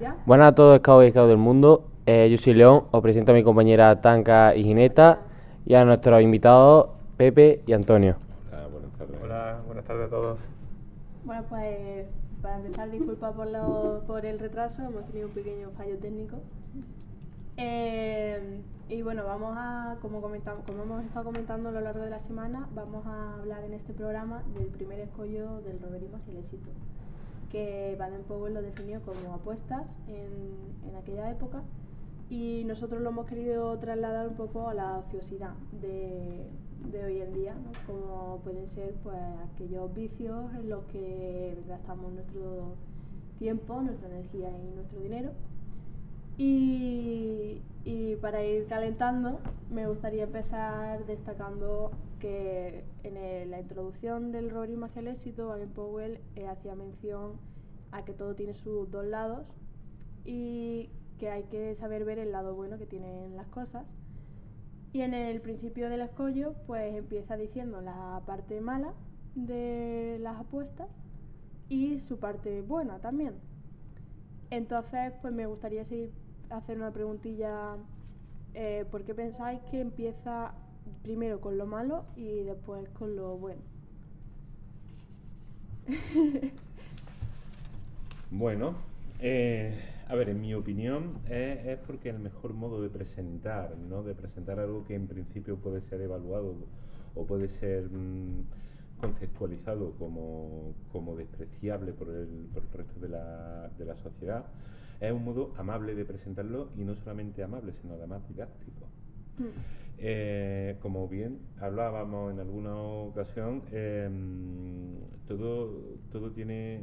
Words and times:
¿Ya? 0.00 0.16
Buenas 0.26 0.48
a 0.48 0.54
todos, 0.54 0.78
scouts 0.78 1.06
y 1.06 1.10
scouts 1.10 1.28
del 1.28 1.38
mundo. 1.38 1.84
Eh, 2.06 2.28
yo 2.30 2.36
soy 2.38 2.54
León, 2.54 2.84
os 2.90 3.00
presento 3.02 3.32
a 3.32 3.34
mi 3.34 3.42
compañera 3.42 4.00
Tanca 4.00 4.54
y 4.54 4.62
Gineta 4.64 5.20
y 5.66 5.74
a 5.74 5.84
nuestros 5.84 6.22
invitados 6.22 6.90
Pepe 7.16 7.62
y 7.66 7.72
Antonio. 7.72 8.16
Hola, 8.50 8.66
buenas 8.68 8.92
tardes. 8.92 9.16
Hola, 9.22 9.60
buenas 9.66 9.84
tardes 9.84 10.06
a 10.06 10.10
todos. 10.10 10.38
Bueno, 11.24 11.42
pues 11.48 12.06
para 12.40 12.56
empezar, 12.56 12.90
disculpa 12.90 13.32
por, 13.32 13.46
lo- 13.48 14.02
por 14.06 14.24
el 14.24 14.38
retraso, 14.38 14.82
hemos 14.82 15.04
tenido 15.06 15.28
un 15.28 15.34
pequeño 15.34 15.70
fallo 15.76 15.98
técnico. 15.98 16.36
Eh, 17.56 18.60
y 18.88 19.02
bueno, 19.02 19.24
vamos 19.26 19.54
a, 19.58 19.96
como, 20.00 20.22
comentamos, 20.22 20.62
como 20.64 20.84
hemos 20.84 21.04
estado 21.04 21.24
comentando 21.26 21.68
a 21.70 21.72
lo 21.72 21.80
largo 21.80 22.00
de 22.04 22.10
la 22.10 22.20
semana, 22.20 22.68
vamos 22.74 23.04
a 23.06 23.34
hablar 23.40 23.64
en 23.64 23.74
este 23.74 23.92
programa 23.92 24.42
del 24.56 24.68
primer 24.68 25.00
escollo 25.00 25.60
del 25.62 25.80
roverismo 25.80 26.16
hacia 26.18 26.32
el 26.32 26.38
éxito, 26.38 26.70
que 27.50 27.96
Baden 27.98 28.22
Powell 28.24 28.54
lo 28.54 28.62
definió 28.62 29.00
como 29.02 29.34
apuestas 29.34 29.98
en, 30.06 30.88
en 30.88 30.96
aquella 30.96 31.30
época 31.30 31.62
y 32.30 32.64
nosotros 32.64 33.00
lo 33.00 33.10
hemos 33.10 33.26
querido 33.26 33.78
trasladar 33.78 34.28
un 34.28 34.34
poco 34.34 34.68
a 34.68 34.74
la 34.74 34.98
ociosidad 34.98 35.54
de, 35.80 36.46
de 36.90 37.04
hoy 37.04 37.20
en 37.20 37.32
día, 37.32 37.54
como 37.86 38.40
pueden 38.44 38.68
ser 38.68 38.94
pues 39.02 39.16
aquellos 39.54 39.92
vicios 39.94 40.54
en 40.54 40.68
los 40.68 40.84
que 40.86 41.56
gastamos 41.66 42.12
nuestro 42.12 42.74
tiempo, 43.38 43.80
nuestra 43.80 44.08
energía 44.08 44.50
y 44.50 44.74
nuestro 44.74 45.00
dinero. 45.00 45.30
Y, 46.36 47.62
y 47.84 48.16
para 48.16 48.44
ir 48.44 48.66
calentando, 48.66 49.40
me 49.70 49.88
gustaría 49.88 50.24
empezar 50.24 51.04
destacando 51.06 51.90
que 52.20 52.84
en 53.16 53.50
la 53.50 53.60
introducción 53.60 54.32
del 54.32 54.50
roverismo 54.50 54.86
hacia 54.86 55.00
el 55.00 55.08
éxito, 55.08 55.48
Baden 55.48 55.70
Powell 55.70 56.20
eh, 56.36 56.46
hacía 56.46 56.74
mención 56.74 57.32
a 57.90 58.04
que 58.04 58.12
todo 58.12 58.34
tiene 58.34 58.54
sus 58.54 58.90
dos 58.90 59.06
lados 59.06 59.46
y 60.24 60.90
que 61.18 61.30
hay 61.30 61.44
que 61.44 61.74
saber 61.74 62.04
ver 62.04 62.18
el 62.18 62.32
lado 62.32 62.54
bueno 62.54 62.78
que 62.78 62.86
tienen 62.86 63.36
las 63.36 63.46
cosas. 63.48 63.92
Y 64.92 65.02
en 65.02 65.14
el 65.14 65.40
principio 65.40 65.90
del 65.90 66.00
escollo, 66.00 66.54
pues 66.66 66.94
empieza 66.94 67.36
diciendo 67.36 67.80
la 67.80 68.22
parte 68.26 68.60
mala 68.60 68.94
de 69.34 70.18
las 70.20 70.40
apuestas 70.40 70.88
y 71.68 72.00
su 72.00 72.18
parte 72.18 72.62
buena 72.62 72.98
también. 72.98 73.34
Entonces, 74.50 75.12
pues 75.20 75.32
me 75.34 75.46
gustaría 75.46 75.84
seguir 75.84 76.12
hacer 76.50 76.76
una 76.78 76.92
preguntilla. 76.92 77.76
eh, 78.54 78.86
¿Por 78.90 79.04
qué 79.04 79.14
pensáis 79.14 79.60
que 79.70 79.80
empieza 79.80 80.54
primero 81.02 81.40
con 81.40 81.58
lo 81.58 81.66
malo 81.66 82.04
y 82.16 82.42
después 82.42 82.88
con 82.90 83.16
lo 83.16 83.36
bueno? 83.36 83.60
Bueno, 88.30 88.74
eh, 89.20 89.72
a 90.06 90.14
ver, 90.14 90.28
en 90.28 90.42
mi 90.42 90.52
opinión 90.52 91.14
es, 91.30 91.64
es 91.66 91.78
porque 91.78 92.10
el 92.10 92.18
mejor 92.18 92.52
modo 92.52 92.82
de 92.82 92.90
presentar, 92.90 93.74
¿no? 93.78 94.02
De 94.02 94.14
presentar 94.14 94.60
algo 94.60 94.84
que 94.84 94.94
en 94.94 95.06
principio 95.06 95.56
puede 95.56 95.80
ser 95.80 96.02
evaluado 96.02 96.54
o 97.14 97.24
puede 97.24 97.48
ser 97.48 97.88
mm, 97.90 98.44
conceptualizado 99.00 99.92
como, 99.92 100.74
como 100.92 101.16
despreciable 101.16 101.92
por 101.92 102.10
el, 102.10 102.48
por 102.52 102.62
el 102.62 102.70
resto 102.70 103.00
de 103.00 103.08
la, 103.08 103.70
de 103.78 103.84
la 103.84 103.96
sociedad, 103.96 104.44
es 105.00 105.12
un 105.12 105.24
modo 105.24 105.52
amable 105.56 105.94
de 105.94 106.04
presentarlo 106.04 106.68
y 106.76 106.82
no 106.82 106.94
solamente 106.96 107.42
amable, 107.42 107.72
sino 107.80 107.94
además 107.94 108.20
didáctico. 108.28 108.86
Eh, 110.00 110.76
como 110.80 111.08
bien 111.08 111.38
hablábamos 111.60 112.32
en 112.32 112.38
alguna 112.38 112.76
ocasión, 112.76 113.62
em, 113.72 114.94
todo, 115.26 115.96
todo 116.12 116.30
tiene. 116.30 116.80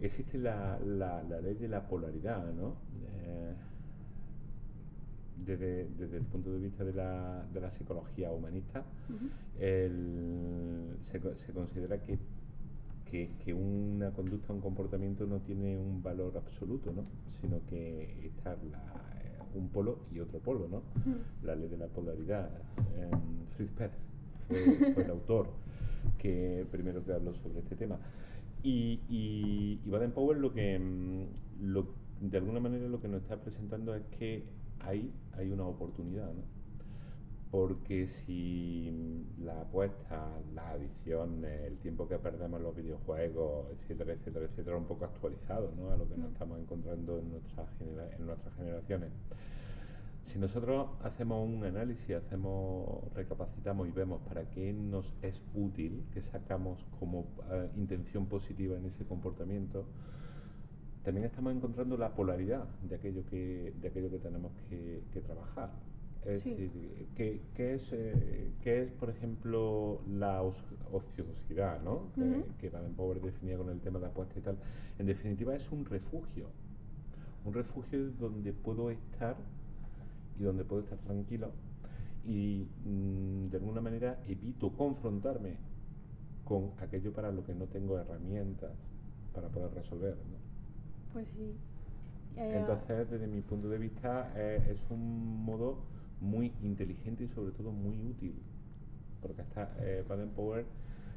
Existe 0.00 0.38
la, 0.38 0.78
la- 0.78 1.22
la 1.24 1.40
ley 1.40 1.54
de 1.54 1.68
la 1.68 1.86
polaridad, 1.88 2.52
¿no? 2.52 2.76
Eh, 3.04 3.52
desde, 5.44 5.88
desde 5.98 6.18
el 6.18 6.24
punto 6.24 6.52
de 6.52 6.58
vista 6.58 6.84
de 6.84 6.92
la, 6.92 7.46
de 7.52 7.60
la 7.60 7.70
psicología 7.72 8.30
humanista, 8.30 8.84
el- 9.58 10.96
se, 11.10 11.20
co- 11.20 11.34
se 11.34 11.52
considera 11.52 11.98
que, 12.02 12.18
que, 13.10 13.30
que 13.44 13.52
una 13.52 14.10
conducta, 14.12 14.52
un 14.52 14.60
comportamiento 14.60 15.26
no 15.26 15.40
tiene 15.40 15.76
un 15.76 16.02
valor 16.02 16.36
absoluto, 16.36 16.92
¿no? 16.92 17.04
Sino 17.40 17.60
que 17.68 18.26
está 18.26 18.56
la- 18.70 19.09
un 19.54 19.68
polo 19.68 19.98
y 20.12 20.20
otro 20.20 20.38
polo, 20.38 20.68
¿no? 20.68 20.82
La 21.42 21.54
ley 21.54 21.68
de 21.68 21.76
la 21.76 21.86
polaridad. 21.86 22.50
Eh, 22.96 23.10
Fritz 23.56 23.72
Perls 23.72 23.94
fue, 24.48 24.56
fue 24.94 25.04
el 25.04 25.10
autor 25.10 25.48
que 26.18 26.66
primero 26.70 27.04
que 27.04 27.12
habló 27.12 27.34
sobre 27.34 27.60
este 27.60 27.76
tema. 27.76 27.98
Y, 28.62 29.00
y, 29.08 29.80
y 29.84 29.90
Baden 29.90 30.12
Powell 30.12 30.40
lo 30.40 30.52
que 30.52 30.78
mm, 30.78 31.24
lo, 31.62 31.86
de 32.20 32.38
alguna 32.38 32.60
manera 32.60 32.86
lo 32.88 33.00
que 33.00 33.08
nos 33.08 33.22
está 33.22 33.40
presentando 33.40 33.94
es 33.94 34.02
que 34.18 34.44
ahí 34.80 35.10
hay 35.32 35.50
una 35.50 35.64
oportunidad, 35.64 36.26
¿no? 36.26 36.59
Porque 37.50 38.06
si 38.06 38.90
mm, 38.92 39.44
la 39.44 39.60
apuesta, 39.62 40.28
las 40.54 40.66
adicciones, 40.66 41.62
el 41.66 41.78
tiempo 41.78 42.06
que 42.08 42.16
perdemos 42.18 42.58
en 42.60 42.64
los 42.64 42.76
videojuegos, 42.76 43.66
etcétera, 43.72 44.12
etcétera, 44.12 44.46
etcétera, 44.46 44.76
un 44.76 44.84
poco 44.84 45.04
actualizado 45.04 45.72
¿no? 45.76 45.90
a 45.90 45.96
lo 45.96 46.08
que 46.08 46.16
nos 46.16 46.30
estamos 46.32 46.60
encontrando 46.60 47.18
en, 47.18 47.30
nuestras 47.32 47.68
genera- 47.78 48.10
en 48.16 48.26
nuestras 48.26 48.54
generaciones. 48.54 49.10
Si 50.26 50.38
nosotros 50.38 50.90
hacemos 51.02 51.48
un 51.48 51.64
análisis, 51.64 52.14
hacemos, 52.14 53.02
recapacitamos 53.14 53.88
y 53.88 53.90
vemos 53.90 54.20
para 54.28 54.44
qué 54.50 54.72
nos 54.72 55.12
es 55.22 55.40
útil, 55.54 56.04
que 56.14 56.22
sacamos 56.22 56.78
como 57.00 57.24
eh, 57.50 57.68
intención 57.76 58.26
positiva 58.26 58.76
en 58.76 58.86
ese 58.86 59.04
comportamiento, 59.06 59.86
también 61.04 61.26
estamos 61.26 61.52
encontrando 61.52 61.96
la 61.96 62.14
polaridad 62.14 62.64
de 62.88 62.94
aquello 62.94 63.24
que, 63.28 63.72
de 63.80 63.88
aquello 63.88 64.08
que 64.10 64.18
tenemos 64.18 64.52
que, 64.68 65.02
que 65.12 65.20
trabajar. 65.20 65.70
Es 66.26 66.42
Sí. 66.42 66.50
decir, 66.50 67.06
¿qué, 67.16 67.40
qué 67.54 67.74
es, 67.74 67.88
eh, 67.92 68.50
qué 68.62 68.82
es, 68.82 68.90
por 68.92 69.08
ejemplo, 69.08 70.00
la 70.06 70.42
os- 70.42 70.62
ociosidad, 70.92 71.80
¿no? 71.82 72.12
Que- 72.14 72.44
que 72.60 72.68
Baden 72.68 72.94
Powell 72.94 73.22
definía 73.22 73.56
con 73.56 73.70
el 73.70 73.80
tema 73.80 73.98
de 73.98 74.06
apuesta 74.06 74.38
y 74.38 74.42
tal? 74.42 74.56
En 74.98 75.06
definitiva, 75.06 75.54
es 75.56 75.70
un 75.72 75.84
refugio. 75.86 76.46
Un 77.44 77.54
refugio 77.54 78.10
donde 78.20 78.52
puedo 78.52 78.90
estar 78.90 79.36
y 80.38 80.42
donde 80.42 80.64
puedo 80.64 80.82
estar 80.82 80.98
tranquilo 80.98 81.52
y 82.26 82.66
mm, 82.84 83.48
de 83.48 83.56
alguna 83.56 83.80
manera 83.80 84.18
evito 84.28 84.70
confrontarme 84.76 85.56
con 86.44 86.72
aquello 86.80 87.12
para 87.12 87.32
lo 87.32 87.44
que 87.46 87.54
no 87.54 87.64
tengo 87.64 87.98
herramientas 87.98 88.72
para 89.34 89.48
poder 89.48 89.72
resolver. 89.72 90.16
¿no? 90.16 90.36
Pues 91.14 91.28
sí. 91.28 91.54
Eh, 92.36 92.56
Entonces, 92.58 93.10
desde 93.10 93.26
mi 93.26 93.40
punto 93.40 93.68
de 93.70 93.78
vista, 93.78 94.32
eh, 94.36 94.60
es 94.70 94.78
un 94.90 95.44
modo 95.44 95.78
muy 96.20 96.52
inteligente 96.62 97.24
y 97.24 97.28
sobre 97.28 97.52
todo 97.52 97.72
muy 97.72 97.96
útil. 97.98 98.34
Porque 99.20 99.42
está 99.42 99.74
eh, 99.80 100.04
Powell, 100.34 100.64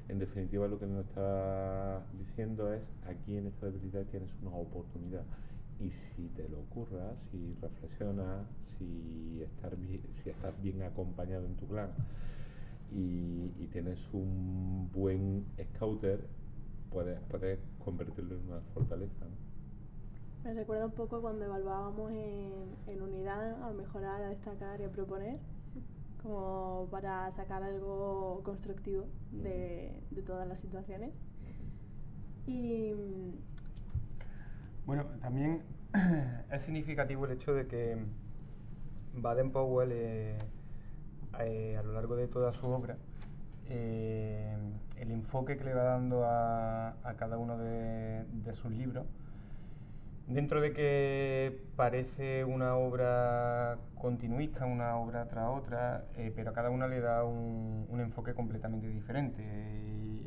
en 0.09 0.19
definitiva, 0.19 0.67
lo 0.67 0.79
que 0.79 0.85
nos 0.85 1.05
está 1.05 2.05
diciendo 2.17 2.73
es: 2.73 2.81
aquí 3.07 3.37
en 3.37 3.47
esta 3.47 3.67
debilidad 3.67 4.03
tienes 4.05 4.29
una 4.41 4.51
oportunidad. 4.51 5.23
Y 5.79 5.89
si 5.89 6.27
te 6.35 6.47
lo 6.49 6.59
ocurras, 6.59 7.15
si 7.31 7.55
reflexionas, 7.61 8.45
si, 8.77 9.41
estar 9.41 9.75
si 10.23 10.29
estás 10.29 10.53
bien 10.61 10.81
acompañado 10.83 11.45
en 11.45 11.55
tu 11.55 11.67
clan 11.67 11.89
y, 12.95 13.67
tienes 13.71 13.99
un 14.13 14.89
buen 14.93 15.45
scouter, 15.73 16.27
puedes, 16.91 17.19
puedes 17.21 17.59
convertirlo 17.83 18.35
en 18.35 18.47
una 18.47 18.61
fortaleza. 18.73 19.25
Me 20.43 20.53
recuerda 20.53 20.85
un 20.85 20.91
poco 20.91 21.21
cuando 21.21 21.45
evaluábamos 21.45 22.11
en, 22.11 22.51
en 22.87 23.01
unidad 23.01 23.63
a 23.63 23.71
mejorar, 23.71 24.21
a 24.23 24.29
destacar 24.29 24.81
y 24.81 24.83
a 24.83 24.89
proponer, 24.91 25.39
como 26.21 26.87
para 26.91 27.31
sacar 27.31 27.63
algo 27.63 28.41
constructivo 28.43 29.05
de, 29.31 30.01
de 30.11 30.21
todas 30.21 30.47
las 30.47 30.59
situaciones. 30.59 31.11
Y 32.45 32.93
mm, 32.93 33.31
Bueno, 34.85 35.05
también 35.21 35.61
es 36.51 36.61
significativo 36.61 37.25
el 37.25 37.31
hecho 37.31 37.53
de 37.53 37.67
que 37.67 37.97
Baden 39.15 39.51
Powell, 39.51 39.91
eh, 39.93 40.37
eh, 41.39 41.77
a 41.77 41.83
lo 41.83 41.93
largo 41.93 42.15
de 42.15 42.27
toda 42.27 42.53
su 42.53 42.67
obra, 42.67 42.97
eh, 43.69 44.55
el 44.97 45.11
enfoque 45.11 45.57
que 45.57 45.63
le 45.63 45.73
va 45.73 45.83
dando 45.83 46.25
a, 46.25 46.89
a 47.03 47.13
cada 47.17 47.37
uno 47.37 47.57
de, 47.57 48.25
de 48.25 48.53
sus 48.53 48.71
libros, 48.71 49.05
dentro 50.27 50.61
de 50.61 50.73
que 50.73 51.59
parece 51.75 52.45
una 52.45 52.75
obra 52.75 53.77
continuista, 53.95 54.65
una 54.65 54.95
obra 54.97 55.27
tras 55.27 55.49
otra, 55.49 56.05
eh, 56.17 56.31
pero 56.35 56.51
a 56.51 56.53
cada 56.53 56.69
una 56.69 56.87
le 56.87 57.01
da 57.01 57.23
un, 57.23 57.87
enfoque 57.99 58.33
completamente 58.33 58.87
diferente. 58.87 59.43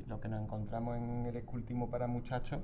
Lo 0.08 0.20
que 0.20 0.28
nos 0.28 0.43
encontramos 0.43 0.96
en 0.96 1.26
el 1.26 1.37
escultismo 1.37 1.90
para 1.90 2.06
muchachos 2.06 2.60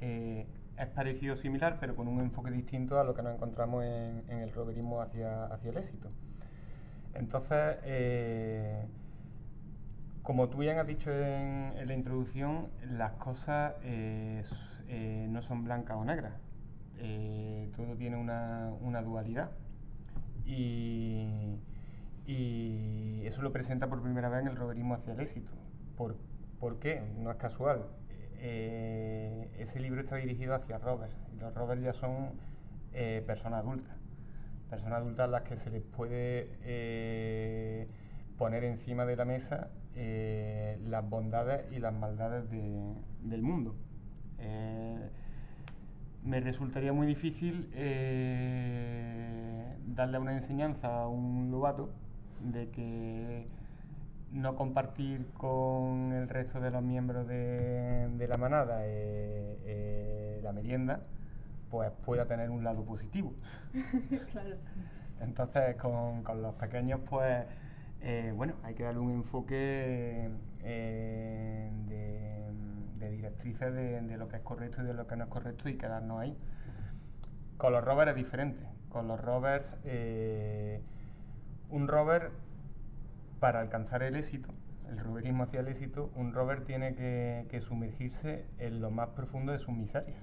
eh, 0.00 0.46
es 0.76 0.86
parecido 0.88 1.36
similar, 1.36 1.78
pero 1.80 1.94
con 1.94 2.08
un 2.08 2.20
enfoque 2.20 2.50
distinto 2.50 2.98
a 2.98 3.04
lo 3.04 3.14
que 3.14 3.22
nos 3.22 3.34
encontramos 3.34 3.84
en, 3.84 4.24
el 4.28 4.52
roverismo 4.52 5.00
hacia, 5.00 5.44
hacia 5.46 5.70
el 5.70 5.76
éxito. 5.76 6.10
Entonces, 7.14 7.76
eh, 7.84 8.84
como 10.22 10.48
tú 10.48 10.58
bien 10.58 10.78
has 10.78 10.86
dicho 10.86 11.10
en, 11.12 11.74
la 11.86 11.94
introducción, 11.94 12.68
las 12.90 13.12
cosas 13.12 13.74
eh, 14.88 15.26
no 15.30 15.42
son 15.42 15.64
blancas 15.64 15.96
o 15.96 16.04
negras. 16.04 16.34
eh, 16.98 17.70
todo 17.76 17.94
tiene 17.96 18.16
una, 18.16 18.72
una 18.80 19.02
dualidad. 19.02 19.50
Y, 20.44 21.58
eso 23.24 23.42
lo 23.42 23.52
presenta 23.52 23.88
por 23.88 24.02
primera 24.02 24.28
vez 24.28 24.42
en 24.42 24.48
el 24.48 24.56
roverismo 24.56 24.94
hacia 24.94 25.12
el 25.12 25.20
éxito. 25.20 25.50
¿Por, 25.96 26.16
¿por 26.60 26.78
qué? 26.78 27.02
No 27.18 27.30
es 27.30 27.36
casual. 27.36 27.86
Eh, 28.38 29.50
ese 29.58 29.80
libro 29.80 30.00
está 30.00 30.16
dirigido 30.16 30.54
hacia 30.54 30.78
rovers 30.78 31.14
y 31.34 31.40
los 31.40 31.52
rovers 31.54 31.82
ya 31.82 31.92
son 31.92 32.30
personas 33.26 33.60
adultas. 33.60 33.94
Personas 34.70 35.00
adultas 35.00 35.24
a 35.28 35.30
las 35.30 35.42
que 35.42 35.56
se 35.56 35.70
les 35.70 35.82
puede 35.82 37.88
poner 38.38 38.64
encima 38.64 39.04
de 39.04 39.16
la 39.16 39.24
mesa 39.24 39.70
las 39.94 41.08
bondades 41.08 41.70
y 41.72 41.78
las 41.80 41.92
maldades 41.92 42.48
de- 42.50 42.94
del 43.22 43.42
mundo. 43.42 43.74
Me 46.24 46.40
resultaría 46.40 46.92
muy 46.92 47.06
difícil 47.06 47.68
darle 49.86 50.18
una 50.18 50.32
enseñanza 50.32 51.02
a 51.02 51.08
un 51.08 51.50
lobato 51.50 51.90
de 52.40 52.68
que 52.70 53.46
no 54.32 54.56
compartir 54.56 55.26
con 55.34 56.12
el 56.12 56.28
resto 56.28 56.60
de 56.60 56.70
los 56.70 56.82
miembros 56.82 57.26
de, 57.26 58.08
de 58.08 58.28
la 58.28 58.36
manada 58.36 58.80
eh, 58.84 59.58
eh, 59.64 60.40
la 60.42 60.52
merienda, 60.52 61.00
pues 61.70 61.90
pueda 62.04 62.26
tener 62.26 62.50
un 62.50 62.64
lado 62.64 62.84
positivo. 62.84 63.32
claro. 64.30 64.56
Entonces, 65.20 65.76
con, 65.76 66.22
con 66.22 66.42
los 66.42 66.54
pequeños, 66.56 67.00
pues, 67.08 67.44
eh, 68.02 68.32
bueno, 68.36 68.54
hay 68.62 68.74
que 68.74 68.82
darle 68.82 69.00
un 69.00 69.12
enfoque 69.12 70.28
eh, 70.62 71.70
de, 71.88 72.35
de 72.98 73.10
directrices 73.10 73.72
de, 73.72 74.00
de 74.00 74.16
lo 74.16 74.28
que 74.28 74.36
es 74.36 74.42
correcto 74.42 74.82
y 74.82 74.86
de 74.86 74.94
lo 74.94 75.06
que 75.06 75.16
no 75.16 75.24
es 75.24 75.30
correcto 75.30 75.68
y 75.68 75.76
quedarnos 75.76 76.20
ahí. 76.20 76.36
Con 77.56 77.72
los 77.72 77.82
rovers 77.84 78.10
es 78.10 78.16
diferente. 78.16 78.66
Con 78.90 79.08
los 79.08 79.20
rovers, 79.20 79.76
eh, 79.84 80.80
un 81.70 81.88
rover, 81.88 82.30
para 83.40 83.60
alcanzar 83.60 84.02
el 84.02 84.16
éxito, 84.16 84.48
el 84.88 84.98
roverismo 84.98 85.44
hacia 85.44 85.60
el 85.60 85.68
éxito, 85.68 86.10
un 86.14 86.32
rover 86.32 86.64
tiene 86.64 86.94
que, 86.94 87.60
sumergirse 87.60 88.46
en 88.58 88.80
lo 88.80 88.90
más 88.90 89.10
profundo 89.10 89.52
de 89.52 89.58
sus 89.58 89.74
miserias 89.74 90.22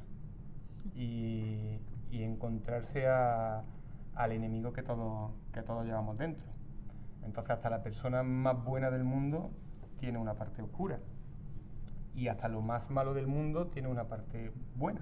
y, 0.95 1.79
encontrarse 2.11 3.07
al 3.07 4.31
enemigo 4.31 4.71
que 4.71 4.83
todos, 4.83 5.31
que 5.51 5.63
todos 5.63 5.85
llevamos 5.85 6.17
dentro. 6.17 6.45
Entonces 7.23 7.51
hasta 7.51 7.69
la 7.71 7.81
persona 7.81 8.21
más 8.21 8.63
buena 8.63 8.91
del 8.91 9.03
mundo 9.03 9.51
tiene 9.99 10.19
una 10.19 10.35
parte 10.35 10.61
oscura 10.61 10.99
y 12.15 12.27
hasta 12.27 12.47
lo 12.47 12.61
más 12.61 12.89
malo 12.89 13.13
del 13.13 13.27
mundo 13.27 13.67
tiene 13.67 13.87
una 13.87 14.05
parte 14.05 14.51
buena. 14.75 15.01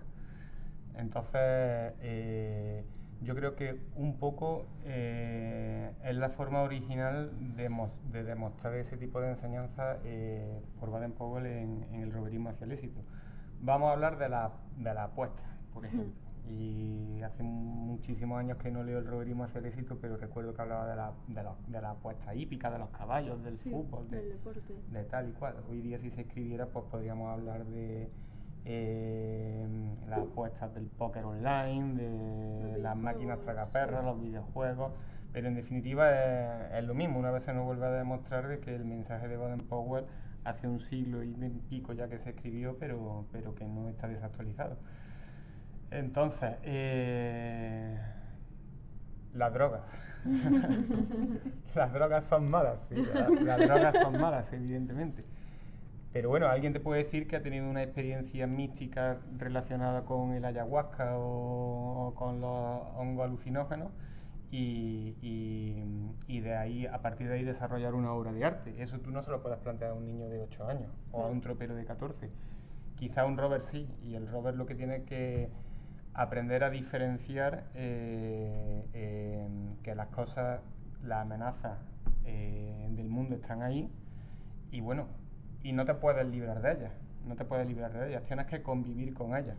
Entonces 0.96 1.94
eh, 2.02 2.84
yo 3.22 3.36
creo 3.36 3.56
que 3.56 3.80
un 3.96 4.18
poco 4.18 4.66
eh, 4.86 5.92
es 6.04 6.16
la 6.16 6.30
forma 6.30 6.62
original 6.64 7.32
de, 7.56 7.70
mos- 7.70 8.02
de 8.12 8.24
demostrar 8.24 8.76
ese 8.76 8.98
tipo 8.98 9.22
de 9.22 9.30
enseñanza 9.30 9.98
eh, 10.04 10.60
por 10.80 10.92
Baden-Powell 10.92 11.46
en, 11.46 11.86
en 11.94 12.02
el 12.02 12.12
roverismo 12.12 12.50
hacia 12.50 12.66
el 12.66 12.72
éxito. 12.74 13.02
Vamos 13.62 13.90
a 13.90 13.94
hablar 13.94 14.18
de 14.18 14.30
la, 14.30 14.52
de 14.78 14.94
la 14.94 15.06
apuesta, 15.06 15.44
por 15.74 15.86
ejemplo. 15.86 16.21
Y 16.54 17.22
hace 17.24 17.44
muchísimos 17.44 18.40
años 18.40 18.58
que 18.58 18.72
no 18.72 18.84
leo 18.84 19.00
el 19.00 19.06
roverismo 19.08 19.46
éxito, 19.46 19.98
pero 20.02 20.18
recuerdo 20.18 20.54
que 20.54 20.62
hablaba 20.62 20.88
de 20.88 20.96
la, 20.96 21.14
de 21.28 21.44
la, 21.44 21.56
de 21.68 21.82
la 21.82 21.92
apuesta 21.92 22.34
hípica, 22.36 22.70
de 22.72 22.80
los 22.80 22.90
caballos, 22.90 23.42
del 23.44 23.58
Sí, 23.58 23.70
fútbol, 23.70 24.10
de, 24.10 24.18
del 24.18 24.30
deporte. 24.30 24.74
de 24.92 25.04
tal 25.06 25.30
y 25.30 25.34
cual. 25.34 25.56
Hoy 25.70 25.82
día 25.82 26.00
si 26.00 26.10
se 26.12 26.22
escribiera, 26.22 26.66
pues 26.68 26.86
podríamos 26.86 27.30
hablar 27.30 27.66
de 27.66 28.10
eh, 28.66 29.68
las 30.10 30.20
apuestas 30.20 30.74
del 30.74 30.88
póker 30.88 31.26
online, 31.26 31.96
de 31.96 32.72
Los 32.74 32.80
las 32.80 32.96
máquinas 32.98 33.40
tragaperras, 33.42 34.02
sí. 34.02 34.06
los 34.06 34.22
videojuegos, 34.22 34.92
pero 35.32 35.48
en 35.48 35.56
definitiva 35.56 36.10
es, 36.12 36.74
es 36.74 36.84
lo 36.84 36.94
mismo. 36.94 37.20
Una 37.20 37.32
vez 37.32 37.44
se 37.44 37.54
nos 37.54 37.66
vuelve 37.66 37.86
a 37.86 37.92
demostrar 37.92 38.48
de 38.48 38.60
que 38.60 38.76
el 38.76 38.86
mensaje 38.86 39.28
de 39.28 39.38
Baden 39.38 39.62
Powell 39.68 40.06
hace 40.44 40.68
un 40.68 40.80
siglo 40.80 41.24
y 41.24 41.34
pico 41.70 41.94
ya 41.94 42.08
que 42.10 42.18
se 42.20 42.32
escribió, 42.32 42.78
pero, 42.80 43.26
pero 43.32 43.56
que 43.56 43.66
no 43.66 43.90
está 43.90 44.08
desactualizado. 44.08 44.78
Entonces, 45.92 46.56
eh, 46.64 47.98
las 49.34 49.54
drogas. 49.54 49.82
las 51.76 51.94
drogas 51.94 52.26
son 52.26 52.50
malas, 52.50 52.86
sí, 52.90 52.96
la- 52.96 53.30
las 53.30 53.60
drogas 53.60 53.98
son 53.98 54.20
malas, 54.20 54.52
evidentemente. 54.54 55.24
Pero 56.14 56.30
bueno, 56.30 56.48
alguien 56.48 56.74
te 56.74 56.80
puede 56.80 57.04
decir 57.04 57.28
que 57.28 57.38
ha 57.38 57.44
tenido 57.44 57.70
una 57.70 57.84
experiencia 57.84 58.48
mística 58.48 59.20
relacionada 59.38 60.04
con 60.06 60.34
el 60.34 60.46
ayahuasca 60.46 61.18
o, 61.18 62.08
o 62.10 62.16
con 62.16 62.42
los 62.42 62.84
hongos 62.98 63.26
alucinógenos 63.26 63.92
y, 64.52 65.16
y- 65.22 65.84
y 66.28 66.40
de 66.42 66.56
ahí, 66.58 66.86
a 66.88 67.02
partir 67.02 67.28
de 67.30 67.36
ahí, 67.36 67.44
desarrollar 67.44 67.96
una 67.96 68.14
obra 68.14 68.34
de 68.34 68.44
arte. 68.46 68.76
Eso 68.82 69.00
tú 69.00 69.12
no 69.12 69.24
se 69.24 69.32
lo 69.32 69.42
puedes 69.42 69.60
plantear 69.60 69.92
a 69.92 69.94
un 69.96 70.06
niño 70.06 70.30
de 70.30 70.42
8 70.42 70.68
años 70.68 70.92
o 71.12 71.24
a 71.24 71.28
un 71.30 71.42
tropero 71.42 71.76
de 71.76 71.86
14. 71.86 72.30
Quizá 72.96 73.26
un 73.26 73.38
rover 73.38 73.64
sí, 73.64 73.88
y 74.04 74.16
el 74.16 74.28
rover 74.28 74.56
lo 74.56 74.66
que 74.66 74.76
tiene 74.76 75.04
que 75.04 75.50
aprender 76.14 76.64
a 76.64 76.70
diferenciar 76.70 77.66
eh, 77.74 79.48
que 79.84 79.96
las 79.96 80.08
cosas, 80.08 80.62
las 81.04 81.22
amenazas 81.22 81.80
eh, 82.26 82.90
del 82.96 83.08
mundo 83.10 83.36
están 83.36 83.62
ahí 83.62 83.90
y 84.72 84.82
bueno, 84.82 85.08
y 85.64 85.74
no 85.74 85.86
te 85.86 85.94
puedes 85.94 86.26
librar 86.28 86.62
de 86.62 86.72
ellas, 86.74 86.92
no 87.26 87.36
te 87.36 87.46
puedes 87.46 87.68
librar 87.68 87.94
de 87.94 88.10
ellas, 88.10 88.24
tienes 88.24 88.48
que 88.48 88.62
convivir 88.62 89.14
con 89.14 89.36
ellas. 89.36 89.58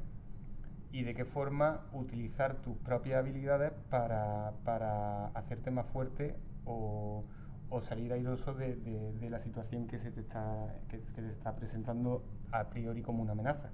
Y 0.91 1.05
de 1.05 1.15
qué 1.15 1.25
forma 1.25 1.81
utilizar 1.93 2.57
tus 2.57 2.77
propias 2.79 3.19
habilidades 3.19 3.73
para, 3.89 4.53
para 4.65 5.27
hacerte 5.29 5.71
más 5.71 5.87
fuerte 5.87 6.37
o, 6.67 7.25
o 7.71 7.81
salir 7.81 8.13
airoso 8.13 8.53
de, 8.53 8.77
de- 8.77 9.13
de 9.15 9.31
la 9.31 9.39
situación 9.39 9.87
que 9.87 9.99
se 9.99 10.11
te 10.11 10.21
está, 10.21 10.67
que, 10.89 10.99
que 10.99 11.23
se 11.23 11.29
está 11.31 11.57
presentando 11.57 12.23
a 12.51 12.65
priori 12.65 13.01
como 13.01 13.23
una 13.23 13.33
amenaza. 13.33 13.71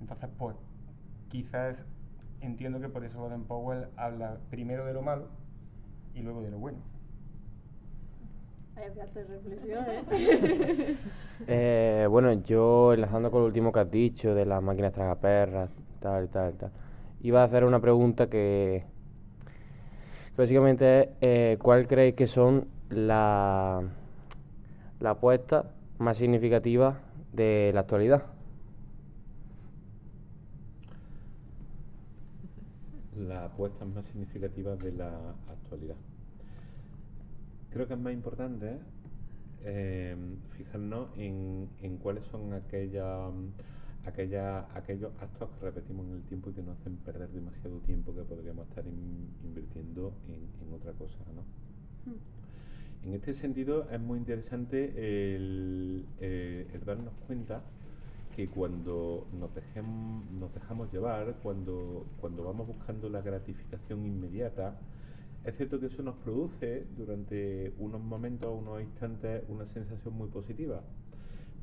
Entonces, 0.00 0.28
pues, 0.38 0.54
quizás 1.28 1.84
entiendo 2.40 2.80
que 2.80 2.88
por 2.88 3.04
eso 3.04 3.22
Baden 3.22 3.44
Powell 3.44 3.86
habla 3.96 4.38
primero 4.50 4.84
de 4.84 4.92
lo 4.92 5.02
malo 5.02 5.28
y 6.14 6.22
luego 6.22 6.42
de 6.42 6.50
lo 6.50 6.58
bueno. 6.58 6.78
Hay 8.76 8.92
que 8.92 9.02
hacer 9.02 9.28
reflexión, 9.28 9.84
¿eh? 9.88 10.96
Eh, 11.46 12.06
bueno, 12.10 12.32
yo 12.32 12.92
enlazando 12.92 13.30
con 13.30 13.42
lo 13.42 13.46
último 13.46 13.70
que 13.70 13.78
has 13.78 13.90
dicho 13.90 14.34
de 14.34 14.44
las 14.44 14.60
máquinas 14.60 14.92
tragaperras, 14.92 15.70
tal 16.00 16.24
y 16.24 16.28
tal 16.28 16.52
y 16.52 16.56
tal, 16.56 16.72
iba 17.20 17.42
a 17.42 17.44
hacer 17.44 17.64
una 17.64 17.80
pregunta 17.80 18.28
que 18.28 18.84
básicamente 20.36 21.00
es 21.02 21.08
eh, 21.20 21.58
¿cuál 21.62 21.86
creéis 21.86 22.16
que 22.16 22.26
son 22.26 22.66
la, 22.90 23.82
la 24.98 25.10
apuestas 25.10 25.66
más 25.98 26.16
significativas 26.16 26.96
de 27.32 27.70
la 27.72 27.80
actualidad? 27.80 28.24
Las 33.18 33.50
apuestas 33.50 33.88
más 33.88 34.04
significativas 34.06 34.78
de 34.78 34.92
la 34.92 35.30
actualidad. 35.50 35.96
Creo 37.70 37.86
que 37.86 37.94
es 37.94 38.00
más 38.00 38.12
importante 38.12 38.78
eh, 39.64 40.16
fijarnos 40.56 41.08
en, 41.16 41.68
en 41.82 41.96
cuáles 41.98 42.24
son 42.26 42.52
aquellas 42.52 43.32
aquella, 44.06 44.74
aquellos 44.74 45.12
actos 45.20 45.50
que 45.50 45.66
repetimos 45.66 46.06
en 46.06 46.12
el 46.14 46.22
tiempo 46.22 46.48
y 46.50 46.54
que 46.54 46.62
nos 46.62 46.78
hacen 46.78 46.96
perder 46.96 47.28
demasiado 47.28 47.78
tiempo 47.80 48.14
que 48.14 48.22
podríamos 48.22 48.66
estar 48.68 48.86
in- 48.86 49.28
invirtiendo 49.44 50.12
en, 50.28 50.66
en 50.66 50.74
otra 50.74 50.92
cosa. 50.92 51.18
¿no? 51.34 51.42
En 53.04 53.14
este 53.14 53.34
sentido 53.34 53.86
es 53.90 54.00
muy 54.00 54.18
interesante 54.18 55.34
el, 55.34 56.06
eh, 56.20 56.66
el 56.72 56.84
darnos 56.84 57.12
cuenta 57.26 57.62
que 58.38 58.48
cuando 58.48 59.26
nos, 59.32 59.50
dejem- 59.52 60.30
nos 60.30 60.54
dejamos 60.54 60.92
llevar, 60.92 61.38
cuando, 61.42 62.06
cuando 62.20 62.44
vamos 62.44 62.68
buscando 62.68 63.08
la 63.08 63.20
gratificación 63.20 64.06
inmediata, 64.06 64.78
es 65.42 65.56
cierto 65.56 65.80
que 65.80 65.86
eso 65.86 66.04
nos 66.04 66.14
produce 66.18 66.86
durante 66.96 67.74
unos 67.78 68.00
momentos, 68.00 68.48
unos 68.56 68.80
instantes, 68.80 69.42
una 69.48 69.66
sensación 69.66 70.14
muy 70.14 70.28
positiva, 70.28 70.84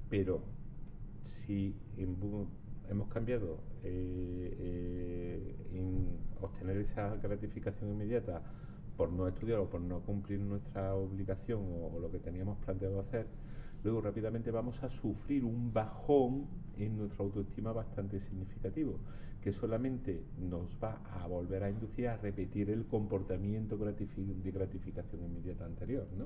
pero 0.09 0.41
si 1.23 1.75
hemos 1.97 3.07
cambiado 3.09 3.63
eh, 3.83 4.55
eh, 4.59 5.55
en 5.73 6.19
obtener 6.41 6.77
esa 6.77 7.15
gratificación 7.15 7.91
inmediata 7.91 8.43
por 8.97 9.11
no 9.11 9.27
estudiar 9.27 9.59
o 9.59 9.69
por 9.69 9.81
no 9.81 10.01
cumplir 10.01 10.39
nuestra 10.41 10.95
obligación 10.95 11.61
o 11.63 11.99
lo 11.99 12.11
que 12.11 12.19
teníamos 12.19 12.57
planteado 12.59 12.99
hacer, 12.99 13.27
luego 13.83 14.01
rápidamente 14.01 14.51
vamos 14.51 14.83
a 14.83 14.89
sufrir 14.89 15.45
un 15.45 15.73
bajón 15.73 16.47
en 16.77 16.97
nuestra 16.97 17.23
autoestima 17.23 17.71
bastante 17.71 18.19
significativo, 18.19 18.99
que 19.41 19.51
solamente 19.53 20.23
nos 20.37 20.77
va 20.83 21.01
a 21.13 21.27
volver 21.27 21.63
a 21.63 21.69
inducir 21.69 22.07
a 22.07 22.17
repetir 22.17 22.69
el 22.69 22.85
comportamiento 22.85 23.77
de 23.77 24.51
gratificación 24.51 25.23
inmediata 25.23 25.65
anterior. 25.65 26.07
¿no? 26.17 26.25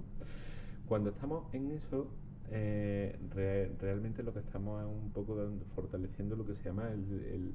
Cuando 0.88 1.10
estamos 1.12 1.54
en 1.54 1.72
eso, 1.72 2.08
eh, 2.52 3.16
re- 3.36 3.70
realmente 3.80 4.24
lo 4.24 4.34
que 4.34 4.40
estamos 4.40 4.82
es 4.82 4.88
un 4.88 5.12
poco 5.12 5.38
fortaleciendo 5.76 6.36
lo 6.36 6.46
que 6.46 6.56
se 6.56 6.64
llama 6.64 6.90
el, 6.92 7.00
el- 7.14 7.54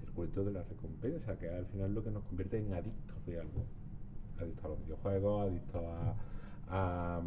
circuito 0.00 0.44
de 0.44 0.52
la 0.52 0.62
recompensa, 0.62 1.36
que 1.38 1.46
es 1.46 1.52
al 1.52 1.66
final 1.66 1.94
lo 1.94 2.04
que 2.04 2.10
nos 2.10 2.22
convierte 2.24 2.58
en 2.58 2.72
adictos 2.74 3.16
de 3.26 3.40
algo. 3.40 3.64
Adictos 4.38 4.64
a 4.64 4.68
los 4.68 4.78
videojuegos, 4.84 5.48
adictos 5.48 5.82
a, 5.84 6.14
a, 6.68 7.22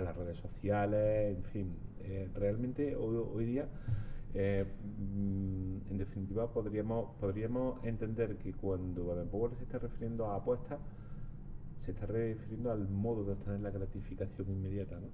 las 0.00 0.16
redes 0.16 0.38
sociales, 0.38 1.36
en 1.36 1.42
fin. 1.44 1.66
Eh, 2.02 2.28
realmente 2.34 2.96
hoy, 2.96 3.44
día, 3.44 3.66
eh, 4.34 4.64
mm, 4.64 5.90
en 5.90 5.98
definitiva, 5.98 6.52
podríamos, 6.52 7.16
podríamos 7.20 7.84
entender 7.84 8.36
que 8.36 8.52
cuando 8.52 9.06
Baden-Powell 9.06 9.56
se 9.56 9.64
está 9.64 9.78
refiriendo 9.78 10.26
a 10.26 10.36
apuestas, 10.36 10.78
se 11.84 11.92
está 11.92 12.06
refiriendo 12.06 12.70
al 12.70 12.88
modo 12.88 13.24
de 13.24 13.32
obtener 13.32 13.60
la 13.60 13.70
gratificación 13.70 14.50
inmediata, 14.50 15.00
¿no? 15.00 15.08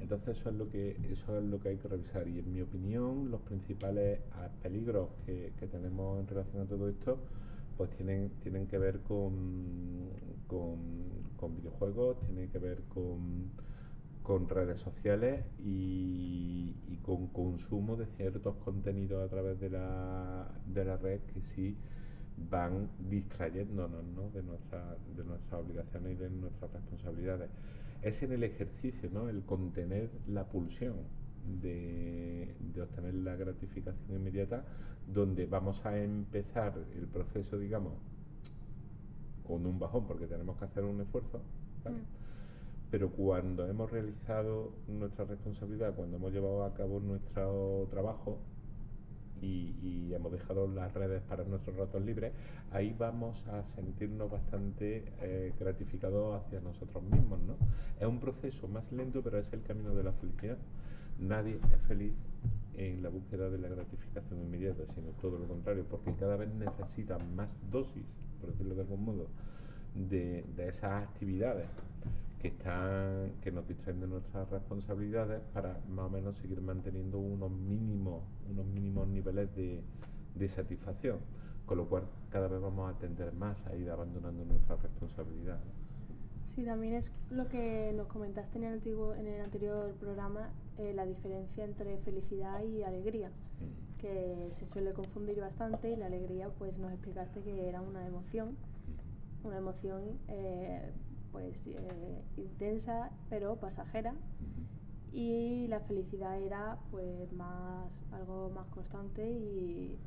Entonces 0.00 0.38
eso 0.38 0.50
es 0.50 0.56
lo 0.56 0.68
que 0.68 0.96
eso 1.12 1.38
es 1.38 1.44
lo 1.44 1.60
que 1.60 1.70
hay 1.70 1.76
que 1.76 1.88
revisar 1.88 2.26
y 2.26 2.40
en 2.40 2.52
mi 2.52 2.60
opinión 2.60 3.30
los 3.30 3.40
principales 3.42 4.20
peligros 4.62 5.08
que, 5.26 5.52
tenemos 5.70 6.18
en 6.18 6.26
relación 6.26 6.62
a 6.62 6.66
todo 6.66 6.88
esto 6.88 7.18
pues 7.76 7.90
tienen 7.90 8.30
tienen 8.42 8.66
que 8.66 8.78
ver 8.78 9.00
con, 9.00 10.08
con, 10.48 11.56
videojuegos, 11.56 12.20
tienen 12.20 12.48
que 12.48 12.58
ver 12.58 12.82
con, 12.88 13.50
redes 14.48 14.78
sociales 14.78 15.44
y, 15.64 16.74
con 17.02 17.26
consumo 17.28 17.96
de 17.96 18.06
ciertos 18.06 18.54
contenidos 18.64 19.24
a 19.24 19.28
través 19.28 19.58
de 19.58 19.70
la, 19.70 20.48
de 20.66 20.84
la 20.84 20.96
red 20.96 21.20
que 21.34 21.42
sí 21.42 21.76
van 22.48 22.88
distrayéndonos 23.10 24.04
¿no? 24.04 24.30
de, 24.30 24.42
nuestra, 24.42 24.96
de 25.16 25.24
nuestras 25.24 25.60
obligaciones 25.60 26.12
y 26.12 26.14
de 26.14 26.30
nuestras 26.30 26.72
responsabilidades 26.72 27.50
es 28.02 28.22
en 28.22 28.32
el 28.32 28.44
ejercicio, 28.44 29.10
¿no? 29.12 29.28
el 29.28 29.42
contener 29.42 30.10
la 30.28 30.44
pulsión 30.44 30.94
de, 31.60 32.54
obtener 32.80 33.14
la 33.14 33.36
gratificación 33.36 34.20
inmediata, 34.20 34.64
donde 35.12 35.46
vamos 35.46 35.84
a 35.84 35.98
empezar 35.98 36.74
el 36.96 37.06
proceso, 37.06 37.58
digamos, 37.58 37.94
con 39.46 39.66
un 39.66 39.78
bajón, 39.78 40.06
porque 40.06 40.26
tenemos 40.26 40.56
que 40.58 40.64
hacer 40.64 40.84
un 40.84 41.00
esfuerzo, 41.00 41.38
mm. 41.84 42.21
Pero 42.92 43.08
cuando 43.08 43.66
hemos 43.66 43.90
realizado 43.90 44.74
nuestra 44.86 45.24
responsabilidad, 45.24 45.94
cuando 45.94 46.18
hemos 46.18 46.30
llevado 46.30 46.62
a 46.62 46.74
cabo 46.74 47.00
nuestro 47.00 47.88
trabajo, 47.90 48.38
y, 49.40 50.12
hemos 50.12 50.30
dejado 50.30 50.68
las 50.68 50.92
redes 50.92 51.22
para 51.22 51.42
nuestros 51.44 51.74
ratos 51.74 52.04
libres, 52.04 52.32
ahí 52.70 52.94
vamos 52.96 53.44
a 53.48 53.64
sentirnos 53.64 54.30
bastante 54.30 55.10
eh, 55.22 55.54
gratificados 55.58 56.44
hacia 56.44 56.60
nosotros 56.60 57.02
mismos. 57.02 57.40
¿no? 57.40 57.56
Es 57.98 58.06
un 58.06 58.20
proceso 58.20 58.68
más 58.68 58.84
lento, 58.92 59.22
pero 59.22 59.38
es 59.38 59.50
el 59.54 59.62
camino 59.62 59.94
de 59.94 60.04
la 60.04 60.12
felicidad. 60.12 60.58
Nadie 61.18 61.58
es 61.74 61.80
feliz 61.88 62.12
en 62.74 63.02
la 63.02 63.08
búsqueda 63.08 63.48
de 63.48 63.56
la 63.56 63.68
gratificación 63.68 64.38
inmediata, 64.38 64.86
sino 64.94 65.08
todo 65.22 65.38
lo 65.38 65.48
contrario, 65.48 65.86
porque 65.90 66.12
cada 66.12 66.36
vez 66.36 66.50
necesita 66.54 67.18
más 67.18 67.56
dosis, 67.70 68.04
por 68.38 68.50
decirlo 68.50 68.74
de 68.74 68.82
algún 68.82 69.02
modo, 69.02 69.28
de 69.94 70.44
esas 70.68 71.02
actividades 71.02 71.66
que 72.42 72.48
están 72.48 73.32
que 73.40 73.52
nos 73.52 73.66
distraen 73.68 74.00
de 74.00 74.08
nuestras 74.08 74.50
responsabilidades 74.50 75.40
para 75.54 75.78
más 75.88 76.06
o 76.06 76.10
menos 76.10 76.36
seguir 76.38 76.60
manteniendo 76.60 77.18
unos 77.18 77.52
mínimos 77.52 78.24
unos 78.50 78.66
mínimos 78.66 79.06
niveles 79.06 79.48
de, 79.54 80.48
satisfacción 80.48 81.18
con 81.66 81.78
lo 81.78 81.88
cual 81.88 82.02
cada 82.30 82.48
vez 82.48 82.60
vamos 82.60 82.92
a 82.92 82.98
tender 82.98 83.32
más 83.32 83.64
a 83.68 83.76
ir 83.76 83.88
abandonando 83.90 84.44
nuestras 84.44 84.82
responsabilidades 84.82 85.62
Sí, 86.54 86.64
también 86.64 86.94
es 86.94 87.10
lo 87.30 87.48
que 87.48 87.94
nos 87.96 88.08
comentaste 88.08 88.58
en 88.58 88.64
el, 88.64 88.74
antiguo, 88.74 89.14
en 89.14 89.26
el 89.26 89.40
anterior 89.40 89.90
programa, 89.94 90.50
eh, 90.76 90.92
la 90.92 91.06
diferencia 91.06 91.64
entre 91.64 91.96
felicidad 91.98 92.62
y 92.62 92.82
alegría, 92.82 93.28
mm. 93.28 93.98
que 93.98 94.48
se 94.50 94.66
suele 94.66 94.92
confundir 94.92 95.40
bastante 95.40 95.90
y 95.90 95.96
la 95.96 96.06
alegría 96.06 96.50
pues 96.58 96.76
nos 96.76 96.92
explicaste 96.92 97.40
que 97.40 97.68
era 97.70 97.80
una 97.80 98.06
emoción, 98.06 98.50
mm. 98.50 99.46
una 99.46 99.56
emoción 99.56 100.02
eh, 100.28 100.92
pues 101.32 101.66
eh, 101.66 102.22
intensa 102.36 103.10
pero 103.30 103.56
pasajera. 103.56 104.14
Y 105.12 105.66
la 105.68 105.80
felicidad 105.80 106.40
era 106.40 106.78
pues 106.90 107.32
más 107.32 107.90
algo 108.12 108.50
más 108.50 108.66
constante 108.68 109.30
y, 109.30 109.98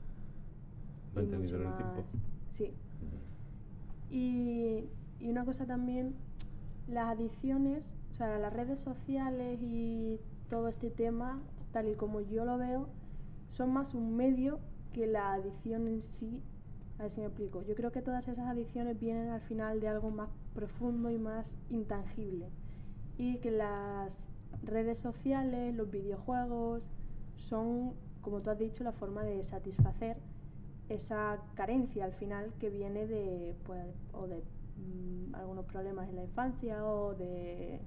y 1.15 1.27
mucho 1.27 1.59
más 1.59 1.77
tiempo. 1.77 2.05
sí. 2.51 2.73
Y, 4.09 4.89
y 5.19 5.29
una 5.29 5.45
cosa 5.45 5.65
también 5.65 6.15
las 6.87 7.09
adicciones 7.17 7.93
o 8.11 8.15
sea 8.15 8.37
las 8.39 8.53
redes 8.53 8.79
sociales 8.79 9.59
y 9.61 10.19
todo 10.49 10.67
este 10.67 10.89
tema 10.91 11.41
tal 11.71 11.87
y 11.89 11.95
como 11.95 12.21
yo 12.21 12.45
lo 12.45 12.57
veo 12.57 12.87
son 13.47 13.73
más 13.73 13.93
un 13.95 14.15
medio 14.15 14.59
que 14.93 15.07
la 15.07 15.33
adicción 15.33 15.87
en 15.87 16.01
sí 16.01 16.41
a 16.97 17.03
ver 17.03 17.11
si 17.11 17.19
me 17.19 17.27
explico. 17.27 17.61
Yo 17.63 17.75
creo 17.75 17.91
que 17.91 18.01
todas 18.01 18.27
esas 18.27 18.47
adicciones 18.47 18.99
vienen 18.99 19.29
al 19.29 19.41
final 19.41 19.79
de 19.81 19.87
algo 19.87 20.11
más 20.11 20.29
profundo 20.53 21.11
y 21.11 21.17
más 21.17 21.55
intangible. 21.69 22.49
Y 23.17 23.37
que 23.39 23.51
las 23.51 24.27
redes 24.63 24.99
sociales, 24.99 25.75
los 25.75 25.91
videojuegos, 25.91 26.83
son, 27.35 27.93
como 28.21 28.41
tú 28.41 28.49
has 28.49 28.59
dicho, 28.59 28.83
la 28.83 28.93
forma 28.93 29.23
de 29.23 29.43
satisfacer 29.43 30.17
esa 30.89 31.39
carencia 31.55 32.05
al 32.05 32.13
final 32.13 32.53
que 32.59 32.69
viene 32.69 33.07
de, 33.07 33.55
pues, 33.65 33.85
o 34.13 34.27
de 34.27 34.37
mm, 34.37 35.35
algunos 35.35 35.65
problemas 35.65 36.07
en 36.09 36.15
la 36.15 36.23
infancia 36.23 36.85
o 36.85 37.15
de 37.15 37.79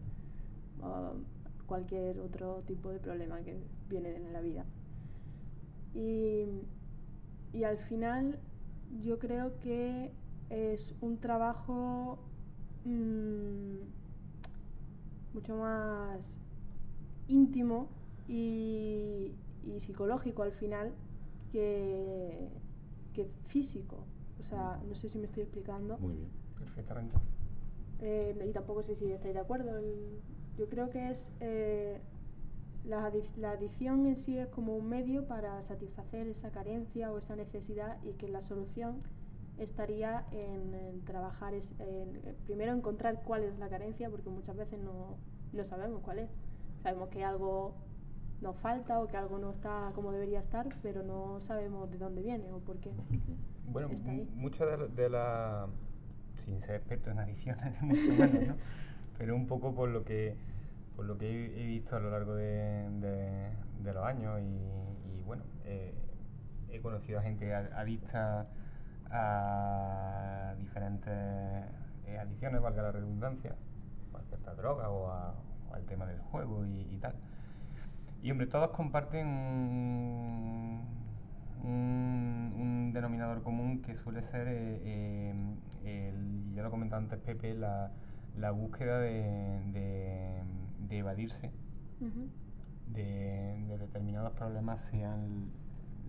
cualquier 1.66 2.20
otro 2.20 2.62
tipo 2.66 2.90
de 2.90 2.98
problema 2.98 3.40
que 3.40 3.56
viene 3.88 4.16
en 4.16 4.32
la 4.32 4.40
vida. 4.40 4.64
Y, 5.94 6.44
y 7.52 7.64
al 7.64 7.78
final 7.78 8.38
yo 9.02 9.18
creo 9.18 9.58
que 9.60 10.12
es 10.50 10.94
un 11.00 11.18
trabajo 11.18 12.18
mm, 12.84 13.76
mucho 15.34 15.56
más 15.56 16.38
íntimo 17.28 17.88
y, 18.26 19.34
psicológico 19.76 20.42
al 20.42 20.52
final 20.52 20.92
que, 21.52 22.48
físico. 23.46 24.04
O 24.40 24.44
sea, 24.44 24.80
no 24.88 24.94
sé 24.94 25.08
si 25.08 25.18
me 25.18 25.26
estoy 25.26 25.42
explicando. 25.42 25.98
Muy 25.98 26.14
bien. 26.14 26.30
Perfectamente. 26.58 27.16
Eh, 28.00 28.36
y 28.48 28.52
tampoco 28.52 28.82
sé 28.82 28.94
si 28.94 29.10
estáis 29.12 29.34
de 29.34 29.40
acuerdo. 29.40 29.72
yo 30.56 30.68
creo 30.68 30.90
que 30.90 31.10
es 31.10 31.32
eh, 31.40 32.00
la, 32.84 33.04
adicción 33.50 34.06
en 34.06 34.16
sí 34.16 34.38
es 34.38 34.48
como 34.48 34.76
un 34.76 34.88
medio 34.88 35.26
para 35.26 35.60
satisfacer 35.62 36.26
esa 36.26 36.50
carencia 36.50 37.12
o 37.12 37.18
esa 37.18 37.36
necesidad 37.36 37.98
y 38.02 38.12
que 38.12 38.28
la 38.28 38.42
solución 38.42 39.02
estaría 39.58 40.24
en, 40.32 41.02
trabajar, 41.04 41.54
en, 41.54 42.36
primero 42.46 42.72
encontrar 42.72 43.22
cuál 43.24 43.44
es 43.44 43.58
la 43.58 43.68
carencia, 43.68 44.08
porque 44.08 44.30
muchas 44.30 44.56
veces 44.56 44.78
no, 44.80 45.16
no 45.52 45.64
sabemos 45.64 46.02
cuál 46.02 46.20
es. 46.20 46.30
Sabemos 46.82 47.08
que 47.08 47.24
algo 47.24 47.74
nos 48.40 48.56
falta 48.56 49.00
o 49.00 49.08
que 49.08 49.16
algo 49.16 49.38
no 49.38 49.50
está 49.50 49.90
como 49.94 50.12
debería 50.12 50.38
estar, 50.38 50.68
pero 50.82 51.02
no 51.02 51.40
sabemos 51.40 51.90
de 51.90 51.98
dónde 51.98 52.22
viene 52.22 52.52
o 52.52 52.60
por 52.60 52.78
qué. 52.78 52.92
Bueno, 53.66 53.88
mucha 54.36 54.64
de 54.64 55.10
la, 55.10 55.66
sin 56.36 56.60
ser 56.60 56.76
experto 56.76 57.10
en 57.10 57.18
adicciones, 57.18 57.82
mucho 57.82 58.12
menos, 58.12 58.48
¿no? 58.48 58.56
pero 59.18 59.34
un 59.34 59.46
poco 59.46 59.74
por 59.74 59.88
lo 59.88 60.04
que 60.04 60.36
por 60.98 61.06
lo 61.06 61.16
que 61.16 61.30
he, 61.30 61.66
visto 61.66 61.94
a 61.94 62.00
lo 62.00 62.10
largo 62.10 62.34
de, 62.34 63.52
los 63.84 64.04
años 64.04 64.40
y, 64.40 65.22
bueno, 65.22 65.44
eh, 65.64 65.94
he 66.70 66.80
conocido 66.80 67.20
a 67.20 67.22
gente 67.22 67.54
adicta 67.54 68.48
a 69.08 70.56
diferentes 70.58 71.14
eh, 72.04 72.18
adicciones, 72.18 72.60
valga 72.60 72.82
la 72.82 72.90
redundancia, 72.90 73.54
a 74.12 74.22
cierta 74.24 74.56
droga 74.56 74.90
o, 74.90 75.08
al 75.72 75.84
tema 75.86 76.04
del 76.04 76.18
juego 76.18 76.66
y, 76.66 76.98
tal. 77.00 77.14
Y 78.20 78.32
hombre, 78.32 78.48
todos 78.48 78.70
comparten 78.70 79.28
un, 81.62 82.90
denominador 82.92 83.44
común 83.44 83.82
que 83.82 83.94
suele 83.94 84.22
ser, 84.22 84.48
eh, 84.48 85.32
el, 85.84 86.54
ya 86.56 86.64
lo 86.64 86.72
comentaba 86.72 87.00
antes 87.00 87.20
Pepe, 87.20 87.54
la, 87.54 87.92
búsqueda 88.50 88.98
de 88.98 90.42
evadirse 90.90 91.50
de, 92.92 93.76
determinados 93.78 94.32
problemas, 94.32 94.80
sean 94.82 95.50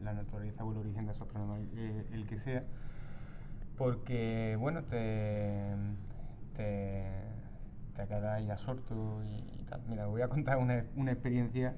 la 0.03 0.13
naturaleza 0.13 0.63
o 0.63 0.71
el 0.71 0.77
origen 0.77 1.05
de 1.05 1.11
esos 1.11 1.27
problemas, 1.27 1.61
eh, 1.75 2.05
el 2.13 2.25
que 2.25 2.39
sea, 2.39 2.63
porque, 3.77 4.55
bueno, 4.59 4.83
te, 4.83 5.73
te, 6.55 7.05
te 7.95 8.07
quedas 8.07 8.37
ahí 8.37 8.49
absorto 8.49 9.21
y, 9.23 9.63
tal. 9.69 9.81
Mira, 9.89 10.07
voy 10.07 10.21
a 10.21 10.27
contar 10.27 10.57
una, 10.57 10.85
una, 10.95 11.11
experiencia 11.11 11.75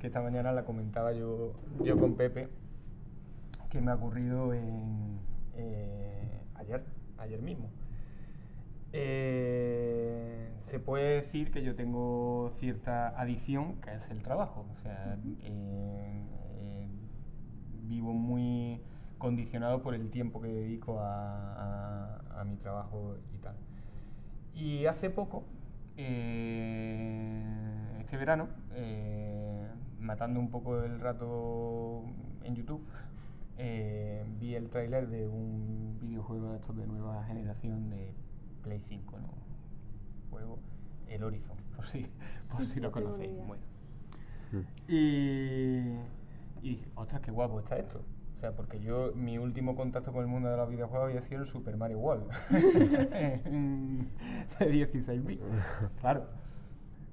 que 0.00 0.08
esta 0.08 0.20
mañana 0.20 0.52
la 0.52 0.64
comentaba 0.64 1.12
yo, 1.12 1.54
yo 1.82 1.98
con 1.98 2.16
Pepe, 2.16 2.48
que 3.70 3.80
me 3.80 3.90
ha 3.90 3.94
ocurrido 3.94 4.54
en, 4.54 5.18
eh, 5.56 6.40
ayer, 6.54 6.84
ayer 7.18 7.40
mismo. 7.42 7.68
Eh, 8.98 10.52
se 10.62 10.78
puede 10.80 11.16
decir 11.16 11.50
que 11.50 11.62
yo 11.62 11.76
tengo 11.76 12.50
cierta 12.58 13.08
adicción, 13.20 13.74
que 13.82 13.94
es 13.94 14.10
el 14.10 14.22
trabajo. 14.22 14.64
O 14.72 14.76
sea, 14.82 15.18
eh, 15.42 16.24
eh, 16.54 16.88
vivo 17.88 18.14
muy 18.14 18.80
condicionado 19.18 19.82
por 19.82 19.94
el 19.94 20.10
tiempo 20.10 20.40
que 20.40 20.48
dedico 20.48 20.98
a, 21.00 22.16
a- 22.24 22.40
a 22.40 22.44
mi 22.44 22.56
trabajo 22.56 23.16
y 23.34 23.38
tal. 23.38 23.56
Y 24.54 24.86
hace 24.86 25.10
poco, 25.10 25.44
este 28.00 28.16
verano, 28.16 28.48
matando 29.98 30.40
un 30.40 30.50
poco 30.50 30.82
el 30.82 31.00
rato 31.00 32.02
en 32.44 32.54
YouTube, 32.54 32.86
vi 34.38 34.54
el 34.54 34.68
tráiler 34.70 35.08
de 35.08 35.26
un 35.28 35.98
videojuego 36.00 36.50
de 36.52 36.56
estos 36.58 36.76
de 36.76 36.86
nueva 36.86 37.24
generación 37.24 37.90
de 37.90 38.12
Play 38.66 38.80
5, 38.80 39.18
¿no? 39.20 39.28
Juego 40.30 40.58
El 41.08 41.22
Horizon, 41.22 41.56
por 41.76 41.86
si, 41.86 42.06
por 42.50 42.66
si 42.66 42.80
lo 42.80 42.90
conocéis. 42.90 43.36
Bueno. 43.46 43.62
Mm. 44.52 44.60
Y, 44.88 46.00
y 46.62 46.70
dije, 46.70 46.88
ostras, 46.96 47.20
qué 47.20 47.30
guapo 47.30 47.60
está 47.60 47.78
esto. 47.78 48.02
O 48.36 48.40
sea, 48.40 48.50
porque 48.52 48.80
yo, 48.80 49.12
mi 49.14 49.38
último 49.38 49.76
contacto 49.76 50.12
con 50.12 50.22
el 50.22 50.26
mundo 50.26 50.50
de 50.50 50.56
los 50.56 50.68
videojuegos 50.68 51.08
había 51.08 51.22
sido 51.22 51.42
el 51.42 51.46
Super 51.46 51.76
Mario 51.76 52.00
World. 52.00 52.28
de 54.58 54.66
16 54.66 55.24
bits. 55.24 55.44
Claro. 56.00 56.26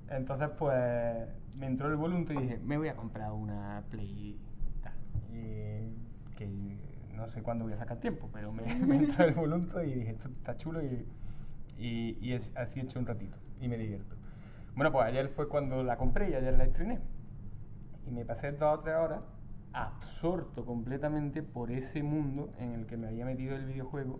Entonces, 0.10 0.50
pues, 0.57 1.27
me 1.55 1.67
entró 1.67 1.88
el 1.88 1.95
voluntad 1.95 2.33
y 2.33 2.39
dije, 2.39 2.60
me 2.65 2.77
voy 2.77 2.88
a 2.89 2.95
comprar 2.95 3.31
una 3.31 3.83
Play 3.89 4.39
tal. 4.81 4.93
Y 5.31 5.93
que 6.36 6.50
no 7.15 7.27
sé 7.27 7.43
cuándo 7.43 7.63
voy 7.63 7.74
a 7.74 7.77
sacar 7.77 8.00
tiempo, 8.00 8.27
pero 8.33 8.51
me, 8.51 8.63
me 8.75 8.98
entró 8.98 9.25
el 9.25 9.36
voluntad 9.36 9.83
y 9.83 9.93
dije, 9.93 10.10
esto 10.12 10.29
está 10.29 10.57
chulo 10.57 10.83
y, 10.83 11.05
y, 11.85 12.17
y 12.21 12.33
es- 12.33 12.51
así 12.55 12.79
he 12.79 12.83
hecho 12.83 12.99
un 12.99 13.05
ratito 13.05 13.37
y 13.61 13.67
me 13.67 13.77
divierto. 13.77 14.15
Bueno, 14.75 14.91
pues 14.91 15.05
ayer 15.05 15.29
fue 15.29 15.47
cuando 15.49 15.83
la 15.83 15.97
compré 15.97 16.29
y 16.29 16.35
ayer 16.35 16.57
la 16.57 16.65
estrené. 16.65 16.99
Y 18.05 18.11
me 18.11 18.25
pasé 18.25 18.51
dos 18.51 18.79
o 18.79 18.81
tres 18.81 18.95
horas 18.95 19.21
absorto 19.73 20.65
completamente 20.65 21.41
por 21.41 21.71
ese 21.71 22.03
mundo 22.03 22.51
en 22.59 22.73
el 22.73 22.85
que 22.85 22.97
me 22.97 23.07
había 23.07 23.25
metido 23.25 23.55
el 23.55 23.65
videojuego, 23.65 24.19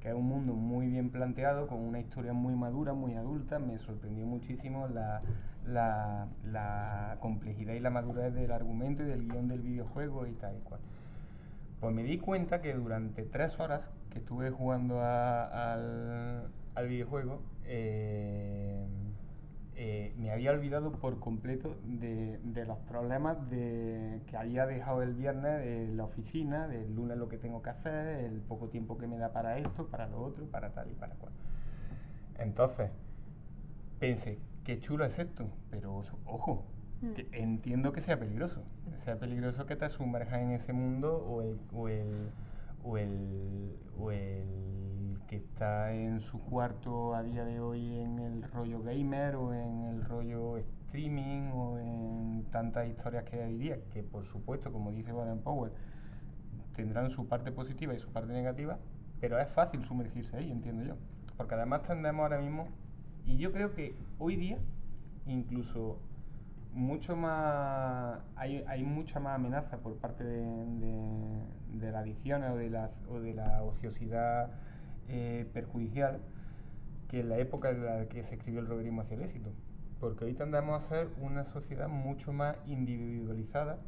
que 0.00 0.08
es 0.08 0.14
un 0.14 0.26
mundo 0.26 0.54
muy 0.54 0.88
bien 0.88 1.10
planteado, 1.10 1.66
con 1.66 1.78
una 1.78 2.00
historia 2.00 2.32
muy 2.32 2.54
madura, 2.54 2.92
muy 2.92 3.14
adulta. 3.14 3.58
Me 3.58 3.78
sorprendió 3.78 4.26
muchísimo 4.26 4.88
la, 4.88 5.22
la, 5.66 6.28
la 6.44 7.16
complejidad 7.20 7.74
y 7.74 7.80
la 7.80 7.90
madurez 7.90 8.34
del 8.34 8.52
argumento 8.52 9.02
y 9.02 9.06
del 9.06 9.26
guion 9.28 9.48
del 9.48 9.60
videojuego 9.62 10.26
y 10.26 10.32
tal 10.34 10.56
y 10.56 10.60
cual. 10.60 10.80
Pues 11.80 11.94
me 11.94 12.02
di 12.02 12.18
cuenta 12.18 12.60
que 12.60 12.74
durante 12.74 13.22
tres 13.24 13.58
horas 13.58 13.88
que 14.10 14.18
estuve 14.18 14.50
jugando 14.50 15.00
a- 15.00 15.72
al, 15.72 16.50
al 16.80 16.88
videojuego, 16.88 17.42
eh, 17.64 18.84
eh, 19.76 20.12
me 20.18 20.30
había 20.30 20.50
olvidado 20.50 20.92
por 20.92 21.20
completo 21.20 21.76
de, 21.84 22.38
de 22.42 22.66
los 22.66 22.78
problemas 22.80 23.48
de, 23.50 24.20
que 24.26 24.36
había 24.36 24.66
dejado 24.66 25.02
el 25.02 25.14
viernes 25.14 25.64
de 25.64 25.94
la 25.94 26.04
oficina, 26.04 26.68
del 26.68 26.94
lunes 26.94 27.16
lo 27.16 27.28
que 27.28 27.38
tengo 27.38 27.62
que 27.62 27.70
hacer, 27.70 28.24
el 28.24 28.40
poco 28.40 28.68
tiempo 28.68 28.98
que 28.98 29.06
me 29.06 29.16
da 29.16 29.32
para 29.32 29.58
esto, 29.58 29.86
para 29.86 30.08
lo 30.08 30.20
otro, 30.22 30.44
para 30.46 30.70
tal 30.70 30.90
y 30.90 30.94
para 30.94 31.14
cual. 31.14 31.32
Entonces, 32.38 32.90
pensé, 33.98 34.38
qué 34.64 34.80
chulo 34.80 35.04
es 35.04 35.18
esto, 35.18 35.46
pero 35.70 36.02
ojo, 36.26 36.64
Mm. 37.02 37.12
que 37.14 37.28
entiendo 37.32 37.92
que 37.92 38.00
sea 38.00 38.18
peligroso. 38.18 38.62
Que 38.90 38.98
sea 38.98 39.18
peligroso 39.18 39.66
que 39.66 39.76
te 39.76 39.88
sumerjas 39.88 40.40
en 40.40 40.52
ese 40.52 40.72
mundo 40.72 41.16
o 41.16 41.42
el, 41.42 41.58
o 41.72 41.88
el, 41.88 42.30
o 42.82 42.98
el, 42.98 43.76
o 43.98 44.10
el 44.10 45.18
que 45.28 45.36
está 45.36 45.92
en 45.92 46.20
su 46.20 46.40
cuarto 46.40 47.14
a 47.14 47.22
día 47.22 47.44
de 47.44 47.60
hoy 47.60 47.98
en 47.98 48.18
el 48.18 48.42
rollo 48.42 48.82
gamer 48.82 49.36
o 49.36 49.54
en 49.54 49.84
el 49.84 50.04
rollo 50.04 50.56
streaming 50.58 51.50
o 51.52 51.78
en 51.78 52.44
tantas 52.50 52.88
historias 52.88 53.24
que 53.24 53.40
hay 53.40 53.52
hoy 53.52 53.58
día, 53.58 53.78
que 53.92 54.02
por 54.02 54.26
supuesto, 54.26 54.72
como 54.72 54.90
dice 54.90 55.12
Baden 55.12 55.40
Powell, 55.40 55.72
tendrán 56.74 57.10
su 57.10 57.28
parte 57.28 57.52
positiva 57.52 57.94
y 57.94 57.98
su 57.98 58.10
parte 58.10 58.32
negativa, 58.32 58.78
pero 59.20 59.38
es 59.38 59.48
fácil 59.48 59.84
sumergirse 59.84 60.36
ahí, 60.36 60.50
entiendo 60.50 60.82
yo. 60.82 60.96
Porque 61.36 61.54
además 61.54 61.82
tendemos 61.82 62.22
ahora 62.22 62.40
mismo, 62.40 62.68
y 63.24 63.36
yo 63.36 63.52
creo 63.52 63.72
que 63.74 63.94
hoy 64.18 64.36
día, 64.36 64.58
incluso 65.26 65.98
mucho 66.72 67.16
más 67.16 68.20
hay, 68.36 68.64
hay 68.68 68.82
mucha 68.84 69.18
más 69.20 69.34
amenaza 69.34 69.78
por 69.78 69.96
parte 69.96 70.24
de, 70.24 70.40
de- 70.40 71.44
de 71.78 71.92
la 71.92 72.00
adicción 72.00 72.42
o 72.44 72.56
de 72.56 72.70
la, 72.70 72.90
o 73.08 73.20
de 73.20 73.34
la 73.34 73.62
ociosidad 73.62 74.50
eh, 75.08 75.48
perjudicial 75.52 76.20
que 77.08 77.20
en 77.20 77.28
la 77.28 77.38
época 77.38 77.70
en 77.70 77.84
la 77.84 78.06
que 78.06 78.22
se 78.22 78.34
escribió 78.36 78.60
el 78.60 78.66
roverismo 78.66 79.00
hacia 79.02 79.16
el 79.16 79.22
éxito. 79.22 79.50
Porque 79.98 80.24
hoy 80.24 80.34
tendemos 80.34 80.84
a 80.84 80.88
ser 80.88 81.08
una 81.20 81.44
sociedad 81.44 81.88
mucho 81.88 82.32
más 82.32 82.56
individualizada, 82.66 83.78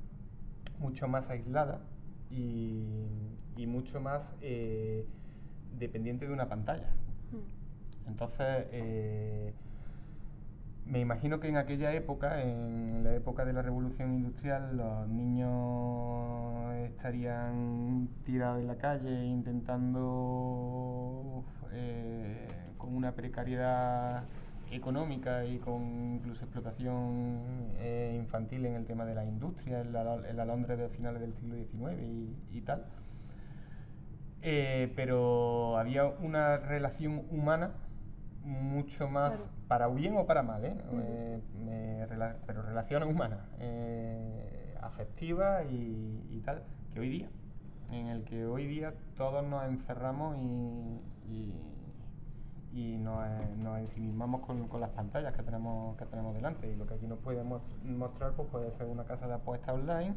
mucho 0.78 1.06
más 1.08 1.30
aislada 1.30 1.80
y, 2.30 2.96
y 3.56 3.66
mucho 3.66 4.00
más 4.00 4.34
eh, 4.40 5.06
dependiente 5.78 6.26
de 6.26 6.32
una 6.32 6.48
pantalla. 6.48 6.88
Mm. 7.30 8.08
Entonces, 8.08 8.66
eh, 8.72 9.54
me 10.86 11.00
imagino 11.00 11.40
que 11.40 11.48
en 11.48 11.56
aquella 11.56 11.92
época, 11.94 12.42
en 12.42 13.04
la 13.04 13.14
época 13.14 13.44
de 13.44 13.52
la 13.52 13.62
revolución 13.62 14.12
industrial, 14.14 14.76
los 14.76 15.08
niños 15.08 16.74
estarían 16.84 18.08
tirados 18.24 18.60
en 18.60 18.66
la 18.66 18.76
calle 18.76 19.24
intentando, 19.24 20.02
eh, 21.72 22.48
con 22.78 22.94
una 22.94 23.12
precariedad 23.12 24.24
económica 24.70 25.44
y 25.44 25.58
con 25.58 26.14
incluso 26.14 26.44
explotación 26.44 27.40
eh, 27.78 28.16
infantil 28.18 28.66
en 28.66 28.74
el 28.74 28.86
tema 28.86 29.04
de 29.04 29.14
la 29.14 29.24
industria, 29.24 29.80
en 29.80 29.92
la, 29.92 30.44
Londres 30.44 30.78
de 30.78 30.88
finales 30.88 31.20
del 31.20 31.34
siglo 31.34 31.56
XIX 31.56 32.00
y, 32.50 32.60
tal. 32.62 32.84
Eh, 34.42 34.92
pero 34.96 35.78
había 35.78 36.06
una 36.06 36.56
relación 36.56 37.22
humana 37.30 37.72
mucho 38.44 39.08
más. 39.08 39.40
Para 39.72 39.88
bien 39.88 40.14
o 40.18 40.26
para 40.26 40.42
mal, 40.42 40.62
¿eh? 40.66 40.74
Eh, 41.70 42.06
rela- 42.10 42.36
pero 42.46 42.60
relación 42.60 43.04
humana, 43.04 43.46
eh, 43.58 44.76
afectiva 44.82 45.64
y, 45.64 46.26
y 46.30 46.40
tal, 46.44 46.62
que 46.92 47.00
hoy 47.00 47.08
día, 47.08 47.28
en 47.90 48.08
el 48.08 48.22
que 48.24 48.44
hoy 48.44 48.66
día 48.66 48.92
todos 49.16 49.42
nos 49.42 49.64
encerramos 49.64 50.36
y, 50.36 51.00
y, 51.26 51.54
y 52.74 52.98
nos, 52.98 53.26
eh, 53.26 53.54
nos 53.56 53.78
ensimismamos 53.78 54.42
con, 54.42 54.68
con 54.68 54.82
las 54.82 54.90
pantallas 54.90 55.32
que 55.34 55.42
tenemos, 55.42 55.96
que 55.96 56.04
tenemos 56.04 56.34
delante. 56.34 56.70
Y 56.70 56.76
lo 56.76 56.86
que 56.86 56.92
aquí 56.92 57.06
nos 57.06 57.20
puede 57.20 57.42
mos- 57.42 57.62
mostrar 57.82 58.32
pues 58.32 58.48
puede 58.50 58.72
ser 58.72 58.88
una 58.88 59.04
casa 59.04 59.26
de 59.26 59.32
apuestas 59.36 59.74
online, 59.74 60.16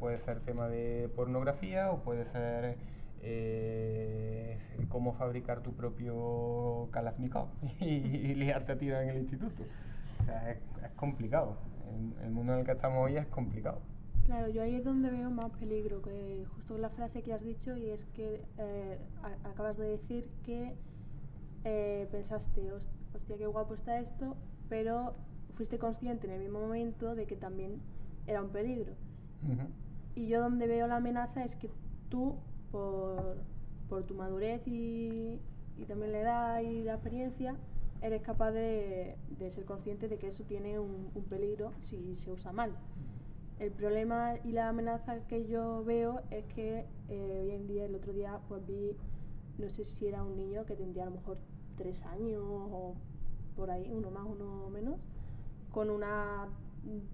puede 0.00 0.16
ser 0.16 0.40
tema 0.40 0.66
de 0.68 1.10
pornografía 1.14 1.90
o 1.92 1.98
puede 1.98 2.24
ser 2.24 2.78
eh, 3.24 4.58
cómo 4.88 5.12
fabricar 5.14 5.62
tu 5.62 5.72
propio 5.74 6.88
Kalashnikov 6.92 7.48
y, 7.80 7.84
y 7.86 8.34
liarte 8.34 8.72
a 8.72 8.78
tiro 8.78 9.00
en 9.00 9.08
el 9.08 9.18
instituto. 9.18 9.62
O 10.20 10.24
sea, 10.24 10.50
es, 10.52 10.58
es 10.84 10.90
complicado. 10.96 11.56
El, 11.88 12.24
el 12.26 12.30
mundo 12.32 12.52
en 12.54 12.60
el 12.60 12.64
que 12.66 12.72
estamos 12.72 13.04
hoy 13.04 13.16
es 13.16 13.26
complicado. 13.26 13.80
Claro, 14.26 14.48
yo 14.48 14.62
ahí 14.62 14.74
es 14.76 14.84
donde 14.84 15.10
veo 15.10 15.30
más 15.30 15.50
peligro, 15.52 16.00
que 16.00 16.46
justo 16.54 16.78
la 16.78 16.88
frase 16.88 17.22
que 17.22 17.34
has 17.34 17.42
dicho 17.44 17.76
y 17.76 17.90
es 17.90 18.06
que 18.06 18.42
eh, 18.58 18.98
a- 19.22 19.48
acabas 19.50 19.76
de 19.76 19.86
decir 19.86 20.30
que 20.44 20.74
eh, 21.64 22.08
pensaste, 22.10 22.72
"Host- 22.72 22.88
hostia, 23.14 23.36
qué 23.36 23.46
guapo 23.46 23.74
está 23.74 23.98
esto, 23.98 24.36
pero 24.68 25.14
fuiste 25.54 25.78
consciente 25.78 26.26
en 26.26 26.32
el 26.34 26.40
mismo 26.40 26.60
momento 26.60 27.14
de 27.14 27.26
que 27.26 27.36
también 27.36 27.80
era 28.26 28.42
un 28.42 28.50
peligro. 28.50 28.92
Ujú. 29.42 29.68
Y 30.14 30.28
yo 30.28 30.40
donde 30.40 30.66
veo 30.66 30.86
la 30.86 30.96
amenaza 30.96 31.44
es 31.44 31.56
que 31.56 31.70
tú, 32.08 32.36
por, 32.74 34.02
tu 34.04 34.14
madurez 34.14 34.60
y, 34.66 35.38
también 35.86 36.12
la 36.12 36.20
edad 36.20 36.60
y 36.60 36.82
la 36.82 36.94
experiencia, 36.94 37.54
eres 38.02 38.22
capaz 38.22 38.50
de, 38.50 39.16
ser 39.48 39.64
consciente 39.64 40.08
de 40.08 40.18
que 40.18 40.28
eso 40.28 40.42
tiene 40.42 40.80
un, 40.80 41.10
peligro 41.30 41.72
si 41.82 42.16
se 42.16 42.32
usa 42.32 42.52
mal. 42.52 42.72
El 43.60 43.70
problema 43.70 44.34
y 44.44 44.50
la 44.50 44.68
amenaza 44.68 45.20
que 45.28 45.46
yo 45.46 45.84
veo 45.84 46.22
es 46.30 46.44
que 46.46 46.86
eh, 47.08 47.40
hoy 47.40 47.52
en 47.52 47.68
día, 47.68 47.84
el 47.84 47.94
otro 47.94 48.12
día, 48.12 48.40
pues 48.48 48.66
vi, 48.66 48.96
no 49.58 49.68
sé 49.68 49.84
si 49.84 50.08
era 50.08 50.24
un 50.24 50.36
niño 50.36 50.66
que 50.66 50.74
tendría 50.74 51.04
a 51.04 51.06
lo 51.06 51.12
mejor 51.12 51.38
tres 51.76 52.04
años 52.06 52.42
o 52.44 52.94
por 53.54 53.70
ahí, 53.70 53.88
uno 53.92 54.10
más, 54.10 54.26
uno 54.26 54.68
menos, 54.70 54.96
con 55.70 55.90
un 55.90 56.02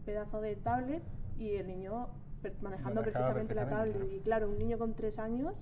pedazo 0.07 0.41
de 0.41 0.57
tablet 0.57 1.03
y 1.39 1.57
el 1.57 1.67
niño 1.67 2.09
manejando 2.63 3.03
perfectamente 3.03 3.55
la 3.55 3.69
tablet. 3.69 3.97
claro. 3.97 4.13
Y 4.13 4.21
claro, 4.21 4.49
un 4.49 4.59
niño 4.59 4.79
con 4.79 4.95
tres 4.95 5.19
años 5.19 5.55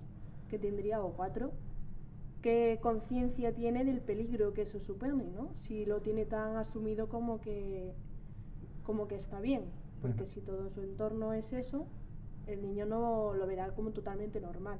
que 0.49 0.59
tendría, 0.59 1.03
o 1.03 1.13
cuatro, 1.13 1.53
¿qué 2.43 2.79
conciencia 2.81 3.55
tiene 3.55 3.85
del 3.85 4.01
peligro 4.01 4.55
que 4.55 4.63
eso 4.63 4.79
supone, 4.81 5.25
¿no? 5.31 5.51
Si 5.57 5.85
lo 5.85 6.01
tiene 6.01 6.25
tan 6.25 6.57
asumido 6.57 7.09
como 7.09 7.41
que, 7.41 7.93
como 8.85 9.09
que 9.09 9.17
está 9.17 9.41
bien. 9.41 9.65
Porque 10.01 10.27
si 10.27 10.41
todo 10.41 10.71
su 10.71 10.81
entorno 10.81 11.33
es 11.33 11.53
eso, 11.53 11.87
el 12.47 12.63
niño 12.63 12.87
no 12.87 13.35
lo 13.35 13.47
verá 13.47 13.71
como 13.73 13.91
totalmente 13.91 14.41
normal. 14.41 14.79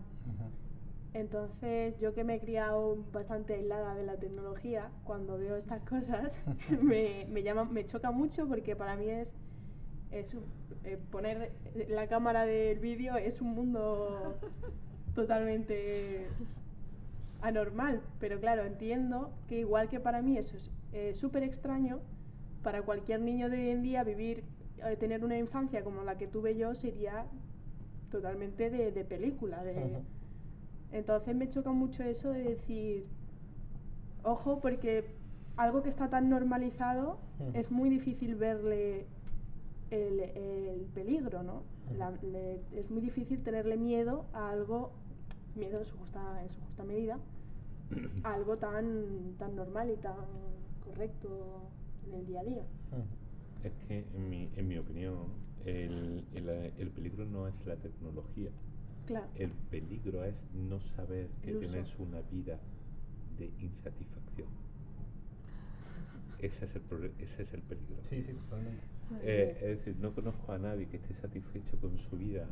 Entonces, 1.15 1.99
yo 1.99 2.15
que 2.15 2.23
me 2.23 2.37
he 2.37 2.41
criado 2.41 2.99
bastante 3.13 3.55
aislada 3.55 3.95
de 3.95 4.05
la 4.05 4.17
tecnología, 4.17 4.91
cuando 5.05 5.39
veo 5.39 5.57
estas 5.57 5.83
cosas, 5.83 6.33
me, 6.83 7.27
me 7.31 7.43
llama, 7.43 7.65
me 7.65 7.85
choca 7.85 8.11
mucho 8.11 8.47
porque 8.47 8.77
para 8.77 8.97
mí 8.97 9.09
es, 9.09 9.29
es 10.11 10.37
eh, 10.85 10.99
poner 11.11 11.53
la 11.89 12.07
cámara 12.07 12.45
del 12.45 12.79
vídeo 12.79 13.17
es 13.17 13.41
un 13.41 13.55
mundo 13.55 14.39
totalmente 15.15 16.27
anormal. 17.43 18.01
Pero 18.21 18.41
claro, 18.41 18.65
entiendo 18.65 19.31
que 19.49 19.61
igual 19.61 19.89
que 19.89 20.01
para 20.01 20.23
mí 20.23 20.39
eso 20.39 20.57
es 20.57 20.71
eh, 20.93 21.15
súper 21.15 21.43
extraño, 21.43 22.01
para 22.63 22.83
cualquier 22.83 23.21
niño 23.21 23.49
de 23.51 23.59
hoy 23.59 23.69
en 23.71 23.83
día 23.83 24.05
vivir, 24.05 24.45
eh, 24.85 24.97
tener 24.97 25.25
una 25.25 25.39
infancia 25.39 25.85
como 25.85 26.03
la 26.03 26.19
que 26.19 26.27
tuve 26.27 26.57
yo 26.57 26.75
sería 26.75 27.27
totalmente 28.11 28.71
de, 28.71 28.91
de 28.93 29.05
película. 29.05 29.63
De... 29.63 29.99
Entonces 30.93 31.37
me 31.37 31.49
choca 31.49 31.71
mucho 31.73 32.03
eso 32.03 32.31
de 32.31 32.43
decir, 32.43 33.07
ojo, 34.23 34.61
porque 34.61 35.05
algo 35.57 35.83
que 35.83 35.89
está 35.89 36.09
tan 36.09 36.31
normalizado 36.31 37.19
es 37.53 37.71
muy 37.71 37.91
difícil 37.91 38.37
verle 38.37 39.07
el, 39.91 40.21
el 40.21 40.81
peligro, 40.95 41.43
¿no? 41.43 41.63
La- 41.97 42.11
le- 42.23 42.61
es 42.77 42.91
muy 42.91 43.01
difícil 43.01 43.43
tenerle 43.43 43.77
miedo 43.77 44.27
a 44.33 44.51
algo, 44.51 44.93
miedo 45.55 45.79
en 45.79 45.85
su 45.87 45.97
justa, 45.97 46.43
en 46.43 46.49
su 46.49 46.61
justa 46.61 46.85
medida, 46.85 47.19
a 48.23 48.35
algo 48.35 48.57
tan, 48.59 49.35
tan 49.39 49.57
normal 49.57 49.91
y 49.91 49.97
tan 49.97 50.17
correcto 50.85 51.71
en 52.07 52.15
el 52.15 52.27
día 52.27 52.41
a 52.41 52.45
día. 52.45 52.63
Es 53.65 53.73
que, 53.87 54.05
en 54.15 54.29
mi, 54.31 54.51
en 54.57 54.69
mi 54.69 54.79
opinión, 54.79 55.17
el, 55.65 56.25
el, 56.35 56.49
el 56.49 56.91
peligro 56.91 57.25
no 57.25 57.49
es 57.49 57.67
la 57.67 57.77
tecnología. 57.77 58.51
Claro. 59.07 59.27
El 59.37 59.51
peligro 59.71 60.23
es 60.25 60.35
no 60.55 60.81
saber 60.81 61.29
que 61.43 61.55
tienes 61.55 61.99
una 61.99 62.21
vida 62.31 62.59
de 63.39 63.51
insatisfacción. 63.61 64.49
Ese 66.39 66.67
es 66.67 66.75
el, 66.77 66.83
ese 67.19 67.43
es 67.43 67.55
el 67.55 67.63
peligro. 67.63 67.97
Sí, 68.09 68.23
sí, 68.23 68.33
totalmente. 68.33 68.83
Eh, 69.23 69.57
es 69.61 69.79
decir, 69.79 69.97
no 70.01 70.15
conozco 70.15 70.53
a 70.53 70.59
nadie 70.59 70.87
que 70.87 70.97
esté 70.97 71.15
satisfecho 71.15 71.79
con 71.81 71.99
su 71.99 72.17
vida, 72.17 72.47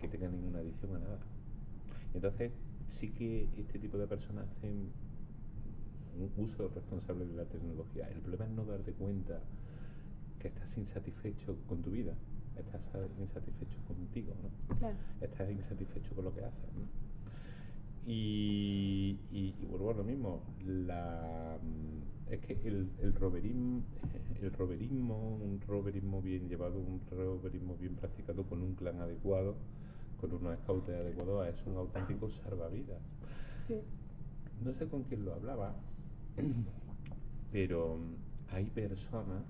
que 0.00 0.08
tenga 0.08 0.28
ninguna 0.28 0.58
adicción 0.58 0.96
a 0.96 0.98
nada. 0.98 1.18
Entonces, 2.14 2.52
sí 2.88 3.10
que 3.10 3.48
este 3.58 3.78
tipo 3.78 3.98
de 3.98 4.06
personas 4.06 4.46
hacen 4.56 4.90
un 6.16 6.44
uso 6.44 6.68
responsable 6.68 7.26
de 7.26 7.34
la 7.34 7.44
tecnología. 7.44 8.08
El 8.08 8.20
problema 8.20 8.44
es 8.44 8.50
no 8.52 8.64
darte 8.64 8.92
cuenta 8.92 9.40
que 10.38 10.48
estás 10.48 10.76
insatisfecho 10.76 11.56
con 11.68 11.82
tu 11.82 11.90
vida, 11.90 12.14
estás 12.56 12.80
insatisfecho 13.18 13.78
contigo, 13.86 14.34
¿no? 14.42 14.76
Claro. 14.78 14.96
estás 15.20 15.50
insatisfecho 15.50 16.14
con 16.14 16.24
lo 16.24 16.34
que 16.34 16.44
haces. 16.44 16.72
¿no? 16.76 17.03
Y, 18.06 19.18
y, 19.32 19.54
y 19.60 19.64
vuelvo 19.64 19.90
a 19.90 19.94
lo 19.94 20.04
mismo, 20.04 20.42
la, 20.66 21.56
mm, 21.62 22.32
es 22.32 22.40
que 22.40 22.52
el, 22.68 22.90
el, 23.00 23.14
roverismo, 23.14 23.82
un 25.36 25.60
roverismo 25.66 26.20
bien 26.20 26.48
llevado, 26.48 26.78
un 26.78 27.00
roverismo 27.10 27.76
bien 27.76 27.94
practicado 27.94 28.44
con 28.44 28.60
un 28.60 28.74
clan 28.74 29.00
adecuado, 29.00 29.56
con 30.20 30.32
unos 30.34 30.58
scouts 30.60 30.90
adecuados, 30.90 31.48
es 31.48 31.66
un 31.66 31.76
auténtico 31.76 32.28
salvavidas. 32.30 33.00
Sí. 33.68 33.80
No 34.62 34.74
sé 34.74 34.86
con 34.86 35.04
quién 35.04 35.24
lo 35.24 35.32
hablaba, 35.32 35.74
pero 37.52 37.96
mm, 37.96 38.54
hay 38.54 38.66
personas 38.66 39.44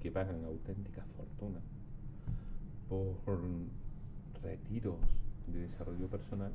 que 0.00 0.12
pagan 0.12 0.44
auténticas 0.44 1.04
fortunas 1.16 1.62
por 2.88 3.40
retiros 4.40 5.00
de 5.48 5.62
desarrollo 5.62 6.06
personal 6.06 6.52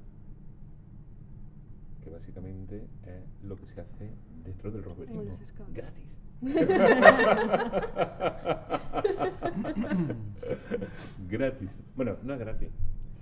que 2.02 2.10
básicamente 2.10 2.88
es 3.06 3.44
lo 3.44 3.56
que 3.56 3.68
se 3.68 3.82
hace 3.82 4.10
dentro 4.44 4.72
del 4.72 4.84
scouts. 4.84 5.74
gratis. 5.74 6.18
Gratis. 11.30 11.70
Bueno 11.96 12.18
no 12.24 12.34
es 12.34 12.40
gratis 12.40 12.72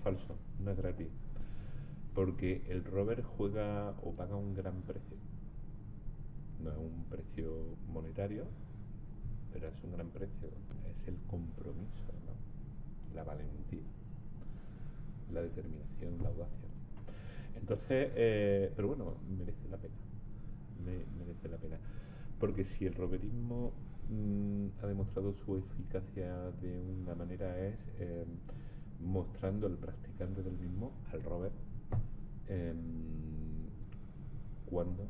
falso 0.03 0.37
no 0.59 0.71
es 0.71 0.77
gratis. 0.77 1.07
Porque 2.15 2.63
el 2.69 2.83
rover 2.83 3.23
juega 3.23 3.91
o 4.03 4.11
paga 4.13 4.35
un 4.35 4.55
gran 4.55 4.81
precio. 4.81 5.17
No 6.63 6.71
es 6.71 6.77
un 6.77 7.05
precio 7.09 7.77
monetario 7.87 8.45
pero 9.51 9.67
es 9.67 9.83
un 9.83 9.91
gran 9.91 10.09
precio. 10.09 10.49
Es 10.89 11.07
el 11.07 11.17
compromiso 11.27 12.13
¿no? 12.25 13.15
la 13.15 13.23
valentía 13.23 13.83
la 15.33 15.41
determinación 15.41 16.23
la 16.23 16.29
audacia 16.29 16.58
entonces 17.69 18.11
eh, 18.15 18.71
pero 18.75 18.87
bueno 18.87 19.13
merece 19.37 19.67
la 19.69 19.77
pena 19.77 19.93
Me- 20.83 21.05
merece 21.19 21.47
la 21.49 21.57
pena 21.57 21.77
porque 22.39 22.63
si 22.65 22.85
el 22.87 22.95
roverismo 22.95 23.73
mm, 24.09 24.67
ha 24.81 24.87
demostrado 24.87 25.33
su 25.33 25.57
eficacia 25.57 26.33
de 26.61 26.79
una 26.79 27.13
manera 27.13 27.59
es 27.67 27.77
eh, 27.99 28.25
mostrando 29.05 29.67
al 29.67 29.77
practicante 29.77 30.41
del 30.41 30.57
mismo 30.57 30.93
al 31.13 31.21
rover 31.21 31.51
em, 32.47 32.75
cuando 34.65 35.07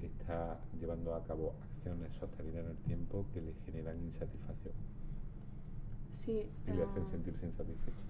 está 0.00 0.60
llevando 0.80 1.12
a 1.14 1.24
cabo 1.24 1.54
acciones 1.72 2.12
sostenidas 2.14 2.64
en 2.66 2.70
el 2.70 2.76
tiempo 2.78 3.26
que 3.34 3.40
le 3.40 3.52
generan 3.64 4.00
insatisfacción 4.04 4.74
Sí. 6.12 6.48
y 6.66 6.70
le 6.70 6.82
hacen 6.84 7.02
ah, 7.02 7.10
sentirse 7.10 7.46
insatisfecho. 7.46 8.02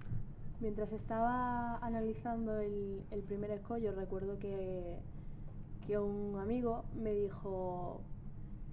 Mientras 0.59 0.91
estaba 0.91 1.77
analizando 1.77 2.59
el, 2.59 3.03
el 3.11 3.21
primer 3.23 3.51
escollo, 3.51 3.91
recuerdo 3.91 4.39
que, 4.39 4.97
que 5.85 5.99
un 5.99 6.37
amigo 6.39 6.85
me 6.95 7.13
dijo, 7.13 8.01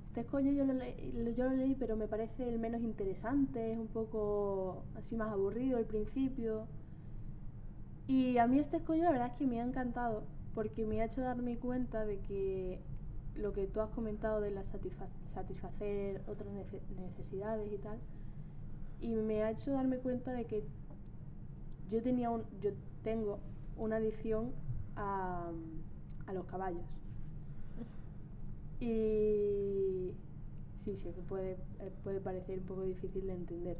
este 0.09 0.23
escollo 0.23 0.53
yo 0.53 0.65
lo, 0.65 0.75
le- 0.75 1.35
yo 1.37 1.45
lo 1.45 1.57
leí, 1.57 1.75
pero 1.77 1.97
me 1.97 2.09
parece 2.09 2.49
el 2.49 2.59
menos 2.59 2.83
interesante, 2.83 3.73
es 3.73 3.79
un 3.79 3.89
poco 3.89 4.85
así 4.97 5.17
más 5.17 5.33
aburrido 5.33 5.79
al 5.79 5.87
principio. 5.87 6.69
Y 8.07 8.39
a 8.39 8.47
mí 8.47 8.59
este 8.61 8.77
escollo 8.79 9.05
la 9.05 9.11
verdad 9.13 9.29
es 9.29 9.33
que 9.35 9.47
me 9.47 9.61
ha 9.61 9.65
encantado, 9.65 10.25
porque 10.55 10.87
me 10.87 11.01
ha 11.01 11.07
hecho 11.07 11.23
darme 11.23 11.59
cuenta 11.59 12.05
de 12.05 12.21
que 12.21 12.81
lo 13.35 13.53
que 13.53 13.67
tú 13.67 13.81
has 13.81 13.91
comentado 13.91 14.41
de 14.41 14.51
la 14.51 14.63
satisfa- 14.65 15.09
satisfacer 15.35 16.23
otras 16.27 16.49
nece- 16.55 16.83
necesidades 16.97 17.73
y 17.73 17.79
tal, 17.79 17.99
y 19.01 19.15
me 19.15 19.43
ha 19.43 19.51
hecho 19.51 19.73
darme 19.73 19.99
cuenta 19.99 20.33
de 20.33 20.45
que 20.47 20.65
yo 21.91 22.03
tenía 22.03 22.31
un, 22.31 22.43
yo 22.61 22.71
tengo 23.03 23.39
una 23.77 23.97
adicción 23.97 24.53
a, 24.97 25.51
a 26.27 26.33
los 26.33 26.45
caballos. 26.47 26.85
Y 28.81 30.13
sí, 30.81 30.97
sí, 30.97 31.11
puede, 31.29 31.53
eh, 31.81 31.93
puede 32.03 32.21
parecer 32.21 32.59
un 32.59 32.67
poco 32.67 32.83
difícil 32.83 33.27
de 33.27 33.33
entender. 33.33 33.79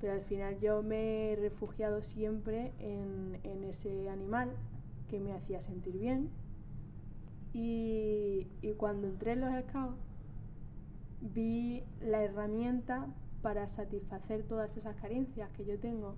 Pero 0.00 0.12
al 0.12 0.22
final 0.22 0.58
yo 0.60 0.82
me 0.82 1.32
he 1.32 1.36
refugiado 1.36 2.02
siempre 2.02 2.72
en, 2.78 3.38
en 3.44 3.64
ese 3.64 4.10
animal 4.10 4.50
que 5.08 5.20
me 5.20 5.32
hacía 5.32 5.60
sentir 5.60 5.98
bien. 5.98 6.28
Y, 7.54 8.46
y 8.60 8.72
cuando 8.74 9.08
entré 9.08 9.32
en 9.32 9.40
los 9.40 9.50
scouts 9.64 9.96
vi 11.20 11.82
la 12.02 12.22
herramienta 12.22 13.06
para 13.40 13.68
satisfacer 13.68 14.42
todas 14.42 14.76
esas 14.76 14.96
carencias 14.96 15.50
que 15.52 15.64
yo 15.64 15.78
tengo 15.78 16.14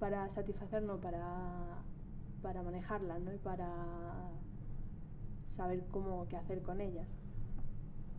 para 0.00 0.28
satisfacer, 0.30 0.82
no, 0.82 0.96
para, 0.96 1.84
para 2.42 2.62
manejarlas, 2.62 3.20
¿no? 3.20 3.32
Y 3.32 3.38
para 3.38 3.68
saber 5.50 5.84
cómo 5.90 6.26
qué 6.28 6.36
hacer 6.36 6.62
con 6.62 6.80
ellas. 6.80 7.06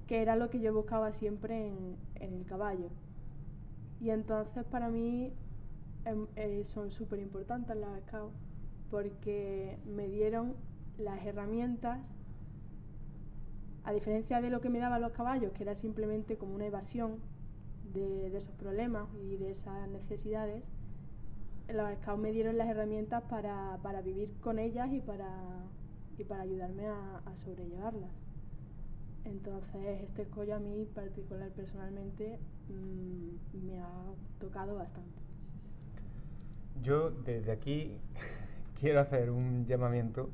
Que 0.08 0.22
era 0.22 0.36
lo 0.36 0.50
que 0.50 0.60
yo 0.62 0.74
buscaba 0.74 1.12
siempre 1.12 1.68
en, 1.68 1.98
en 2.16 2.34
el 2.34 2.46
caballo. 2.46 2.90
Y 4.00 4.12
entonces 4.12 4.64
para 4.66 4.90
mí 4.90 5.34
em, 6.06 6.28
eh, 6.36 6.64
son 6.66 6.92
súper 6.92 7.20
importantes 7.20 7.76
las 7.76 8.02
scouts 8.04 8.36
porque 8.92 9.78
me 9.86 10.08
dieron 10.08 10.56
las 10.98 11.26
herramientas, 11.26 12.14
a 13.84 13.94
diferencia 13.94 14.42
de 14.42 14.50
lo 14.50 14.62
que 14.62 14.70
me 14.70 14.80
daban 14.80 15.02
los 15.02 15.14
caballos, 15.14 15.52
que 15.54 15.64
era 15.64 15.74
simplemente 15.74 16.38
como 16.38 16.54
una 16.54 16.66
evasión 16.66 17.20
de, 17.94 18.30
de 18.30 18.38
esos 18.38 18.54
problemas 18.56 19.08
y 19.16 19.38
de 19.38 19.52
esas 19.52 19.88
necesidades, 19.90 20.64
los 21.74 21.94
scouts 22.00 22.20
me 22.22 22.32
dieron 22.32 22.58
las 22.58 22.68
herramientas 22.70 23.24
para, 23.24 23.78
para 23.84 24.02
vivir 24.02 24.34
con 24.42 24.60
ellas 24.60 24.90
y 24.92 25.02
para, 25.02 25.30
y 26.18 26.24
para 26.24 26.44
ayudarme 26.44 26.88
a, 26.88 27.18
a 27.26 27.36
sobrellevarlas. 27.36 28.12
Entonces, 29.26 30.02
este 30.04 30.24
escollo 30.24 30.56
a 30.56 30.60
mí, 30.60 30.86
particular 30.96 31.50
personalmente, 31.52 32.40
mm, 32.70 33.66
me 33.68 33.80
ha 33.80 34.14
tocado 34.40 34.76
bastante. 34.76 35.22
Yo 36.84 37.12
desde 37.12 37.52
aquí 37.52 37.98
quiero 38.80 39.00
hacer 39.02 39.30
un 39.30 39.66
llamamiento 39.66 40.30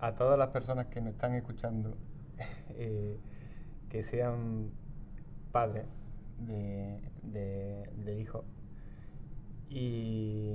a 0.00 0.14
todas 0.14 0.38
las 0.38 0.48
personas 0.48 0.86
que 0.86 1.00
nos 1.00 1.12
están 1.14 1.34
escuchando, 1.34 1.96
eh, 2.70 3.18
que 3.90 4.02
sean 4.02 4.70
padres 5.52 5.86
de, 6.38 6.98
de- 7.22 7.90
de 8.04 8.20
hijos. 8.20 8.44
Y 9.74 10.52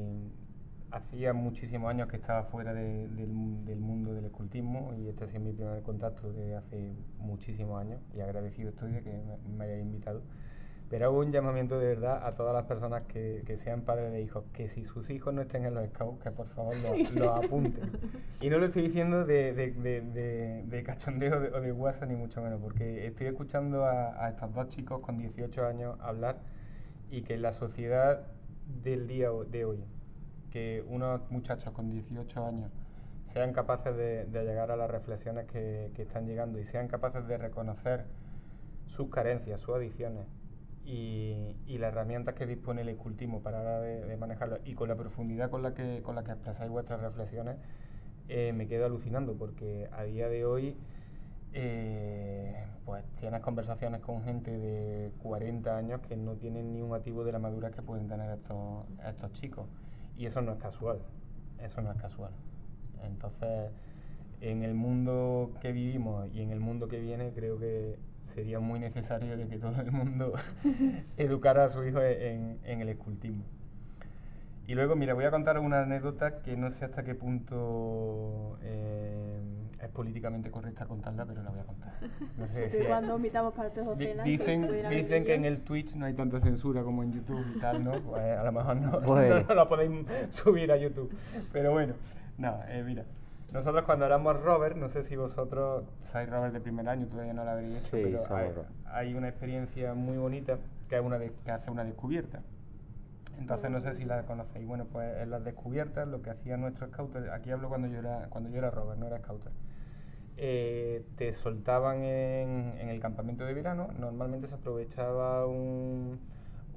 hacía 0.92 1.34
muchísimos 1.34 1.90
años 1.90 2.08
que 2.08 2.16
estaba 2.18 2.44
fuera 2.44 2.74
de- 2.74 3.08
del, 3.10 3.66
del 3.66 3.80
mundo 3.80 4.14
del 4.14 4.26
escultismo 4.26 4.94
y 4.98 5.08
este 5.10 5.26
ha 5.26 5.28
sido 5.28 5.42
mi 5.42 5.52
primer 5.54 5.82
contacto 5.84 6.32
desde 6.32 6.56
hace 6.56 6.94
muchísimos 7.20 7.82
años 7.82 8.00
y 8.16 8.22
agradecido 8.22 8.70
estoy 8.70 8.92
de 8.92 9.02
que 9.04 9.12
me, 9.12 9.58
me 9.58 9.66
hayáis 9.66 9.82
invitado. 9.84 10.22
Pero 10.90 11.08
hago 11.08 11.20
un 11.20 11.34
llamamiento 11.34 11.78
de 11.80 11.88
verdad 11.88 12.26
a 12.26 12.36
todas 12.36 12.54
las 12.54 12.64
personas 12.66 13.04
que, 13.10 13.44
que 13.46 13.58
sean 13.58 13.82
padres 13.82 14.14
de 14.14 14.22
hijos, 14.22 14.46
que 14.54 14.70
si 14.70 14.86
sus 14.86 15.10
hijos 15.10 15.34
no 15.34 15.42
estén 15.42 15.66
en 15.66 15.74
los 15.74 15.86
scouts, 15.90 16.24
que 16.24 16.32
por 16.32 16.48
favor 16.48 16.76
los 16.78 17.12
lo 17.16 17.34
apunten. 17.34 17.92
Y 18.40 18.50
no 18.50 18.58
lo 18.60 18.68
estoy 18.68 18.84
diciendo 18.84 19.26
de, 19.26 19.52
de, 19.54 19.72
de, 19.72 20.02
de- 20.02 20.64
de 20.66 20.84
cachondeo 20.84 21.36
o 21.58 21.60
de 21.60 21.72
WhatsApp, 21.74 22.08
ni 22.10 22.16
mucho 22.16 22.42
menos, 22.42 22.62
porque 22.62 23.06
estoy 23.06 23.28
escuchando 23.28 23.84
a, 23.86 24.24
a 24.26 24.30
estos 24.30 24.54
dos 24.54 24.70
chicos 24.70 25.02
con 25.02 25.18
18 25.18 25.66
años 25.66 25.98
hablar 26.02 26.38
y 27.12 27.24
que 27.24 27.38
la 27.38 27.52
sociedad 27.52 28.28
del 28.84 29.08
día 29.08 29.30
de 29.50 29.66
hoy, 29.66 29.84
que 30.52 30.84
unos 30.88 31.30
muchachos 31.32 31.74
con 31.74 31.90
18 31.90 32.46
años 32.46 32.72
sean 33.24 33.54
capaces 33.54 33.96
de, 33.96 34.26
llegar 34.32 34.72
a 34.72 34.76
las 34.76 34.90
reflexiones 34.90 35.46
que, 35.46 35.92
están 35.98 36.28
llegando 36.28 36.60
y 36.60 36.64
sean 36.64 36.88
capaces 36.88 37.28
de 37.28 37.38
reconocer 37.38 38.06
sus 38.86 39.10
carencias, 39.10 39.60
sus 39.60 39.76
adicciones 39.76 40.26
y, 40.86 41.56
las 41.68 41.92
herramientas 41.92 42.36
que 42.36 42.46
dispone 42.46 42.82
el 42.82 42.90
escultismo 42.90 43.42
para 43.42 43.64
la 43.64 43.80
de 43.82 44.18
manejarlo 44.18 44.60
y 44.66 44.74
con 44.74 44.90
la 44.90 44.96
profundidad 44.96 45.50
con 45.50 45.62
la 45.62 45.74
que, 45.74 46.02
con 46.02 46.16
la 46.16 46.24
que 46.24 46.32
expresáis 46.32 46.72
vuestras 46.72 47.02
reflexiones, 47.02 47.58
eh, 48.30 48.52
me 48.54 48.68
quedo 48.68 48.86
alucinando 48.86 49.36
porque 49.36 49.90
a 49.94 50.04
día 50.04 50.28
de 50.28 50.44
hoy 50.46 50.76
eh, 51.60 52.54
pues 52.86 53.04
tienes 53.20 53.42
conversaciones 53.42 54.02
con 54.02 54.24
gente 54.24 54.56
de 54.56 55.12
40 55.24 55.76
años 55.76 56.02
que 56.02 56.16
no 56.16 56.36
tienen 56.36 56.72
ni 56.72 56.84
un 56.84 56.94
activo 56.94 57.24
de 57.24 57.32
la 57.32 57.40
madurez 57.40 57.72
que 57.72 57.82
pueden 57.82 58.08
tener 58.08 58.30
estos, 58.30 58.86
estos 59.08 59.34
chicos. 59.34 59.66
Y 60.16 60.28
eso 60.28 60.42
no 60.44 60.52
es 60.54 60.60
casual, 60.60 61.00
eso 61.60 61.82
no 61.82 61.92
es 61.92 61.98
casual. 61.98 62.32
Entonces, 63.04 63.72
en 64.40 64.62
el 64.62 64.76
mundo 64.76 65.52
que 65.60 65.72
vivimos 65.72 66.30
y 66.32 66.44
en 66.44 66.52
el 66.52 66.60
mundo 66.60 66.88
que 66.88 67.00
viene, 67.00 67.32
creo 67.34 67.58
que 67.58 67.98
sería 68.22 68.60
muy 68.60 68.80
necesario 68.80 69.36
de 69.36 69.48
que 69.48 69.58
todo 69.58 69.82
el 69.82 69.92
mundo 69.92 70.34
educara 71.18 71.66
a 71.66 71.70
su 71.70 71.84
hijo 71.86 72.04
en, 72.04 72.60
en 72.64 72.82
el 72.82 72.90
escultismo. 72.90 73.44
Y 74.68 74.76
luego, 74.76 74.96
mira, 74.96 75.16
voy 75.16 75.26
a 75.26 75.32
contar 75.32 75.58
una 75.58 75.82
anécdota 75.82 76.44
que 76.44 76.56
no 76.56 76.70
sé 76.70 76.86
hasta 76.86 77.04
qué 77.04 77.16
punto 77.16 78.60
eh, 78.62 79.40
es 79.82 79.90
políticamente 79.90 80.50
correcta 80.52 80.86
contarla, 80.86 81.26
pero 81.26 81.44
la 81.44 81.50
voy 81.52 81.60
a 81.60 81.64
contar. 81.64 81.94
No 82.38 82.48
sé 82.48 82.66
si 82.70 82.78
Que 82.78 82.82
es- 82.84 82.88
cuando 82.88 83.16
omitamos 83.16 83.54
partes 83.54 83.84
Di- 83.84 83.90
obscenas. 83.90 84.24
que 84.26 84.30
dicen 84.32 84.90
dicen 84.90 85.24
que 85.26 85.34
en 85.36 85.46
el 85.46 85.62
Twitch 85.62 85.96
no 85.96 86.06
hay 86.06 86.14
tanta 86.14 86.40
censura 86.40 86.84
como 86.84 87.04
en 87.04 87.14
YouTube 87.14 87.46
y 87.56 87.60
tal, 87.60 87.84
¿no? 87.84 87.92
Pues 88.02 88.38
a 88.38 88.44
lo 88.44 88.52
mejor 88.52 88.76
no, 88.78 89.00
Pues- 89.02 89.46
no, 89.48 89.56
la 89.56 89.68
podéis 89.70 89.92
subir 90.32 90.72
a 90.72 90.78
YouTube. 90.78 91.12
Pero 91.54 91.72
bueno, 91.72 91.94
no, 92.38 92.60
eh, 92.68 92.84
mira. 92.86 93.04
Nosotros 93.54 93.86
cuando 93.86 94.06
éramos 94.06 94.42
Robert, 94.44 94.76
no 94.76 94.90
sé 94.90 95.04
si 95.04 95.16
vosotros 95.16 95.86
sois 96.02 96.30
Robert 96.30 96.54
de 96.54 96.60
primer 96.60 96.90
año, 96.90 97.08
todavía 97.08 97.34
no 97.34 97.46
lo 97.46 97.52
habréis 97.52 97.78
hecho, 97.78 97.96
Sí, 97.98 98.04
pero 98.04 98.20
hay, 98.36 98.50
Robert. 98.50 98.70
hay 98.88 99.14
una 99.16 99.30
experiencia 99.30 99.94
muy 99.94 100.18
bonita 100.18 100.58
que, 100.90 100.98
es 100.98 101.02
una 101.02 101.18
de- 101.18 101.32
que 101.46 101.52
hace 101.52 101.72
una 101.72 101.86
descubierta. 101.86 102.42
Entonces 103.40 103.70
no 103.70 103.80
sé 103.82 103.94
si 103.94 104.04
la 104.04 104.24
conocéis. 104.24 104.68
Bueno, 104.68 104.86
pues 104.92 105.16
en 105.22 105.30
las 105.30 105.44
descubiertas 105.46 106.08
lo 106.08 106.22
que 106.22 106.32
hacía 106.32 106.58
nuestro 106.58 106.88
scouter, 106.88 107.30
aquí 107.30 107.52
hablo 107.52 107.70
cuando 107.70 107.88
yo 107.88 108.00
era, 108.00 108.26
cuando 108.30 108.50
yo 108.50 108.58
era 108.58 108.72
Robert, 108.72 109.00
no 109.00 109.06
era 109.08 109.20
scouter. 109.20 109.52
Eh, 110.38 111.04
te 111.18 111.34
soltaban 111.34 112.04
en, 112.04 112.76
en 112.80 112.90
el 112.90 113.00
campamento 113.00 113.46
de 113.46 113.54
verano. 113.54 113.90
Normalmente 114.00 114.48
se 114.48 114.56
aprovechaba 114.56 115.46
un, 115.48 116.20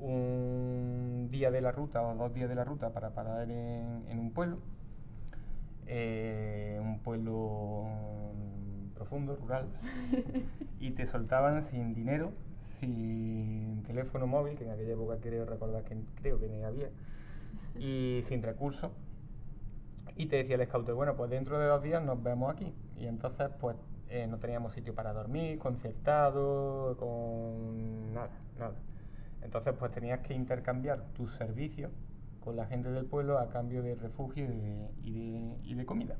un 0.01 1.29
día 1.31 1.51
de 1.51 1.61
la 1.61 1.73
ruta 1.73 2.03
o 2.03 2.15
dos 2.15 2.33
días 2.35 2.49
de 2.49 2.55
la 2.55 2.65
ruta 2.65 2.91
para 2.93 3.11
parar 3.11 3.51
en, 3.51 4.05
en 4.09 4.19
un 4.19 4.33
pueblo. 4.33 4.59
Eh, 5.87 6.79
un 6.81 7.01
pueblo 7.01 7.87
mm, 7.87 8.95
profundo, 8.95 9.37
rural. 9.37 9.67
y 10.81 10.93
te 10.93 11.05
soltaban 11.05 11.63
sin 11.63 11.95
dinero, 11.95 12.33
sin 12.79 13.83
teléfono 13.87 14.27
móvil, 14.27 14.57
que 14.57 14.65
en 14.65 14.71
aquella 14.71 14.93
época 14.93 15.19
creo 15.21 15.45
recordar 15.45 15.85
que 15.85 15.97
creo 16.17 16.39
que 16.39 16.49
ni 16.49 16.63
había, 16.63 16.91
y 17.79 18.21
sin 18.25 18.43
recursos. 18.43 18.93
Y 20.17 20.27
te 20.27 20.37
decía 20.37 20.57
el 20.57 20.67
scouter, 20.67 20.95
bueno, 20.95 21.17
pues 21.17 21.31
dentro 21.31 21.59
de 21.59 21.67
dos 21.67 21.83
días 21.83 22.03
nos 22.03 22.23
vemos 22.23 22.53
aquí. 22.55 22.73
Y 23.01 23.07
entonces, 23.07 23.49
pues, 23.61 23.77
eh, 24.09 24.27
no 24.27 24.39
teníamos 24.39 24.75
sitio 24.75 24.95
para 24.95 25.13
dormir, 25.13 25.59
concertado, 25.59 26.97
con 26.99 28.13
nada, 28.13 28.31
nada. 28.59 28.75
Entonces, 29.43 29.75
pues 29.79 29.91
tenías 29.93 30.21
que 30.21 30.35
intercambiar 30.35 31.07
tus 31.15 31.33
servicios 31.33 31.91
con 32.41 32.57
la 32.57 32.67
gente 32.67 32.91
del 32.91 33.07
pueblo 33.07 33.39
a 33.39 33.49
cambio 33.51 33.83
de 33.83 33.95
refugio 33.95 34.45
y 34.45 34.49
de, 34.49 34.91
y 35.03 35.13
de, 35.13 35.59
y 35.65 35.75
de 35.75 35.87
comida. 35.87 36.17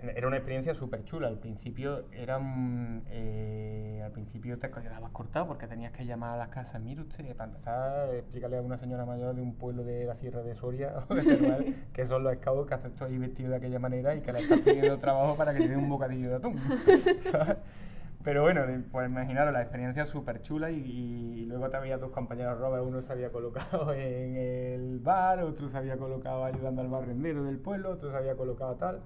Era 0.00 0.28
una 0.28 0.36
experiencia 0.36 0.74
súper 0.74 1.02
chula. 1.04 1.26
Al 1.26 1.38
principio 1.38 2.04
eran, 2.12 3.02
eh, 3.08 4.00
al 4.04 4.12
principio 4.12 4.56
te 4.58 4.70
quedabas 4.70 5.10
cortado 5.10 5.48
porque 5.48 5.66
tenías 5.66 5.92
que 5.92 6.06
llamar 6.06 6.34
a 6.34 6.36
las 6.36 6.48
casas. 6.50 6.80
Mire 6.80 7.02
usted, 7.02 7.34
para 7.34 7.50
empezar, 7.50 8.14
explícale 8.14 8.58
a 8.58 8.62
una 8.62 8.78
señora 8.78 9.04
mayor 9.04 9.34
de 9.34 9.42
un 9.42 9.56
pueblo 9.56 9.82
de 9.82 10.04
la 10.04 10.14
Sierra 10.14 10.42
de 10.42 10.54
Soria 10.54 10.94
que 11.92 12.06
son 12.06 12.22
los 12.22 12.34
scouts 12.36 12.68
que 12.68 12.74
haces 12.74 12.94
tú 12.94 13.04
ahí 13.04 13.18
vestido 13.18 13.50
de 13.50 13.56
aquella 13.56 13.80
manera 13.80 14.14
y 14.14 14.20
que 14.20 14.32
le 14.32 14.40
estás 14.40 14.60
pidiendo 14.60 14.98
trabajo 14.98 15.36
para 15.36 15.52
que 15.52 15.60
te 15.60 15.68
dé 15.68 15.76
un 15.76 15.88
bocadillo 15.88 16.30
de 16.30 16.36
atún. 16.36 16.60
Pero 18.24 18.42
bueno, 18.42 18.62
pues 18.92 19.08
imaginaros 19.08 19.52
la 19.52 19.62
experiencia 19.62 20.04
súper 20.04 20.42
chula 20.42 20.70
y, 20.70 21.46
luego 21.46 21.70
te 21.70 21.76
había 21.76 21.98
tus 21.98 22.10
compañeros 22.10 22.58
Robert, 22.58 22.84
uno 22.84 23.00
se 23.00 23.12
había 23.12 23.30
colocado 23.30 23.92
en 23.94 24.36
el 24.36 24.98
bar, 25.00 25.40
otro 25.40 25.68
se 25.68 25.76
había 25.76 25.96
colocado 25.96 26.44
ayudando 26.44 26.82
al 26.82 26.88
barrendero 26.88 27.44
del 27.44 27.58
pueblo, 27.58 27.90
otro 27.90 28.10
se 28.10 28.16
había 28.16 28.36
colocado 28.36 28.76
tal. 28.76 29.00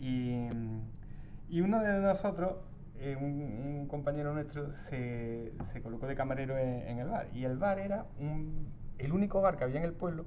Y, 0.00 0.48
y 1.48 1.60
uno 1.60 1.80
de 1.80 2.00
nosotros, 2.00 2.54
eh, 2.98 3.16
un, 3.20 3.86
compañero 3.88 4.34
nuestro, 4.34 4.74
se, 4.74 5.52
se 5.62 5.82
colocó 5.82 6.06
de 6.06 6.14
camarero 6.14 6.58
en, 6.58 6.82
en 6.88 6.98
el 6.98 7.08
bar. 7.08 7.28
Y 7.32 7.44
el 7.44 7.56
bar 7.56 7.78
era 7.78 8.06
el 8.98 9.12
único 9.12 9.40
bar 9.40 9.56
que 9.56 9.64
había 9.64 9.78
en 9.78 9.84
el 9.84 9.92
pueblo, 9.92 10.26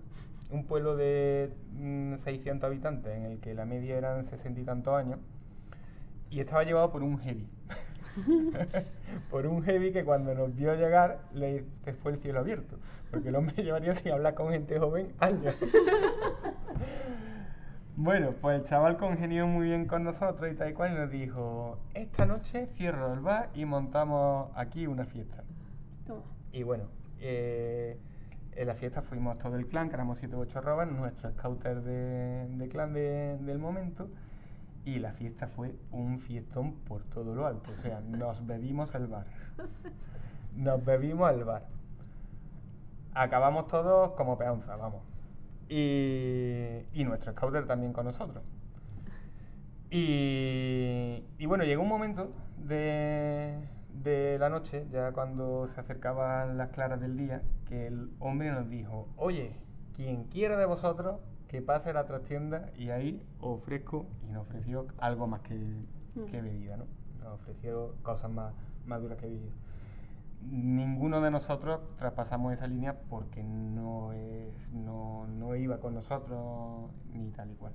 un 0.50 0.66
pueblo 0.66 0.96
de 0.96 1.54
mm, 1.74 2.16
600 2.16 2.68
habitantes, 2.68 3.16
en 3.16 3.26
el 3.26 3.40
que 3.40 3.54
la 3.54 3.66
media 3.66 3.98
eran 3.98 4.24
60 4.24 4.60
y 4.60 4.64
tantos 4.64 4.94
años, 4.96 5.20
y 6.30 6.40
estaba 6.40 6.64
llevado 6.64 6.92
por 6.92 7.04
un 7.04 7.20
heavy. 7.20 7.48
por 9.30 9.46
un 9.46 9.64
heavy 9.64 9.92
que 9.92 10.04
cuando 10.04 10.34
nos 10.34 10.54
vio 10.56 10.76
llegar 10.76 11.20
le 11.34 11.64
se 11.86 11.94
fue 11.94 12.12
el 12.12 12.18
cielo 12.20 12.40
abierto, 12.40 12.78
porque 13.10 13.30
el 13.30 13.36
hombre 13.36 13.56
llevaría 13.64 13.96
sin 13.96 14.12
hablar 14.12 14.34
con 14.34 14.52
gente 14.52 14.80
joven 14.80 15.14
años. 15.20 15.56
Bueno, 17.96 18.32
pues 18.42 18.58
el 18.58 18.64
chaval 18.64 18.98
congenió 18.98 19.48
muy 19.48 19.68
bien 19.68 19.86
con 19.86 20.04
nosotros 20.04 20.52
y 20.52 20.56
tal 20.56 20.70
y 20.70 20.74
cual 20.74 20.94
y 20.94 20.96
nos 20.96 21.12
dijo, 21.12 21.78
esta 21.94 22.26
noche 22.26 22.68
cierro 22.76 23.14
el 23.14 23.20
bar 23.20 23.50
y 23.54 23.66
montamos 23.66 24.50
aquí 24.56 24.88
una 24.88 25.06
fiesta. 25.06 25.44
Toma. 26.08 26.22
Y 26.52 26.64
bueno, 26.64 26.86
eh, 27.20 28.00
en 28.54 28.68
la 28.68 28.76
fiesta 28.76 29.02
fuimos 29.02 29.38
todo 29.40 29.56
el 29.58 29.68
clan, 29.68 29.90
que 29.90 29.96
éramos 29.96 30.18
7 30.20 30.36
u 30.36 30.40
8 30.40 30.62
robas, 30.62 30.90
nuestro 30.90 31.30
scouter 31.32 31.82
de, 31.82 32.48
de 32.50 32.70
clan 32.70 32.94
de- 32.94 33.38
del 33.42 33.60
momento, 33.60 34.08
y 34.86 35.00
la 35.00 35.12
fiesta 35.12 35.48
fue 35.48 35.76
un 35.92 36.20
fiestón 36.20 36.74
por 36.88 37.04
todo 37.04 37.36
lo 37.36 37.46
alto. 37.46 37.72
O 37.78 37.82
sea, 37.82 38.00
nos 38.08 38.46
bebimos 38.48 38.96
el 38.96 39.08
bar. 39.08 39.26
Nos 40.56 40.84
bebimos 40.84 41.30
el 41.32 41.44
bar. 41.44 41.68
Acabamos 43.14 43.68
todos 43.68 44.12
como 44.14 44.38
peonza, 44.38 44.76
vamos. 44.78 45.02
Y, 45.74 46.84
y 46.92 47.06
nuestro 47.06 47.32
scouter 47.32 47.66
también 47.66 47.94
con 47.94 48.04
nosotros. 48.04 48.44
Y, 49.90 51.24
y 51.38 51.46
bueno, 51.46 51.64
llegó 51.64 51.82
un 51.82 51.88
momento 51.88 52.34
de, 52.58 53.58
de 54.04 54.38
la 54.38 54.50
noche, 54.50 54.86
ya 54.92 55.14
cuando 55.14 55.70
se 55.70 55.80
acercaban 55.80 56.58
las 56.58 56.72
claras 56.72 57.00
del 57.00 57.16
día, 57.16 57.42
que 57.70 57.88
el 57.88 58.12
hombre 58.20 58.52
nos 58.52 58.70
dijo, 58.70 59.08
oye, 59.16 59.56
quien 59.96 60.26
quiera 60.26 60.58
de 60.58 60.66
vosotros, 60.66 61.22
que 61.48 61.62
pase 61.62 61.92
a 61.92 61.94
la 61.94 62.06
trastienda 62.06 62.70
y 62.76 62.90
ahí 62.90 63.24
ofrezco, 63.40 64.08
y 64.28 64.34
nos 64.34 64.42
ofreció 64.48 64.88
algo 64.98 65.28
más 65.28 65.40
que, 65.40 65.58
que 66.30 66.42
bebida, 66.42 66.76
¿no? 66.76 66.86
Nos 67.24 67.40
ofreció 67.40 67.96
cosas 68.04 68.30
más, 68.30 68.54
más 68.86 69.02
duras 69.02 69.18
que 69.18 69.28
bebida. 69.28 69.52
Ninguno 70.42 71.22
de 71.22 71.32
nosotros 71.32 71.82
traspasamos 71.98 72.54
esa 72.54 72.68
línea 72.68 73.00
porque 73.10 73.44
no, 73.44 74.12
no, 74.72 75.28
no 75.28 75.56
iba 75.56 75.80
con 75.80 75.94
nosotros 75.94 76.90
ni 77.14 77.30
tal 77.32 77.52
y 77.52 77.56
cual. 77.56 77.74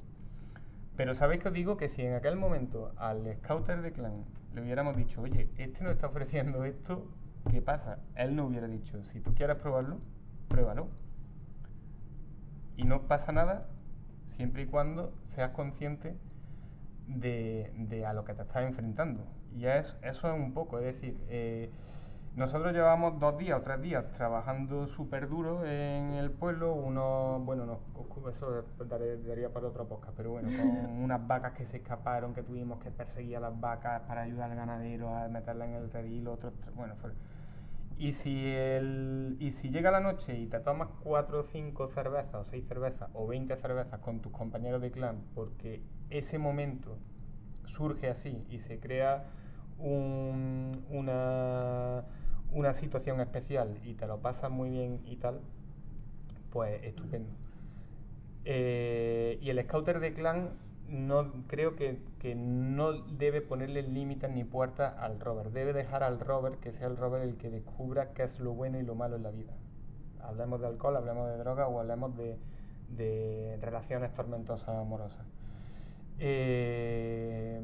Pero 0.97 1.15
sabéis 1.15 1.43
que 1.43 1.49
os 1.49 1.55
digo 1.55 1.77
que 1.77 1.89
si 1.89 2.03
en 2.03 2.15
aquel 2.15 2.37
momento 2.37 2.93
al 2.97 3.33
scouter 3.37 3.83
de 3.83 3.93
clan 3.93 4.25
le 4.55 4.63
hubiéramos 4.63 4.97
dicho, 4.97 5.21
oye, 5.21 5.51
este 5.59 5.85
nos 5.85 5.93
está 5.93 6.07
ofreciendo 6.07 6.65
esto, 6.65 7.07
¿qué 7.51 7.61
pasa? 7.61 7.99
Él 8.15 8.35
no 8.35 8.47
hubiera 8.47 8.67
dicho, 8.67 9.05
si 9.05 9.21
tú 9.21 9.35
quieres 9.35 9.57
probarlo, 9.57 9.99
pruébalo. 10.49 10.89
Y 12.79 12.85
no 12.85 13.03
pasa 13.03 13.33
nada 13.33 13.69
siempre 14.25 14.63
y 14.63 14.67
cuando 14.67 15.13
seas 15.23 15.51
consciente 15.51 16.17
de, 17.07 17.73
de 17.77 18.07
a 18.07 18.13
lo 18.15 18.25
que 18.25 18.35
te 18.35 18.43
estás 18.43 18.65
enfrentando. 18.65 19.25
Y 19.55 19.67
es, 19.67 19.97
eso 20.03 20.33
es 20.33 20.39
un 20.39 20.53
poco, 20.53 20.79
es 20.79 20.85
decir, 20.85 21.19
eh, 21.29 21.71
nosotros 22.37 22.73
llevamos 22.75 23.19
dos 23.19 23.39
días 23.39 23.59
o 23.59 23.63
tres 23.63 23.81
días 23.81 24.13
trabajando 24.13 24.87
súper 24.87 25.27
duro 25.29 25.65
en 25.65 26.13
el 26.13 26.31
pueblo, 26.31 26.75
uno, 26.75 27.41
bueno, 27.45 27.65
no, 27.65 27.81
eso 28.29 28.63
daré- 28.87 29.17
daría 29.23 29.49
para 29.53 29.69
otra 29.69 29.85
podcast, 29.85 30.15
pero 30.17 30.33
bueno, 30.33 30.49
con 30.57 30.67
unas 31.03 31.27
vacas 31.27 31.53
que 31.55 31.65
se 31.65 31.79
escaparon, 31.79 32.35
que 32.35 32.43
tuvimos 32.43 32.79
que 32.81 32.91
perseguir 32.91 33.39
a 33.39 33.41
las 33.41 33.59
vacas 33.59 34.03
para 34.03 34.23
ayudar 34.23 34.51
al 34.51 34.57
ganadero 34.57 35.15
a 35.17 35.29
meterla 35.29 35.65
en 35.65 35.75
el 35.75 35.91
redil, 35.91 36.29
otros, 36.29 36.53
bueno, 36.75 36.95
fue... 36.97 37.11
Y 37.99 38.13
si, 38.13 38.47
el, 38.47 39.39
y 39.41 39.53
si 39.53 39.71
llega 39.71 39.91
la 39.91 40.01
noche 40.01 40.37
y 40.39 40.47
te 40.49 40.61
tomas 40.61 40.89
cuatro 41.03 41.41
o 41.41 41.43
cinco 41.45 41.89
cervezas, 41.89 42.35
o 42.35 42.45
seis 42.45 42.67
cervezas, 42.69 43.09
o 43.15 43.27
20 43.27 43.57
cervezas 43.57 43.99
con 44.01 44.21
tus 44.21 44.31
compañeros 44.33 44.83
de 44.83 44.91
clan, 44.91 45.23
porque 45.35 45.83
ese 46.11 46.37
momento 46.39 46.99
surge 47.65 48.11
así 48.11 48.45
y 48.51 48.59
se 48.59 48.79
crea 48.81 49.25
un- 49.79 50.73
una, 50.91 52.03
una 52.53 52.73
situación 52.73 53.21
especial 53.21 53.79
y 53.85 53.95
te 53.95 54.07
lo 54.07 54.19
pasas 54.19 54.51
muy 54.51 54.71
bien 54.71 55.01
y 55.05 55.17
tal, 55.17 55.41
pues 56.51 56.83
estupendo. 56.85 57.31
Eh, 58.45 59.39
y 59.43 59.51
el 59.51 59.63
scouter 59.65 60.01
de 60.01 60.15
clan 60.15 60.51
no 60.89 61.33
creo 61.49 61.75
que, 61.75 61.99
que 62.21 62.35
no 62.37 62.93
debe 62.93 63.41
ponerle 63.41 63.83
límites 63.83 64.31
ni 64.31 64.45
puertas 64.45 64.97
al 64.99 65.19
rover. 65.21 65.51
Debe 65.51 65.73
dejar 65.73 66.03
al 66.03 66.21
rover 66.21 66.59
que 66.59 66.73
sea 66.73 66.87
el 66.87 66.97
rover 66.97 67.23
el 67.23 67.37
que 67.37 67.51
descubra 67.51 68.13
qué 68.13 68.23
es 68.23 68.39
lo 68.39 68.53
bueno 68.53 68.79
y 68.79 68.83
lo 68.83 68.95
malo 68.95 69.17
en 69.17 69.25
la 69.25 69.31
vida. 69.31 69.53
Hablemos 70.21 70.61
de 70.61 70.69
alcohol, 70.69 70.97
hablemos 70.97 71.29
de 71.29 71.39
droga 71.39 71.67
o 71.69 71.81
hablemos 71.81 72.17
de, 72.17 72.39
de 72.89 73.59
relaciones 73.61 74.13
tormentosas 74.15 74.69
amorosas. 74.69 75.27
Eh, 76.19 77.61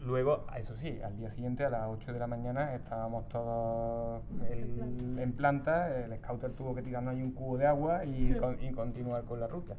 luego, 0.00 0.46
eso 0.56 0.76
sí, 0.76 1.00
al 1.02 1.16
día 1.16 1.30
siguiente 1.30 1.64
a 1.64 1.70
las 1.70 1.88
8 1.88 2.12
de 2.12 2.18
la 2.18 2.26
mañana 2.26 2.74
estábamos 2.74 3.28
todos 3.28 4.22
el- 4.50 5.18
en 5.18 5.32
planta, 5.32 5.94
el 6.04 6.16
scouter 6.18 6.52
tuvo 6.52 6.74
que 6.74 6.82
tirarnos 6.82 7.14
ahí 7.14 7.22
un 7.22 7.32
cubo 7.32 7.58
de 7.58 7.66
agua 7.66 8.04
y, 8.04 8.32
con- 8.34 8.62
y 8.62 8.70
continuar 8.72 9.24
con 9.24 9.40
la 9.40 9.46
ruta. 9.48 9.74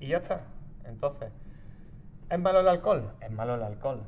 Y 0.00 0.08
ya 0.08 0.18
está. 0.18 0.40
Entonces, 0.84 1.30
¿es 2.30 2.38
malo 2.38 2.60
el 2.60 2.68
alcohol? 2.68 3.10
Es 3.20 3.30
malo 3.30 3.54
el 3.54 3.62
alcohol. 3.62 4.02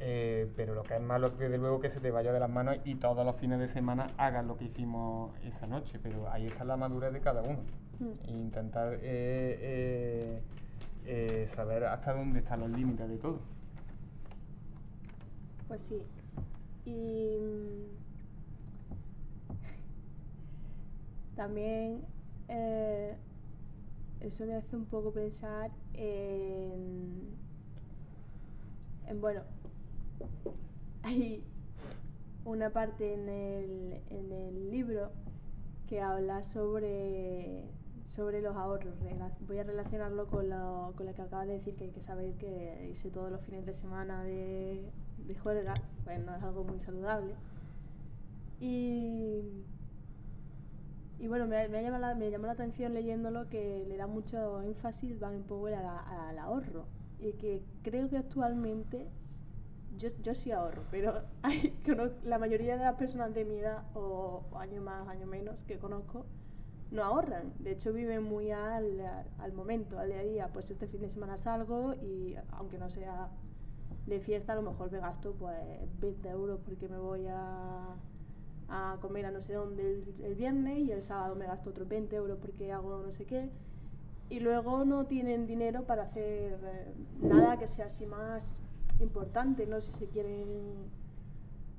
Eh, 0.00 0.48
pero 0.56 0.74
lo 0.74 0.84
que 0.84 0.94
es 0.94 1.00
malo 1.00 1.26
es 1.28 1.38
desde 1.38 1.58
luego 1.58 1.80
que 1.80 1.90
se 1.90 1.98
te 1.98 2.10
vaya 2.12 2.32
de 2.32 2.38
las 2.38 2.50
manos 2.50 2.76
y 2.84 2.94
todos 2.96 3.24
los 3.26 3.34
fines 3.36 3.58
de 3.58 3.66
semana 3.66 4.08
hagas 4.16 4.44
lo 4.44 4.56
que 4.56 4.66
hicimos 4.66 5.32
esa 5.44 5.66
noche. 5.66 5.98
Pero 6.02 6.30
ahí 6.30 6.46
está 6.46 6.64
la 6.64 6.76
madurez 6.76 7.12
de 7.12 7.20
cada 7.20 7.42
uno. 7.42 7.58
Mm. 7.98 8.28
E 8.28 8.30
intentar 8.30 8.94
eh, 8.94 9.00
eh, 9.02 10.42
eh, 11.06 11.46
saber 11.48 11.84
hasta 11.86 12.12
dónde 12.12 12.40
están 12.40 12.60
los 12.60 12.70
límites 12.70 13.08
de 13.08 13.16
todo. 13.18 13.40
Pues 15.68 15.82
sí. 15.82 16.02
Y 16.86 17.38
mm, 17.38 17.98
también 21.36 22.04
eh, 22.48 23.14
eso 24.20 24.46
me 24.46 24.54
hace 24.54 24.74
un 24.74 24.86
poco 24.86 25.12
pensar 25.12 25.70
en, 25.94 27.36
en 29.06 29.20
bueno, 29.20 29.42
hay 31.02 31.44
una 32.44 32.70
parte 32.70 33.12
en 33.14 33.28
el, 33.28 34.00
en 34.10 34.32
el 34.32 34.70
libro 34.70 35.10
que 35.86 36.00
habla 36.00 36.42
sobre, 36.44 37.64
sobre 38.08 38.40
los 38.42 38.56
ahorros. 38.56 38.94
Voy 39.46 39.58
a 39.58 39.64
relacionarlo 39.64 40.26
con 40.26 40.48
lo, 40.48 40.92
con 40.96 41.06
lo 41.06 41.14
que 41.14 41.22
acabas 41.22 41.46
de 41.46 41.54
decir, 41.54 41.76
que 41.76 41.84
hay 41.84 41.90
que 41.90 42.02
saber 42.02 42.34
que 42.34 42.88
irse 42.90 43.10
todos 43.10 43.30
los 43.30 43.40
fines 43.42 43.64
de 43.66 43.74
semana 43.74 44.24
de, 44.24 44.90
de 45.18 45.34
juerga, 45.36 45.74
pues 46.04 46.18
no 46.24 46.34
es 46.34 46.42
algo 46.42 46.64
muy 46.64 46.80
saludable. 46.80 47.34
Y, 48.60 49.42
y 51.20 51.28
bueno, 51.28 51.46
me, 51.46 51.68
me, 51.68 51.78
ha 51.78 51.82
llamado 51.82 52.00
la, 52.00 52.14
me 52.14 52.30
llamó 52.30 52.46
la 52.46 52.52
atención 52.52 52.94
leyéndolo 52.94 53.48
que 53.48 53.84
le 53.86 53.96
da 53.96 54.06
mucho 54.06 54.62
énfasis 54.62 55.20
Van 55.20 55.42
Powell 55.44 55.74
a 55.74 56.28
al 56.28 56.38
ahorro. 56.38 56.86
Y 57.20 57.32
que 57.32 57.62
creo 57.82 58.08
que 58.08 58.16
actualmente 58.16 59.06
yo, 59.98 60.08
yo 60.22 60.34
sí 60.34 60.50
ahorro, 60.50 60.82
pero 60.90 61.22
hay, 61.42 61.74
la 62.24 62.38
mayoría 62.38 62.76
de 62.76 62.84
las 62.84 62.96
personas 62.96 63.34
de 63.34 63.44
mi 63.44 63.56
edad, 63.56 63.84
o, 63.94 64.44
o 64.50 64.80
más, 64.80 65.08
año 65.08 65.26
menos, 65.26 65.56
que 65.66 65.78
conozco, 65.78 66.24
no 66.90 67.02
ahorran. 67.02 67.52
De 67.58 67.72
hecho, 67.72 67.92
viven 67.92 68.22
muy 68.22 68.50
al, 68.50 69.00
al 69.38 69.52
momento, 69.52 69.98
al 69.98 70.08
día 70.08 70.20
a 70.20 70.22
día. 70.22 70.48
Pues 70.52 70.70
este 70.70 70.86
fin 70.86 71.02
de 71.02 71.08
semana 71.08 71.36
salgo 71.36 71.94
y, 71.94 72.36
aunque 72.52 72.78
no 72.78 72.88
sea 72.88 73.28
de 74.06 74.20
fiesta, 74.20 74.52
a 74.52 74.56
lo 74.56 74.62
mejor 74.62 74.90
me 74.90 74.98
gasto 74.98 75.34
pues 75.38 75.56
20 76.00 76.28
euros 76.30 76.60
porque 76.64 76.88
me 76.88 76.98
voy 76.98 77.26
a, 77.28 77.94
a 78.68 78.96
comer 79.00 79.26
a 79.26 79.30
no 79.30 79.42
sé 79.42 79.52
dónde 79.54 79.82
el, 79.82 80.24
el 80.24 80.34
viernes 80.34 80.78
y 80.78 80.92
el 80.92 81.02
sábado 81.02 81.34
me 81.34 81.46
gasto 81.46 81.70
otros 81.70 81.88
20 81.88 82.16
euros 82.16 82.38
porque 82.40 82.72
hago 82.72 83.02
no 83.04 83.12
sé 83.12 83.26
qué. 83.26 83.50
Y 84.30 84.40
luego 84.40 84.84
no 84.84 85.06
tienen 85.06 85.46
dinero 85.46 85.84
para 85.84 86.02
hacer 86.02 86.58
eh, 86.62 86.94
nada 87.22 87.58
que 87.58 87.66
sea 87.66 87.86
así 87.86 88.06
más 88.06 88.42
importante, 89.00 89.66
¿no? 89.66 89.80
Si 89.80 89.92
se 89.92 90.06
quieren 90.06 90.46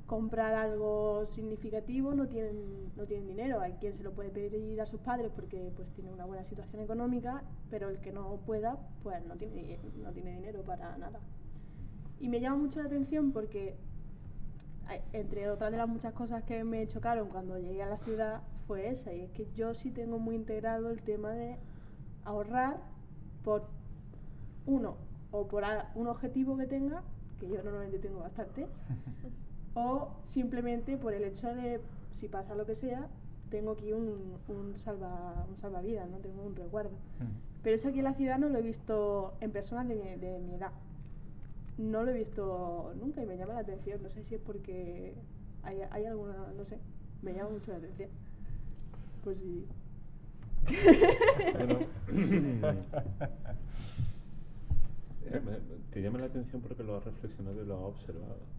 comprar 0.10 0.56
algo 0.56 1.28
significativo 1.28 2.16
no 2.16 2.28
tienen, 2.28 2.92
no 2.98 3.06
tienen 3.06 3.28
dinero. 3.28 3.62
Hay 3.62 3.74
quien 3.74 3.94
se 3.94 4.02
lo 4.02 4.12
puede 4.12 4.32
pedir 4.32 4.82
a 4.82 4.88
sus 4.88 5.00
padres 5.02 5.32
porque 5.36 5.72
pues 5.76 5.88
tiene 5.94 6.12
una 6.12 6.26
buena 6.26 6.44
situación 6.44 6.82
económica, 6.82 7.44
pero 7.70 7.90
el 7.90 8.00
que 8.00 8.12
no 8.12 8.38
pueda, 8.44 8.80
pues 9.04 9.24
no 9.28 9.36
tiene, 9.36 9.78
no 10.04 10.12
tiene 10.12 10.34
dinero 10.34 10.64
para 10.64 10.98
nada. 10.98 11.20
Y 12.20 12.28
me 12.28 12.40
llama 12.40 12.58
mucho 12.58 12.80
la 12.80 12.88
atención 12.88 13.32
porque, 13.32 13.76
ay, 14.88 15.00
entre 15.14 15.48
otras 15.48 15.70
de 15.72 15.78
las 15.78 15.88
muchas 15.88 16.14
cosas 16.14 16.44
que 16.44 16.64
me 16.64 16.88
chocaron 16.88 17.30
cuando 17.30 17.60
llegué 17.60 17.84
a 17.84 17.90
la 17.90 18.00
ciudad, 18.00 18.42
fue 18.66 18.90
esa. 18.90 19.14
Y 19.14 19.22
es 19.22 19.30
que 19.30 19.46
yo 19.54 19.76
sí 19.76 19.92
tengo 19.92 20.18
muy 20.18 20.34
integrado 20.34 20.90
el 20.90 21.04
tema 21.04 21.34
de 21.34 21.56
ahorrar 22.26 22.82
por 23.44 23.68
uno, 24.66 24.98
o 25.30 25.48
por 25.48 25.64
un 25.94 26.08
objetivo 26.08 26.58
que 26.58 26.66
tenga, 26.66 27.04
que 27.40 27.48
yo 27.48 27.62
normalmente 27.62 28.00
tengo 28.00 28.22
bastante, 28.22 28.66
o 29.80 30.10
simplemente 30.26 30.98
por 30.98 31.14
el 31.14 31.24
hecho 31.24 31.48
de, 31.56 31.80
si 32.12 32.28
pasa 32.28 32.54
lo 32.56 32.66
que 32.66 32.76
sea, 32.76 33.08
tengo 33.50 33.72
aquí 33.72 33.94
un, 33.94 34.36
un, 34.48 34.78
salva, 34.78 35.46
un 35.50 35.58
salvavidas, 35.58 36.10
¿no? 36.10 36.18
Tengo 36.18 36.44
un 36.44 36.56
resguardo. 36.56 36.92
Pero 37.64 37.76
eso 37.76 37.88
aquí 37.90 38.00
en 38.00 38.06
la 38.06 38.14
ciudad 38.14 38.38
no 38.38 38.50
lo 38.50 38.58
he 38.60 38.62
visto 38.62 39.34
en 39.42 39.52
personas 39.52 39.88
de 39.88 39.96
mi, 39.96 40.04
de 40.04 40.40
mi 40.40 40.56
edad. 40.56 40.72
No 41.78 42.04
lo 42.04 42.12
he 42.12 42.18
visto 42.18 42.94
nunca 43.00 43.24
y 43.24 43.26
me 43.26 43.38
llama 43.38 43.54
la 43.54 43.62
atención. 43.62 44.04
No 44.04 44.10
sé 44.10 44.24
si 44.24 44.36
es 44.36 44.42
porque 44.42 45.14
hay, 45.64 45.82
hay 45.92 46.06
alguna, 46.06 46.34
no 46.56 46.66
sé, 46.66 46.78
me 47.22 47.34
llama 47.34 47.52
mucho 47.52 47.72
la 47.72 47.78
atención. 47.78 48.10
Pues 49.24 49.38
sí. 49.38 49.66
Bueno, 51.54 51.80
eh, 55.26 55.42
te 55.92 56.02
llama 56.02 56.20
la 56.20 56.26
atención 56.26 56.62
porque 56.62 56.84
lo 56.84 56.98
has 56.98 57.06
reflexionado 57.06 57.62
y 57.62 57.66
lo 57.66 57.78
has 57.78 57.84
observado. 57.84 58.59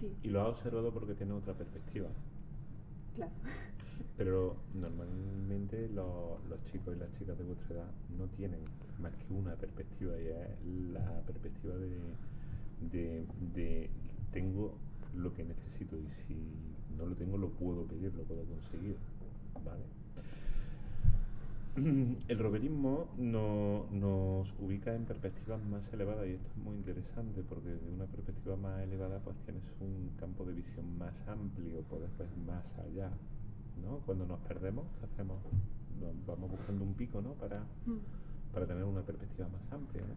Sí, 0.00 0.16
Y 0.22 0.28
lo 0.28 0.42
has 0.42 0.56
observado 0.56 0.92
porque 0.92 1.14
tiene 1.14 1.32
otra 1.32 1.54
perspectiva. 1.54 2.08
claro. 3.14 3.32
Pero 4.16 4.56
normalmente 4.74 5.88
lo- 5.90 6.38
los 6.48 6.62
chicos 6.72 6.96
y 6.96 7.00
las 7.00 7.12
chicas 7.18 7.36
de 7.38 7.44
vuestra 7.44 7.74
edad 7.76 7.90
no 8.18 8.26
tienen 8.28 8.60
más 9.00 9.12
que 9.14 9.32
una 9.34 9.54
perspectiva 9.56 10.18
y 10.20 10.26
es 10.28 10.92
la 10.92 11.22
perspectiva 11.26 11.74
de, 11.76 11.98
de, 12.92 13.26
de 13.54 13.90
tengo 14.32 14.74
lo 15.14 15.32
que 15.34 15.44
necesito 15.44 15.96
y 15.96 16.08
si 16.26 16.34
no 16.98 17.06
lo 17.06 17.14
tengo 17.16 17.38
lo 17.38 17.50
puedo 17.50 17.84
pedir, 17.86 18.14
lo 18.14 18.24
puedo 18.24 18.44
conseguir. 18.44 18.96
¿vale? 19.64 19.84
El 22.28 22.38
roverismo 22.38 23.08
no- 23.18 23.86
nos 23.90 24.52
ubica 24.60 24.94
en 24.94 25.04
perspectivas 25.04 25.62
más 25.66 25.92
elevadas 25.92 26.26
y 26.26 26.32
esto 26.32 26.48
es 26.48 26.56
muy 26.64 26.74
interesante 26.76 27.42
porque 27.48 27.68
desde 27.68 27.90
una 27.90 28.06
perspectiva 28.06 28.56
más 28.56 28.80
elevada 28.82 29.18
pues 29.20 29.36
tienes 29.44 29.62
un 29.80 30.10
campo 30.18 30.44
de 30.44 30.54
visión 30.54 30.96
más 30.98 31.14
amplio, 31.28 31.82
puedes 31.90 32.16
ver 32.18 32.28
más 32.46 32.66
allá. 32.78 33.10
¿no? 33.82 33.98
Cuando 34.06 34.26
nos 34.26 34.40
perdemos, 34.40 34.86
¿qué 34.98 35.04
hacemos? 35.06 35.38
Nos 36.00 36.26
vamos 36.26 36.50
buscando 36.50 36.84
un 36.84 36.94
pico 36.94 37.20
¿no? 37.20 37.34
para, 37.34 37.60
Mm. 37.86 37.98
para 38.54 38.66
tener 38.66 38.84
una 38.84 39.02
perspectiva 39.02 39.48
más 39.48 39.70
amplia. 39.72 40.02
¿no? 40.02 40.14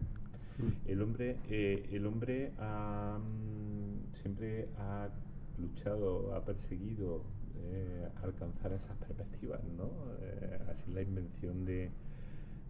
El 0.85 1.01
hombre, 1.01 1.37
eh, 1.49 1.89
el 1.91 2.05
hombre 2.05 2.51
ha, 2.57 3.17
mm, 3.19 4.15
siempre 4.21 4.69
ha 4.77 5.09
luchado, 5.57 6.33
ha 6.35 6.43
perseguido 6.45 7.21
eh, 7.61 8.07
alcanzar 8.23 8.73
esas 8.73 8.95
perspectivas, 8.97 9.61
¿no? 9.77 9.89
Eh, 10.21 10.59
así 10.69 10.91
la 10.91 11.01
invención 11.01 11.65
de 11.65 11.91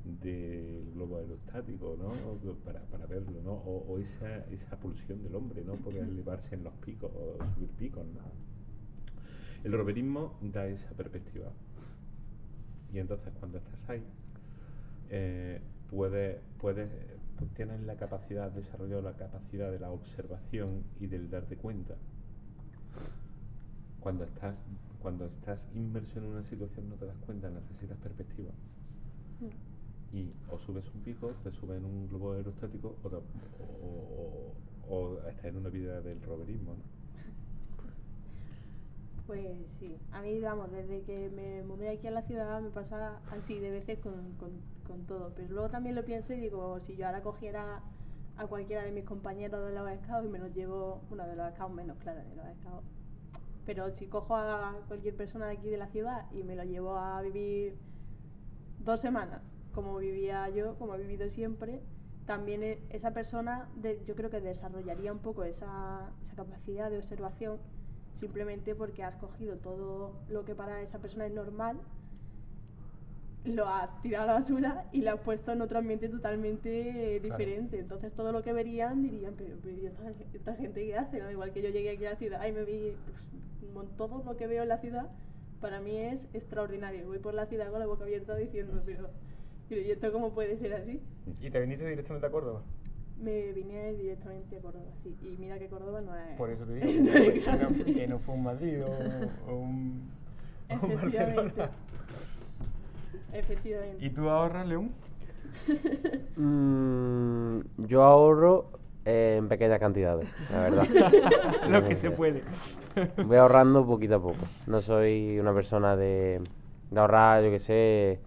del 0.04 0.92
globo 0.94 1.18
aerostático, 1.18 1.98
¿no? 2.00 2.14
Para, 2.64 2.80
para 2.86 3.06
verlo, 3.06 3.42
¿no? 3.44 3.54
O, 3.54 3.94
o 3.94 4.00
esa, 4.00 4.46
esa 4.46 4.78
pulsión 4.80 5.22
del 5.24 5.36
hombre, 5.36 5.64
¿no? 5.64 5.76
Poder 5.76 6.04
elevarse 6.04 6.56
en 6.56 6.64
los 6.64 6.74
picos 6.76 7.12
o 7.14 7.38
subir 7.54 7.70
picos, 7.72 8.06
¿no? 8.08 8.22
El 9.64 9.74
roverismo 9.74 10.38
da 10.42 10.68
esa 10.68 10.90
perspectiva. 10.92 11.52
Y 12.94 13.00
entonces 13.00 13.34
cuando 13.40 13.58
estás 13.58 13.90
ahí, 13.90 14.04
eh, 15.10 15.60
puedes, 15.90 16.38
puedes, 16.60 16.90
pues 17.38 17.52
tienes 17.54 17.82
la 17.82 17.96
capacidad, 17.96 18.52
desarrollado 18.52 19.02
la 19.02 19.14
capacidad 19.14 19.72
de 19.72 19.80
la 19.80 19.92
observación 19.92 20.84
y 21.00 21.08
del 21.08 21.30
darte 21.30 21.58
cuenta. 21.58 21.96
Cuando 24.00 24.24
estás, 24.24 24.56
cuando 25.02 25.26
estás 25.26 25.60
inmerso 25.76 26.20
en 26.20 26.26
una 26.26 26.44
situación 26.44 26.90
no 26.90 26.96
te 26.96 27.06
das 27.06 27.18
cuenta, 27.26 27.50
necesitas 27.50 27.98
perspectiva. 27.98 28.52
Mm. 29.42 30.16
Y 30.16 30.30
o 30.52 30.58
subes 30.58 30.86
un 30.96 31.02
pico, 31.02 31.28
te 31.44 31.52
subes 31.52 31.78
en 31.78 31.86
un 31.86 32.08
globo 32.10 32.34
aerostático 32.34 32.96
o, 33.04 33.10
te- 33.10 33.16
o, 33.16 33.22
o- 34.90 34.96
o 34.96 35.20
estás 35.30 35.46
en 35.46 35.58
una 35.58 35.70
vida 35.70 36.02
del 36.02 36.22
roverismo. 36.22 36.72
¿no? 36.74 36.84
Pues 39.28 39.46
sí, 39.80 39.96
a 40.12 40.22
mí, 40.22 40.40
vamos, 40.40 40.72
desde 40.72 41.02
que 41.04 41.30
me 41.30 41.62
mudé 41.64 41.90
aquí 41.90 42.08
a 42.08 42.12
la 42.12 42.24
ciudad 42.24 42.62
me 42.62 42.72
pasa 42.72 43.20
así 43.32 43.60
de 43.60 43.70
veces 43.70 44.00
con, 44.00 44.14
con, 44.40 44.50
con 44.88 45.06
todo. 45.06 45.32
Pero 45.36 45.50
luego 45.54 45.70
también 45.70 45.96
lo 45.96 46.04
pienso 46.04 46.34
y 46.34 46.40
digo, 46.40 46.80
si 46.80 46.96
yo 46.96 47.06
ahora 47.06 47.22
cogiera 47.22 47.82
a 48.38 48.48
cualquiera 48.48 48.84
de 48.84 48.92
mis 48.92 49.04
compañeros 49.06 49.64
de 49.68 49.74
los 49.76 49.88
scouts 50.00 50.26
y 50.26 50.30
me 50.30 50.40
los 50.40 50.56
llevo, 50.56 51.02
bueno, 51.10 51.28
de 51.28 51.36
los 51.36 51.54
scouts 51.54 51.76
menos, 51.76 51.98
claro, 52.00 52.22
de 52.28 52.36
los 52.36 52.46
scouts. 52.58 52.88
Pero 53.70 53.92
si 53.92 54.08
cojo 54.08 54.36
a 54.36 54.74
cualquier 54.88 55.16
persona 55.16 55.46
de 55.46 55.52
aquí 55.54 55.70
de 55.70 55.78
la 55.78 55.86
ciudad 55.86 56.26
y 56.32 56.42
me 56.44 56.56
lo 56.56 56.64
llevo 56.64 56.98
a 56.98 57.22
vivir 57.22 57.78
dos 58.80 59.00
semanas, 59.00 59.44
como 59.76 59.96
vivía 59.98 60.50
yo, 60.50 60.76
como 60.80 60.96
he 60.96 60.98
vivido 60.98 61.30
siempre, 61.30 61.80
también 62.26 62.64
e- 62.64 62.80
esa 62.90 63.14
persona 63.14 63.70
de- 63.76 64.04
yo 64.08 64.16
creo 64.16 64.32
que 64.32 64.42
desarrollaría 64.42 65.14
un 65.14 65.20
poco 65.20 65.44
esa, 65.44 66.10
esa 66.24 66.34
capacidad 66.36 66.90
de 66.90 66.98
observación 66.98 67.60
simplemente 68.16 68.74
porque 68.74 69.04
has 69.04 69.16
cogido 69.18 69.58
todo 69.58 70.16
lo 70.30 70.46
que 70.46 70.56
para 70.56 70.82
esa 70.82 70.98
persona 70.98 71.28
es 71.28 71.32
normal, 71.32 71.80
lo 73.46 73.68
has 73.68 74.02
tirado 74.02 74.26
a 74.26 74.28
la 74.28 74.34
basura 74.34 74.86
y 74.92 75.02
lo 75.02 75.12
has 75.12 75.20
puesto 75.22 75.52
en 75.54 75.62
otro 75.62 75.80
ambiente 75.80 76.10
totalmente 76.10 77.16
eh, 77.16 77.20
Claro. 77.22 77.38
diferente. 77.38 77.80
Entonces 77.80 78.12
todo 78.14 78.32
lo 78.32 78.44
que 78.44 78.54
verían 78.54 79.02
dirían, 79.02 79.34
pero, 79.38 79.56
pero 79.64 79.76
¿y 79.78 79.86
esta, 79.86 80.04
esta 80.34 80.56
gente 80.56 80.86
qué 80.86 80.96
hace? 80.98 81.20
¿no? 81.22 81.32
Igual 81.32 81.52
que 81.52 81.62
yo 81.62 81.70
llegué 81.70 81.92
aquí 81.92 82.06
a 82.06 82.12
la 82.12 82.16
ciudad 82.18 82.46
y 82.48 82.52
me 82.52 82.64
vi 82.66 82.94
pues, 83.74 83.88
todo 83.98 84.24
lo 84.26 84.36
que 84.38 84.48
veo 84.48 84.64
en 84.64 84.70
la 84.70 84.78
ciudad, 84.80 85.08
para 85.62 85.80
mí 85.80 85.96
es 85.98 86.28
extraordinario. 86.34 87.06
Voy 87.08 87.20
por 87.20 87.34
la 87.34 87.46
ciudad 87.46 87.70
con 87.72 87.80
la 87.80 87.86
boca 87.88 88.04
abierta 88.04 88.36
diciendo, 88.36 88.82
pero, 88.86 89.10
pero 89.70 89.82
¿y 89.82 89.92
esto 89.92 90.12
cómo 90.12 90.32
puede 90.34 90.58
ser 90.58 90.74
así? 90.74 91.00
¿Y 91.42 91.50
te 91.50 91.62
viniste 91.62 91.88
directamente 91.88 92.28
a 92.28 92.32
Córdoba? 92.32 92.62
Me 93.22 93.52
vine 93.54 93.94
directamente 93.94 94.58
a 94.58 94.62
Córdoba, 94.62 94.86
sí. 95.04 95.16
Y 95.22 95.36
mira 95.40 95.60
que 95.60 95.68
Córdoba 95.68 96.02
no 96.02 96.16
es... 96.16 96.38
Por 96.38 96.50
eso 96.50 96.66
te 96.66 96.74
no 96.74 96.86
digo, 96.86 97.14
es 97.32 97.44
que 97.44 97.52
no, 97.52 97.86
que 97.96 98.08
no 98.08 98.20
fue 98.20 98.36
un 98.36 98.44
Madrid 98.44 98.84
o, 98.84 99.52
o 99.52 99.56
un, 99.56 100.10
o 100.82 100.86
un. 100.86 100.96
Barcelona. 100.96 101.72
Efectivamente. 103.34 104.06
¿Y 104.06 104.10
tú 104.10 104.30
ahorras, 104.30 104.68
León? 104.68 104.92
Mm, 106.42 107.60
yo 107.80 108.02
ahorro 108.02 108.70
eh, 109.04 109.36
en 109.40 109.50
pequeñas 109.50 109.78
cantidades, 109.78 110.26
la 110.50 110.62
verdad. 110.62 110.88
Lo 111.70 111.86
que 111.86 111.98
se 111.98 112.12
puede. 112.12 112.44
Voy 113.26 113.36
ahorrando 113.36 113.86
poquito 113.86 114.16
a 114.16 114.22
poco. 114.22 114.38
No 114.66 114.80
soy 114.80 115.38
una 115.38 115.54
persona 115.54 115.98
de, 115.98 116.42
de 116.92 117.00
ahorrar, 117.00 117.44
yo 117.44 117.52
que 117.52 117.60
sé, 117.60 118.22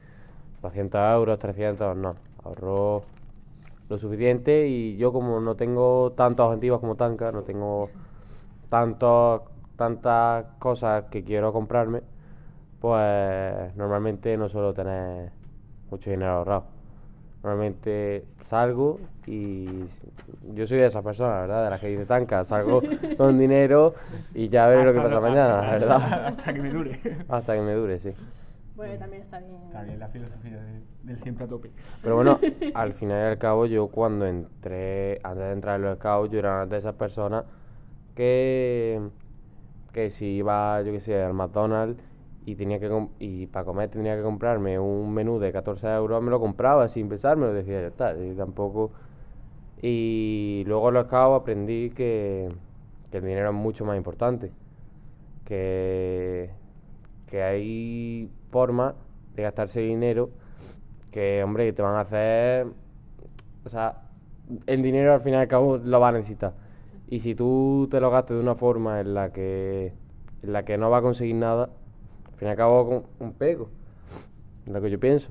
200 0.60 1.00
euros, 1.14 1.38
300, 1.38 1.96
no. 1.96 2.16
Ahorro 2.44 3.04
lo 3.88 3.98
suficiente 3.98 4.68
y 4.68 4.96
yo 4.96 5.12
como 5.12 5.40
no 5.40 5.54
tengo 5.54 6.12
tantos 6.12 6.46
objetivos 6.46 6.80
como 6.80 6.96
Tanca, 6.96 7.30
no 7.32 7.42
tengo 7.42 7.90
tantos, 8.68 9.42
tantas 9.76 10.46
cosas 10.58 11.04
que 11.10 11.22
quiero 11.22 11.52
comprarme, 11.52 12.02
pues 12.82 13.76
normalmente 13.76 14.36
no 14.36 14.48
suelo 14.48 14.74
tener 14.74 15.30
mucho 15.88 16.10
dinero 16.10 16.32
ahorrado. 16.32 16.64
Normalmente 17.44 18.24
salgo 18.42 18.98
y 19.24 19.84
yo 20.54 20.66
soy 20.66 20.78
de 20.78 20.86
esas 20.86 21.04
personas, 21.04 21.42
¿verdad? 21.42 21.62
De 21.64 21.70
las 21.70 21.80
que 21.80 21.86
dice 21.88 22.06
Tanca, 22.06 22.42
salgo 22.42 22.82
con 23.16 23.38
dinero 23.38 23.94
y 24.34 24.48
ya 24.48 24.66
veré 24.66 24.84
lo 24.84 24.92
que 24.92 25.00
pasa 25.00 25.14
lo- 25.14 25.20
mañana, 25.22 25.60
hasta- 25.60 25.70
¿verdad? 25.72 26.26
Hasta 26.26 26.52
que 26.54 26.60
me 26.60 26.70
dure. 26.70 27.00
Hasta 27.28 27.54
que 27.54 27.60
me 27.60 27.72
dure, 27.74 28.00
sí. 28.00 28.12
Bueno, 28.74 28.98
también 28.98 29.22
está 29.22 29.38
bien. 29.38 29.54
Está 29.66 29.82
bien 29.84 30.00
la 30.00 30.08
filosofía 30.08 30.56
de- 30.60 30.82
del 31.04 31.18
siempre 31.20 31.44
a 31.44 31.48
tope. 31.48 31.70
Pero 32.02 32.16
bueno, 32.16 32.40
al 32.74 32.94
final 32.94 33.18
y 33.28 33.30
al 33.30 33.38
cabo, 33.38 33.66
yo 33.66 33.86
cuando 33.88 34.26
entré, 34.26 35.20
antes 35.22 35.44
de 35.44 35.52
entrar 35.52 35.76
en 35.76 35.82
los 35.82 35.98
scouts, 35.98 36.32
yo 36.32 36.38
era 36.40 36.52
una 36.54 36.66
de 36.66 36.78
esas 36.78 36.94
personas 36.94 37.44
que, 38.16 39.00
que 39.92 40.10
si 40.10 40.26
iba, 40.36 40.82
yo 40.82 40.90
qué 40.92 41.00
sé, 41.00 41.22
al 41.22 41.32
McDonald's 41.34 42.02
y 42.44 42.56
tenía 42.56 42.80
que 42.80 43.06
y 43.20 43.46
para 43.46 43.64
comer 43.64 43.90
tenía 43.90 44.16
que 44.16 44.22
comprarme 44.22 44.78
un 44.78 45.12
menú 45.14 45.38
de 45.38 45.52
14 45.52 45.86
euros, 45.94 46.22
me 46.22 46.30
lo 46.30 46.40
compraba 46.40 46.88
sin 46.88 47.08
pensar, 47.08 47.36
me 47.36 47.46
lo 47.46 47.52
decía 47.52 47.80
ya 47.80 47.86
está. 47.88 48.16
Y 48.16 48.34
tampoco. 48.34 48.92
Y 49.80 50.64
luego 50.66 50.90
los 50.90 51.06
scouts 51.06 51.42
aprendí 51.42 51.90
que, 51.90 52.48
que 53.10 53.18
el 53.18 53.24
dinero 53.24 53.50
es 53.50 53.54
mucho 53.54 53.84
más 53.84 53.96
importante. 53.96 54.52
Que, 55.44 56.50
que 57.26 57.42
hay 57.42 58.30
formas 58.50 58.94
de 59.34 59.42
gastarse 59.42 59.80
dinero 59.80 60.30
que, 61.10 61.42
hombre, 61.44 61.66
que 61.66 61.72
te 61.72 61.82
van 61.82 61.96
a 61.96 62.00
hacer... 62.00 62.66
O 63.64 63.68
sea, 63.68 64.02
el 64.66 64.82
dinero 64.82 65.14
al 65.14 65.20
fin 65.20 65.34
y 65.34 65.36
al 65.36 65.48
cabo 65.48 65.78
lo 65.78 66.00
vas 66.00 66.14
a 66.14 66.18
necesitar. 66.18 66.54
Y 67.08 67.20
si 67.20 67.34
tú 67.34 67.88
te 67.90 68.00
lo 68.00 68.10
gastas 68.10 68.36
de 68.36 68.42
una 68.42 68.54
forma 68.54 69.00
en 69.00 69.14
la 69.14 69.32
que, 69.32 69.92
en 70.42 70.52
la 70.52 70.64
que 70.64 70.78
no 70.78 70.90
vas 70.90 71.00
a 71.00 71.02
conseguir 71.02 71.36
nada, 71.36 71.64
al 71.64 71.81
fin 72.42 72.48
y 72.48 72.50
al 72.50 72.56
cabo 72.56 72.88
con 72.88 73.04
un 73.20 73.34
pego. 73.34 73.70
Es 74.66 74.72
lo 74.72 74.82
que 74.82 74.90
yo 74.90 74.98
pienso. 74.98 75.30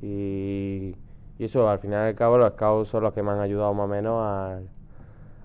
Y, 0.00 0.96
eso, 1.38 1.68
al 1.68 1.78
final 1.78 2.06
y 2.06 2.08
al 2.08 2.14
cabo, 2.16 2.36
los 2.36 2.52
scouts 2.54 2.88
son 2.88 3.04
los 3.04 3.12
que 3.12 3.22
me 3.22 3.30
han 3.30 3.38
ayudado 3.38 3.72
más 3.74 3.84
o 3.84 3.88
menos 3.88 4.20
a, 4.20 4.58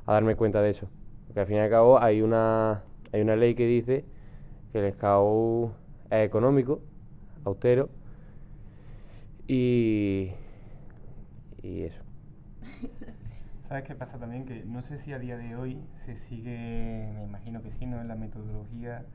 a 0.07 0.13
darme 0.13 0.35
cuenta 0.35 0.59
de 0.59 0.71
eso. 0.71 0.89
Porque 1.27 1.41
al 1.41 1.45
fin 1.45 1.57
y 1.57 1.59
al 1.59 1.69
cabo 1.69 1.99
hay 2.01 2.23
una, 2.23 2.81
hay 3.13 3.21
una 3.21 3.35
ley 3.35 3.53
que 3.53 3.67
dice 3.67 4.05
que 4.71 4.79
el 4.79 4.93
scout 4.93 5.71
es 6.09 6.25
económico, 6.25 6.81
austero, 7.45 7.89
y, 9.47 10.31
y 11.61 11.81
eso. 11.83 12.01
¿Sabes 13.69 13.83
qué 13.83 13.93
pasa 13.93 14.17
también? 14.17 14.45
Que 14.45 14.63
no 14.65 14.81
sé 14.81 14.97
si 14.97 15.13
a 15.13 15.19
día 15.19 15.37
de 15.37 15.55
hoy 15.55 15.79
se 15.93 16.15
sigue, 16.15 17.11
me 17.13 17.23
imagino 17.23 17.61
que 17.61 17.71
sí, 17.71 17.85
¿no? 17.85 18.01
En 18.01 18.07
la 18.07 18.15
metodología 18.15 19.05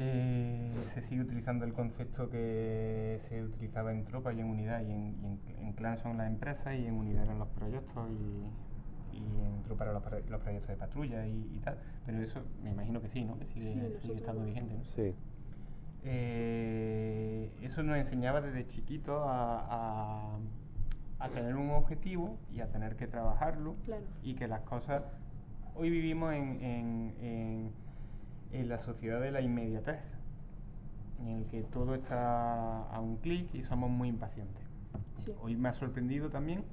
eh, 0.00 0.68
se 0.70 1.02
sigue 1.02 1.22
utilizando 1.22 1.64
el 1.64 1.72
concepto 1.72 2.30
que 2.30 3.18
se 3.28 3.42
utilizaba 3.42 3.92
en 3.92 4.04
tropa 4.04 4.32
y 4.32 4.40
en 4.40 4.46
unidad. 4.46 4.80
Y 4.82 4.92
en, 4.92 5.16
y 5.22 5.26
en- 5.26 5.66
en 5.66 5.72
clan 5.72 5.98
son 5.98 6.16
las 6.18 6.28
empresas 6.28 6.74
y 6.78 6.86
en 6.86 6.94
unidad 6.94 7.24
eran 7.24 7.38
los 7.38 7.48
proyectos 7.48 8.08
y, 8.10 9.16
y 9.16 9.40
en 9.40 9.62
tropa 9.64 9.84
eran 9.84 9.94
los, 9.94 10.02
pro- 10.04 10.20
los 10.28 10.40
proyectos 10.40 10.68
de 10.68 10.76
patrulla 10.76 11.26
y, 11.26 11.50
y 11.56 11.60
tal. 11.64 11.78
Pero 12.06 12.20
eso 12.22 12.40
me 12.62 12.70
imagino 12.70 13.00
que 13.02 13.08
sí, 13.08 13.24
¿no? 13.24 13.38
Que 13.38 13.44
sigue, 13.46 13.90
Sí, 13.94 13.98
sigue 14.02 14.14
estando 14.16 14.44
vigente, 14.44 14.74
¿no? 14.74 14.84
Sí. 14.84 15.14
Eh, 16.04 17.50
eso 17.62 17.82
nos 17.82 17.96
enseñaba 17.98 18.40
desde 18.40 18.66
chiquitos 18.66 19.20
a, 19.26 19.66
a- 19.68 20.38
a 21.20 21.28
tener 21.30 21.56
un 21.56 21.70
objetivo 21.70 22.38
y 22.52 22.60
a 22.60 22.68
tener 22.70 22.94
que 22.94 23.08
trabajarlo 23.08 23.74
Claro. 23.84 24.04
y 24.22 24.34
que 24.34 24.46
las 24.46 24.60
cosas... 24.60 25.02
Hoy 25.74 25.90
vivimos 25.90 26.32
en, 26.32 26.62
en- 26.62 27.72
en- 28.52 28.68
la 28.68 28.78
sociedad 28.78 29.20
de 29.20 29.30
la 29.30 29.40
inmediatez, 29.40 30.00
en 31.20 31.28
el 31.28 31.46
que 31.46 31.62
todo 31.64 31.94
está 31.94 32.82
a 32.88 33.00
un 33.00 33.16
clic 33.16 33.52
y 33.54 33.62
somos 33.62 33.90
muy 33.90 34.08
impacientes. 34.08 34.62
Sí. 35.16 35.32
Hoy 35.42 35.56
me 35.56 35.68
ha 35.68 35.72
sorprendido 35.72 36.30
también, 36.30 36.64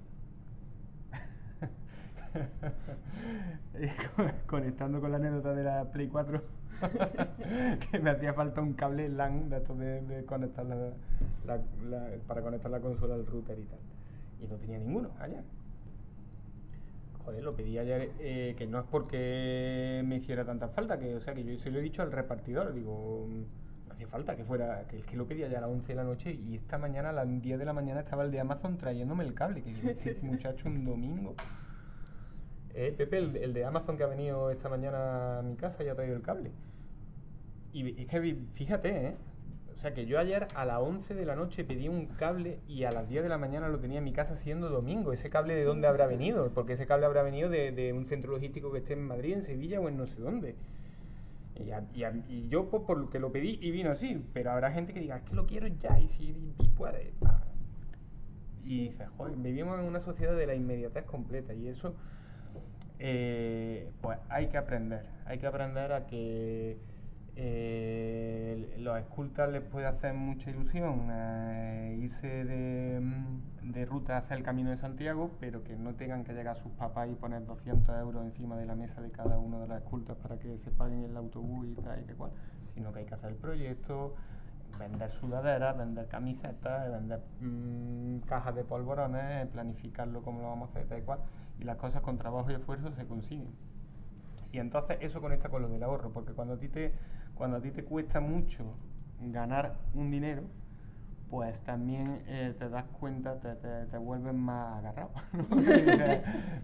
con- 4.16 4.32
conectando 4.48 5.02
con 5.02 5.12
la 5.12 5.18
anécdota 5.18 5.54
de 5.54 5.64
la 5.64 5.86
Play 5.92 6.08
4, 6.08 6.42
que 7.92 8.00
me 8.00 8.10
hacía 8.10 8.34
falta 8.34 8.62
un 8.62 8.74
cable 8.74 9.10
LAN 9.10 9.50
de 9.50 9.60
de, 9.60 10.02
de 10.02 10.26
conectar 10.26 10.66
la, 10.66 10.76
la- 11.46 11.62
la- 11.90 12.10
para 12.28 12.42
conectar 12.42 12.70
la 12.72 12.80
consola 12.80 13.16
al 13.16 13.26
router 13.26 13.58
y 13.60 13.64
tal. 13.66 13.80
Y 14.42 14.48
no 14.48 14.56
tenía 14.58 14.78
ninguno 14.80 15.10
ayer. 15.20 15.44
Joder, 17.26 17.44
lo 17.44 17.56
pedí 17.56 17.78
ayer, 17.80 18.12
eh, 18.20 18.54
que 18.56 18.68
no 18.68 18.80
es 18.80 18.86
porque 18.86 20.04
me 20.06 20.18
hiciera 20.18 20.46
tanta 20.46 20.68
falta, 20.70 21.00
que 21.00 21.16
o 21.16 21.20
sea 21.20 21.34
que 21.34 21.44
yo 21.44 21.58
se 21.58 21.72
lo 21.72 21.80
he 21.80 21.82
dicho 21.82 22.04
al 22.04 22.12
repartidor, 22.12 22.72
digo, 22.74 23.28
no 23.88 23.94
hacía 23.94 24.08
falta 24.08 24.36
que 24.36 24.44
fuera, 24.44 24.86
que 24.88 25.00
es 25.00 25.06
que 25.06 25.16
lo 25.18 25.26
pedí 25.28 25.44
ayer 25.44 25.58
a 25.58 25.62
las 25.62 25.70
11 25.72 25.88
de 25.88 25.96
la 25.96 26.04
noche 26.04 26.32
y 26.34 26.56
esta 26.56 26.78
mañana 26.78 27.10
a 27.10 27.14
las 27.14 27.42
10 27.42 27.58
de 27.58 27.66
la 27.66 27.74
mañana 27.74 28.02
estaba 28.02 28.24
el 28.24 28.32
de 28.32 28.40
Amazon 28.40 28.78
trayéndome 28.78 29.24
el 29.24 29.34
cable, 29.34 29.64
que 29.64 29.72
este 29.90 30.16
muchacho 30.22 30.68
un 30.70 30.86
domingo. 30.86 31.36
Eh, 32.76 32.94
Pepe, 32.96 33.18
el, 33.18 33.36
el 33.38 33.54
de 33.54 33.66
Amazon 33.66 33.98
que 33.98 34.04
ha 34.04 34.08
venido 34.08 34.52
esta 34.52 34.70
mañana 34.70 35.40
a 35.40 35.42
mi 35.42 35.56
casa 35.56 35.84
y 35.84 35.88
ha 35.88 35.96
traído 35.96 36.16
el 36.16 36.22
cable. 36.22 36.52
Y 37.74 38.02
es 38.02 38.08
que 38.08 38.38
fíjate, 38.54 39.08
¿eh? 39.08 39.16
O 39.86 39.88
sea 39.88 39.94
que 39.94 40.08
yo 40.08 40.18
ayer 40.18 40.48
a 40.56 40.66
las 40.66 40.80
11 40.80 41.14
de 41.14 41.28
la 41.28 41.36
noche 41.36 41.64
pedí 41.64 41.90
un 41.90 42.08
cable 42.08 42.58
y 42.68 42.86
a 42.86 42.92
las 42.92 43.08
10 43.08 43.22
de 43.22 43.30
la 43.30 43.38
mañana 43.38 43.68
lo 43.70 43.78
tenía 43.78 44.00
en 44.00 44.04
mi 44.04 44.14
casa 44.14 44.36
siendo 44.36 44.68
domingo. 44.70 45.14
¿Ese 45.14 45.30
cable 45.30 45.54
de 45.54 45.64
dónde 45.64 45.88
habrá 45.88 46.08
venido? 46.08 46.50
Porque 46.56 46.74
ese 46.74 46.88
cable 46.88 47.06
habrá 47.06 47.22
venido 47.22 47.50
de, 47.52 47.72
de 47.72 47.94
un 47.94 48.04
centro 48.08 48.32
logístico 48.32 48.72
que 48.72 48.80
esté 48.80 48.94
en 48.94 49.04
Madrid, 49.04 49.34
en 49.34 49.44
Sevilla 49.44 49.80
o 49.80 49.88
en 49.88 49.98
no 49.98 50.08
sé 50.08 50.20
dónde. 50.20 50.56
Y, 51.64 51.70
a- 51.70 51.84
y 51.94 52.04
a- 52.04 52.16
y 52.28 52.48
yo 52.50 52.66
pues, 52.72 52.82
por 52.82 52.98
lo 52.98 53.12
que 53.12 53.20
lo 53.20 53.32
pedí 53.32 53.60
y 53.62 53.70
vino 53.70 53.92
así, 53.92 54.26
pero 54.34 54.50
habrá 54.50 54.72
gente 54.72 54.92
que 54.92 55.02
diga, 55.02 55.18
es 55.18 55.24
que 55.24 55.36
lo 55.36 55.46
quiero 55.46 55.68
ya 55.68 56.00
y 56.00 56.08
si 56.08 56.36
y 56.58 56.68
puede. 56.70 57.14
pa". 57.20 57.44
Y 58.64 58.86
dices, 58.90 59.08
joder, 59.18 59.36
vivimos 59.38 59.80
en 59.80 59.86
una 59.86 60.00
sociedad 60.00 60.36
de 60.36 60.48
la 60.48 60.56
inmediatez 60.56 61.04
completa 61.04 61.54
y 61.54 61.68
eso 61.68 61.94
eh, 62.98 63.92
pues 64.02 64.18
hay 64.30 64.48
que 64.48 64.58
aprender, 64.58 65.06
hay 65.28 65.38
que 65.38 65.46
aprender 65.46 65.92
a 65.92 66.08
que 66.08 66.80
eh, 67.38 68.76
los 68.80 68.98
escultas 68.98 69.50
les 69.50 69.62
puede 69.62 69.88
hacer 69.88 70.14
mucha 70.14 70.50
ilusión 70.50 71.10
eh, 71.12 71.98
irse 72.00 72.46
de, 72.46 73.00
mm, 73.02 73.72
de, 73.74 73.86
ruta 73.86 74.18
hacia 74.18 74.38
el 74.38 74.44
Camino 74.44 74.70
de 74.70 74.78
Santiago, 74.78 75.32
pero 75.40 75.64
que 75.64 75.76
no 75.76 75.96
tengan 75.96 76.24
que 76.24 76.34
llegar 76.34 76.58
a 76.58 76.62
sus 76.62 76.72
papás 76.74 77.10
y 77.10 77.16
poner 77.16 77.46
200 77.46 78.00
euros 78.00 78.24
encima 78.24 78.56
de 78.56 78.66
la 78.66 78.76
mesa 78.76 79.02
de 79.02 79.12
cada 79.12 79.38
uno 79.38 79.60
de 79.60 79.68
las 79.68 79.82
escultas 79.82 80.16
para 80.18 80.40
que 80.40 80.58
se 80.60 80.72
paguen 80.72 81.04
el 81.04 81.18
autobús 81.18 81.68
y 81.68 81.76
tal 81.76 82.02
y 82.02 82.06
que 82.06 82.14
cual, 82.14 82.32
sino 82.74 82.94
que 82.94 83.00
hay 83.00 83.06
que 83.06 83.16
hacer 83.16 83.32
el 83.32 83.38
proyecto, 83.38 84.16
vender 84.80 85.12
sudaderas, 85.12 85.78
vender 85.78 86.08
camisetas, 86.08 86.90
vender 86.90 87.22
mmm, 87.42 88.20
cajas 88.20 88.56
de 88.56 88.64
polvorones, 88.64 89.48
planificarlo 89.48 90.22
como 90.22 90.42
lo 90.42 90.48
vamos 90.48 90.70
a 90.70 90.72
hacer, 90.72 90.88
tal 90.88 91.00
y 91.00 91.02
cual, 91.02 91.20
y 91.60 91.64
las 91.66 91.76
cosas 91.78 92.02
con 92.02 92.18
trabajo 92.18 92.50
y 92.52 92.54
esfuerzo 92.54 92.92
se 92.94 93.06
consiguen. 93.06 93.54
Y 94.52 94.60
entonces 94.60 94.98
eso 95.02 95.20
conecta 95.20 95.50
con 95.50 95.62
lo 95.62 95.68
del 95.68 95.84
ahorro, 95.84 96.12
porque 96.14 96.32
cuando 96.32 96.54
a 96.54 96.58
ti 96.58 96.70
te 96.70 96.94
cuando 97.36 97.58
a 97.58 97.62
ti 97.62 97.72
te 97.72 97.84
cuesta 97.84 98.20
mucho 98.20 98.64
ganar 99.20 99.76
un 99.94 100.10
dinero, 100.12 100.44
pues 101.30 101.62
también 101.62 102.24
eh, 102.28 102.56
te 102.58 102.70
das 102.70 102.86
cuenta, 103.00 103.40
te, 103.40 103.56
te, 103.56 103.98
vuelves 103.98 104.34
más 104.34 104.78
agarrado. 104.80 105.12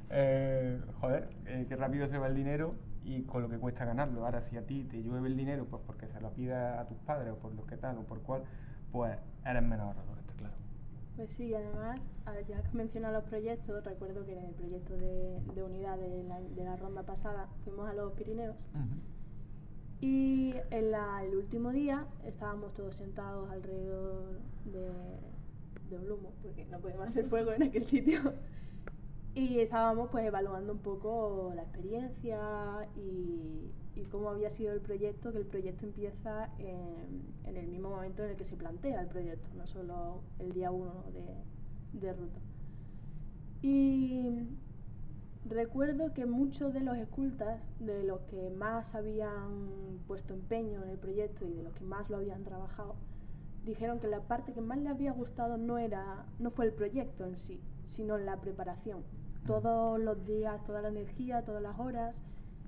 eh, 0.10 0.82
joder, 1.00 1.30
eh, 1.46 1.66
qué 1.68 1.76
rápido 1.76 2.08
se 2.08 2.18
va 2.18 2.28
el 2.28 2.36
dinero 2.36 2.76
y 3.04 3.24
con 3.24 3.42
lo 3.42 3.50
que 3.50 3.58
cuesta 3.58 3.86
ganarlo. 3.86 4.26
Ahora, 4.26 4.42
si 4.42 4.58
a 4.58 4.66
ti 4.66 4.84
te 4.84 5.02
llueve 5.02 5.28
el 5.28 5.36
dinero, 5.36 5.66
pues 5.66 5.82
porque 5.86 6.08
se 6.08 6.22
lo 6.22 6.32
pidas 6.32 6.80
a 6.80 6.86
tus 6.88 6.98
padres 7.00 7.34
o 7.34 7.38
por 7.38 7.54
lo 7.54 7.66
que 7.66 7.78
tal 7.78 7.98
o 7.98 8.04
por 8.04 8.22
cual, 8.22 8.44
pues 8.92 9.18
eres 9.46 9.64
menos 9.64 9.88
ahorrador, 9.88 10.20
está 10.20 10.34
claro. 10.36 10.54
Pues 11.16 11.32
sí, 11.32 11.54
además, 11.54 12.00
ya 12.48 12.62
que 12.62 12.78
mencionado 12.78 13.16
los 13.16 13.24
proyectos, 13.26 13.84
recuerdo 13.84 14.26
que 14.26 14.38
en 14.38 14.46
el 14.46 14.54
proyecto 14.54 14.96
de, 14.96 15.42
de 15.56 15.64
unidad 15.64 15.98
de 15.98 16.24
la, 16.24 16.40
de 16.40 16.64
la, 16.64 16.78
ronda 16.78 17.04
pasada 17.04 17.50
fuimos 17.64 17.90
a 17.90 17.94
los 17.94 18.14
Pirineos. 18.14 18.56
Y 20.02 20.56
en 20.72 20.96
el 20.96 21.36
último 21.36 21.72
día 21.72 22.08
estábamos 22.26 22.74
todos 22.74 22.96
sentados 22.96 23.50
alrededor 23.52 24.40
de, 24.66 25.96
un 25.96 26.12
humo, 26.12 26.32
porque 26.42 26.66
no 26.66 26.80
podíamos 26.80 27.10
hacer 27.10 27.28
fuego 27.28 27.52
en 27.52 27.64
aquel 27.64 27.86
sitio. 27.86 28.34
Y 29.36 29.60
estábamos 29.60 30.10
pues 30.10 30.26
evaluando 30.26 30.74
un 30.74 30.80
poco 30.80 31.54
la 31.56 31.62
experiencia 31.62 32.90
y, 32.98 33.72
cómo 34.10 34.30
había 34.30 34.50
sido 34.50 34.74
el 34.74 34.82
proyecto, 34.82 35.32
que 35.32 35.38
el 35.38 35.46
proyecto 35.46 35.86
empieza 35.86 36.50
en, 36.58 37.56
el 37.56 37.68
mismo 37.68 37.92
momento 37.92 38.24
en 38.24 38.32
el 38.32 38.36
que 38.36 38.44
se 38.44 38.58
plantea 38.58 39.00
el 39.00 39.08
proyecto, 39.08 39.48
no 39.56 39.68
solo 39.68 40.22
el 40.40 40.52
día 40.52 40.72
uno 40.72 41.06
de, 41.14 42.00
de 42.00 42.14
ruta. 42.14 42.40
Y 43.62 44.48
Recuerdo 45.46 46.14
que 46.14 46.26
muchos 46.26 46.74
de 46.74 46.82
los 46.82 46.98
escultas, 46.98 47.68
de 47.80 48.04
los 48.04 48.22
que 48.22 48.52
más 48.52 48.94
habían 48.94 50.00
puesto 50.08 50.34
empeño 50.34 50.84
en 50.84 50.90
el 50.90 50.98
proyecto 51.00 51.46
y 51.46 51.54
de 51.54 51.64
los 51.64 51.74
que 51.74 51.84
más 51.84 52.10
lo 52.10 52.18
habían 52.18 52.44
trabajado, 52.44 52.96
dijeron 53.66 54.00
que 54.00 54.08
la 54.08 54.22
parte 54.22 54.54
que 54.54 54.62
más 54.62 54.78
les 54.78 54.92
había 54.92 55.12
gustado 55.12 55.58
no, 55.58 55.78
era, 55.80 56.26
no 56.40 56.52
fue 56.52 56.66
el 56.66 56.74
proyecto 56.74 57.26
en 57.26 57.38
sí, 57.38 57.60
sino 57.86 58.18
la 58.18 58.40
preparación. 58.40 59.04
Todos 59.48 60.00
los 60.00 60.26
días, 60.28 60.64
toda 60.64 60.84
la 60.84 60.90
energía, 60.90 61.44
todas 61.44 61.64
las 61.64 61.80
horas 61.80 62.16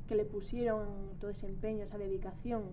que 0.08 0.16
le 0.16 0.26
pusieron, 0.26 0.88
todo 1.20 1.30
ese 1.30 1.46
empeño, 1.46 1.84
esa 1.84 2.00
dedicación, 2.00 2.64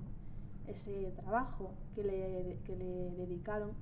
ese 0.66 1.12
trabajo 1.16 1.72
que 1.94 2.04
le, 2.04 2.58
que 2.64 2.74
le 2.74 3.10
dedicaron 3.16 3.72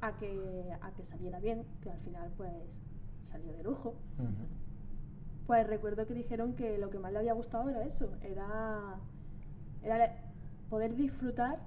a, 0.00 0.16
que, 0.16 0.76
a 0.80 0.90
que 0.92 1.02
saliera 1.02 1.40
bien, 1.40 1.64
que 1.82 1.90
al 1.90 1.98
final 2.00 2.30
pues 2.36 2.78
salió 3.22 3.52
de 3.52 3.62
lujo 3.64 3.94
pues 5.46 5.66
recuerdo 5.66 6.06
que 6.06 6.14
dijeron 6.14 6.54
que 6.54 6.78
lo 6.78 6.90
que 6.90 6.98
más 6.98 7.12
le 7.12 7.18
había 7.18 7.32
gustado 7.32 7.68
era 7.68 7.84
eso, 7.84 8.10
era, 8.22 8.98
era 9.82 10.16
poder 10.68 10.96
disfrutar 10.96 11.60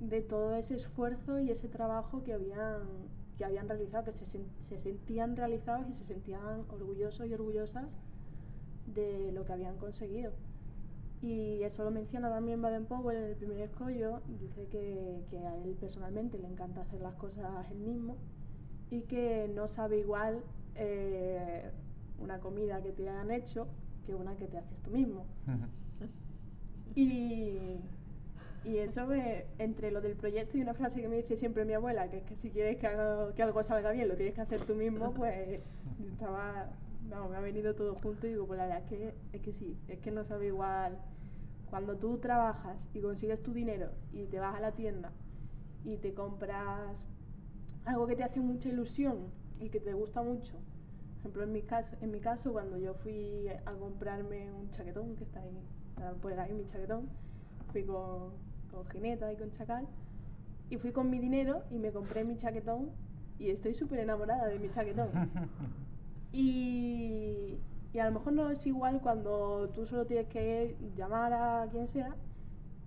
de 0.00 0.20
todo 0.20 0.54
ese 0.56 0.76
esfuerzo 0.76 1.40
y 1.40 1.50
ese 1.50 1.68
trabajo 1.68 2.22
que 2.24 2.34
habían, 2.34 2.82
que 3.38 3.44
habían 3.44 3.68
realizado, 3.68 4.04
que 4.04 4.12
se, 4.12 4.26
se 4.62 4.78
sentían 4.78 5.36
realizados 5.36 5.88
y 5.88 5.94
se 5.94 6.04
sentían 6.04 6.64
orgullosos 6.68 7.26
y 7.26 7.34
orgullosas 7.34 7.86
de 8.94 9.32
lo 9.32 9.44
que 9.44 9.52
habían 9.52 9.76
conseguido. 9.78 10.32
Y 11.22 11.62
eso 11.62 11.84
lo 11.84 11.92
menciona 11.92 12.28
también 12.28 12.60
Baden-Powell 12.60 13.16
en 13.16 13.24
el 13.24 13.36
primer 13.36 13.60
escollo, 13.60 14.20
dice 14.40 14.66
que, 14.66 15.22
que, 15.30 15.38
a 15.38 15.56
él 15.56 15.76
personalmente 15.80 16.36
le 16.36 16.48
encanta 16.48 16.80
hacer 16.80 17.00
las 17.00 17.14
cosas 17.14 17.70
él 17.70 17.78
mismo 17.78 18.16
y 18.90 19.02
que 19.02 19.48
no 19.54 19.68
sabe 19.68 19.98
igual 19.98 20.42
eh, 20.74 21.70
una 22.22 22.40
comida 22.40 22.80
que 22.82 22.92
te 22.92 23.08
han 23.08 23.30
hecho 23.30 23.66
que 24.06 24.14
una 24.14 24.36
que 24.36 24.46
te 24.46 24.58
haces 24.58 24.78
tú 24.82 24.90
mismo. 24.90 25.24
y, 26.94 27.78
y 28.64 28.78
eso 28.78 29.06
me, 29.06 29.46
entre 29.58 29.90
lo 29.90 30.00
del 30.00 30.16
proyecto 30.16 30.58
y 30.58 30.62
una 30.62 30.74
frase 30.74 31.00
que 31.00 31.08
me 31.08 31.16
dice 31.16 31.36
siempre 31.36 31.64
mi 31.64 31.72
abuela, 31.72 32.10
que 32.10 32.18
es 32.18 32.24
que 32.24 32.36
si 32.36 32.50
quieres 32.50 32.78
que, 32.78 32.88
que 33.34 33.42
algo 33.42 33.62
salga 33.62 33.90
bien 33.92 34.08
lo 34.08 34.16
tienes 34.16 34.34
que 34.34 34.40
hacer 34.40 34.60
tú 34.60 34.74
mismo, 34.74 35.12
pues 35.14 35.60
estaba, 36.12 36.68
no, 37.08 37.28
me 37.28 37.36
ha 37.36 37.40
venido 37.40 37.74
todo 37.74 37.94
junto 37.96 38.26
y 38.26 38.30
digo, 38.30 38.46
pues 38.46 38.58
la 38.58 38.66
verdad 38.66 38.82
es 38.82 38.88
que, 38.88 39.14
es 39.32 39.42
que 39.42 39.52
sí, 39.52 39.76
es 39.88 39.98
que 40.00 40.10
no 40.10 40.24
sabe 40.24 40.46
igual. 40.46 40.98
Cuando 41.70 41.96
tú 41.96 42.18
trabajas 42.18 42.86
y 42.92 43.00
consigues 43.00 43.42
tu 43.42 43.52
dinero 43.54 43.88
y 44.12 44.26
te 44.26 44.38
vas 44.38 44.54
a 44.54 44.60
la 44.60 44.72
tienda 44.72 45.10
y 45.84 45.96
te 45.96 46.12
compras 46.12 47.02
algo 47.86 48.06
que 48.06 48.14
te 48.14 48.22
hace 48.22 48.40
mucha 48.40 48.68
ilusión 48.68 49.18
y 49.58 49.70
que 49.70 49.80
te 49.80 49.94
gusta 49.94 50.22
mucho 50.22 50.54
ejemplo, 51.22 51.44
en 51.44 51.52
mi 51.52 51.62
caso, 51.62 51.96
en 52.00 52.10
mi 52.10 52.20
caso 52.20 52.52
cuando 52.52 52.76
yo 52.78 52.94
fui 52.94 53.48
a 53.48 53.72
comprarme 53.72 54.52
un 54.52 54.70
chaquetón, 54.70 55.14
que 55.16 55.24
está 55.24 55.40
ahí, 55.40 55.56
está 55.90 56.12
por 56.14 56.32
ahí 56.32 56.52
mi 56.52 56.66
chaquetón, 56.66 57.08
fui 57.70 57.84
con, 57.84 58.32
con 58.70 58.84
Gineta 58.90 59.32
y 59.32 59.36
con 59.36 59.50
Chacal, 59.52 59.86
y 60.68 60.78
fui 60.78 60.90
con 60.90 61.10
mi 61.10 61.20
dinero 61.20 61.62
y 61.70 61.78
me 61.78 61.92
compré 61.92 62.24
mi 62.24 62.36
chaquetón 62.36 62.90
y 63.38 63.50
estoy 63.50 63.74
súper 63.74 64.00
enamorada 64.00 64.46
de 64.48 64.58
mi 64.58 64.68
chaquetón. 64.70 65.10
y, 66.32 67.58
y 67.92 67.98
a 67.98 68.06
lo 68.06 68.12
mejor 68.12 68.32
no 68.32 68.50
es 68.50 68.66
igual 68.66 69.00
cuando 69.00 69.68
tú 69.74 69.86
solo 69.86 70.06
tienes 70.06 70.26
que 70.26 70.76
llamar 70.96 71.32
a 71.32 71.68
quien 71.70 71.86
sea 71.86 72.16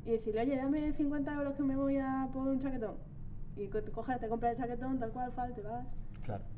y 0.05 0.11
decirle, 0.11 0.41
oye, 0.41 0.57
dame 0.57 0.91
50 0.91 1.33
euros 1.33 1.55
que 1.55 1.63
me 1.63 1.75
voy 1.77 1.97
a 1.97 2.29
por 2.33 2.47
un 2.47 2.59
chaquetón. 2.59 2.95
Y 3.55 3.67
coges, 3.67 4.19
te 4.19 4.27
compras 4.27 4.51
el 4.53 4.57
chaquetón, 4.57 4.99
tal 4.99 5.11
cual, 5.11 5.31
te 5.55 5.61
vas. 5.61 5.88
Claro 6.23 6.55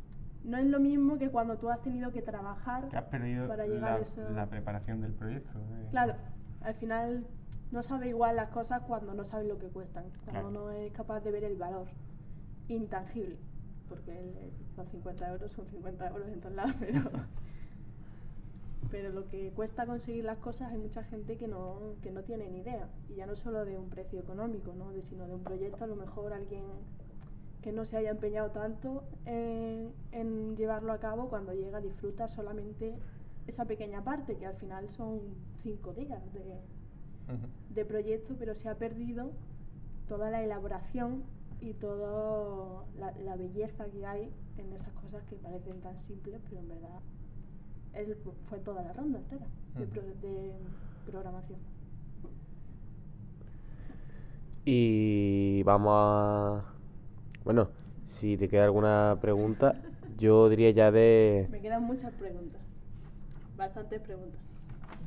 no 0.47 0.57
es 0.57 0.65
lo 0.65 0.79
mismo 0.79 1.17
que 1.17 1.29
cuando 1.29 1.57
tú 1.57 1.69
has 1.69 1.81
tenido 1.81 2.11
que 2.11 2.21
trabajar 2.21 2.87
que 2.87 2.97
has 2.97 3.03
perdido 3.03 3.47
para 3.47 3.67
llegar 3.67 3.91
la, 3.91 3.95
a 3.97 3.99
eso. 3.99 4.29
la 4.29 4.49
preparación 4.49 5.01
del 5.01 5.13
proyecto. 5.13 5.59
Eh. 5.59 5.87
Claro, 5.91 6.15
al 6.61 6.73
final 6.75 7.27
no 7.71 7.83
sabe 7.83 8.07
igual 8.07 8.37
las 8.37 8.49
cosas 8.49 8.81
cuando 8.83 9.13
no 9.13 9.25
sabes 9.25 9.47
lo 9.47 9.59
que 9.59 9.67
cuestan, 9.67 10.05
cuando 10.23 10.49
no 10.51 10.71
es 10.71 10.91
capaz 10.93 11.19
de 11.19 11.31
ver 11.31 11.43
el 11.43 11.57
valor 11.57 11.87
intangible, 12.69 13.37
porque 13.89 14.13
los 14.77 14.87
50 14.89 15.29
euros 15.29 15.51
son 15.51 15.67
50 15.67 16.07
euros 16.07 16.27
en 16.29 16.39
todos 16.39 16.55
lados, 16.55 16.75
pero, 16.79 17.01
pero 18.89 19.09
lo 19.09 19.27
que 19.27 19.51
cuesta 19.51 19.85
conseguir 19.85 20.23
las 20.23 20.37
cosas 20.37 20.71
hay 20.71 20.77
mucha 20.77 21.03
gente 21.03 21.35
que 21.35 21.49
no, 21.49 21.95
que 22.01 22.11
no 22.11 22.23
tiene 22.23 22.49
ni 22.49 22.59
idea, 22.59 22.87
y 23.09 23.15
ya 23.15 23.25
no 23.25 23.35
solo 23.35 23.65
de 23.65 23.77
un 23.77 23.89
precio 23.89 24.21
económico, 24.21 24.73
¿no? 24.73 24.93
sino 25.01 25.27
de 25.27 25.33
un 25.33 25.43
proyecto, 25.43 25.83
a 25.83 25.87
lo 25.87 25.97
mejor 25.97 26.31
alguien 26.31 26.63
que 27.67 27.73
no 27.73 27.83
se 27.83 27.97
haya 27.97 28.11
empeñado 28.11 28.51
tanto 28.51 29.03
en, 29.25 30.55
llevarlo 30.55 30.93
a 30.93 30.99
cabo, 31.01 31.27
cuando 31.27 31.51
llega 31.51 31.81
disfruta 31.81 32.29
solamente 32.29 32.95
esa 33.45 33.65
pequeña 33.65 34.05
parte, 34.05 34.37
que 34.37 34.45
al 34.45 34.55
final 34.55 34.89
son 34.89 35.19
cinco 35.61 35.91
días 35.93 36.21
de, 37.75 37.83
proyecto, 37.83 38.35
pero 38.39 38.55
se 38.55 38.69
ha 38.69 38.75
perdido 38.75 39.31
toda 40.07 40.31
la 40.31 40.45
elaboración 40.45 41.23
y 41.59 41.73
toda 41.73 42.85
la, 42.97 43.35
belleza 43.35 43.83
que 43.87 44.05
hay 44.05 44.31
en 44.57 44.71
esas 44.71 44.93
cosas 44.93 45.21
que 45.25 45.35
parecen 45.35 45.81
tan 45.81 46.01
simples, 46.05 46.39
pero 46.47 46.61
en 46.61 46.69
verdad 46.69 47.01
fue 48.47 48.59
toda 48.59 48.81
la 48.81 48.93
ronda 48.93 49.19
entera 49.19 49.45
de 50.21 50.53
programación. 51.05 51.59
Y 54.63 55.63
vamos 55.63 55.91
a 55.93 56.76
bueno, 57.47 57.69
si 58.05 58.35
te 58.35 58.49
queda 58.49 58.65
alguna 58.65 59.19
pregunta, 59.21 59.73
yo 60.17 60.49
diría 60.49 60.69
ya 60.71 60.91
de... 60.91 61.47
Me 61.49 61.61
quedan 61.61 61.81
muchas 61.81 62.11
preguntas. 62.15 62.59
Bastantes 63.55 64.01
preguntas. 64.01 64.41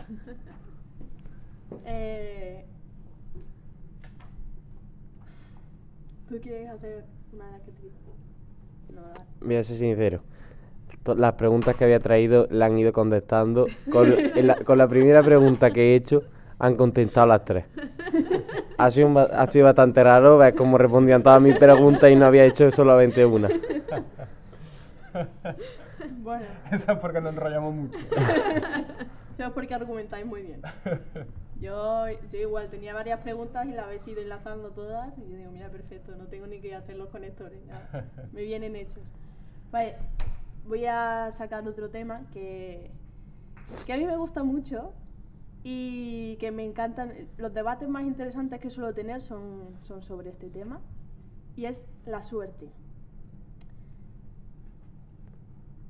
eh, 1.84 2.64
¿Tú 6.30 6.40
quieres 6.40 6.70
hacer 6.70 7.04
una 7.34 7.44
de 7.44 7.52
las 7.52 7.60
que 7.60 7.72
te 7.72 8.94
no, 8.94 9.02
Voy 9.42 9.56
a 9.56 9.62
ser 9.62 9.76
sincero. 9.76 10.22
Las 11.18 11.34
preguntas 11.34 11.76
que 11.76 11.84
había 11.84 12.00
traído 12.00 12.48
la 12.50 12.64
han 12.64 12.78
ido 12.78 12.94
contestando. 12.94 13.66
Con, 13.92 14.14
con 14.64 14.78
la 14.78 14.88
primera 14.88 15.22
pregunta 15.22 15.70
que 15.70 15.92
he 15.92 15.94
hecho, 15.94 16.22
han 16.58 16.76
contestado 16.76 17.26
las 17.26 17.44
tres. 17.44 17.66
ha 18.84 18.90
sido, 18.90 19.18
ha 19.18 19.46
sido 19.46 19.66
bastante 19.66 20.02
raro 20.02 20.38
ver 20.38 20.54
cómo 20.54 20.78
respondían 20.78 21.22
todas 21.22 21.40
mis 21.40 21.56
preguntas 21.58 22.10
y 22.10 22.16
no 22.16 22.26
había 22.26 22.44
hecho 22.44 22.70
solamente 22.70 23.24
una. 23.24 23.48
Bueno. 26.22 26.46
Eso 26.70 26.92
es 26.92 26.98
porque 26.98 27.20
nos 27.20 27.32
enrollamos 27.32 27.74
mucho. 27.74 27.98
Eso 29.34 29.46
es 29.46 29.50
porque 29.50 29.74
argumentáis 29.74 30.26
muy 30.26 30.42
bien. 30.42 30.62
Yo, 31.60 32.06
yo 32.32 32.38
igual 32.38 32.70
tenía 32.70 32.94
varias 32.94 33.20
preguntas 33.20 33.66
y 33.66 33.72
las 33.72 33.84
habéis 33.84 34.08
ido 34.08 34.22
enlazando 34.22 34.70
todas 34.70 35.12
y 35.18 35.30
yo 35.30 35.36
digo, 35.36 35.50
mira, 35.50 35.68
perfecto, 35.68 36.16
no 36.16 36.24
tengo 36.24 36.46
ni 36.46 36.58
que 36.58 36.74
hacer 36.74 36.96
los 36.96 37.10
conectores, 37.10 37.58
ya 37.66 38.06
me 38.32 38.44
vienen 38.44 38.76
hechos. 38.76 39.02
Vale, 39.70 39.96
voy 40.66 40.86
a 40.86 41.30
sacar 41.32 41.68
otro 41.68 41.90
tema 41.90 42.22
que, 42.32 42.90
que 43.84 43.92
a 43.92 43.98
mí 43.98 44.06
me 44.06 44.16
gusta 44.16 44.42
mucho 44.42 44.94
y 45.62 46.36
que 46.36 46.50
me 46.50 46.64
encantan. 46.64 47.12
Los 47.36 47.52
debates 47.52 47.88
más 47.88 48.04
interesantes 48.04 48.60
que 48.60 48.70
suelo 48.70 48.94
tener 48.94 49.22
son, 49.22 49.76
son 49.82 50.02
sobre 50.02 50.30
este 50.30 50.48
tema 50.48 50.80
y 51.56 51.66
es 51.66 51.86
la 52.06 52.22
suerte. 52.22 52.70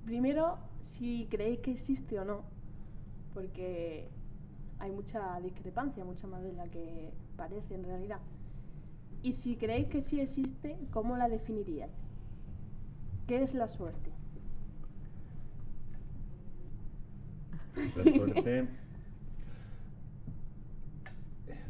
Primero, 0.05 0.59
si 0.81 1.27
creéis 1.31 1.61
que 1.61 1.71
existe 1.71 2.19
o 2.19 2.25
no, 2.25 2.43
porque 3.35 4.09
hay 4.81 4.91
mucha 4.91 5.39
discrepancia, 5.41 6.05
mucha 6.05 6.27
más 6.27 6.43
de 6.43 6.53
la 6.53 6.67
que 6.69 7.13
parece 7.37 7.75
en 7.75 7.85
realidad. 7.85 8.19
Y 9.23 9.35
si 9.35 9.57
creéis 9.57 9.89
que 9.89 10.03
sí 10.03 10.21
existe, 10.21 10.79
¿cómo 10.91 11.17
la 11.17 11.29
definiríais? 11.29 11.93
¿Qué 13.27 13.43
es 13.43 13.55
la 13.55 13.69
suerte? 13.69 14.11
La 17.95 18.05
suerte, 18.13 18.69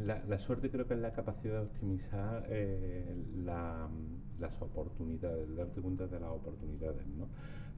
la, 0.07 0.23
la 0.27 0.39
suerte 0.39 0.71
creo 0.71 0.87
que 0.87 0.95
es 0.95 1.01
la 1.01 1.13
capacidad 1.13 1.55
de 1.55 1.67
optimizar 1.67 2.47
eh, 2.49 3.15
la- 3.45 3.89
las 4.39 4.53
oportunidades, 4.63 5.49
de 5.49 5.55
darte 5.57 5.81
cuenta 5.81 6.07
de 6.07 6.19
las 6.21 6.31
oportunidades. 6.31 7.07
¿no? 7.19 7.29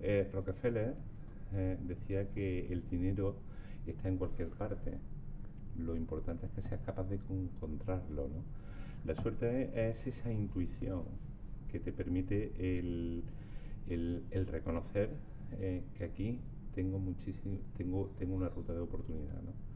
Eh, 0.01 0.29
Rockefeller 0.33 0.95
eh, 1.55 1.77
decía 1.83 2.29
que 2.31 2.73
el 2.73 2.83
dinero 2.89 3.35
está 3.87 4.09
en 4.09 4.17
cualquier 4.19 4.49
parte. 4.51 4.93
Lo 5.79 5.97
importante 5.97 6.47
es 6.47 6.53
que 6.53 6.63
seas 6.63 6.81
capaz 6.83 7.05
de 7.09 7.19
encontrarlo. 7.31 8.29
¿no? 8.29 8.43
La 9.05 9.15
suerte 9.21 9.71
es 9.91 10.07
esa 10.07 10.33
intuición 10.33 11.03
que 11.71 11.81
te 11.81 11.93
permite 11.93 12.53
el, 12.79 13.25
el- 13.89 14.23
el 14.31 14.47
reconocer 14.47 15.11
que 15.99 16.05
aquí 16.05 16.39
tengo 16.75 16.99
muchísimo, 16.99 17.59
tengo, 17.77 18.11
tengo 18.19 18.35
una 18.35 18.49
ruta 18.49 18.73
de 18.73 18.81
oportunidad, 18.81 19.35
¿no? 19.43 19.72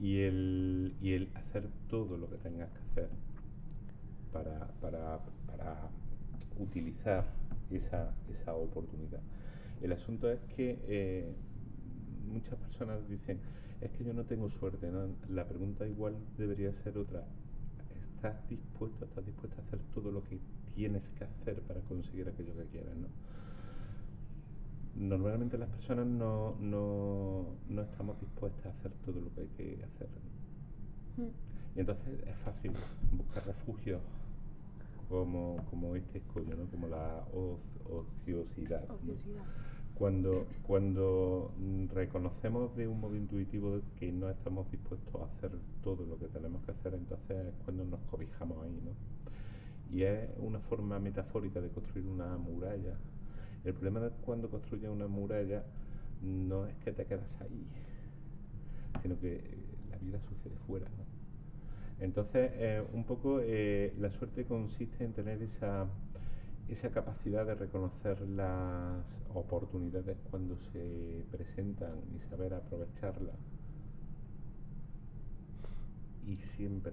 Y 0.00 0.20
el, 0.20 0.94
y 1.00 1.12
el 1.12 1.30
hacer 1.34 1.68
todo 1.88 2.16
lo 2.18 2.28
que 2.28 2.36
tengas 2.36 2.70
que 2.70 2.78
hacer 2.90 3.08
para, 4.32 4.66
para, 4.80 5.20
para 5.46 5.90
utilizar 6.58 7.24
esa, 7.70 8.14
esa 8.30 8.54
oportunidad. 8.54 9.20
El 9.82 9.92
asunto 9.92 10.30
es 10.30 10.40
que 10.56 10.78
eh, 10.88 11.34
muchas 12.30 12.56
personas 12.56 13.08
dicen, 13.08 13.38
es 13.80 13.90
que 13.92 14.04
yo 14.04 14.12
no 14.12 14.24
tengo 14.24 14.50
suerte, 14.50 14.90
¿no? 14.90 15.08
La 15.28 15.46
pregunta 15.46 15.86
igual 15.86 16.14
debería 16.38 16.72
ser 16.82 16.96
otra. 16.98 17.24
¿Estás 18.16 18.48
dispuesto, 18.48 19.04
estás 19.04 19.24
dispuesta 19.24 19.60
a 19.60 19.64
hacer 19.64 19.78
todo 19.94 20.10
lo 20.10 20.22
que 20.24 20.38
tienes 20.74 21.08
que 21.10 21.24
hacer 21.24 21.60
para 21.62 21.80
conseguir 21.80 22.28
aquello 22.28 22.54
que 22.56 22.64
quieres, 22.64 22.96
¿no? 22.96 23.08
Normalmente 24.98 25.58
las 25.58 25.68
personas 25.68 26.06
no, 26.06 26.56
no, 26.60 27.44
no 27.68 27.82
estamos 27.82 28.18
dispuestas 28.20 28.66
a 28.66 28.70
hacer 28.70 28.92
todo 29.04 29.20
lo 29.20 29.32
que 29.34 29.42
hay 29.42 29.48
que 29.48 29.84
hacer. 29.84 30.08
Mm. 31.16 31.76
Y 31.76 31.80
entonces 31.80 32.20
es 32.26 32.36
fácil 32.38 32.72
buscar 33.12 33.46
refugios 33.46 34.00
como, 35.08 35.56
como 35.70 35.94
este 35.96 36.18
escollo, 36.18 36.56
¿no? 36.56 36.64
como 36.70 36.88
la 36.88 37.24
ociosidad. 37.90 38.88
¿no? 38.88 38.94
Ociosidad. 38.94 39.44
Cuando, 39.94 40.46
cuando 40.66 41.52
reconocemos 41.94 42.76
de 42.76 42.86
un 42.86 43.00
modo 43.00 43.16
intuitivo 43.16 43.80
que 43.98 44.12
no 44.12 44.28
estamos 44.28 44.70
dispuestos 44.70 45.14
a 45.14 45.24
hacer 45.24 45.52
todo 45.82 46.04
lo 46.04 46.18
que 46.18 46.26
tenemos 46.26 46.62
que 46.64 46.72
hacer, 46.72 46.94
entonces 46.94 47.46
es 47.46 47.54
cuando 47.64 47.84
nos 47.84 48.00
cobijamos 48.10 48.62
ahí. 48.64 48.78
¿no? 48.84 49.96
Y 49.96 50.02
es 50.02 50.28
una 50.38 50.60
forma 50.60 50.98
metafórica 50.98 51.60
de 51.60 51.70
construir 51.70 52.06
una 52.06 52.36
muralla. 52.36 52.94
El 53.66 53.74
problema 53.74 53.98
de 53.98 54.10
cuando 54.24 54.48
construyes 54.48 54.88
una 54.88 55.08
muralla 55.08 55.64
no 56.22 56.66
es 56.66 56.76
que 56.84 56.92
te 56.92 57.04
quedas 57.04 57.36
ahí, 57.40 57.66
sino 59.02 59.18
que 59.18 59.38
eh, 59.38 59.58
la 59.90 59.96
vida 59.98 60.20
sucede 60.20 60.56
fuera. 60.68 60.86
¿no? 60.86 61.04
Entonces, 61.98 62.52
eh, 62.54 62.86
un 62.92 63.02
poco 63.02 63.40
eh, 63.42 63.92
la 63.98 64.12
suerte 64.12 64.44
consiste 64.44 65.02
en 65.02 65.14
tener 65.14 65.42
esa, 65.42 65.88
esa 66.68 66.90
capacidad 66.90 67.44
de 67.44 67.56
reconocer 67.56 68.20
las 68.20 69.04
oportunidades 69.34 70.16
cuando 70.30 70.56
se 70.72 71.24
presentan 71.32 71.96
y 72.14 72.20
saber 72.30 72.54
aprovecharlas. 72.54 73.34
Y 76.24 76.36
siempre 76.36 76.92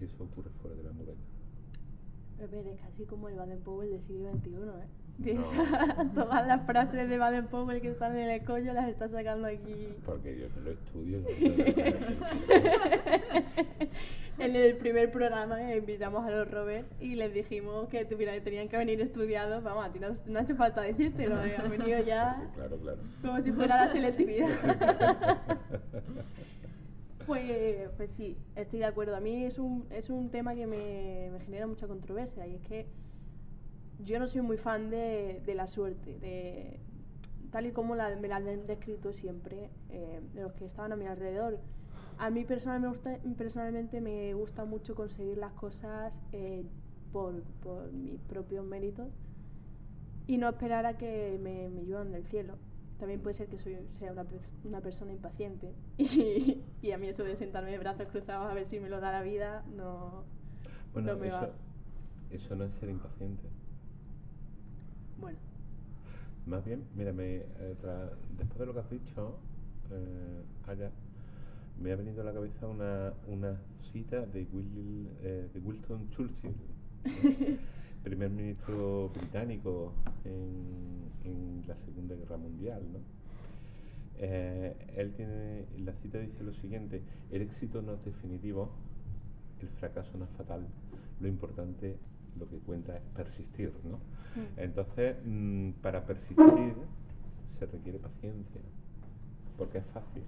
eso 0.00 0.24
ocurre 0.24 0.50
fuera 0.60 0.74
de 0.74 0.82
la 0.82 0.90
muralla. 0.90 1.20
Pepe, 2.36 2.58
eres 2.58 2.80
casi 2.80 3.04
como 3.04 3.28
el 3.28 3.36
Baden 3.36 3.60
Powell 3.60 3.90
del 3.90 4.02
siglo 4.02 4.32
XXI, 4.32 4.54
¿eh? 4.54 5.03
No. 5.24 6.10
todas 6.12 6.44
las 6.46 6.66
frases 6.66 7.08
de 7.08 7.18
Baden 7.18 7.46
Powell 7.46 7.80
que 7.80 7.88
están 7.90 8.16
en 8.16 8.24
el 8.28 8.40
escollo 8.40 8.72
las 8.72 8.88
estás 8.88 9.12
sacando 9.12 9.46
aquí. 9.46 9.88
Porque 10.04 10.36
yo 10.38 10.46
no 10.56 10.60
lo 10.62 10.70
estudio. 10.72 11.20
no 11.20 11.28
en 14.44 14.56
el 14.56 14.76
primer 14.76 15.12
programa 15.12 15.72
invitamos 15.74 16.26
a 16.26 16.30
los 16.30 16.50
Roberts 16.50 16.90
y 17.00 17.14
les 17.14 17.32
dijimos 17.32 17.88
que 17.88 18.04
tuviera- 18.04 18.38
tenían 18.42 18.68
que 18.68 18.76
venir 18.76 19.00
estudiados. 19.00 19.62
Vamos, 19.62 19.86
a 19.86 19.92
ti 19.92 20.00
no, 20.00 20.16
no 20.26 20.38
ha 20.38 20.42
hecho 20.42 20.56
falta 20.56 20.80
decírtelo, 20.82 21.42
eh, 21.44 21.54
han 21.56 21.70
venido 21.70 22.00
ya 22.00 22.42
claro, 22.56 22.76
claro. 22.78 22.98
como 23.22 23.40
si 23.42 23.52
fuera 23.52 23.86
la 23.86 23.92
selectividad. 23.92 24.48
Pues, 27.26 27.88
pues 27.96 28.12
sí, 28.12 28.36
estoy 28.54 28.80
de 28.80 28.84
acuerdo. 28.84 29.16
A 29.16 29.20
mí 29.20 29.44
es 29.44 29.58
un, 29.58 29.86
es 29.90 30.10
un 30.10 30.28
tema 30.30 30.54
que 30.54 30.66
me, 30.66 31.30
me 31.32 31.40
genera 31.40 31.66
mucha 31.66 31.86
controversia 31.86 32.46
y 32.46 32.56
es 32.56 32.62
que 32.62 32.86
yo 33.98 34.18
no 34.18 34.26
soy 34.28 34.42
muy 34.42 34.56
fan 34.58 34.90
de, 34.90 35.42
de 35.44 35.54
la 35.54 35.66
suerte, 35.68 36.18
de, 36.18 36.80
tal 37.50 37.66
y 37.66 37.72
como 37.72 37.94
la, 37.96 38.14
me 38.16 38.28
la 38.28 38.36
han 38.36 38.66
descrito 38.66 39.12
siempre 39.12 39.70
eh, 39.90 40.20
de 40.34 40.42
los 40.42 40.52
que 40.54 40.64
estaban 40.66 40.92
a 40.92 40.96
mi 40.96 41.06
alrededor. 41.06 41.60
A 42.18 42.30
mí 42.30 42.44
personal 42.44 42.80
me 42.80 42.88
gusta, 42.88 43.18
personalmente 43.36 44.00
me 44.00 44.34
gusta 44.34 44.64
mucho 44.64 44.94
conseguir 44.94 45.38
las 45.38 45.52
cosas 45.52 46.22
eh, 46.32 46.64
por, 47.12 47.42
por 47.62 47.92
mis 47.92 48.20
propios 48.22 48.64
méritos 48.64 49.08
y 50.26 50.38
no 50.38 50.48
esperar 50.48 50.86
a 50.86 50.96
que 50.96 51.38
me, 51.42 51.68
me 51.70 51.84
lluevan 51.84 52.12
del 52.12 52.24
cielo. 52.26 52.58
También 52.98 53.20
puede 53.22 53.34
ser 53.34 53.48
que 53.48 53.58
soy, 53.58 53.76
sea 53.92 54.12
una, 54.12 54.26
una 54.64 54.80
persona 54.80 55.12
impaciente 55.12 55.74
y, 55.98 56.64
y 56.82 56.92
a 56.92 56.98
mí 56.98 57.08
eso 57.08 57.24
de 57.24 57.36
sentarme 57.36 57.70
de 57.72 57.78
brazos 57.78 58.08
cruzados 58.08 58.50
a 58.50 58.54
ver 58.54 58.68
si 58.68 58.80
me 58.80 58.88
lo 58.88 59.00
da 59.00 59.12
la 59.12 59.22
vida 59.22 59.64
no, 59.76 60.24
Bueno, 60.92 61.12
no 61.12 61.16
me 61.16 61.28
eso, 61.28 61.46
va. 61.46 61.52
eso 62.30 62.56
no 62.56 62.64
es 62.64 62.74
ser 62.74 62.88
impaciente. 62.90 63.48
Bueno, 65.24 65.38
Más 66.46 66.62
bien, 66.66 66.84
mira, 66.94 67.12
me, 67.14 67.36
eh, 67.36 67.74
tra- 67.80 68.10
después 68.36 68.58
de 68.58 68.66
lo 68.66 68.74
que 68.74 68.80
has 68.80 68.90
dicho, 68.90 69.38
eh, 69.90 70.42
me 71.80 71.92
ha 71.92 71.96
venido 71.96 72.20
a 72.20 72.24
la 72.24 72.32
cabeza 72.34 72.66
una, 72.68 73.14
una 73.26 73.56
cita 73.90 74.20
de, 74.26 74.46
Will, 74.52 75.08
eh, 75.22 75.48
de 75.54 75.60
Winston 75.60 76.10
Churchill, 76.10 76.54
primer 78.04 78.28
ministro 78.28 79.08
británico 79.08 79.92
en, 80.26 81.08
en 81.24 81.64
la 81.66 81.74
Segunda 81.86 82.14
Guerra 82.14 82.36
Mundial. 82.36 82.82
¿no? 82.92 82.98
Eh, 84.18 84.76
él 84.96 85.12
tiene, 85.14 85.64
la 85.84 85.92
cita 86.02 86.18
dice 86.18 86.44
lo 86.44 86.52
siguiente, 86.52 87.00
el 87.32 87.40
éxito 87.40 87.80
no 87.80 87.94
es 87.94 88.04
definitivo, 88.04 88.68
el 89.62 89.68
fracaso 89.80 90.18
no 90.18 90.24
es 90.26 90.30
fatal, 90.36 90.66
lo 91.20 91.28
importante, 91.28 91.96
lo 92.38 92.48
que 92.48 92.58
cuenta 92.58 92.96
es 92.96 93.02
persistir. 93.14 93.72
¿no? 93.84 93.96
Mm. 94.40 94.58
Entonces, 94.58 95.16
mm, 95.24 95.70
para 95.82 96.04
persistir 96.04 96.74
se 97.58 97.66
requiere 97.66 97.98
paciencia, 97.98 98.60
porque 99.56 99.78
es 99.78 99.86
fácil 99.86 100.22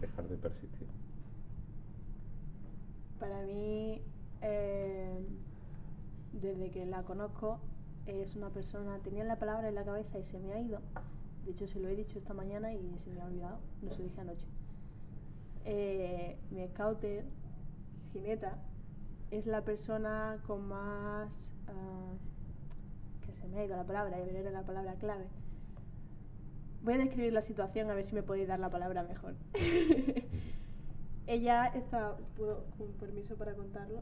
dejar 0.00 0.28
de 0.28 0.36
persistir. 0.36 0.88
para 3.22 3.40
mí, 3.42 4.02
eh, 4.40 5.24
desde 6.32 6.70
que 6.72 6.84
la 6.86 7.04
conozco, 7.04 7.60
es 8.06 8.34
una 8.34 8.48
persona, 8.48 8.98
tenía 8.98 9.22
la 9.22 9.36
palabra 9.36 9.68
en 9.68 9.76
la 9.76 9.84
cabeza 9.84 10.18
y 10.18 10.24
se 10.24 10.40
me 10.40 10.52
ha 10.52 10.60
ido. 10.60 10.80
De 11.44 11.52
hecho, 11.52 11.68
se 11.68 11.78
lo 11.78 11.88
he 11.88 11.94
dicho 11.94 12.18
esta 12.18 12.34
mañana 12.34 12.74
y 12.74 12.98
se 12.98 13.10
me 13.10 13.20
ha 13.20 13.26
olvidado, 13.26 13.58
no 13.80 13.92
se 13.92 13.98
lo 13.98 14.04
dije 14.08 14.20
anoche. 14.20 14.46
Eh, 15.64 16.36
mi 16.50 16.66
scouter, 16.66 17.24
Gineta, 18.12 18.58
es 19.32 19.46
la 19.46 19.62
persona 19.64 20.38
con 20.46 20.68
más... 20.68 21.50
ah, 21.68 22.14
que 23.26 23.32
se 23.32 23.48
me 23.48 23.60
ha 23.60 23.64
ido 23.64 23.76
la 23.76 23.86
palabra, 23.86 24.18
y 24.20 24.36
era 24.36 24.50
la 24.50 24.64
palabra 24.64 24.94
clave. 24.96 25.26
Voy 26.82 26.94
a 26.94 26.98
describir 26.98 27.32
la 27.32 27.42
situación 27.42 27.90
a 27.90 27.94
ver 27.94 28.04
si 28.04 28.14
me 28.14 28.22
podéis 28.22 28.48
dar 28.48 28.60
la 28.60 28.70
palabra 28.70 29.02
mejor. 29.04 29.34
Ella 31.26 31.66
está, 31.66 32.16
¿puedo, 32.36 32.64
con 32.76 32.92
permiso 32.94 33.36
para 33.36 33.54
contarlo? 33.54 34.00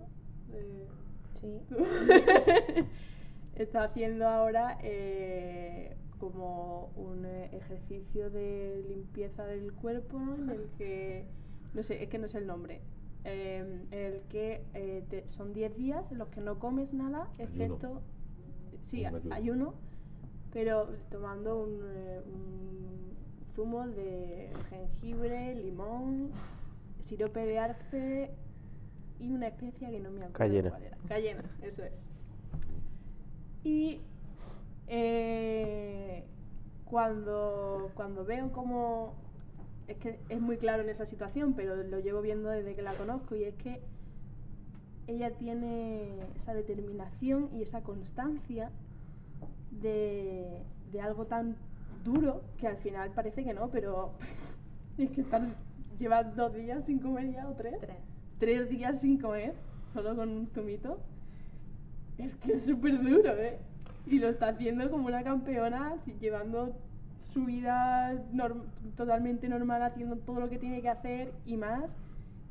Eh, 0.52 0.88
Sí. 1.34 1.60
tú. 1.68 1.76
está 3.54 3.84
haciendo 3.84 4.26
ahora 4.28 4.78
eh, 4.82 5.96
como 6.18 6.92
un 6.96 7.24
eh, 7.24 7.50
ejercicio 7.56 8.30
de 8.30 8.84
limpieza 8.88 9.44
del 9.46 9.72
cuerpo 9.72 10.18
en 10.38 10.50
el 10.50 10.70
que, 10.76 11.26
no 11.74 11.82
sé, 11.82 12.02
es 12.02 12.08
que 12.08 12.18
no 12.18 12.28
sé 12.28 12.38
el 12.38 12.46
nombre. 12.46 12.80
Eh, 13.24 13.58
en 13.90 13.98
el 13.98 14.20
que 14.28 14.64
eh, 14.74 15.04
te- 15.10 15.28
son 15.30 15.52
10 15.52 15.76
días 15.76 16.10
en 16.10 16.18
los 16.18 16.28
que 16.28 16.40
no 16.40 16.58
comes 16.58 16.94
nada, 16.94 17.28
excepto. 17.38 18.00
Sí, 18.84 19.04
ayuno. 19.04 19.34
ayuno, 19.34 19.74
pero 20.52 20.88
tomando 21.10 21.62
un, 21.62 21.80
eh, 21.94 22.20
un 22.26 23.14
zumo 23.54 23.86
de 23.86 24.50
jengibre, 24.68 25.54
limón, 25.54 26.30
sirope 27.00 27.44
de 27.46 27.58
arce 27.58 28.30
y 29.20 29.30
una 29.32 29.48
especia 29.48 29.90
que 29.90 30.00
no 30.00 30.10
me 30.10 30.18
acuerdo 30.24 30.32
Cayena. 30.32 30.70
cuál 30.70 30.82
era. 30.84 30.96
Cayena, 31.08 31.42
eso 31.62 31.84
es. 31.84 31.92
Y 33.64 34.00
eh, 34.88 36.24
cuando, 36.84 37.90
cuando 37.94 38.24
veo 38.24 38.50
como... 38.52 39.14
Es 39.90 39.96
que 39.96 40.20
es 40.28 40.40
muy 40.40 40.56
claro 40.56 40.84
en 40.84 40.88
esa 40.88 41.04
situación, 41.04 41.52
pero 41.54 41.74
lo 41.74 41.98
llevo 41.98 42.22
viendo 42.22 42.48
desde 42.48 42.76
que 42.76 42.82
la 42.82 42.94
conozco 42.94 43.34
y 43.34 43.42
es 43.42 43.56
que 43.56 43.80
ella 45.08 45.32
tiene 45.32 46.14
esa 46.36 46.54
determinación 46.54 47.50
y 47.52 47.62
esa 47.62 47.82
constancia 47.82 48.70
de, 49.72 50.62
de 50.92 51.00
algo 51.00 51.26
tan 51.26 51.56
duro 52.04 52.40
que 52.60 52.68
al 52.68 52.76
final 52.76 53.10
parece 53.10 53.42
que 53.42 53.52
no, 53.52 53.68
pero 53.70 54.12
es 54.98 55.10
que 55.10 55.22
estar, 55.22 55.42
lleva 55.98 56.22
dos 56.22 56.54
días 56.54 56.84
sin 56.84 57.00
comer 57.00 57.32
ya 57.32 57.48
o 57.48 57.54
tres. 57.54 57.74
Tres. 57.80 57.96
Tres 58.38 58.70
días 58.70 59.00
sin 59.00 59.18
comer, 59.18 59.54
solo 59.92 60.14
con 60.14 60.28
un 60.28 60.46
zumito. 60.46 61.00
Es 62.16 62.36
que 62.36 62.52
es 62.52 62.64
súper 62.64 63.02
duro, 63.02 63.36
¿eh? 63.36 63.58
Y 64.06 64.20
lo 64.20 64.28
está 64.28 64.50
haciendo 64.50 64.88
como 64.88 65.08
una 65.08 65.24
campeona, 65.24 65.96
llevando 66.20 66.76
su 67.20 67.44
vida 67.44 68.12
norm- 68.32 68.64
totalmente 68.96 69.48
normal, 69.48 69.82
haciendo 69.82 70.16
todo 70.16 70.40
lo 70.40 70.48
que 70.50 70.58
tiene 70.58 70.82
que 70.82 70.88
hacer 70.88 71.32
y 71.46 71.56
más. 71.56 71.96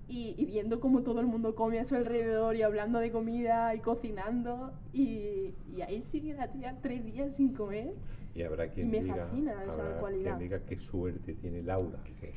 Y, 0.08 0.34
y 0.40 0.46
viendo 0.46 0.80
cómo 0.80 1.04
todo 1.04 1.20
el 1.20 1.28
mundo 1.28 1.54
come 1.54 1.80
a 1.80 1.86
su 1.86 1.94
alrededor 1.96 2.56
y 2.56 2.64
hablando 2.64 2.98
de 3.00 3.12
comida 3.12 3.76
y 3.76 3.80
cocinando. 3.80 4.72
Y, 4.92 5.54
y 5.72 5.82
ahí 5.86 6.02
sigue 6.02 6.34
la 6.34 6.48
tía 6.52 6.76
tres 6.82 7.06
días 7.06 7.36
sin 7.36 7.54
comer. 7.54 7.94
Y 8.34 8.42
habrá 8.42 8.70
quien 8.70 8.90
me 8.90 9.02
diga, 9.02 9.26
fascina 9.28 9.64
esa 9.66 9.82
habrá 9.84 10.00
cualidad. 10.00 10.24
quien 10.24 10.40
diga 10.40 10.60
qué 10.66 10.78
suerte 10.80 11.34
tiene 11.36 11.62
Laura. 11.62 12.00
que 12.20 12.34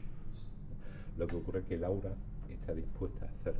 lo 1.16 1.26
que 1.26 1.36
ocurre 1.36 1.60
es 1.60 1.66
que 1.66 1.76
Laura 1.78 2.12
está 2.50 2.72
dispuesta 2.74 3.24
a 3.26 3.28
hacer 3.28 3.54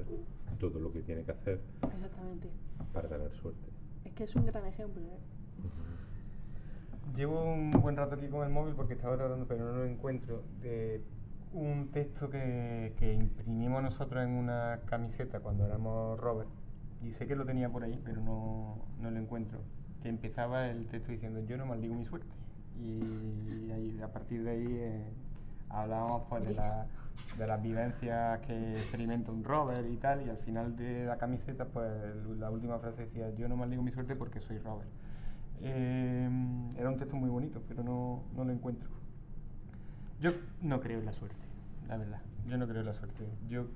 todo 0.59 0.79
lo 0.79 0.93
que 0.93 1.01
tiene 1.01 1.23
que 1.23 1.33
hacer 1.33 1.61
Exactamente. 1.83 2.49
para 2.93 3.09
ganar 3.09 3.31
suerte. 3.33 3.69
Es 4.05 4.13
que 4.13 4.25
es 4.25 4.35
un 4.37 4.45
gran 4.47 4.67
ejemplo, 4.67 5.03
¿eh? 5.03 5.19
Llevo 7.17 7.43
un 7.45 7.71
buen 7.73 7.97
rato 7.97 8.15
aquí 8.15 8.29
con 8.29 8.45
el 8.47 8.51
móvil 8.53 8.75
porque 8.75 8.95
estaba 8.95 9.17
tratando, 9.17 9.47
pero 9.47 9.67
no 9.71 9.79
lo 9.79 9.85
encuentro, 9.85 10.43
de 10.63 11.03
un 11.53 11.89
texto 11.93 12.31
que, 12.31 12.95
que 12.99 13.13
imprimimos 13.13 13.83
nosotros 13.83 14.25
en 14.25 14.31
una 14.31 14.81
camiseta 14.87 15.41
cuando 15.41 15.67
éramos 15.67 16.19
Robert. 16.19 16.49
Y 17.03 17.13
sé 17.13 17.27
que 17.27 17.37
lo 17.37 17.45
tenía 17.45 17.69
por 17.69 17.83
ahí, 17.85 18.01
pero 18.05 18.23
no, 18.23 18.77
no 19.01 19.11
lo 19.11 19.19
encuentro. 19.19 19.59
Que 20.03 20.09
empezaba 20.09 20.69
el 20.69 20.87
texto 20.87 21.13
diciendo, 21.13 21.41
yo 21.41 21.57
no 21.59 21.67
maldigo 21.67 21.95
mi 21.95 22.07
suerte. 22.07 22.29
Y 22.81 23.71
ahí, 23.73 24.01
a 24.03 24.09
partir 24.09 24.43
de 24.45 24.51
ahí 24.51 24.67
eh, 24.71 25.05
hablábamos 25.69 26.23
pues, 26.31 26.45
de, 26.47 26.55
la- 26.55 26.87
de 27.37 27.47
las 27.47 27.63
vivencias 27.63 28.41
que 28.41 28.77
experimenta 28.79 29.31
un 29.33 29.45
Robert 29.45 29.87
y 29.91 29.97
tal. 29.99 30.25
Y 30.27 30.31
al 30.31 30.39
final 30.39 30.77
de 30.77 31.05
la 31.05 31.19
camiseta, 31.19 31.67
pues 31.67 31.91
la 32.39 32.51
última 32.51 32.79
frase 32.79 33.03
decía, 33.03 33.31
yo 33.35 33.49
no 33.49 33.57
maldigo 33.57 33.83
mi 33.83 33.91
suerte 33.91 34.17
porque 34.17 34.41
soy 34.41 34.59
Robert. 34.59 34.89
Eh, 35.63 36.29
era 36.77 36.91
un 36.91 36.99
texto 36.99 37.17
muy 37.17 37.31
bonito, 37.31 37.63
pero 37.69 37.83
no, 37.83 38.25
no 38.35 38.45
lo 38.45 38.53
encuentro. 38.53 38.91
Yo 40.21 40.31
no 40.61 40.81
creo 40.81 40.99
en 40.99 41.07
la 41.07 41.13
suerte, 41.13 41.45
la 41.89 41.97
verdad. 41.97 42.21
Yo 42.47 42.59
no 42.59 42.67
creo 42.67 42.81
en 42.81 42.87
la 42.87 42.93
suerte. 42.93 43.25
Yo 43.49 43.67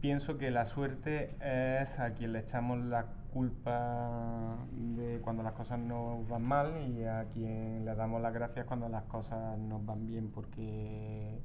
pienso 0.00 0.38
que 0.38 0.50
la 0.50 0.66
suerte 0.66 1.36
es 1.40 1.98
a 1.98 2.12
quien 2.14 2.32
le 2.32 2.40
echamos 2.40 2.78
la 2.78 3.06
culpa 3.32 4.56
de 4.72 5.20
cuando 5.22 5.42
las 5.42 5.52
cosas 5.52 5.78
nos 5.78 6.26
van 6.28 6.42
mal 6.42 6.72
y 6.88 7.04
a 7.04 7.26
quien 7.34 7.84
le 7.84 7.94
damos 7.94 8.22
las 8.22 8.32
gracias 8.32 8.64
cuando 8.66 8.88
las 8.88 9.04
cosas 9.04 9.58
nos 9.58 9.84
van 9.84 10.06
bien 10.06 10.30
porque 10.34 11.38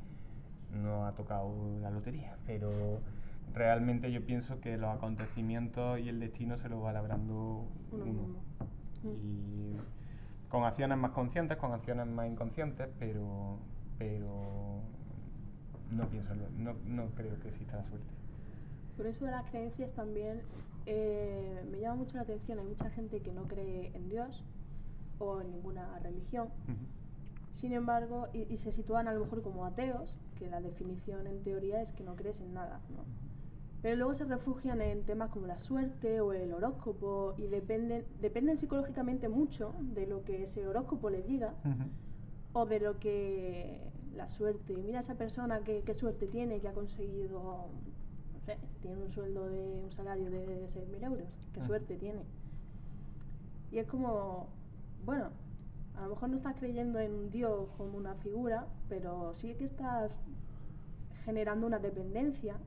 nos 0.73 1.05
ha 1.07 1.15
tocado 1.15 1.53
la 1.81 1.89
lotería. 1.91 2.37
Pero 2.45 3.01
realmente 3.53 4.11
yo 4.11 4.25
pienso 4.25 4.61
que 4.61 4.77
los 4.77 4.95
acontecimientos 4.95 5.99
y 5.99 6.07
el 6.09 6.19
destino 6.19 6.57
se 6.57 6.69
los 6.69 6.83
va 6.83 6.93
labrando 6.93 7.65
Uno 7.91 8.05
uno. 8.05 8.39
Y 9.03 9.75
con 10.49 10.63
acciones 10.63 10.97
más 10.97 11.11
conscientes, 11.11 11.57
con 11.57 11.71
acciones 11.71 12.07
más 12.07 12.27
inconscientes, 12.29 12.87
pero, 12.99 13.57
pero 13.97 14.81
no 15.91 16.07
pienso, 16.09 16.33
no, 16.57 16.73
no 16.85 17.05
creo 17.15 17.39
que 17.39 17.47
exista 17.47 17.77
la 17.77 17.85
suerte. 17.85 18.07
Por 18.97 19.07
eso 19.07 19.25
de 19.25 19.31
las 19.31 19.49
creencias 19.49 19.91
también 19.93 20.41
eh, 20.85 21.65
me 21.71 21.79
llama 21.79 21.95
mucho 21.95 22.17
la 22.17 22.23
atención. 22.23 22.59
Hay 22.59 22.65
mucha 22.65 22.89
gente 22.89 23.21
que 23.21 23.31
no 23.31 23.43
cree 23.43 23.91
en 23.95 24.09
Dios 24.09 24.43
o 25.19 25.41
en 25.41 25.51
ninguna 25.51 25.97
religión. 25.99 26.49
Sin 27.53 27.73
embargo, 27.73 28.27
y, 28.33 28.45
y 28.51 28.57
se 28.57 28.71
sitúan 28.71 29.07
a 29.07 29.13
lo 29.13 29.21
mejor 29.21 29.41
como 29.41 29.65
ateos, 29.65 30.15
que 30.37 30.49
la 30.49 30.61
definición 30.61 31.27
en 31.27 31.43
teoría 31.43 31.81
es 31.81 31.91
que 31.93 32.03
no 32.03 32.15
crees 32.15 32.41
en 32.41 32.53
nada, 32.53 32.79
¿no? 32.89 33.05
Pero 33.81 33.95
luego 33.95 34.13
se 34.13 34.25
refugian 34.25 34.79
en 34.81 35.03
temas 35.03 35.31
como 35.31 35.47
la 35.47 35.57
suerte 35.57 36.21
o 36.21 36.33
el 36.33 36.53
horóscopo 36.53 37.33
y 37.37 37.47
dependen, 37.47 38.05
dependen 38.21 38.57
psicológicamente 38.59 39.27
mucho 39.27 39.73
de 39.79 40.05
lo 40.05 40.23
que 40.23 40.43
ese 40.43 40.67
horóscopo 40.67 41.09
les 41.09 41.25
diga 41.25 41.53
o 42.53 42.65
de 42.67 42.79
lo 42.79 42.99
que 42.99 43.81
la 44.15 44.29
suerte. 44.29 44.75
Mira 44.77 44.99
esa 44.99 45.15
persona 45.15 45.61
que, 45.63 45.81
qué 45.81 45.93
suerte 45.95 46.27
tiene, 46.27 46.59
que 46.59 46.67
ha 46.67 46.73
conseguido, 46.73 47.39
no 48.33 48.39
sé, 48.45 48.57
tiene 48.81 49.01
un 49.01 49.09
sueldo 49.09 49.49
de 49.49 49.81
un 49.83 49.91
salario 49.91 50.29
de 50.29 50.67
6.000 50.69 51.03
euros, 51.03 51.27
qué 51.53 51.61
Ah. 51.61 51.65
suerte 51.65 51.95
tiene. 51.97 52.21
Y 53.71 53.79
es 53.79 53.87
como, 53.87 54.47
bueno, 55.05 55.29
a 55.95 56.03
lo 56.03 56.09
mejor 56.09 56.29
no 56.29 56.37
estás 56.37 56.55
creyendo 56.57 56.99
en 56.99 57.13
un 57.13 57.31
Dios 57.31 57.67
como 57.77 57.97
una 57.97 58.13
figura, 58.15 58.67
pero 58.89 59.33
sí 59.33 59.55
que 59.55 59.63
estás 59.63 60.11
generando 61.25 61.65
una 61.67 61.79
dependencia 61.79 62.57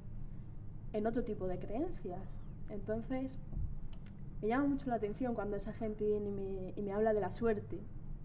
en 0.94 1.06
otro 1.06 1.24
tipo 1.24 1.46
de 1.46 1.58
creencias. 1.58 2.22
Entonces, 2.70 3.36
me 4.40 4.48
llama 4.48 4.66
mucho 4.66 4.88
la 4.88 4.96
atención 4.96 5.34
cuando 5.34 5.56
esa 5.56 5.72
gente 5.72 6.06
viene 6.06 6.30
y 6.30 6.32
me, 6.32 6.72
y 6.76 6.82
me 6.82 6.92
habla 6.92 7.12
de 7.12 7.20
la 7.20 7.30
suerte. 7.30 7.80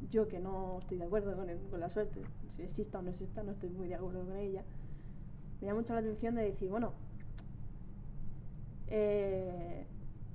Yo 0.09 0.27
que 0.27 0.39
no 0.39 0.79
estoy 0.79 0.97
de 0.97 1.03
acuerdo 1.03 1.35
con, 1.35 1.49
con 1.69 1.79
la 1.79 1.89
suerte, 1.89 2.21
si 2.47 2.61
exista 2.61 2.99
o 2.99 3.01
no 3.01 3.09
exista, 3.09 3.43
no 3.43 3.51
estoy 3.51 3.69
muy 3.69 3.89
de 3.89 3.95
acuerdo 3.95 4.23
con 4.23 4.37
ella. 4.37 4.63
Me 5.59 5.67
llama 5.67 5.81
mucho 5.81 5.93
la 5.93 5.99
atención 5.99 6.35
de 6.35 6.43
decir, 6.43 6.69
bueno, 6.69 6.93
eh, 8.87 9.85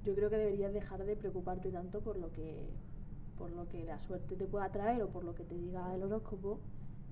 yo 0.04 0.14
creo 0.14 0.28
que 0.28 0.36
deberías 0.36 0.74
dejar 0.74 1.04
de 1.04 1.16
preocuparte 1.16 1.70
tanto 1.70 2.00
por 2.00 2.16
lo 2.18 2.30
que 2.30 2.68
por 3.38 3.50
lo 3.50 3.68
que 3.68 3.84
la 3.84 3.98
suerte 3.98 4.36
te 4.36 4.46
pueda 4.46 4.70
traer 4.70 5.02
o 5.02 5.08
por 5.08 5.24
lo 5.24 5.34
que 5.34 5.42
te 5.42 5.56
diga 5.56 5.92
el 5.92 6.04
horóscopo 6.04 6.60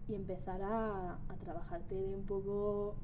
y 0.07 0.15
empezar 0.15 0.63
a, 0.63 1.15
a 1.15 1.35
trabajarte 1.41 1.97
de 1.97 2.15
un 2.15 2.25
poco 2.25 2.95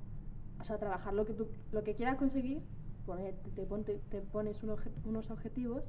o 0.61 0.64
sea 0.64 0.78
trabajar 0.78 1.14
lo 1.14 1.24
que 1.24 1.34
tú 1.34 1.48
lo 1.72 1.82
que 1.84 1.94
quieras 1.94 2.16
conseguir 2.16 2.61
te, 3.84 3.94
te 4.11 4.20
pones 4.20 4.62
un 4.62 4.70
obje- 4.70 4.92
unos 5.06 5.30
objetivos 5.30 5.82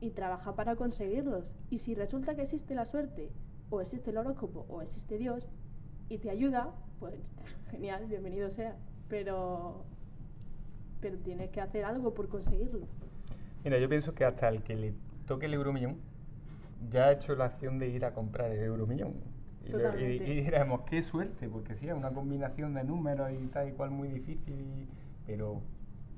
y 0.00 0.10
trabaja 0.10 0.54
para 0.54 0.76
conseguirlos. 0.76 1.44
Y 1.70 1.78
si 1.78 1.94
resulta 1.94 2.34
que 2.36 2.42
existe 2.42 2.74
la 2.74 2.84
suerte 2.84 3.30
o 3.70 3.80
existe 3.80 4.10
el 4.10 4.18
horóscopo 4.18 4.66
o 4.68 4.82
existe 4.82 5.16
Dios 5.18 5.48
y 6.08 6.18
te 6.18 6.30
ayuda 6.30 6.74
pues 7.00 7.14
genial 7.70 8.06
bienvenido 8.06 8.50
sea. 8.50 8.76
Pero 9.08 9.84
pero 11.00 11.16
tienes 11.18 11.50
que 11.50 11.60
hacer 11.60 11.84
algo 11.84 12.12
por 12.12 12.28
conseguirlo. 12.28 12.80
Mira, 13.64 13.78
yo 13.78 13.88
pienso 13.88 14.14
que 14.14 14.24
hasta 14.24 14.48
el 14.48 14.62
que 14.62 14.74
le 14.76 14.94
toque 15.26 15.46
el 15.46 15.54
euromillón 15.54 15.96
ya 16.90 17.06
ha 17.06 17.12
hecho 17.12 17.34
la 17.36 17.46
acción 17.46 17.78
de 17.78 17.88
ir 17.88 18.04
a 18.04 18.12
comprar 18.12 18.50
el 18.50 18.60
euromillón. 18.60 19.14
Y, 19.68 19.72
le- 19.72 20.14
y- 20.16 20.40
diremos, 20.42 20.82
qué 20.82 21.02
suerte, 21.02 21.48
porque 21.48 21.74
sí, 21.76 21.88
es 21.88 21.94
una 21.94 22.10
combinación 22.10 22.74
de 22.74 22.84
números 22.84 23.30
y 23.32 23.46
tal 23.48 23.68
y 23.68 23.72
cual 23.72 23.90
muy 23.90 24.08
difícil, 24.08 24.54
y- 24.54 24.88
pero 25.26 25.60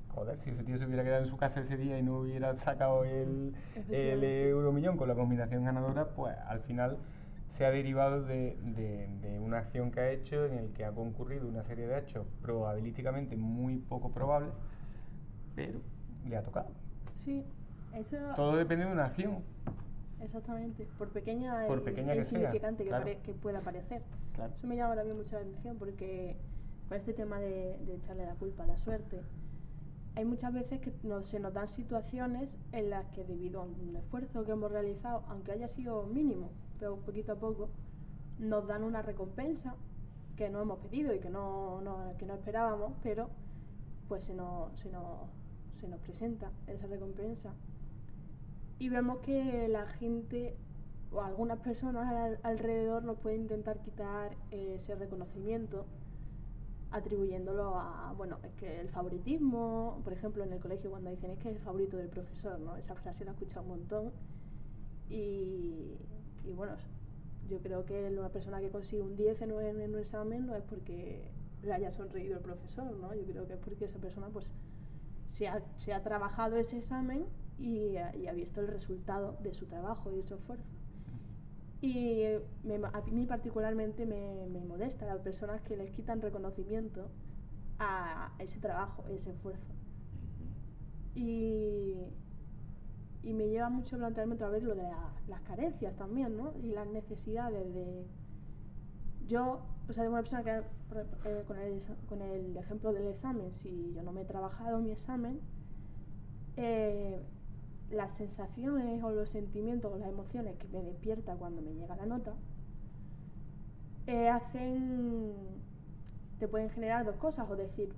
joder, 0.09 0.37
si 0.39 0.49
ese 0.51 0.63
tío 0.63 0.77
se 0.77 0.85
hubiera 0.85 1.03
quedado 1.03 1.23
en 1.23 1.29
su 1.29 1.37
casa 1.37 1.59
ese 1.61 1.77
día 1.77 1.97
y 1.99 2.03
no 2.03 2.19
hubiera 2.19 2.55
sacado 2.55 3.03
el, 3.03 3.53
el 3.89 4.23
euromillón 4.23 4.97
con 4.97 5.07
la 5.07 5.15
combinación 5.15 5.63
ganadora, 5.65 6.09
pues 6.09 6.35
al 6.47 6.61
final 6.61 6.97
se 7.49 7.65
ha 7.65 7.71
derivado 7.71 8.23
de, 8.23 8.57
de- 8.61 9.07
de 9.21 9.39
una 9.39 9.57
acción 9.59 9.91
que 9.91 9.99
ha 9.99 10.11
hecho 10.11 10.45
en 10.45 10.53
el 10.53 10.69
que 10.71 10.85
ha 10.85 10.91
concurrido 10.91 11.47
una 11.47 11.63
serie 11.63 11.87
de 11.87 11.97
hechos 11.99 12.25
probabilísticamente 12.41 13.35
muy 13.35 13.77
poco 13.77 14.11
probables, 14.11 14.51
pero 15.55 15.79
le 16.25 16.37
ha 16.37 16.43
tocado. 16.43 16.69
sí 17.17 17.43
eso 17.93 18.15
Todo 18.37 18.55
depende 18.55 18.85
de 18.85 18.91
una 18.93 19.05
acción. 19.05 19.39
Exactamente, 20.23 20.87
por 20.97 21.09
pequeña 21.09 21.65
Por 21.67 21.83
pequeña 21.83 22.13
e 22.13 22.15
que 22.15 22.21
insignificante 22.21 22.83
que, 22.83 22.89
claro. 22.89 23.05
pare- 23.05 23.19
que 23.25 23.33
pueda 23.33 23.59
parecer. 23.59 24.01
Claro. 24.35 24.53
Eso 24.53 24.67
me 24.67 24.75
llama 24.75 24.95
también 24.95 25.17
mucho 25.17 25.35
la 25.35 25.41
atención 25.41 25.77
porque 25.77 26.37
con 26.87 26.97
este 26.97 27.13
tema 27.13 27.39
de, 27.39 27.77
de 27.85 27.95
echarle 27.95 28.25
la 28.25 28.35
culpa 28.35 28.63
a 28.63 28.67
la 28.67 28.77
suerte, 28.77 29.21
hay 30.15 30.25
muchas 30.25 30.53
veces 30.53 30.79
que 30.79 30.93
nos- 31.03 31.25
se 31.27 31.39
nos 31.39 31.53
dan 31.53 31.67
situaciones 31.67 32.57
en 32.71 32.89
las 32.89 33.05
que 33.11 33.23
debido 33.25 33.61
a 33.61 33.63
un 33.63 33.95
esfuerzo 33.95 34.43
que 34.45 34.51
hemos 34.51 34.71
realizado, 34.71 35.23
aunque 35.29 35.53
haya 35.53 35.67
sido 35.69 36.03
mínimo, 36.03 36.49
pero 36.79 36.97
poquito 36.97 37.31
a 37.31 37.35
poco, 37.35 37.69
nos 38.37 38.67
dan 38.67 38.83
una 38.83 39.01
recompensa 39.01 39.75
que 40.35 40.49
no 40.49 40.61
hemos 40.61 40.79
pedido 40.79 41.13
y 41.15 41.19
que 41.19 41.29
no, 41.29 41.81
no- 41.81 42.13
que 42.19 42.25
no 42.25 42.33
esperábamos, 42.35 42.93
pero 43.01 43.29
pues 44.07 44.23
se 44.25 44.33
nos, 44.33 44.77
se 44.79 44.89
nos, 44.91 45.29
se 45.79 45.87
nos 45.87 45.99
presenta 46.01 46.51
esa 46.67 46.85
recompensa. 46.87 47.53
Y 48.81 48.89
vemos 48.89 49.19
que 49.19 49.67
la 49.69 49.85
gente 49.85 50.55
o 51.11 51.21
algunas 51.21 51.59
personas 51.59 52.07
al- 52.11 52.39
alrededor 52.41 53.03
nos 53.03 53.17
pueden 53.19 53.41
intentar 53.41 53.79
quitar 53.79 54.35
ese 54.49 54.95
reconocimiento 54.95 55.85
atribuyéndolo 56.91 57.75
a, 57.79 58.13
bueno, 58.17 58.37
es 58.43 58.53
que 58.55 58.81
el 58.81 58.89
favoritismo, 58.89 60.01
por 60.03 60.13
ejemplo, 60.13 60.43
en 60.43 60.51
el 60.51 60.59
colegio 60.59 60.89
cuando 60.89 61.09
dicen 61.09 61.31
es 61.31 61.39
que 61.39 61.49
es 61.49 61.55
el 61.55 61.61
favorito 61.61 61.95
del 61.97 62.09
profesor, 62.09 62.59
¿no? 62.59 62.75
Esa 62.75 62.95
frase 62.95 63.23
la 63.23 63.31
he 63.31 63.33
escuchado 63.33 63.61
un 63.61 63.67
montón 63.69 64.11
y, 65.09 65.97
y 66.45 66.53
bueno, 66.53 66.73
yo 67.49 67.59
creo 67.61 67.85
que 67.85 68.07
una 68.17 68.29
persona 68.29 68.59
que 68.61 68.69
consigue 68.69 69.01
un 69.01 69.15
10 69.15 69.41
en 69.41 69.51
un, 69.51 69.61
en 69.63 69.93
un 69.93 69.99
examen 69.99 70.45
no 70.47 70.55
es 70.55 70.63
porque 70.63 71.31
le 71.63 71.73
haya 71.73 71.91
sonreído 71.91 72.37
el 72.37 72.43
profesor, 72.43 72.91
¿no? 72.97 73.13
Yo 73.13 73.23
creo 73.25 73.47
que 73.47 73.53
es 73.53 73.59
porque 73.59 73.85
esa 73.85 73.99
persona 73.99 74.27
pues 74.29 74.51
se 75.27 75.47
ha, 75.47 75.61
se 75.79 75.93
ha 75.93 76.01
trabajado 76.03 76.57
ese 76.57 76.77
examen 76.77 77.25
y, 77.59 77.95
y 78.17 78.27
ha 78.27 78.33
visto 78.33 78.61
el 78.61 78.67
resultado 78.67 79.35
de 79.41 79.53
su 79.53 79.65
trabajo 79.67 80.11
y 80.11 80.15
de 80.17 80.23
su 80.23 80.35
esfuerzo. 80.35 80.65
Y 81.81 82.23
me- 82.63 82.75
a 82.75 83.01
mí 83.11 83.25
particularmente 83.25 84.05
me, 84.05 84.47
me 84.49 84.63
molesta 84.63 85.05
las 85.05 85.19
personas 85.19 85.61
que 85.61 85.75
les 85.75 85.89
quitan 85.91 86.21
reconocimiento 86.21 87.09
a 87.79 88.31
ese 88.39 88.59
trabajo, 88.59 89.03
ese 89.09 89.31
esfuerzo. 89.31 89.73
Y, 91.15 91.95
y 93.23 93.33
me 93.33 93.47
lleva 93.47 93.69
mucho 93.69 93.95
a 93.95 93.99
plantearme 93.99 94.35
otra 94.35 94.49
vez 94.49 94.63
lo 94.63 94.75
de 94.75 94.83
la- 94.83 95.13
las 95.27 95.41
carencias 95.41 95.95
también, 95.95 96.37
¿no? 96.37 96.53
Y 96.63 96.71
las 96.71 96.87
necesidades 96.87 97.73
de... 97.73 98.05
Yo, 99.27 99.61
o 99.87 99.93
sea, 99.93 100.03
de 100.03 100.09
una 100.09 100.19
persona 100.21 100.43
que, 100.43 100.57
eh, 100.57 101.43
con, 101.47 101.57
el, 101.59 101.79
con 102.07 102.21
el 102.21 102.57
ejemplo 102.57 102.91
del 102.91 103.07
examen, 103.07 103.53
si 103.53 103.93
yo 103.93 104.03
no 104.03 104.11
me 104.11 104.21
he 104.21 104.25
trabajado 104.25 104.79
mi 104.79 104.91
examen, 104.91 105.39
eh, 106.57 107.21
las 107.91 108.15
sensaciones 108.15 109.03
o 109.03 109.11
los 109.11 109.29
sentimientos 109.29 109.91
o 109.93 109.97
las 109.97 110.09
emociones 110.09 110.55
que 110.57 110.67
me 110.69 110.81
despierta 110.81 111.35
cuando 111.35 111.61
me 111.61 111.73
llega 111.73 111.95
la 111.95 112.05
nota, 112.05 112.33
eh, 114.07 114.29
hacen, 114.29 115.33
te 116.39 116.47
pueden 116.47 116.69
generar 116.69 117.05
dos 117.05 117.15
cosas, 117.17 117.49
o 117.49 117.55
decir, 117.55 117.93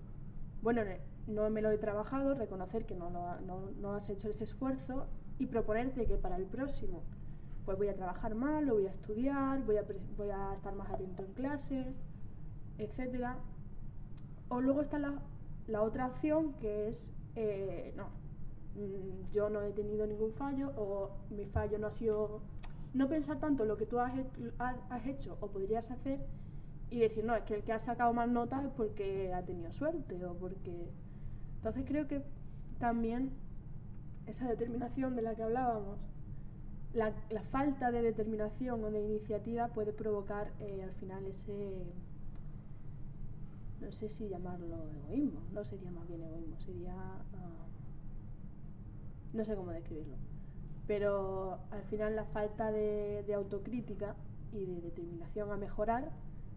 bueno, 0.61 0.83
ne- 0.83 0.99
no 1.27 1.49
me 1.49 1.61
lo 1.61 1.71
he 1.71 1.77
trabajado, 1.77 2.33
reconocer 2.33 2.85
que 2.85 2.95
no, 2.95 3.09
lo- 3.09 3.39
no, 3.41 3.71
no 3.81 3.93
has 3.93 4.09
hecho 4.09 4.29
ese 4.29 4.43
esfuerzo 4.43 5.05
y 5.39 5.45
proponerte 5.47 6.05
que 6.05 6.17
para 6.17 6.35
el 6.37 6.45
próximo 6.45 7.01
pues 7.65 7.77
voy 7.77 7.87
a 7.87 7.95
trabajar 7.95 8.35
más, 8.35 8.61
lo 8.61 8.73
voy 8.73 8.87
a 8.87 8.91
estudiar, 8.91 9.63
voy 9.63 9.77
a, 9.77 9.85
voy 10.17 10.29
a 10.29 10.53
estar 10.53 10.75
más 10.75 10.91
atento 10.91 11.23
en 11.23 11.31
clase, 11.31 11.93
etcétera. 12.77 13.37
O 14.49 14.59
luego 14.59 14.81
está 14.81 14.99
la, 14.99 15.13
la 15.67 15.81
otra 15.81 16.07
opción 16.07 16.53
que 16.59 16.89
es, 16.89 17.09
eh, 17.35 17.93
no, 17.95 18.07
mm, 18.75 19.31
yo 19.31 19.49
no 19.49 19.61
he 19.61 19.71
tenido 19.71 20.05
ningún 20.07 20.33
fallo 20.33 20.71
o 20.77 21.11
mi 21.29 21.45
fallo 21.45 21.77
no 21.79 21.87
ha 21.87 21.91
sido, 21.91 22.41
no 22.93 23.07
pensar 23.07 23.39
tanto 23.39 23.65
lo 23.65 23.77
que 23.77 23.85
tú 23.85 23.99
has, 23.99 24.13
he- 24.17 24.25
has- 24.59 24.79
has 24.89 25.05
hecho 25.05 25.37
o 25.41 25.47
podrías 25.47 25.91
hacer 25.91 26.19
y 26.89 26.99
decir, 26.99 27.23
no, 27.25 27.35
es 27.35 27.43
que 27.43 27.55
el 27.55 27.63
que 27.63 27.73
ha 27.73 27.79
sacado 27.79 28.13
más 28.13 28.29
notas 28.29 28.63
es 28.65 28.71
porque 28.71 29.33
ha 29.33 29.41
tenido 29.43 29.71
suerte 29.73 30.23
o 30.25 30.33
porque... 30.35 30.89
Entonces 31.57 31.85
creo 31.87 32.07
que 32.07 32.21
también 32.79 33.31
esa 34.27 34.47
determinación 34.47 35.15
de 35.15 35.21
la 35.21 35.33
que 35.35 35.43
hablábamos, 35.43 35.97
la, 36.93 37.11
falta 37.51 37.91
de 37.91 38.01
determinación 38.01 38.83
o 38.83 38.91
de 38.91 39.01
iniciativa 39.01 39.67
puede 39.69 39.93
provocar 39.93 40.51
eh, 40.59 40.83
al 40.83 40.91
final 40.93 41.25
ese, 41.25 41.83
no 43.81 43.91
sé 43.91 44.09
si 44.09 44.29
llamarlo 44.29 44.77
egoísmo, 45.07 45.39
no 45.53 45.63
sería 45.63 45.91
más 45.91 46.07
bien 46.07 46.21
egoísmo, 46.23 46.59
sería, 46.59 46.93
ah, 46.93 47.62
no 49.33 49.45
sé 49.45 49.55
cómo 49.55 49.71
describirlo, 49.71 50.15
pero 50.87 51.59
al 51.71 51.83
final 51.85 52.15
la 52.15 52.25
falta 52.25 52.71
de, 52.71 53.23
de 53.27 53.33
autocrítica 53.33 54.15
y 54.51 54.65
de 54.65 54.81
determinación 54.81 55.51
a 55.51 55.57
mejorar 55.57 56.11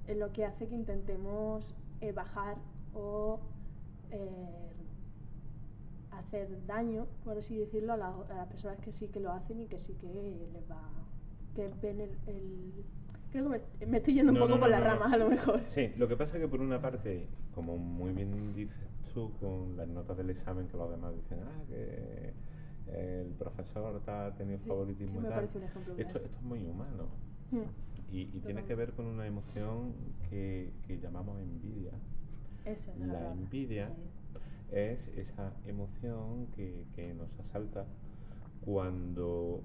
es 0.06 0.16
lo 0.16 0.32
que 0.32 0.44
hace 0.44 0.68
que 0.68 0.74
intentemos 0.74 1.74
eh, 2.00 2.12
bajar 2.12 2.56
o 2.94 3.40
eh, 4.10 4.72
hacer 6.10 6.48
daño, 6.66 7.06
por 7.24 7.38
así 7.38 7.58
decirlo, 7.58 7.92
a, 7.92 7.96
la- 7.96 8.08
a 8.30 8.34
las 8.34 8.48
personas 8.48 8.78
que 8.80 8.92
sí 8.92 9.08
que 9.08 9.20
lo 9.20 9.32
hacen 9.32 9.60
y 9.60 9.66
que 9.66 9.78
sí 9.78 9.94
que 9.94 10.06
les 10.52 10.70
va, 10.70 10.80
que 11.54 11.68
ven 11.82 12.00
el, 12.00 12.10
el- 12.26 12.84
creo 13.30 13.50
que 13.50 13.60
me, 13.80 13.86
me 13.86 13.96
estoy 13.98 14.14
yendo 14.14 14.32
un 14.32 14.38
No, 14.38 14.44
poco 14.44 14.54
no, 14.54 14.60
por 14.60 14.70
las 14.70 14.82
ramas 14.82 15.12
a 15.12 15.16
lo 15.16 15.28
mejor. 15.28 15.60
Sí, 15.66 15.92
lo 15.96 16.08
que 16.08 16.16
pasa 16.16 16.36
es 16.36 16.42
que 16.42 16.48
por 16.48 16.60
una 16.60 16.80
parte, 16.80 17.28
como 17.54 17.76
muy 17.76 18.12
bien 18.12 18.54
dices 18.54 18.76
tú, 19.12 19.32
con 19.40 19.76
las 19.76 19.88
notas 19.88 20.16
del 20.16 20.30
examen, 20.30 20.68
que 20.68 20.76
los 20.76 20.90
demás 20.90 21.14
dicen, 21.14 21.40
ah, 21.44 21.64
que 21.68 22.32
el 22.92 23.28
profesor 23.38 24.00
ta- 24.04 24.26
ha 24.26 24.34
tenido 24.36 24.58
favoritismo 24.60 25.20
y 25.20 25.24
tal. 25.24 25.44
Esto, 25.44 25.58
esto 25.98 26.18
es 26.18 26.42
muy 26.42 26.64
humano. 26.64 27.06
Mm. 27.50 27.60
Y, 28.12 28.20
y 28.22 28.40
tiene 28.44 28.64
que 28.64 28.74
ver 28.74 28.92
con 28.92 29.06
una 29.06 29.26
emoción 29.26 29.92
que, 30.30 30.70
que 30.86 30.98
llamamos 31.00 31.38
envidia. 31.40 31.92
Eso 32.64 32.90
es 32.92 32.98
La 33.00 33.06
palabra. 33.14 33.32
envidia 33.32 33.88
es 34.72 35.06
esa 35.16 35.52
emoción 35.66 36.46
que, 36.56 36.84
que 36.94 37.14
nos 37.14 37.28
asalta 37.40 37.84
cuando 38.64 39.60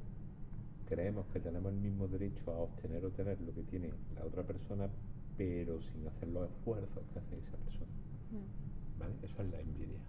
creemos 0.87 1.25
que 1.27 1.39
tenemos 1.39 1.71
el 1.73 1.79
mismo 1.79 2.07
derecho 2.07 2.51
a 2.51 2.57
obtener 2.59 3.05
o 3.05 3.09
tener 3.11 3.39
lo 3.41 3.53
que 3.53 3.63
tiene 3.63 3.91
la 4.15 4.25
otra 4.25 4.43
persona, 4.43 4.89
pero 5.37 5.81
sin 5.81 6.07
hacer 6.07 6.27
los 6.29 6.49
esfuerzos 6.49 7.03
que 7.13 7.19
hace 7.19 7.37
esa 7.39 7.57
persona. 7.57 7.91
Mm. 8.31 8.99
¿vale? 8.99 9.13
Eso 9.23 9.41
es 9.41 9.49
la 9.51 9.59
envidia. 9.61 9.99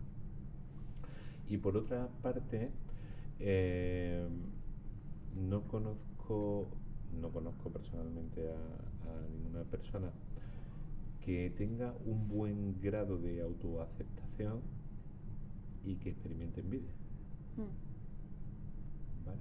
Y 1.49 1.59
por 1.59 1.77
otra 1.77 2.09
parte, 2.23 2.71
eh, 3.45 4.27
no 5.37 5.63
conozco, 5.69 6.69
no 7.21 7.31
conozco 7.31 7.71
personalmente 7.71 8.49
a, 8.49 8.55
a 8.55 9.29
ninguna 9.29 9.65
persona 9.65 10.11
que 11.25 11.51
tenga 11.57 11.95
un 12.05 12.29
buen 12.29 12.81
grado 12.81 13.19
de 13.19 13.41
autoaceptación 13.43 14.61
y 15.85 15.97
que 15.97 16.11
experimente 16.11 16.61
envidia. 16.61 16.93
Mm. 17.57 19.27
¿vale? 19.27 19.39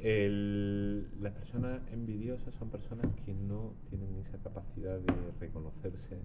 El- 0.00 1.08
las 1.22 1.32
personas 1.34 1.80
envidiosas 1.92 2.54
son 2.54 2.70
personas 2.70 3.06
que 3.24 3.34
no 3.34 3.72
tienen 3.90 4.16
esa 4.26 4.38
capacidad 4.38 4.98
de 4.98 5.14
reconocerse, 5.40 6.18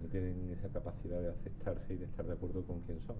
no 0.00 0.08
tienen 0.08 0.50
esa 0.52 0.68
capacidad 0.68 1.20
de 1.20 1.30
aceptarse 1.30 1.94
y 1.94 1.96
de 1.98 2.04
estar 2.06 2.26
de 2.26 2.32
acuerdo 2.34 2.64
con 2.64 2.80
quién 2.82 3.00
son. 3.02 3.16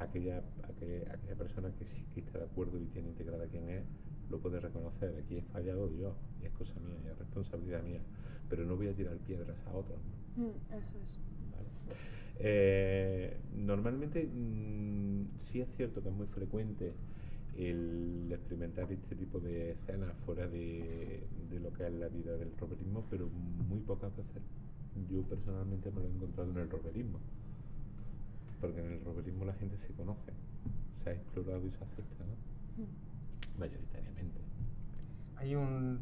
Aquella, 0.00 0.42
aquella, 0.62 1.12
aquella 1.12 1.34
persona 1.34 1.70
que 1.78 1.84
sí 1.86 2.04
que 2.14 2.20
está 2.20 2.38
de 2.38 2.44
acuerdo 2.44 2.78
y 2.78 2.86
tiene 2.86 3.08
integrada 3.08 3.46
quién 3.46 3.68
es, 3.68 3.84
lo 4.30 4.38
puede 4.38 4.60
reconocer. 4.60 5.14
Aquí 5.24 5.38
he 5.38 5.42
fallado 5.42 5.90
yo, 5.96 6.14
y 6.42 6.46
es 6.46 6.52
cosa 6.52 6.78
mía, 6.80 6.96
y 7.04 7.08
es 7.08 7.18
responsabilidad 7.18 7.82
mía, 7.82 8.00
pero 8.48 8.64
no 8.64 8.76
voy 8.76 8.88
a 8.88 8.94
tirar 8.94 9.16
piedras 9.18 9.56
a 9.66 9.74
otros. 9.76 9.98
¿no? 10.36 10.44
Mm, 10.44 10.50
Eso 10.72 10.98
es. 11.02 11.18
¿vale? 11.52 11.68
Eh, 12.40 13.36
normalmente 13.56 14.24
mm, 14.24 15.38
sí 15.38 15.60
es 15.60 15.68
cierto 15.76 16.02
que 16.02 16.08
es 16.08 16.14
muy 16.14 16.26
frecuente 16.28 16.92
el 17.56 18.28
experimentar 18.30 18.90
este 18.92 19.16
tipo 19.16 19.40
de 19.40 19.72
escenas 19.72 20.14
fuera 20.24 20.46
de, 20.46 21.24
de 21.50 21.60
lo 21.60 21.72
que 21.72 21.86
es 21.86 21.92
la 21.94 22.08
vida 22.08 22.36
del 22.36 22.56
roverismo, 22.56 23.04
pero 23.10 23.28
muy 23.68 23.80
pocas 23.80 24.16
veces 24.16 24.42
yo 25.10 25.22
personalmente 25.22 25.90
me 25.90 26.00
lo 26.00 26.06
he 26.06 26.10
encontrado 26.10 26.50
en 26.50 26.58
el 26.58 26.70
roverismo. 26.70 27.18
Porque 28.60 28.80
en 28.80 28.92
el 28.92 29.04
roverismo 29.04 29.44
la 29.44 29.52
gente 29.54 29.76
se 29.78 29.92
conoce, 29.92 30.32
se 31.02 31.10
ha 31.10 31.12
explorado 31.12 31.64
y 31.66 31.70
se 31.70 31.84
acepta, 31.84 32.24
¿no? 32.24 32.82
Mm. 32.84 33.58
Mayoritariamente. 33.60 34.40
Hay 35.36 35.54
un, 35.54 36.00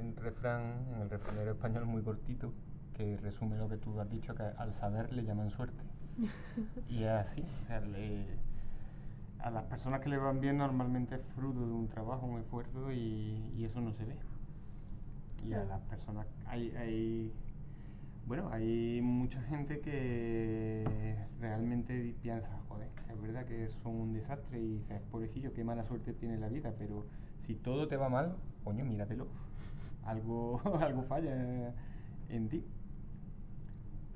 un 0.00 0.16
refrán 0.16 0.84
en 0.94 1.02
el 1.02 1.10
refranero 1.10 1.52
español 1.52 1.86
muy 1.86 2.02
cortito 2.02 2.52
que 2.94 3.16
resume 3.18 3.56
lo 3.56 3.68
que 3.68 3.76
tú 3.78 3.98
has 4.00 4.10
dicho, 4.10 4.34
que 4.34 4.42
al 4.42 4.72
saber 4.74 5.12
le 5.12 5.24
llaman 5.24 5.50
suerte. 5.50 5.82
Y 6.90 7.04
es 7.04 7.10
así, 7.10 7.42
o 7.42 7.66
sea, 7.66 7.80
le- 7.80 8.26
a 9.40 9.50
las 9.50 9.64
personas 9.64 10.00
que 10.00 10.08
le 10.08 10.16
van 10.18 10.40
bien 10.40 10.58
normalmente 10.58 11.14
es 11.14 11.20
fruto 11.36 11.60
de 11.60 11.72
un 11.72 11.86
trabajo, 11.88 12.26
un 12.26 12.40
esfuerzo 12.40 12.90
y, 12.92 13.52
y 13.56 13.64
eso 13.64 13.80
no 13.80 13.92
se 13.92 14.04
ve. 14.04 14.16
Y 15.46 15.52
a 15.54 15.64
las 15.64 15.80
personas, 15.82 16.26
hay, 16.46 16.70
hay, 16.76 17.32
bueno, 18.28 18.50
hay 18.52 19.00
mucha 19.00 19.40
gente 19.44 19.80
que 19.80 21.16
realmente 21.40 22.14
piensa, 22.20 22.60
joder, 22.68 22.90
es 23.10 23.22
verdad 23.22 23.46
que 23.46 23.68
son 23.82 23.94
un 23.94 24.12
desastre 24.12 24.60
y 24.60 24.74
dices, 24.74 25.00
pobrecillo, 25.10 25.54
qué 25.54 25.64
mala 25.64 25.86
suerte 25.86 26.12
tiene 26.12 26.36
la 26.36 26.50
vida, 26.50 26.74
pero 26.78 27.06
si 27.38 27.54
todo 27.54 27.88
te 27.88 27.96
va 27.96 28.10
mal, 28.10 28.36
coño, 28.64 28.84
míratelo. 28.84 29.28
Algo, 30.04 30.60
algo 30.80 31.04
falla 31.04 31.72
en 32.28 32.48
ti. 32.50 32.62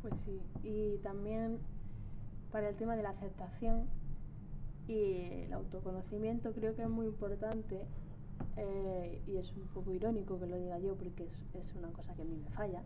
Pues 0.03 0.13
sí, 0.21 0.43
y 0.63 0.99
también 0.99 1.59
para 2.51 2.69
el 2.69 2.77
tema 2.77 2.97
de 2.97 3.03
la 3.05 3.11
aceptación 3.11 3.87
y 4.89 5.45
el 5.47 5.53
autoconocimiento 5.55 6.53
creo 6.53 6.77
que 6.77 6.83
es 6.83 6.91
muy 6.91 7.07
importante 7.07 7.81
eh, 8.59 9.23
y 9.27 9.39
es 9.39 9.51
un 9.57 9.69
poco 9.69 9.95
irónico 9.95 10.39
que 10.39 10.47
lo 10.47 10.59
diga 10.59 10.79
yo 10.81 10.97
porque 10.97 11.25
es, 11.25 11.47
es 11.55 11.75
una 11.77 11.89
cosa 11.93 12.15
que 12.15 12.23
a 12.23 12.25
mí 12.27 12.37
me 12.37 12.51
falla, 12.51 12.83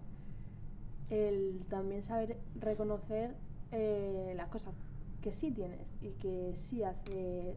el 1.10 1.64
también 1.68 2.02
saber 2.02 2.36
reconocer 2.60 3.34
eh, 3.72 4.32
las 4.36 4.48
cosas 4.48 4.74
que 5.20 5.32
sí 5.32 5.50
tienes 5.50 5.86
y 6.00 6.10
que 6.12 6.52
sí 6.56 6.82
haces, 6.82 7.56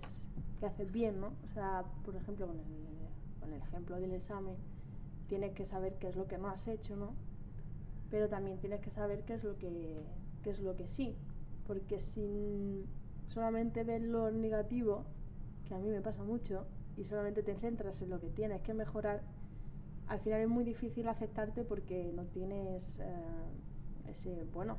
que 0.59 0.65
haces 0.65 0.91
bien, 0.91 1.19
¿no? 1.19 1.27
O 1.27 1.53
sea, 1.53 1.83
por 2.03 2.15
ejemplo, 2.15 2.47
con 2.47 2.57
el, 2.57 2.65
con 3.39 3.53
el 3.53 3.61
ejemplo 3.61 3.99
del 3.99 4.13
examen, 4.13 4.55
tienes 5.27 5.53
que 5.53 5.65
saber 5.65 5.95
qué 5.99 6.09
es 6.09 6.15
lo 6.15 6.27
que 6.27 6.37
no 6.37 6.47
has 6.47 6.67
hecho, 6.67 6.95
¿no? 6.95 7.13
Pero 8.09 8.27
también 8.27 8.57
tienes 8.59 8.81
que 8.81 8.89
saber 8.89 9.23
qué 9.23 9.35
es 9.35 9.43
lo 9.43 9.57
que, 9.57 10.03
qué 10.43 10.49
es 10.49 10.59
lo 10.59 10.75
que 10.75 10.87
sí. 10.87 11.15
Porque 11.67 11.99
si 11.99 12.85
solamente 13.27 13.83
ves 13.83 14.01
lo 14.01 14.31
negativo, 14.31 15.03
que 15.67 15.75
a 15.75 15.77
mí 15.77 15.89
me 15.89 16.01
pasa 16.01 16.23
mucho, 16.23 16.65
y 16.97 17.05
solamente 17.05 17.43
te 17.43 17.55
centras 17.55 18.01
en 18.01 18.09
lo 18.09 18.19
que 18.19 18.29
tienes 18.29 18.61
que 18.61 18.73
mejorar, 18.73 19.21
al 20.09 20.19
final 20.19 20.41
es 20.41 20.49
muy 20.49 20.63
difícil 20.63 21.07
aceptarte 21.07 21.63
porque 21.63 22.11
no 22.13 22.25
tienes 22.25 22.99
eh, 22.99 24.09
ese, 24.09 24.43
bueno, 24.53 24.77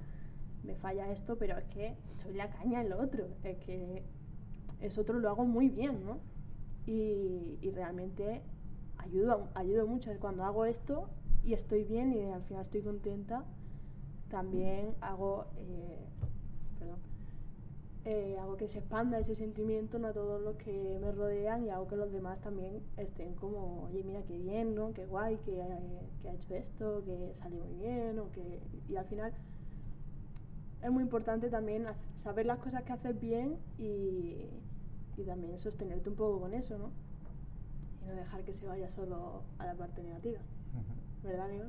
me 0.64 0.74
falla 0.74 1.10
esto, 1.10 1.38
pero 1.38 1.56
es 1.56 1.64
que 1.66 1.96
soy 2.16 2.34
la 2.34 2.50
caña 2.50 2.82
en 2.82 2.92
otro, 2.92 3.28
es 3.44 3.56
que 3.58 4.02
es 4.80 4.98
otro 4.98 5.18
lo 5.18 5.28
hago 5.28 5.44
muy 5.44 5.68
bien, 5.68 6.04
¿no? 6.04 6.18
Y, 6.86 7.58
realmente 7.72 8.42
ayudo, 8.98 9.48
ayudo 9.54 9.86
mucho 9.86 10.10
cuando 10.18 10.44
hago 10.44 10.64
esto 10.64 11.08
y 11.44 11.54
estoy 11.54 11.84
bien 11.84 12.12
y 12.12 12.24
al 12.24 12.42
final 12.42 12.64
estoy 12.64 12.82
contenta, 12.82 13.44
también 14.28 14.94
hago, 15.00 15.46
eh, 15.56 16.08
eh, 18.04 18.38
hago 18.40 18.56
que 18.56 18.68
se 18.68 18.78
expanda 18.78 19.18
ese 19.18 19.34
sentimiento 19.34 19.98
¿no? 19.98 20.08
a 20.08 20.12
todos 20.12 20.40
los 20.40 20.56
que 20.56 20.98
me 21.00 21.12
rodean 21.12 21.64
y 21.64 21.70
hago 21.70 21.86
que 21.86 21.96
los 21.96 22.10
demás 22.10 22.40
también 22.40 22.80
estén 22.96 23.34
como, 23.34 23.84
oye, 23.84 24.02
mira 24.02 24.22
qué 24.22 24.38
bien, 24.38 24.74
¿no? 24.74 24.92
Qué 24.94 25.04
guay, 25.06 25.36
que, 25.44 25.62
que 26.22 26.28
ha 26.28 26.32
hecho 26.32 26.54
esto, 26.54 27.02
que 27.04 27.32
salió 27.34 27.62
muy 27.64 27.74
bien, 27.74 28.18
o 28.18 28.30
que... 28.32 28.60
Y 28.88 28.96
al 28.96 29.04
final 29.04 29.32
es 30.82 30.90
muy 30.90 31.02
importante 31.02 31.50
también 31.50 31.86
saber 32.16 32.46
las 32.46 32.58
cosas 32.58 32.84
que 32.84 32.92
haces 32.92 33.20
bien 33.20 33.58
y, 33.78 34.46
y 35.16 35.24
también 35.26 35.58
sostenerte 35.58 36.08
un 36.08 36.16
poco 36.16 36.40
con 36.40 36.54
eso, 36.54 36.78
¿no? 36.78 36.90
Y 38.02 38.06
no 38.06 38.14
dejar 38.14 38.42
que 38.44 38.54
se 38.54 38.66
vaya 38.66 38.88
solo 38.88 39.42
a 39.58 39.66
la 39.66 39.74
parte 39.74 40.02
negativa. 40.02 40.40
¿Verdad, 41.22 41.50
Leo? 41.50 41.66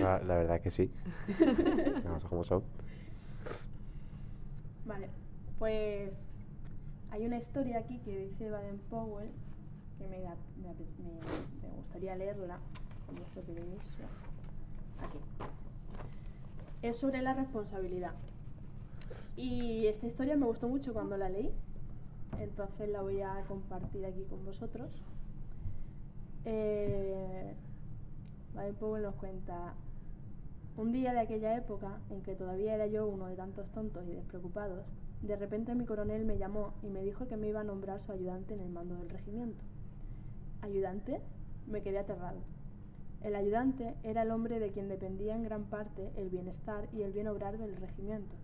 La, 0.00 0.18
la 0.18 0.36
verdad 0.36 0.56
es 0.56 0.62
que 0.62 0.70
sí. 0.70 0.90
Vamos 2.04 2.24
a 2.24 2.28
como 2.28 2.44
son. 2.44 2.62
Vale, 4.86 5.08
pues 5.58 6.24
hay 7.10 7.26
una 7.26 7.38
historia 7.38 7.78
aquí 7.78 7.98
que 8.00 8.16
dice 8.28 8.50
Baden 8.50 8.78
Powell 8.90 9.30
que 9.98 10.06
me, 10.08 10.20
da- 10.20 10.36
me 10.62 10.68
me- 10.68 11.76
gustaría 11.76 12.16
leerla. 12.16 12.58
con 13.06 13.16
vuestro 13.16 13.42
permiso. 13.42 14.04
Aquí. 15.00 15.18
Es 16.82 16.96
sobre 16.96 17.20
la 17.22 17.34
responsabilidad. 17.34 18.12
Y 19.36 19.86
esta 19.86 20.06
historia 20.06 20.36
me 20.36 20.46
gustó 20.46 20.68
mucho 20.68 20.92
cuando 20.92 21.16
la 21.16 21.28
leí, 21.28 21.50
entonces 22.38 22.88
la 22.88 23.02
voy 23.02 23.20
a 23.20 23.44
compartir 23.48 24.04
aquí 24.06 24.22
con 24.30 24.44
vosotros. 24.44 24.90
Eh, 26.44 27.52
Baden 28.54 28.74
Powell 28.76 29.02
nos 29.02 29.14
cuenta 29.16 29.74
un 30.76 30.92
día 30.92 31.12
de 31.12 31.20
aquella 31.20 31.56
época, 31.56 31.98
en 32.10 32.22
que 32.22 32.34
todavía 32.34 32.74
era 32.74 32.86
yo 32.86 33.06
uno 33.06 33.26
de 33.26 33.36
tantos 33.36 33.70
tontos 33.72 34.06
y 34.08 34.12
despreocupados, 34.12 34.84
de 35.22 35.36
repente 35.36 35.74
mi 35.74 35.84
coronel 35.84 36.24
me 36.24 36.38
llamó 36.38 36.72
y 36.82 36.88
me 36.88 37.02
dijo 37.02 37.26
que 37.26 37.36
me 37.36 37.48
iba 37.48 37.60
a 37.60 37.64
nombrar 37.64 38.00
su 38.00 38.12
ayudante 38.12 38.54
en 38.54 38.60
el 38.60 38.70
mando 38.70 38.94
del 38.94 39.10
regimiento. 39.10 39.62
¿Ayudante? 40.62 41.20
Me 41.66 41.82
quedé 41.82 41.98
aterrado. 41.98 42.38
El 43.22 43.34
ayudante 43.34 43.94
era 44.02 44.22
el 44.22 44.30
hombre 44.30 44.60
de 44.60 44.70
quien 44.70 44.88
dependía 44.88 45.36
en 45.36 45.42
gran 45.42 45.64
parte 45.64 46.10
el 46.16 46.30
bienestar 46.30 46.88
y 46.94 47.02
el 47.02 47.12
bien 47.12 47.28
obrar 47.28 47.58
del 47.58 47.76
regimiento. 47.76 48.34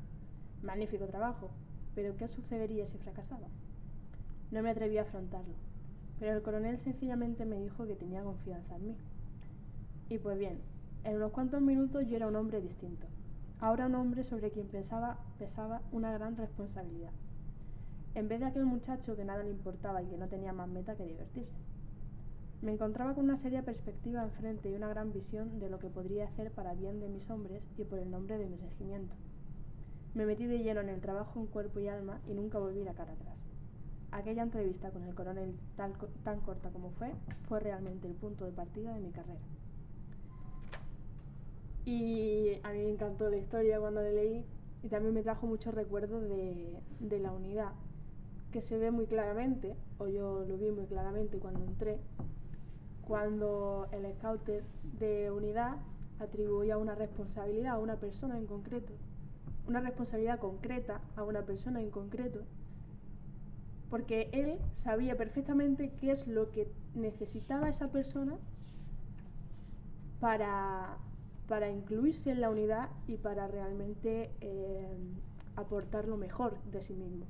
Magnífico 0.63 1.07
trabajo, 1.07 1.49
pero 1.95 2.15
¿qué 2.17 2.29
sucedería 2.29 2.85
si 2.85 2.99
fracasaba? 2.99 3.49
No 4.51 4.63
me 4.63 4.71
atreví 4.71 4.99
a 4.99 5.03
afrontarlo, 5.03 5.55
pero 6.19 6.33
el 6.35 6.43
coronel 6.43 6.79
sencillamente 6.79 7.47
me 7.47 7.59
dijo 7.59 7.87
que 7.87 7.97
tenía 7.97 8.23
confianza 8.23 8.77
en 8.77 8.89
mí. 8.89 8.97
Y 10.11 10.19
pues 10.19 10.39
bien, 10.39 10.59
en 11.07 11.15
unos 11.15 11.31
cuantos 11.31 11.63
minutos 11.63 12.05
yo 12.09 12.17
era 12.17 12.27
un 12.27 12.35
hombre 12.35 12.61
distinto. 12.61 13.07
Ahora 13.61 13.87
un 13.87 13.95
hombre 13.95 14.25
sobre 14.25 14.51
quien 14.51 14.67
pensaba, 14.67 15.19
pesaba 15.39 15.81
una 15.93 16.11
gran 16.13 16.37
responsabilidad. 16.37 17.13
En 18.17 18.27
vez 18.27 18.41
de 18.41 18.47
aquel 18.47 18.65
muchacho 18.65 19.15
que 19.15 19.25
nada 19.25 19.45
le 19.45 19.51
importaba 19.51 20.03
y 20.03 20.07
que 20.07 20.19
no 20.19 20.27
tenía 20.27 20.53
más 20.53 20.69
meta 20.69 20.97
que 20.97 21.07
divertirse. 21.07 21.59
Me 22.61 22.73
encontraba 22.73 23.15
con 23.15 23.25
una 23.25 23.37
seria 23.37 23.63
perspectiva 23.63 24.25
enfrente 24.25 24.69
y 24.69 24.75
una 24.75 24.89
gran 24.89 25.13
visión 25.13 25.61
de 25.61 25.71
lo 25.71 25.79
que 25.79 25.91
podría 25.91 26.25
hacer 26.25 26.51
para 26.51 26.75
bien 26.75 26.99
de 26.99 27.09
mis 27.09 27.31
hombres 27.31 27.65
y 27.79 27.85
por 27.85 28.01
el 28.01 28.11
nombre 28.11 28.37
de 28.37 28.47
mi 28.49 28.57
regimiento. 28.57 29.15
Me 30.15 30.27
metí 30.27 30.47
de 30.47 30.59
lleno 30.59 30.81
en 30.81 30.89
el 30.89 31.01
trabajo 31.01 31.39
en 31.39 31.47
cuerpo 31.47 31.79
y 31.79 31.87
alma 31.87 32.21
y 32.27 32.35
nunca 32.35 32.59
volví 32.59 32.83
la 32.83 32.95
cara 32.95 33.13
atrás. 33.13 33.45
Aquella 34.11 34.43
entrevista 34.43 34.91
con 34.91 35.05
el 35.05 35.15
coronel 35.15 35.55
tan 35.77 36.41
corta 36.41 36.71
como 36.71 36.91
fue, 36.91 37.13
fue 37.47 37.61
realmente 37.61 38.09
el 38.09 38.15
punto 38.15 38.45
de 38.45 38.53
partida 38.53 38.93
de 38.93 39.01
mi 39.01 39.13
carrera. 39.13 39.45
Y 41.87 42.59
a 42.65 42.73
mí 42.73 42.83
me 42.83 42.91
encantó 42.91 43.31
la 43.31 43.39
historia 43.39 43.81
cuando 43.81 44.03
la 44.03 44.11
leí. 44.11 44.45
Y 44.83 44.89
también 44.89 45.15
me 45.15 45.23
trajo 45.23 45.47
muchos 45.47 45.75
recuerdos 45.75 46.29
de, 46.29 46.79
de 47.01 47.19
la 47.19 47.33
unidad, 47.33 47.73
que 48.53 48.61
se 48.61 48.77
ve 48.77 48.91
muy 48.91 49.07
claramente, 49.07 49.75
o 49.99 50.07
yo 50.09 50.45
lo 50.45 50.59
vi 50.59 50.71
muy 50.71 50.87
claramente 50.87 51.39
cuando 51.39 51.65
entré, 51.65 51.99
cuando 53.07 53.89
el 53.93 54.13
scouter 54.15 54.65
de 54.99 55.31
unidad 55.31 55.77
atribuía 56.19 56.79
una 56.79 56.95
responsabilidad 56.95 57.75
a 57.75 57.79
una 57.79 57.97
persona 57.97 58.37
en 58.37 58.47
concreto, 58.47 58.93
una 59.67 59.81
responsabilidad 59.81 60.39
concreta 60.39 61.01
a 61.17 61.25
una 61.25 61.43
persona 61.43 61.81
en 61.81 61.91
concreto, 61.91 62.41
porque 63.91 64.29
él 64.33 64.59
sabía 64.75 65.17
perfectamente 65.17 65.93
qué 66.01 66.13
es 66.13 66.27
lo 66.27 66.51
que 66.51 66.69
necesitaba 66.95 67.69
esa 67.69 67.89
persona 67.91 68.37
para, 70.21 70.99
para 71.49 71.71
incluirse 71.71 72.31
en 72.31 72.41
la 72.41 72.51
unidad 72.51 72.89
y 73.07 73.17
para 73.17 73.47
realmente 73.47 74.31
eh, 74.41 74.97
aportar 75.57 76.09
lo 76.09 76.17
mejor 76.17 76.59
de 76.73 76.83
sí 76.83 76.95
mismo. 76.95 77.27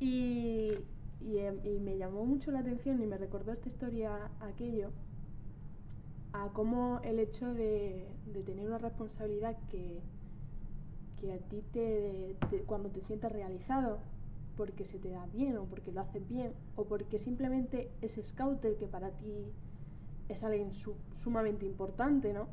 Em, 0.00 1.58
y 1.64 1.80
me 1.80 1.96
llamó 1.96 2.24
mucho 2.24 2.50
la 2.52 2.60
atención 2.60 3.00
y 3.02 3.06
me 3.06 3.16
recordó 3.18 3.52
esta 3.52 3.68
historia 3.68 4.30
aquello, 4.40 4.90
a 6.32 6.48
cómo 6.52 7.00
el 7.02 7.18
hecho 7.18 7.52
de, 7.54 8.06
tener 8.44 8.66
una 8.66 8.78
responsabilidad 8.78 9.56
que, 9.70 10.00
que 11.20 11.32
a 11.32 11.38
ti 11.38 11.62
te, 11.72 12.36
cuando 12.66 12.90
te 12.90 13.00
sientas 13.00 13.32
realizado, 13.32 13.98
porque 14.56 14.84
se 14.84 14.98
te 14.98 15.10
da 15.10 15.26
bien 15.26 15.56
o 15.56 15.64
porque 15.64 15.92
lo 15.92 16.00
haces 16.00 16.26
bien 16.28 16.52
o 16.76 16.84
porque 16.84 17.18
simplemente 17.18 17.90
ese 18.02 18.22
scouter 18.22 18.76
que 18.76 18.86
para 18.86 19.10
ti 19.10 19.52
es 20.28 20.42
alguien 20.44 20.72
su- 20.72 20.96
sumamente 21.16 21.64
importante, 21.66 22.32
¿no? 22.32 22.48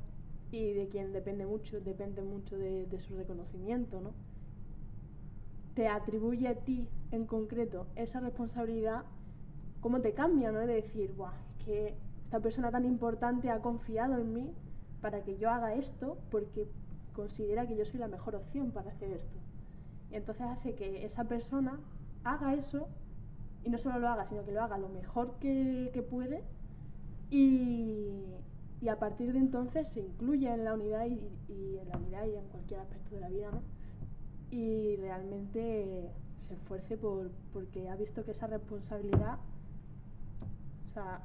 Y 0.53 0.73
de 0.73 0.87
quien 0.87 1.13
depende 1.13 1.47
mucho, 1.47 1.81
depende 1.81 2.21
mucho 2.21 2.55
de, 2.59 2.85
de 2.85 2.99
su 2.99 3.15
reconocimiento, 3.15 3.99
¿no? 4.01 4.11
Te 5.73 5.87
atribuye 5.87 6.47
a 6.47 6.53
ti 6.53 6.87
en 7.09 7.25
concreto 7.25 7.87
esa 7.95 8.19
responsabilidad, 8.19 9.01
¿cómo 9.81 9.99
te 9.99 10.13
cambia, 10.13 10.51
¿no? 10.51 10.59
De 10.59 10.75
decir, 10.75 11.11
Buah, 11.17 11.33
es 11.57 11.65
que 11.65 11.95
esta 12.25 12.39
persona 12.39 12.69
tan 12.69 12.85
importante 12.85 13.49
ha 13.49 13.61
confiado 13.61 14.19
en 14.19 14.31
mí 14.31 14.53
para 15.01 15.23
que 15.23 15.39
yo 15.39 15.49
haga 15.49 15.73
esto 15.73 16.19
porque 16.29 16.67
considera 17.13 17.67
que 17.67 17.75
yo 17.75 17.83
soy 17.83 17.99
la 17.99 18.07
mejor 18.07 18.35
opción 18.35 18.69
para 18.69 18.91
hacer 18.91 19.09
esto. 19.09 19.39
Y 20.11 20.15
entonces 20.17 20.45
hace 20.45 20.75
que 20.75 21.03
esa 21.03 21.23
persona 21.23 21.79
haga 22.23 22.53
eso 22.53 22.87
y 23.63 23.71
no 23.71 23.79
solo 23.79 23.97
lo 23.97 24.07
haga, 24.07 24.27
sino 24.27 24.45
que 24.45 24.51
lo 24.51 24.61
haga 24.61 24.77
lo 24.77 24.89
mejor 24.89 25.33
que, 25.39 25.89
que 25.95 26.03
puede 26.03 26.43
y, 27.31 28.21
y 28.83 28.89
a 28.89 28.99
partir 28.99 29.31
de 29.31 29.39
entonces 29.39 29.87
se 29.87 30.01
incluye 30.01 30.51
en 30.53 30.65
la 30.65 30.73
unidad 30.73 31.05
y, 31.05 31.77
en 31.77 31.87
la 31.87 31.97
unidad 31.97 32.25
y 32.25 32.35
en 32.35 32.45
cualquier 32.49 32.81
aspecto 32.81 33.15
de 33.15 33.21
la 33.21 33.29
vida, 33.29 33.49
¿no? 33.49 33.61
Y 34.51 34.97
realmente 34.97 36.11
se 36.39 36.55
esfuerce 36.55 36.97
por, 36.97 37.31
porque 37.53 37.87
ha 37.87 37.95
visto 37.95 38.25
que 38.25 38.31
esa 38.31 38.47
responsabilidad, 38.47 39.39
o 40.89 40.93
sea, 40.93 41.21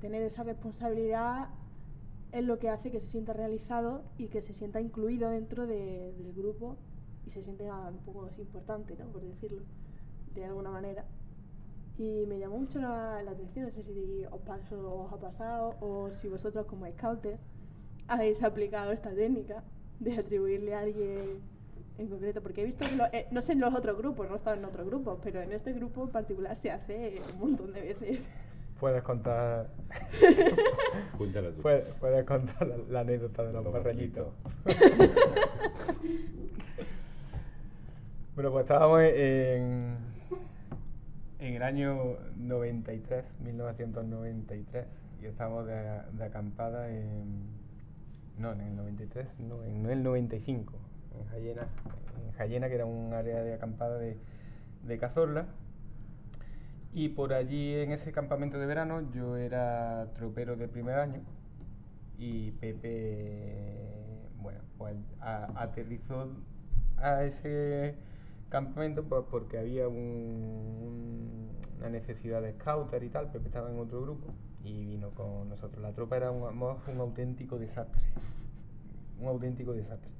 tener 0.00 0.22
esa 0.22 0.44
responsabilidad 0.44 1.48
es 2.30 2.44
lo 2.44 2.60
que 2.60 2.70
hace 2.70 2.92
que 2.92 3.00
se 3.00 3.08
sienta 3.08 3.32
realizado 3.32 4.02
y 4.16 4.28
que 4.28 4.40
se 4.40 4.52
sienta 4.54 4.80
incluido 4.80 5.28
dentro 5.28 5.66
de- 5.66 6.12
del 6.12 6.32
grupo 6.32 6.76
y 7.26 7.30
se 7.30 7.42
sienta 7.42 7.64
un 7.90 7.98
poco 7.98 8.22
más 8.22 8.38
importante, 8.38 8.94
¿no? 8.96 9.06
Por 9.06 9.22
decirlo, 9.22 9.62
de 10.36 10.44
alguna 10.44 10.70
manera. 10.70 11.04
Y 11.98 12.24
me 12.26 12.38
llamó 12.38 12.58
mucho 12.58 12.78
la, 12.80 13.22
la 13.22 13.30
atención, 13.32 13.70
no 13.76 13.82
sé 13.82 13.92
si 13.94 14.24
os, 14.30 14.40
pasó, 14.42 14.94
os 15.04 15.12
ha 15.12 15.16
pasado 15.18 15.74
o 15.80 16.10
si 16.10 16.28
vosotros 16.28 16.66
como 16.66 16.86
scouters 16.90 17.38
habéis 18.08 18.42
aplicado 18.42 18.92
esta 18.92 19.10
técnica 19.10 19.62
de 20.00 20.16
atribuirle 20.18 20.74
a 20.74 20.80
alguien 20.80 21.16
en 21.98 22.08
concreto, 22.08 22.42
porque 22.42 22.62
he 22.62 22.64
visto 22.64 22.86
que, 22.88 22.96
lo- 22.96 23.04
eh, 23.12 23.26
no 23.30 23.42
sé 23.42 23.52
en 23.52 23.60
los 23.60 23.74
otros 23.74 23.96
grupos, 23.98 24.26
no 24.26 24.34
he 24.34 24.38
estado 24.38 24.56
en 24.56 24.64
otros 24.64 24.86
grupos, 24.86 25.18
pero 25.22 25.42
en 25.42 25.52
este 25.52 25.72
grupo 25.74 26.04
en 26.04 26.08
particular 26.10 26.56
se 26.56 26.70
hace 26.70 27.14
un 27.34 27.40
montón 27.40 27.72
de 27.72 27.82
veces. 27.82 28.18
puedes 28.80 29.02
contar. 29.02 29.68
Puedes, 31.62 31.86
puedes 32.00 32.24
contar 32.24 32.66
la, 32.66 32.76
la 32.88 33.00
anécdota 33.00 33.44
de 33.44 33.52
los, 33.52 33.70
barreñitos. 33.72 34.28
bueno, 38.34 38.50
pues 38.50 38.62
estábamos 38.64 39.02
en, 39.02 39.96
en 41.42 41.56
el 41.56 41.62
año 41.62 42.18
93, 42.36 43.34
1993, 43.40 44.86
y 45.20 45.26
estábamos 45.26 45.66
de, 45.66 45.74
de 46.12 46.24
acampada 46.24 46.88
en. 46.88 47.62
No, 48.38 48.52
en 48.52 48.60
el 48.60 48.76
93, 48.76 49.40
no, 49.40 49.62
en 49.64 49.84
el 49.86 50.02
95, 50.02 50.72
en 51.18 51.26
Jayena, 51.26 51.66
en 52.24 52.32
Jayena, 52.32 52.68
que 52.68 52.76
era 52.76 52.86
un 52.86 53.12
área 53.12 53.42
de 53.42 53.54
acampada 53.54 53.98
de, 53.98 54.18
Cazorla. 54.98 55.46
Y 56.94 57.10
por 57.10 57.32
allí 57.32 57.74
en 57.74 57.92
ese 57.92 58.12
campamento 58.12 58.58
de 58.58 58.66
verano 58.66 59.10
yo 59.12 59.36
era 59.36 60.08
tropero 60.14 60.56
de 60.56 60.68
primer 60.68 60.98
año 60.98 61.20
y 62.18 62.50
Pepe, 62.52 64.28
bueno, 64.42 64.60
pues 64.76 64.96
aterrizó 65.20 66.28
a 66.98 67.24
ese 67.24 67.94
campamento 68.52 69.02
pues 69.02 69.24
porque 69.30 69.58
había 69.58 69.88
un- 69.88 69.96
un- 69.96 71.50
una 71.78 71.88
necesidad 71.88 72.42
de 72.42 72.52
scouter 72.52 73.02
y 73.02 73.08
tal, 73.08 73.32
Pepe 73.32 73.46
estaba 73.46 73.70
en 73.70 73.78
otro 73.78 74.02
grupo 74.02 74.26
y 74.62 74.84
vino 74.84 75.10
con 75.12 75.48
nosotros. 75.48 75.82
La 75.82 75.92
tropa 75.92 76.18
era 76.18 76.30
un, 76.30 76.44
auténtico 77.00 77.58
desastre, 77.58 78.02
un 79.18 79.28
auténtico 79.28 79.72
desastre. 79.72 80.10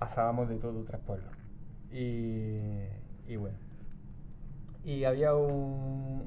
Pasábamos 0.00 0.48
de 0.48 0.56
todo 0.56 0.82
tras 0.82 1.00
pueblos. 1.02 1.32
Y, 1.92 3.36
bueno, 3.36 3.56
y 4.84 5.04
había 5.04 5.34
un, 5.36 6.26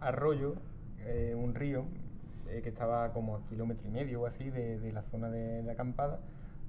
arroyo, 0.00 0.56
eh, 1.00 1.36
un 1.36 1.54
río, 1.54 1.84
eh, 2.48 2.60
que 2.62 2.70
estaba 2.70 3.12
como 3.12 3.36
a 3.36 3.46
kilómetro 3.46 3.86
y 3.86 3.90
medio 3.92 4.22
o 4.22 4.26
así 4.26 4.50
de, 4.50 4.80
de 4.80 4.92
la 4.92 5.02
zona 5.02 5.30
de, 5.30 5.62
de 5.62 5.70
acampada, 5.70 6.18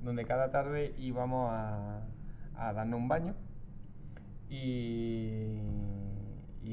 donde 0.03 0.25
cada 0.25 0.51
tarde 0.51 0.93
íbamos 0.99 1.49
a, 1.51 2.01
a 2.59 2.73
darnos 2.73 2.99
un 2.99 3.07
baño 3.07 3.33
y, 4.49 5.59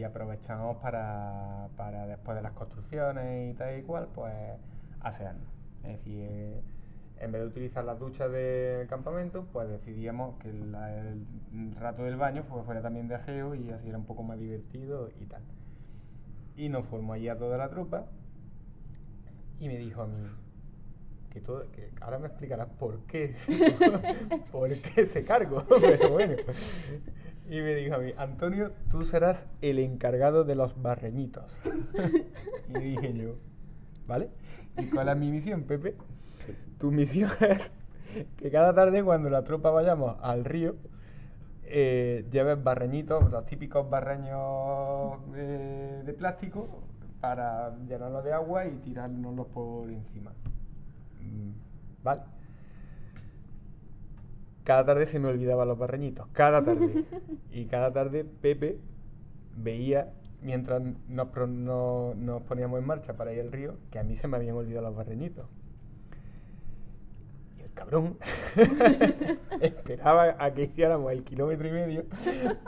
aprovechábamos 0.05 0.77
para, 0.77 1.69
para 1.77 2.07
después 2.07 2.37
de 2.37 2.43
las 2.43 2.53
construcciones 2.53 3.53
y 3.53 3.57
tal 3.59 3.79
y 3.79 3.83
cual, 3.83 4.07
pues 4.15 4.33
asearnos. 5.01 5.49
Es 5.83 5.93
decir, 5.99 6.21
eh, 6.31 6.61
en 7.19 7.33
vez 7.33 7.41
de 7.43 7.49
utilizar 7.49 7.85
las 7.85 7.99
duchas 7.99 8.31
del 8.31 8.87
campamento, 8.89 9.47
pues 9.53 9.69
decidíamos 9.69 10.37
que 10.39 10.51
el 10.51 11.75
rato 11.81 12.05
del 12.05 12.17
baño 12.17 12.45
fu- 12.45 12.63
fuera 12.63 12.83
también 12.83 13.09
de 13.09 13.17
aseo 13.17 13.55
y 13.55 13.71
así 13.71 13.89
era 13.89 13.99
un 13.99 14.05
poco 14.05 14.23
más 14.23 14.39
divertido 14.39 15.09
y 15.21 15.25
tal. 15.27 15.43
Y 16.57 16.69
nos 16.69 16.87
formó 16.87 17.13
allí 17.15 17.29
a 17.29 17.37
toda 17.39 17.59
la 17.59 17.69
tropa 17.69 18.07
y 19.59 19.69
me 19.69 19.77
dijo 19.79 20.03
a 20.03 20.07
mí 20.07 20.15
que, 21.37 21.43
todo, 21.43 21.71
que 21.71 21.91
ahora 22.01 22.19
me 22.19 22.29
explicarás 22.29 22.67
por 22.79 23.01
qué, 23.01 23.35
por 24.53 24.71
qué 24.75 25.03
ese 25.03 25.23
cargo, 25.23 25.63
pero 25.81 26.09
bueno. 26.09 26.35
Y 27.51 27.61
me 27.61 27.75
dijo 27.75 27.95
a 27.95 27.99
mí, 27.99 28.15
Antonio, 28.17 28.73
tú 28.91 29.05
serás 29.05 29.47
el 29.61 29.79
encargado 29.79 30.45
de 30.45 30.55
los 30.55 30.81
barreñitos. 30.81 31.45
y 32.71 32.79
dije 32.79 33.13
yo, 33.13 33.35
¿vale? 34.07 34.31
¿Y 34.79 34.87
cuál 34.87 35.11
es 35.11 35.17
mi 35.19 35.31
misión, 35.31 35.65
Pepe? 35.65 35.95
Tu 36.79 36.91
misión 36.91 37.31
es 37.41 37.71
que 38.39 38.51
cada 38.51 38.75
tarde 38.75 39.05
cuando 39.05 39.29
la 39.29 39.45
tropa 39.45 39.71
vayamos 39.71 40.17
al 40.23 40.47
río, 40.47 40.77
eh, 41.65 42.27
lleves 42.31 42.65
barreñitos, 42.65 43.31
los 43.31 43.45
típicos 43.45 43.91
barreños 43.91 45.19
eh, 45.35 46.03
de 46.03 46.13
plástico, 46.15 46.67
para 47.21 47.77
llenarlos 47.87 48.25
de 48.25 48.33
agua 48.33 48.65
y 48.65 48.71
tirárnoslos 48.79 49.49
por 49.49 49.91
encima. 49.91 50.33
Mm, 51.27 51.53
¿Vale? 52.05 52.23
Cada 54.65 54.85
tarde 54.85 55.07
se 55.07 55.19
me 55.21 55.29
olvidaban 55.29 55.69
los 55.69 55.79
barreñitos, 55.79 56.27
cada 56.33 56.65
tarde. 56.65 57.05
Y 57.53 57.67
cada 57.67 57.93
tarde 57.93 58.25
Pepe 58.25 58.79
veía, 59.57 60.13
mientras 60.43 60.83
nos, 61.09 61.29
pro- 61.29 61.47
no- 61.47 62.15
nos 62.17 62.43
poníamos 62.43 62.81
en 62.81 62.87
marcha 62.87 63.15
para 63.15 63.33
ir 63.33 63.41
al 63.41 63.53
río, 63.53 63.77
que 63.91 63.99
a 63.99 64.03
mí 64.03 64.17
se 64.17 64.29
me 64.29 64.37
habían 64.37 64.57
olvidado 64.57 64.87
los 64.89 64.97
barreñitos. 64.97 65.47
Y 67.59 67.63
el 67.63 67.73
cabrón 67.73 68.19
esperaba 69.61 70.35
a 70.39 70.51
que 70.53 70.65
hiciéramos 70.65 71.13
el 71.13 71.23
kilómetro 71.25 71.69
y 71.69 71.73
medio 71.73 72.05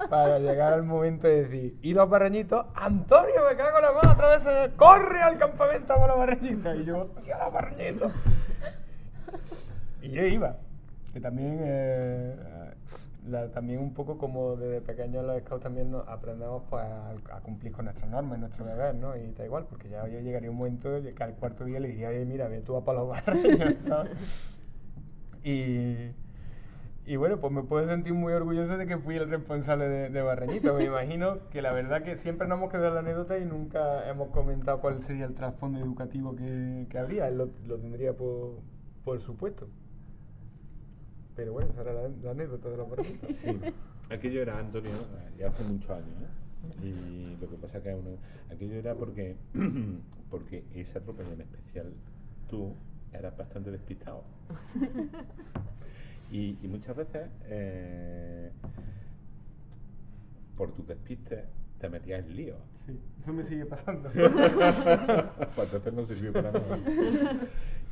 para 0.09 0.38
llegar 0.38 0.72
al 0.72 0.84
momento 0.84 1.26
de 1.26 1.42
decir, 1.44 1.76
¿y 1.82 1.92
los 1.94 2.09
barreñitos? 2.09 2.64
Antonio, 2.74 3.42
me 3.50 3.56
cago 3.56 3.78
en 3.78 3.84
la 3.84 3.92
mano 3.92 4.12
otra 4.12 4.28
vez, 4.30 4.72
corre 4.76 5.20
al 5.20 5.36
campamento 5.36 5.94
con 5.94 6.09
los 6.09 6.16
barreñitos. 6.18 6.76
Y 6.78 6.84
yo, 6.84 7.06
tío, 7.24 7.34
los 7.44 7.52
barreñitos. 7.52 8.12
Y 10.03 10.11
yo 10.11 10.22
iba, 10.24 10.57
que 11.12 11.20
también, 11.20 11.59
eh, 11.61 12.35
la- 13.29 13.51
también 13.51 13.81
un 13.81 13.93
poco 13.95 14.16
como 14.16 14.57
desde 14.57 14.81
pequeños 14.81 15.24
los 15.24 15.41
scouts 15.41 15.62
también 15.64 15.91
nos 15.91 16.07
aprendemos 16.09 16.62
pues, 16.70 16.85
a, 16.85 17.11
a 17.37 17.41
cumplir 17.41 17.72
con 17.72 17.87
nuestras 17.87 18.09
normas, 18.11 18.39
nuestro 18.39 18.64
deber, 18.64 18.95
¿no? 18.95 19.16
Y 19.16 19.33
da 19.33 19.45
igual, 19.45 19.66
porque 19.68 19.89
ya 19.89 20.07
yo 20.09 20.20
llegaría 20.20 20.51
un 20.51 20.57
momento 20.57 20.91
que 21.03 21.22
al 21.22 21.35
cuarto 21.35 21.64
día 21.64 21.81
le 21.81 21.89
diría, 21.89 22.11
mira, 22.26 22.49
ve 22.49 22.61
tú 22.61 22.76
a 22.76 22.81
barreños, 22.81 23.74
¿sabes? 23.81 24.12
Y, 25.45 26.12
y 27.07 27.16
bueno, 27.16 27.39
pues 27.41 27.53
me 27.53 27.62
puedo 27.62 27.87
sentir 27.87 28.12
muy 28.14 28.33
orgulloso 28.33 28.76
de 28.76 28.87
que 28.87 28.99
fui 28.99 29.16
el 29.16 29.29
responsable 29.31 29.89
de, 29.89 30.11
de 30.11 30.22
Barreñito. 30.22 30.74
Me 30.74 30.85
imagino 30.85 31.49
que 31.51 31.62
la 31.62 31.72
verdad 31.72 32.03
que 32.03 32.16
siempre 32.16 32.47
nos 32.47 32.59
hemos 32.59 32.70
quedado 32.70 32.95
la 32.95 33.01
anécdota 33.01 33.39
y 33.39 33.45
nunca 33.47 34.09
hemos 34.11 34.29
comentado 34.31 34.81
cuál 34.81 35.01
sería 35.01 35.24
el 35.26 35.35
trasfondo 35.35 35.79
educativo 35.79 36.37
que, 36.37 36.87
que 36.91 36.99
habría. 36.99 37.29
Él 37.29 37.39
lo, 37.39 37.49
lo 37.66 37.79
tendría 37.79 38.12
por, 38.14 38.59
por 39.05 39.20
supuesto. 39.20 39.68
Pero 41.36 41.53
bueno, 41.53 41.70
esa 41.70 41.82
era 41.82 41.92
la, 41.92 42.09
la 42.09 42.30
anécdota 42.32 42.68
de 42.68 42.76
los 42.76 42.90
Barreñitos. 42.90 43.36
Sí, 43.36 43.61
aquello 44.11 44.42
era 44.42 44.59
Antonio, 44.59 44.90
ya 45.38 45.49
hace 45.49 45.64
muchos 45.64 45.90
años, 45.90 46.22
¿eh? 46.22 46.84
Y 46.84 47.36
lo 47.40 47.49
que 47.49 47.57
pasa 47.57 47.82
que 47.82 47.94
uno, 47.94 48.16
aquello 48.51 48.74
era 48.74 48.94
porque, 48.94 49.36
porque 50.30 50.64
esa 50.74 51.01
tropa 51.01 51.22
y 51.28 51.32
en 51.32 51.40
especial 51.42 51.92
tú 52.51 52.74
eras 53.12 53.36
bastante 53.36 53.70
despistado. 53.70 54.22
Y, 56.30 56.59
y 56.62 56.68
muchas 56.68 56.94
veces, 56.94 57.26
eh, 57.46 58.51
por 60.59 60.72
tus 60.72 60.86
despistes, 60.86 61.46
te 61.80 61.88
metías 61.88 62.22
en 62.26 62.36
líos. 62.36 62.59
Sí, 62.84 63.01
eso 63.20 63.32
me 63.32 63.44
sigue 63.44 63.64
pasando. 63.64 64.11
pues 64.14 65.72
entonces 65.72 65.92
no 65.94 66.07
sirvió 66.07 66.32
para 66.32 66.53
nada. 66.53 66.78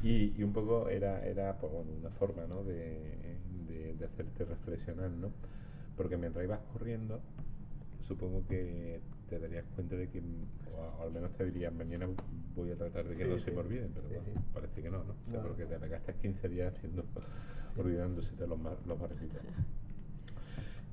Y, 0.02 0.34
y 0.38 0.42
un 0.42 0.52
poco 0.52 0.88
era, 0.88 1.24
era 1.26 1.56
pues, 1.58 1.72
bueno, 1.72 1.90
una 1.98 2.10
forma 2.10 2.46
¿no? 2.46 2.62
de, 2.64 3.38
de- 3.68 3.94
de 3.98 4.04
hacerte 4.04 4.44
reflexionar, 4.44 5.10
¿no? 5.10 5.30
Porque 5.96 6.16
mientras 6.16 6.44
ibas 6.44 6.60
corriendo, 6.72 7.20
supongo 8.06 8.46
que 8.46 9.00
te 9.28 9.38
darías 9.38 9.64
cuenta 9.74 9.96
de 9.96 10.08
que, 10.08 10.22
o 10.76 11.02
al 11.02 11.10
menos 11.10 11.32
te 11.32 11.44
dirías, 11.46 11.72
mañana 11.72 12.06
voy 12.54 12.70
a 12.70 12.76
tratar 12.76 13.04
de 13.08 13.16
que 13.16 13.24
Sí, 13.24 13.30
no 13.30 13.38
sí. 13.38 13.44
se 13.46 13.50
me 13.52 13.58
olviden, 13.58 13.90
pero 13.94 14.08
Sí, 14.08 14.14
bueno, 14.14 14.42
parece 14.52 14.82
que 14.82 14.90
no, 14.90 14.98
¿no? 15.04 15.14
O 15.26 15.30
sea, 15.30 15.40
No. 15.40 15.48
porque 15.48 15.64
te 15.64 15.78
pegaste 15.78 16.14
15 16.14 16.48
días 16.48 16.74
haciendo, 16.74 17.04
olvidándose 17.76 18.36
de 18.36 18.46
los, 18.46 18.58
mar- 18.58 18.78
los 18.86 18.98
barritos. 19.00 19.40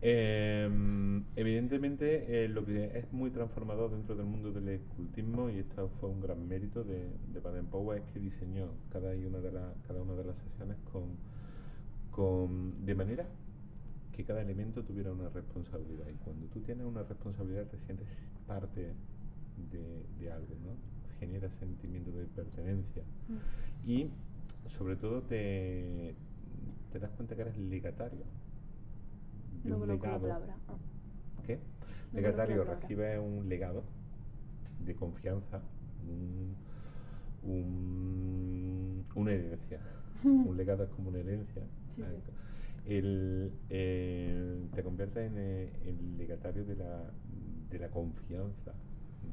Em, 0.05 1.23
evidentemente, 1.37 2.43
eh, 2.43 2.49
lo 2.49 2.65
que 2.65 2.91
es 2.97 3.11
muy 3.13 3.29
transformador 3.31 3.91
dentro 3.91 4.15
del 4.15 4.25
mundo 4.25 4.51
del 4.51 4.67
escultismo, 4.67 5.49
y 5.49 5.59
esto 5.59 5.89
fue 5.99 6.09
un 6.09 6.19
gran 6.19 6.45
mérito 6.47 6.83
de, 6.83 7.07
de 7.33 7.39
Baden 7.39 7.67
Powell, 7.67 8.01
es 8.01 8.05
que 8.13 8.19
diseñó 8.19 8.67
cada, 8.91 9.11
una, 9.15 9.39
de 9.39 9.51
la- 9.51 9.73
cada 9.87 10.01
una 10.01 10.13
de 10.15 10.25
las 10.25 10.35
sesiones 10.39 10.77
con, 10.91 11.03
con, 12.11 12.73
de 12.85 12.95
manera 12.95 13.25
que 14.15 14.23
cada 14.25 14.41
elemento 14.41 14.83
tuviera 14.83 15.11
una 15.11 15.29
responsabilidad. 15.29 16.05
Y 16.09 16.17
cuando 16.23 16.47
tú 16.47 16.59
tienes 16.61 16.85
una 16.85 17.03
responsabilidad, 17.03 17.65
te 17.67 17.77
sientes 17.79 18.07
parte 18.47 18.93
de, 19.71 20.03
de 20.19 20.31
algo, 20.31 20.55
¿no? 20.63 20.75
Genera 21.19 21.49
sentimiento 21.59 22.11
de 22.11 22.25
pertenencia. 22.25 23.03
Y 23.87 24.07
sobre 24.67 24.95
todo 24.97 25.21
te, 25.23 26.15
te 26.91 26.99
das 26.99 27.11
cuenta 27.11 27.35
que 27.35 27.41
eres 27.43 27.57
legatario 27.57 28.23
de 29.63 29.69
No 29.69 29.77
un 29.77 29.87
legado. 29.87 30.21
palabra. 30.21 30.55
Ah. 30.67 30.73
¿Qué? 31.45 31.59
No 32.11 32.19
Legatario 32.21 32.63
recibe 32.63 33.19
un 33.19 33.49
legado 33.49 33.83
de 34.85 34.93
confianza, 34.95 35.61
un- 36.07 36.55
un- 37.43 39.05
una 39.15 39.31
herencia. 39.31 39.79
un 40.23 40.55
legado 40.57 40.83
es 40.83 40.89
como 40.91 41.09
una 41.09 41.19
herencia. 41.19 41.63
Sí. 41.95 42.03
El, 42.85 43.51
eh, 43.69 44.59
te 44.75 44.83
conviertes 44.83 45.31
en 45.31 45.37
eh, 45.37 45.69
el 45.85 46.17
legatario 46.17 46.65
de 46.65 46.75
la, 46.75 47.01
de 47.69 47.79
la 47.79 47.87
confianza 47.89 48.73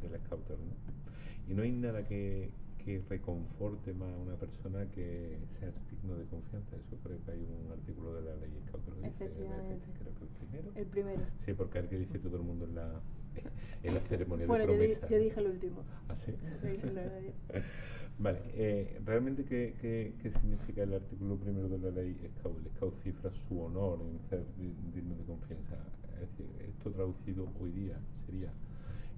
del 0.01 0.21
scouter. 0.21 0.57
¿no? 0.59 1.51
Y 1.53 1.55
no 1.55 1.63
hay 1.63 1.73
nada 1.73 2.05
que, 2.07 2.51
que 2.85 3.03
reconforte 3.09 3.93
más 3.95 4.13
a 4.13 4.17
una 4.19 4.35
persona 4.37 4.85
que 4.93 5.37
ser 5.59 5.73
digno 5.91 6.15
de 6.17 6.25
confianza. 6.27 6.77
Eso 6.77 6.97
creo 7.03 7.19
que 7.25 7.31
hay 7.33 7.41
un 7.45 7.71
artículo 7.73 8.15
de 8.15 8.23
la 8.23 8.37
ley 8.37 8.51
Scout 8.69 8.85
que 8.85 8.91
lo 8.91 8.97
dice. 8.97 9.09
Efectivamente. 9.09 9.87
Creo 9.99 10.15
que 10.15 10.25
el 10.25 10.31
primero. 10.31 10.71
El 10.77 10.87
primero. 10.87 11.23
Sí, 11.45 11.53
porque 11.55 11.79
es 11.79 11.85
el 11.85 11.91
que 11.91 11.99
dice 11.99 12.19
todo 12.19 12.37
el 12.37 12.43
mundo 12.43 12.65
en 12.67 12.75
la, 12.75 13.01
en 13.83 13.95
la 13.95 14.01
ceremonia 14.01 14.47
Bueno, 14.47 14.67
de 14.67 14.69
promesa. 14.73 15.09
yo 15.09 15.19
dije 15.19 15.41
el 15.41 15.47
último. 15.47 15.83
¿Ah, 16.09 16.17
sí? 16.17 16.33
Vale, 18.19 18.39
eh, 18.53 19.01
¿realmente 19.07 19.45
qué, 19.45 19.75
qué, 19.81 20.13
qué 20.23 20.31
significa 20.31 20.83
el 20.83 20.93
artículo 20.93 21.37
primero 21.37 21.69
de 21.69 21.79
la 21.79 21.91
ley 21.91 22.15
Scout? 22.39 22.59
El 22.59 22.71
Scout 22.73 22.95
cifra 23.03 23.31
su 23.49 23.63
honor 23.63 23.99
en 24.03 24.21
ser 24.29 24.45
di- 24.59 24.75
digno 24.95 25.15
de 25.17 25.25
confianza. 25.25 25.77
Es 26.15 26.29
decir, 26.29 26.47
esto 26.69 26.91
traducido 26.91 27.49
hoy 27.61 27.71
día 27.71 27.97
sería, 28.27 28.53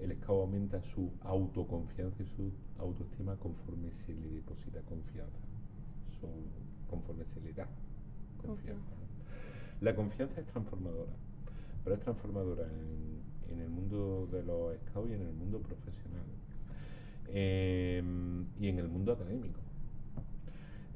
el 0.04 0.16
Scout 0.16 0.40
aumenta 0.42 0.80
su 0.82 1.10
autoconfianza 1.22 2.22
y 2.22 2.26
su 2.26 2.50
autoestima 2.78 3.36
conforme 3.36 3.92
se 3.92 4.12
le 4.14 4.28
deposita 4.30 4.80
confianza. 4.82 5.38
Su- 6.20 6.26
conforme 6.90 7.24
se 7.26 7.40
le 7.40 7.52
da 7.52 7.66
confianza. 8.36 8.92
La 9.80 9.94
confianza 9.94 10.40
es 10.40 10.46
transformadora, 10.46 11.12
pero 11.84 11.96
es 11.96 12.02
transformadora 12.02 12.64
en, 12.64 13.22
en 13.52 13.60
el 13.60 13.68
mundo 13.68 14.28
de 14.30 14.42
los 14.44 14.76
Scouts 14.88 15.10
y 15.10 15.14
en 15.14 15.22
el 15.22 15.32
mundo 15.32 15.60
profesional. 15.60 16.22
Em, 17.28 18.46
y 18.60 18.68
en 18.68 18.78
el 18.78 18.88
mundo 18.88 19.12
académico. 19.12 19.60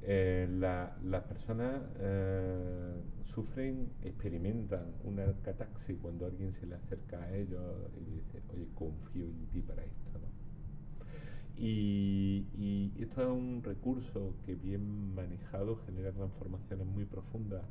Eh, 0.09 0.47
la- 0.61 0.97
las 1.03 1.25
personas 1.25 1.83
eh, 1.99 2.95
sufren, 3.25 3.91
experimentan 4.03 4.85
una 5.05 5.27
cataxis 5.43 5.97
cuando 6.01 6.27
alguien 6.27 6.53
se 6.55 6.67
le 6.67 6.77
acerca 6.77 7.23
a 7.25 7.35
ellos 7.37 7.61
y 8.01 8.05
dice, 8.15 8.41
oye, 8.55 8.69
confío 8.75 9.25
en 9.27 9.47
ti 9.49 9.61
para 9.63 9.83
esto. 9.85 9.97
y 11.59 12.93
esto 12.99 13.23
es 13.23 13.29
un 13.29 13.63
recurso 13.65 14.35
que 14.45 14.55
bien 14.55 15.15
manejado 15.15 15.77
genera 15.87 16.13
transformaciones 16.13 16.87
muy 16.87 17.05
profundas 17.05 17.63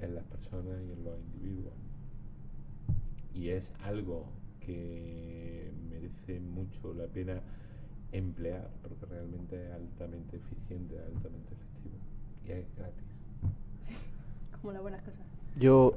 en 0.00 0.14
las 0.14 0.24
personas 0.24 0.80
y 0.88 0.92
en 0.92 1.04
los 1.04 1.18
individuos. 1.20 1.74
Y 3.34 3.48
es 3.50 3.70
algo 3.82 4.32
que 4.60 5.72
merece 5.90 6.40
mucho 6.40 6.94
la 6.94 7.06
pena 7.06 7.42
emplear 8.14 8.68
porque 8.82 9.06
realmente 9.06 9.56
es 9.56 9.72
altamente 9.72 10.36
eficiente, 10.36 10.96
altamente 10.98 11.52
efectivo 11.52 11.96
y 12.46 12.52
es 12.52 12.76
gratis. 12.76 13.04
Como 14.60 14.72
las 14.72 14.82
buenas 14.82 15.02
cosas. 15.02 15.20
Yo, 15.56 15.94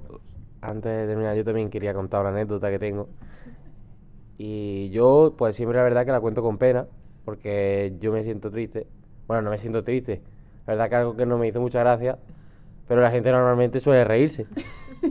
antes 0.61 0.91
de 0.91 1.07
terminar, 1.07 1.35
yo 1.35 1.45
también 1.45 1.69
quería 1.69 1.93
contar 1.93 2.21
una 2.21 2.31
anécdota 2.31 2.69
que 2.69 2.79
tengo. 2.79 3.07
Y 4.37 4.89
yo, 4.89 5.35
pues 5.37 5.55
siempre 5.55 5.77
la 5.77 5.83
verdad 5.83 6.05
que 6.05 6.11
la 6.11 6.19
cuento 6.19 6.41
con 6.41 6.57
pena, 6.57 6.87
porque 7.23 7.95
yo 7.99 8.11
me 8.11 8.23
siento 8.23 8.51
triste. 8.51 8.87
Bueno, 9.27 9.43
no 9.43 9.49
me 9.51 9.57
siento 9.57 9.83
triste. 9.83 10.21
La 10.65 10.73
verdad 10.73 10.89
que 10.89 10.95
algo 10.95 11.15
que 11.15 11.25
no 11.25 11.37
me 11.37 11.47
hizo 11.47 11.61
mucha 11.61 11.79
gracia, 11.79 12.17
pero 12.87 13.01
la 13.01 13.11
gente 13.11 13.31
normalmente 13.31 13.79
suele 13.79 14.03
reírse. 14.03 14.47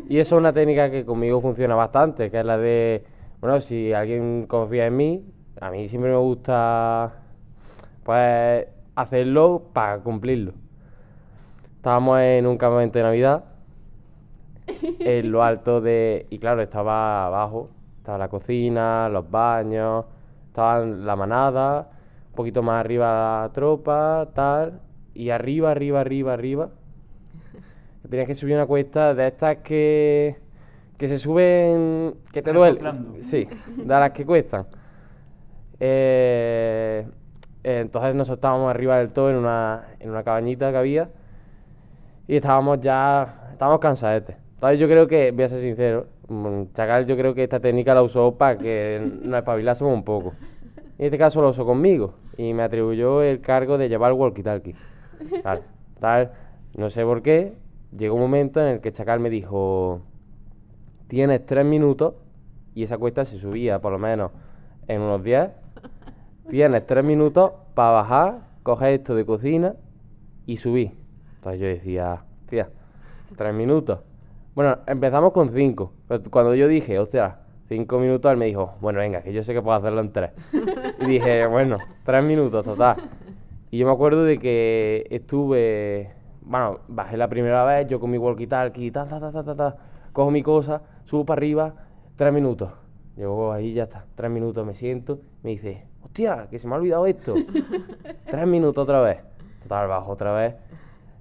Y 0.08 0.18
eso 0.18 0.36
es 0.36 0.40
una 0.40 0.52
técnica 0.52 0.90
que 0.90 1.04
conmigo 1.04 1.40
funciona 1.40 1.74
bastante, 1.74 2.30
que 2.30 2.40
es 2.40 2.44
la 2.44 2.58
de, 2.58 3.04
bueno, 3.40 3.60
si 3.60 3.92
alguien 3.92 4.46
confía 4.46 4.86
en 4.86 4.96
mí, 4.96 5.24
a 5.60 5.70
mí 5.70 5.88
siempre 5.88 6.10
me 6.10 6.16
gusta, 6.16 7.12
pues, 8.04 8.66
hacerlo 8.94 9.70
para 9.72 9.98
cumplirlo. 9.98 10.52
Estábamos 11.76 12.20
en 12.20 12.46
un 12.46 12.58
campamento 12.58 12.98
de 12.98 13.04
Navidad 13.04 13.44
en 15.00 15.32
lo 15.32 15.42
alto 15.42 15.80
de... 15.80 16.26
Y 16.30 16.38
claro, 16.38 16.60
estaba 16.62 17.26
abajo, 17.26 17.70
estaba 17.98 18.18
la 18.18 18.28
cocina, 18.28 19.08
los 19.08 19.30
baños, 19.30 20.04
estaba 20.48 20.84
la 20.84 21.16
manada, 21.16 21.88
un 22.30 22.34
poquito 22.34 22.62
más 22.62 22.80
arriba 22.80 23.42
la 23.44 23.52
tropa, 23.52 24.28
tal, 24.34 24.80
y 25.14 25.30
arriba, 25.30 25.70
arriba, 25.70 26.00
arriba, 26.00 26.32
arriba. 26.32 26.70
Tenías 28.10 28.26
que 28.26 28.34
subir 28.34 28.56
una 28.56 28.66
cuesta 28.66 29.14
de 29.14 29.28
estas 29.28 29.58
que... 29.58 30.36
Que 30.98 31.08
se 31.08 31.18
suben... 31.18 32.14
Que 32.32 32.40
te 32.40 32.52
duele. 32.54 32.80
Resoplando. 32.80 33.22
Sí, 33.22 33.46
de 33.76 33.86
las 33.86 34.12
que 34.12 34.24
cuestan. 34.24 34.66
Eh, 35.80 37.06
entonces 37.62 38.14
nosotros 38.14 38.38
estábamos 38.38 38.70
arriba 38.70 38.98
del 38.98 39.12
todo 39.12 39.30
en 39.30 39.36
una, 39.36 39.84
en 39.98 40.10
una 40.10 40.22
cabañita 40.22 40.70
que 40.70 40.76
había 40.76 41.08
y 42.28 42.36
estábamos 42.36 42.80
ya, 42.80 43.50
estábamos 43.52 43.80
cansadetes. 43.80 44.36
Entonces 44.54 44.78
yo 44.78 44.88
creo 44.88 45.06
que, 45.06 45.32
voy 45.32 45.44
a 45.44 45.48
ser 45.48 45.60
sincero, 45.60 46.06
mm, 46.28 46.72
Chacal 46.72 47.06
yo 47.06 47.16
creo 47.16 47.34
que 47.34 47.42
esta 47.42 47.60
técnica 47.60 47.94
la 47.94 48.02
usó 48.02 48.36
para 48.36 48.56
que 48.56 49.00
nos 49.22 49.38
espabilásemos 49.38 49.92
un 49.92 50.04
poco. 50.04 50.34
En 50.98 51.06
este 51.06 51.18
caso 51.18 51.42
lo 51.42 51.50
usó 51.50 51.66
conmigo 51.66 52.14
y 52.36 52.54
me 52.54 52.62
atribuyó 52.62 53.22
el 53.22 53.40
cargo 53.40 53.78
de 53.78 53.88
llevar 53.88 54.12
el 54.12 54.18
walkie-talkie. 54.18 54.74
Tal, 55.42 55.62
tal, 56.00 56.32
no 56.74 56.90
sé 56.90 57.04
por 57.04 57.22
qué, 57.22 57.54
llegó 57.96 58.14
un 58.14 58.22
momento 58.22 58.60
en 58.60 58.66
el 58.66 58.80
que 58.80 58.92
Chacal 58.92 59.20
me 59.20 59.30
dijo, 59.30 60.02
tienes 61.08 61.44
tres 61.44 61.64
minutos 61.64 62.14
y 62.74 62.82
esa 62.82 62.98
cuesta 62.98 63.24
se 63.24 63.38
subía 63.38 63.80
por 63.80 63.92
lo 63.92 63.98
menos 63.98 64.30
en 64.88 65.00
unos 65.00 65.22
10. 65.22 65.50
Tienes 66.48 66.86
tres 66.86 67.04
minutos 67.04 67.52
para 67.74 67.90
bajar, 67.90 68.38
coger 68.62 68.94
esto 68.94 69.14
de 69.14 69.26
cocina 69.26 69.74
y 70.46 70.58
subir. 70.58 70.92
Entonces 71.36 71.60
yo 71.60 71.66
decía, 71.66 72.24
tía, 72.48 72.68
tres 73.36 73.52
minutos. 73.52 74.00
Bueno, 74.54 74.78
empezamos 74.86 75.32
con 75.32 75.50
cinco. 75.52 75.92
Pero 76.06 76.22
cuando 76.30 76.54
yo 76.54 76.68
dije, 76.68 76.98
hostia, 76.98 77.40
cinco 77.68 77.98
minutos, 77.98 78.30
él 78.30 78.38
me 78.38 78.46
dijo, 78.46 78.74
bueno, 78.80 79.00
venga, 79.00 79.22
que 79.22 79.32
yo 79.32 79.42
sé 79.42 79.54
que 79.54 79.60
puedo 79.60 79.76
hacerlo 79.76 80.00
en 80.00 80.12
tres. 80.12 80.30
Y 81.00 81.06
dije, 81.06 81.46
bueno, 81.48 81.78
tres 82.04 82.24
minutos, 82.24 82.64
total. 82.64 82.96
Y 83.70 83.78
yo 83.78 83.86
me 83.86 83.92
acuerdo 83.92 84.22
de 84.22 84.38
que 84.38 85.04
estuve, 85.10 86.12
bueno, 86.42 86.80
bajé 86.86 87.16
la 87.16 87.28
primera 87.28 87.64
vez, 87.64 87.88
yo 87.88 87.98
con 87.98 88.10
mi 88.10 88.18
walkie-talkie, 88.18 88.92
ta, 88.92 89.04
ta, 89.04 89.18
ta, 89.18 89.32
ta, 89.32 89.42
ta, 89.42 89.54
ta, 89.56 89.76
cojo 90.12 90.30
mi 90.30 90.42
cosa, 90.42 90.82
subo 91.04 91.26
para 91.26 91.40
arriba, 91.40 91.74
tres 92.14 92.32
minutos. 92.32 92.70
Llego 93.16 93.52
ahí, 93.52 93.72
ya 93.72 93.84
está, 93.84 94.04
tres 94.14 94.30
minutos, 94.30 94.64
me 94.64 94.74
siento, 94.74 95.20
me 95.42 95.50
dice, 95.50 95.86
hostia, 96.06 96.46
que 96.50 96.58
se 96.58 96.66
me 96.66 96.74
ha 96.74 96.78
olvidado 96.78 97.06
esto. 97.06 97.34
tres 98.30 98.46
minutos 98.46 98.82
otra 98.82 99.00
vez. 99.00 99.18
Total, 99.62 99.88
bajo 99.88 100.12
otra 100.12 100.32
vez. 100.32 100.54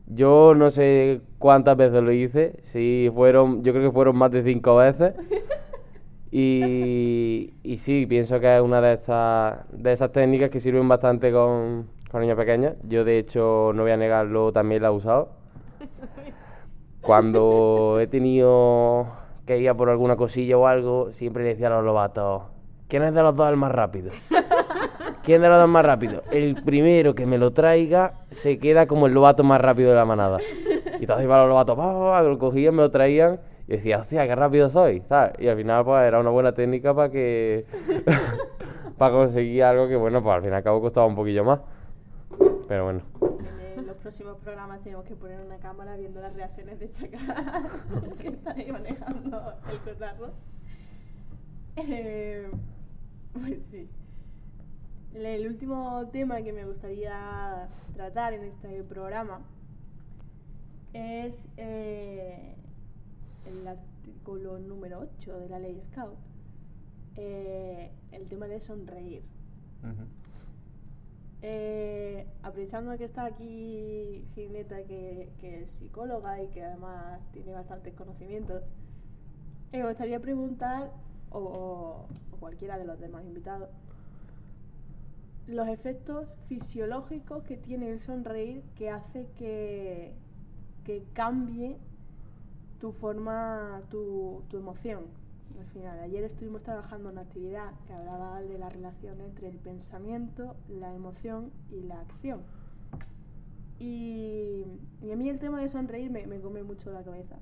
Yo 0.08 0.54
no 0.56 0.70
sé 0.70 1.22
cuántas 1.40 1.76
veces 1.76 2.02
lo 2.04 2.12
hice, 2.12 2.60
si 2.62 3.12
fueron, 3.14 3.64
yo 3.64 3.74
creo 3.74 3.90
que 3.90 3.94
fueron 3.94 4.16
más 4.18 4.32
de 4.32 4.44
cinco 4.44 4.78
veces. 4.78 5.14
Y, 6.38 7.54
y 7.64 7.78
sí, 7.78 8.06
pienso 8.08 8.42
que 8.42 8.58
es 8.58 8.62
una 8.62 8.82
de 8.82 8.96
estas 8.96 9.60
de 9.72 9.94
esas 9.94 10.12
técnicas 10.12 10.50
que 10.50 10.60
sirven 10.60 10.86
bastante 10.86 11.32
con, 11.32 11.88
con 12.12 12.20
niños 12.20 12.36
pequeños. 12.36 12.74
Yo 12.84 13.06
de 13.06 13.20
hecho, 13.20 13.72
no 13.74 13.84
voy 13.84 13.92
a 13.92 13.98
negarlo, 13.98 14.52
también 14.52 14.82
la 14.82 14.90
he 14.90 14.92
usado. 14.92 15.30
Cuando 17.00 18.00
he 18.02 18.08
tenido 18.08 19.08
que 19.46 19.60
ir 19.60 19.70
a 19.70 19.78
por 19.78 19.90
alguna 19.90 20.18
cosilla 20.18 20.58
o 20.58 20.68
algo, 20.68 21.14
siempre 21.14 21.44
le 21.44 21.50
decía 21.50 21.68
a 21.68 21.70
los 21.70 21.86
lobatos, 21.86 22.44
¿quién 22.90 23.04
es 23.04 23.14
de 23.14 23.22
los 23.24 23.34
dos 23.34 23.50
el 23.50 23.56
más 23.56 23.72
rápido? 23.72 24.12
¿Quién 25.26 25.42
de 25.42 25.50
los 25.50 25.58
dos 25.58 25.68
más 25.68 25.84
rápido? 25.84 26.22
El 26.32 26.62
primero 26.64 27.16
que 27.16 27.26
me 27.26 27.40
lo 27.40 27.52
traiga 27.52 28.14
se 28.30 28.60
queda 28.60 28.86
como 28.86 29.08
el 29.08 29.14
lobato 29.16 29.44
más 29.44 29.60
rápido 29.60 29.90
de 29.90 29.96
la 29.96 30.06
manada. 30.06 30.38
Y 31.00 31.02
entonces 31.02 31.26
iban 31.26 31.40
los 31.40 31.50
lobatos, 31.50 31.76
pa, 31.76 31.94
pa, 31.94 32.22
que 32.22 32.30
lo 32.30 32.38
cogían, 32.38 32.76
me 32.76 32.84
lo 32.84 32.92
traían 32.92 33.40
y 33.68 33.72
decía, 33.72 33.98
hostia, 33.98 34.28
qué 34.28 34.36
rápido 34.36 34.70
soy, 34.70 35.02
¿sabes? 35.10 35.34
Y 35.40 35.48
al 35.48 35.58
final 35.58 35.84
pues 35.84 36.04
era 36.08 36.20
una 36.20 36.30
buena 36.30 36.54
técnica 36.54 36.94
para 36.94 37.10
que... 37.10 37.66
para 39.00 39.14
conseguir 39.16 39.64
algo 39.64 39.88
que, 39.88 39.96
bueno, 39.96 40.22
pues 40.22 40.36
al 40.36 40.42
fin 40.44 40.52
y 40.52 40.56
al 40.56 40.64
cabo 40.64 40.80
costaba 40.80 41.08
un 41.08 41.16
poquillo 41.16 41.44
más. 41.44 41.60
Pero 42.68 42.84
bueno. 42.84 43.02
En 43.78 43.88
los 43.88 43.98
próximos 43.98 44.38
programas 44.38 44.84
tenemos 44.84 45.06
que 45.06 45.16
poner 45.16 45.40
una 45.44 45.58
cámara 45.58 45.98
viendo 45.98 46.22
las 46.22 46.36
reacciones 46.36 46.80
de 46.80 46.92
Chacal, 46.92 47.68
que 48.22 48.28
está 48.28 48.52
ahí 48.52 48.72
manejando 48.72 49.54
el 49.72 49.78
cotarro. 49.80 50.34
Eh, 51.78 52.48
pues 53.34 53.58
sí. 53.72 53.90
El 55.16 55.48
último 55.48 56.06
tema 56.12 56.42
que 56.42 56.52
me 56.52 56.66
gustaría 56.66 57.70
tratar 57.94 58.34
en 58.34 58.44
este 58.44 58.84
programa 58.84 59.40
es 60.92 61.48
eh, 61.56 62.54
el 63.46 63.66
artículo 63.66 64.60
número 64.60 65.08
8 65.18 65.40
de 65.40 65.48
la 65.48 65.60
ley 65.60 65.82
Scout, 65.90 66.18
eh, 67.16 67.92
el 68.12 68.28
tema 68.28 68.48
de 68.48 68.60
sonreír. 68.60 69.24
Ujú. 69.84 70.06
Eh, 71.44 72.28
aprovechando 72.44 72.98
que 72.98 73.06
está 73.06 73.24
aquí 73.24 74.26
Gineta, 74.36 74.84
que, 74.84 75.30
que 75.40 75.62
es 75.62 75.72
psicóloga 75.76 76.44
y 76.44 76.48
que 76.50 76.62
además 76.62 77.22
tiene 77.32 77.54
bastantes 77.54 77.94
conocimientos, 77.94 78.64
me 79.72 79.88
gustaría 79.88 80.20
preguntar, 80.20 80.92
o 81.30 82.06
cualquiera 82.42 82.78
de 82.78 82.84
los 82.84 83.00
demás 83.00 83.24
invitados, 83.24 83.70
los 85.48 85.68
efectos 85.68 86.28
fisiológicos 86.48 87.44
que 87.44 87.58
tiene 87.58 87.92
el 87.92 88.00
sonreír 88.00 88.64
que 88.76 88.90
hace 88.90 89.28
que, 89.38 90.14
que 90.84 91.04
cambie 91.14 91.78
tu 92.80 92.92
forma, 92.92 93.82
tu, 93.90 94.44
tu 94.50 94.58
emoción. 94.58 95.04
Al 95.60 95.68
final, 95.68 96.00
ayer 96.00 96.24
estuvimos 96.24 96.64
trabajando 96.64 97.10
en 97.10 97.14
una 97.14 97.22
actividad 97.22 97.72
que 97.88 97.94
hablaba 97.94 98.42
de 98.42 98.58
la 98.58 98.70
relación 98.70 99.22
entre 99.22 99.48
el 99.50 99.58
pensamiento, 99.58 100.56
la 100.68 100.94
emoción 100.94 101.52
y 101.72 101.82
la 101.82 102.02
acción. 102.02 102.42
Y, 103.80 104.64
a 105.12 105.16
mí 105.16 105.30
el 105.30 105.40
tema 105.40 105.62
de 105.62 105.68
sonreír 105.68 106.10
me, 106.10 106.26
me 106.28 106.40
come 106.40 106.64
mucho 106.64 106.92
la 106.92 107.04
cabeza. 107.04 107.36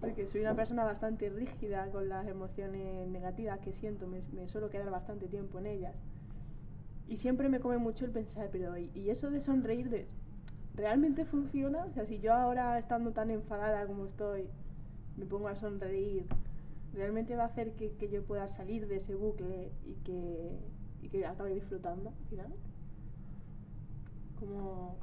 Porque 0.00 0.26
soy 0.26 0.42
una 0.42 0.54
persona 0.54 0.84
bastante 0.84 1.30
rígida 1.30 1.90
con 1.90 2.08
las 2.08 2.26
emociones 2.26 3.08
negativas 3.08 3.60
que 3.60 3.72
siento, 3.72 4.06
me, 4.06 4.20
me 4.32 4.46
suelo 4.48 4.68
quedar 4.68 4.90
bastante 4.90 5.26
tiempo 5.26 5.58
en 5.58 5.66
ellas. 5.66 5.94
Y 7.08 7.18
siempre 7.18 7.48
me 7.48 7.60
come 7.60 7.78
mucho 7.78 8.04
el 8.04 8.10
pensar, 8.10 8.48
pero 8.50 8.76
¿y, 8.76 8.90
y 8.94 9.10
eso 9.10 9.30
de 9.30 9.40
sonreír 9.40 9.90
de, 9.90 10.08
realmente 10.74 11.24
funciona? 11.24 11.84
O 11.84 11.92
sea, 11.92 12.04
si 12.04 12.18
yo 12.20 12.34
ahora 12.34 12.78
estando 12.78 13.12
tan 13.12 13.30
enfadada 13.30 13.86
como 13.86 14.06
estoy, 14.06 14.48
me 15.16 15.24
pongo 15.24 15.48
a 15.48 15.54
sonreír, 15.54 16.26
¿realmente 16.92 17.36
va 17.36 17.44
a 17.44 17.46
hacer 17.46 17.72
que, 17.72 17.92
que 17.96 18.08
yo 18.08 18.24
pueda 18.24 18.48
salir 18.48 18.86
de 18.88 18.96
ese 18.96 19.14
bucle 19.14 19.72
y 19.84 19.94
que, 20.04 20.58
y 21.02 21.08
que 21.08 21.26
acabe 21.26 21.54
disfrutando 21.54 22.10
al 22.10 22.28
final? 22.28 22.54
Como... 24.38 24.96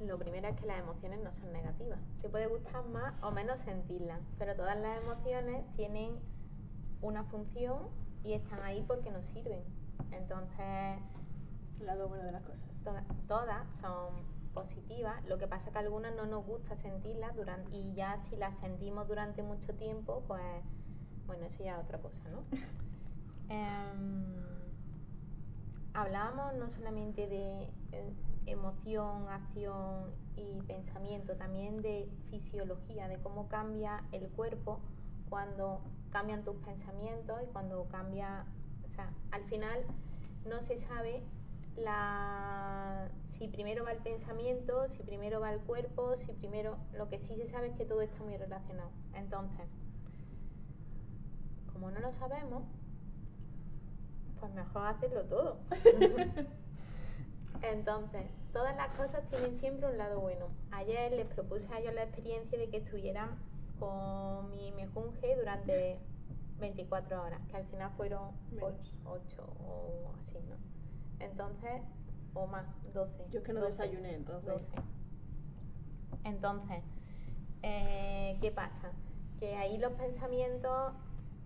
Lo 0.00 0.18
primero 0.18 0.46
es 0.48 0.56
que 0.60 0.66
las 0.66 0.78
emociones 0.78 1.22
no 1.24 1.32
son 1.32 1.50
negativas. 1.54 1.98
Te 2.20 2.28
puede 2.28 2.48
gustar 2.48 2.86
más 2.88 3.14
o 3.22 3.30
menos 3.30 3.60
sentirlas, 3.60 4.20
pero 4.38 4.54
todas 4.54 4.78
las 4.78 5.02
emociones 5.02 5.64
tienen 5.74 6.12
una 7.00 7.24
función 7.24 7.78
y 8.22 8.34
están 8.34 8.60
ahí 8.60 8.84
porque 8.86 9.10
nos 9.10 9.24
sirven. 9.24 9.60
Entonces, 10.12 10.98
lado 11.80 12.08
bueno 12.08 12.24
de 12.24 12.32
las 12.32 12.42
cosas. 12.42 12.64
todas, 12.84 13.04
todas 13.28 13.66
son 13.78 14.14
positivas. 14.54 15.24
Lo 15.26 15.38
que 15.38 15.46
pasa 15.46 15.66
es 15.68 15.72
que 15.72 15.78
algunas 15.78 16.14
no 16.14 16.26
nos 16.26 16.44
gusta 16.46 16.76
sentirlas 16.76 17.36
durante, 17.36 17.76
y 17.76 17.92
ya 17.94 18.18
si 18.22 18.36
las 18.36 18.58
sentimos 18.58 19.06
durante 19.06 19.42
mucho 19.42 19.74
tiempo, 19.74 20.22
pues 20.26 20.42
bueno, 21.26 21.46
eso 21.46 21.62
ya 21.62 21.78
es 21.78 21.84
otra 21.84 21.98
cosa, 21.98 22.22
¿no? 22.30 22.42
Em, 23.48 24.34
hablábamos 25.94 26.54
no 26.54 26.68
solamente 26.68 27.28
de 27.28 27.70
eh, 27.92 28.12
emoción, 28.46 29.28
acción 29.28 30.10
y 30.36 30.62
pensamiento, 30.62 31.36
también 31.36 31.80
de 31.80 32.08
fisiología, 32.30 33.06
de 33.06 33.18
cómo 33.18 33.46
cambia 33.48 34.02
el 34.10 34.28
cuerpo 34.30 34.80
cuando 35.28 35.80
cambian 36.10 36.44
tus 36.44 36.56
pensamientos 36.56 37.36
y 37.42 37.46
cuando 37.52 37.84
cambia, 37.84 38.46
sea, 38.96 39.10
al 39.30 39.44
final 39.44 39.84
no 40.44 40.60
se 40.60 40.76
sabe 40.76 41.22
la, 41.76 43.08
si 43.24 43.48
primero 43.48 43.84
va 43.84 43.92
el 43.92 43.98
pensamiento, 43.98 44.88
si 44.88 45.02
primero 45.02 45.40
va 45.40 45.52
el 45.52 45.60
cuerpo, 45.60 46.16
si 46.16 46.32
primero, 46.32 46.78
lo 46.94 47.08
que 47.08 47.18
sí 47.18 47.36
se 47.36 47.46
sabe 47.46 47.68
es 47.68 47.74
que 47.74 47.84
todo 47.84 48.00
está 48.00 48.22
muy 48.22 48.36
relacionado. 48.36 48.90
Entonces, 49.14 49.66
como 51.72 51.90
no 51.90 52.00
lo 52.00 52.12
sabemos, 52.12 52.64
pues 54.40 54.52
mejor 54.54 54.86
hacerlo 54.86 55.24
todo. 55.24 55.58
Entonces, 57.62 58.24
todas 58.52 58.76
las 58.76 58.94
cosas 58.96 59.28
tienen 59.28 59.56
siempre 59.56 59.90
un 59.90 59.98
lado 59.98 60.20
bueno. 60.20 60.48
Ayer 60.70 61.12
les 61.12 61.26
propuse 61.26 61.72
a 61.72 61.78
ellos 61.78 61.94
la 61.94 62.04
experiencia 62.04 62.58
de 62.58 62.68
que 62.68 62.78
estuvieran 62.78 63.36
con 63.78 64.50
mi 64.50 64.72
mejunje 64.72 65.36
durante 65.36 65.98
24 66.58 67.22
horas, 67.22 67.40
que 67.48 67.56
al 67.56 67.66
final 67.66 67.90
fueron 67.96 68.30
Menos. 68.50 68.92
8 69.04 69.42
o 69.66 70.12
así, 70.18 70.38
¿no? 70.48 70.56
Entonces, 71.24 71.82
o 72.34 72.46
más, 72.46 72.66
12. 72.92 73.26
Yo 73.30 73.38
es 73.40 73.44
que 73.44 73.52
no 73.52 73.60
12, 73.60 73.72
desayuné, 73.72 74.14
entonces. 74.14 74.48
12. 74.48 74.70
Entonces, 76.24 76.82
eh, 77.62 78.38
¿qué 78.40 78.50
pasa? 78.50 78.90
Que 79.38 79.56
ahí 79.56 79.78
los 79.78 79.92
pensamientos, 79.92 80.92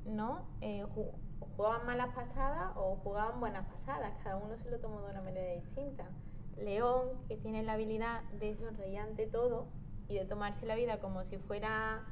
¿no? 0.05 0.43
Eh, 0.61 0.85
ju- 0.95 1.13
jugaban 1.57 1.87
malas 1.87 2.09
pasadas 2.15 2.73
o 2.77 2.97
jugaban 2.97 3.41
buenas 3.41 3.67
pasadas, 3.67 4.13
cada 4.23 4.37
uno 4.37 4.57
se 4.57 4.71
lo 4.71 4.79
tomó 4.79 5.03
de 5.03 5.11
una 5.11 5.21
manera 5.23 5.53
distinta. 5.55 6.09
León, 6.57 7.09
que 7.29 7.37
tiene 7.37 7.63
la 7.63 7.75
habilidad 7.75 8.23
de 8.39 8.55
sonreír 8.55 8.99
ante 8.99 9.27
todo 9.27 9.67
y 10.09 10.17
de 10.19 10.25
tomarse 10.25 10.67
la 10.67 10.75
vida 10.75 11.01
como 11.01 11.25
si 11.25 11.39
fuera 11.39 12.03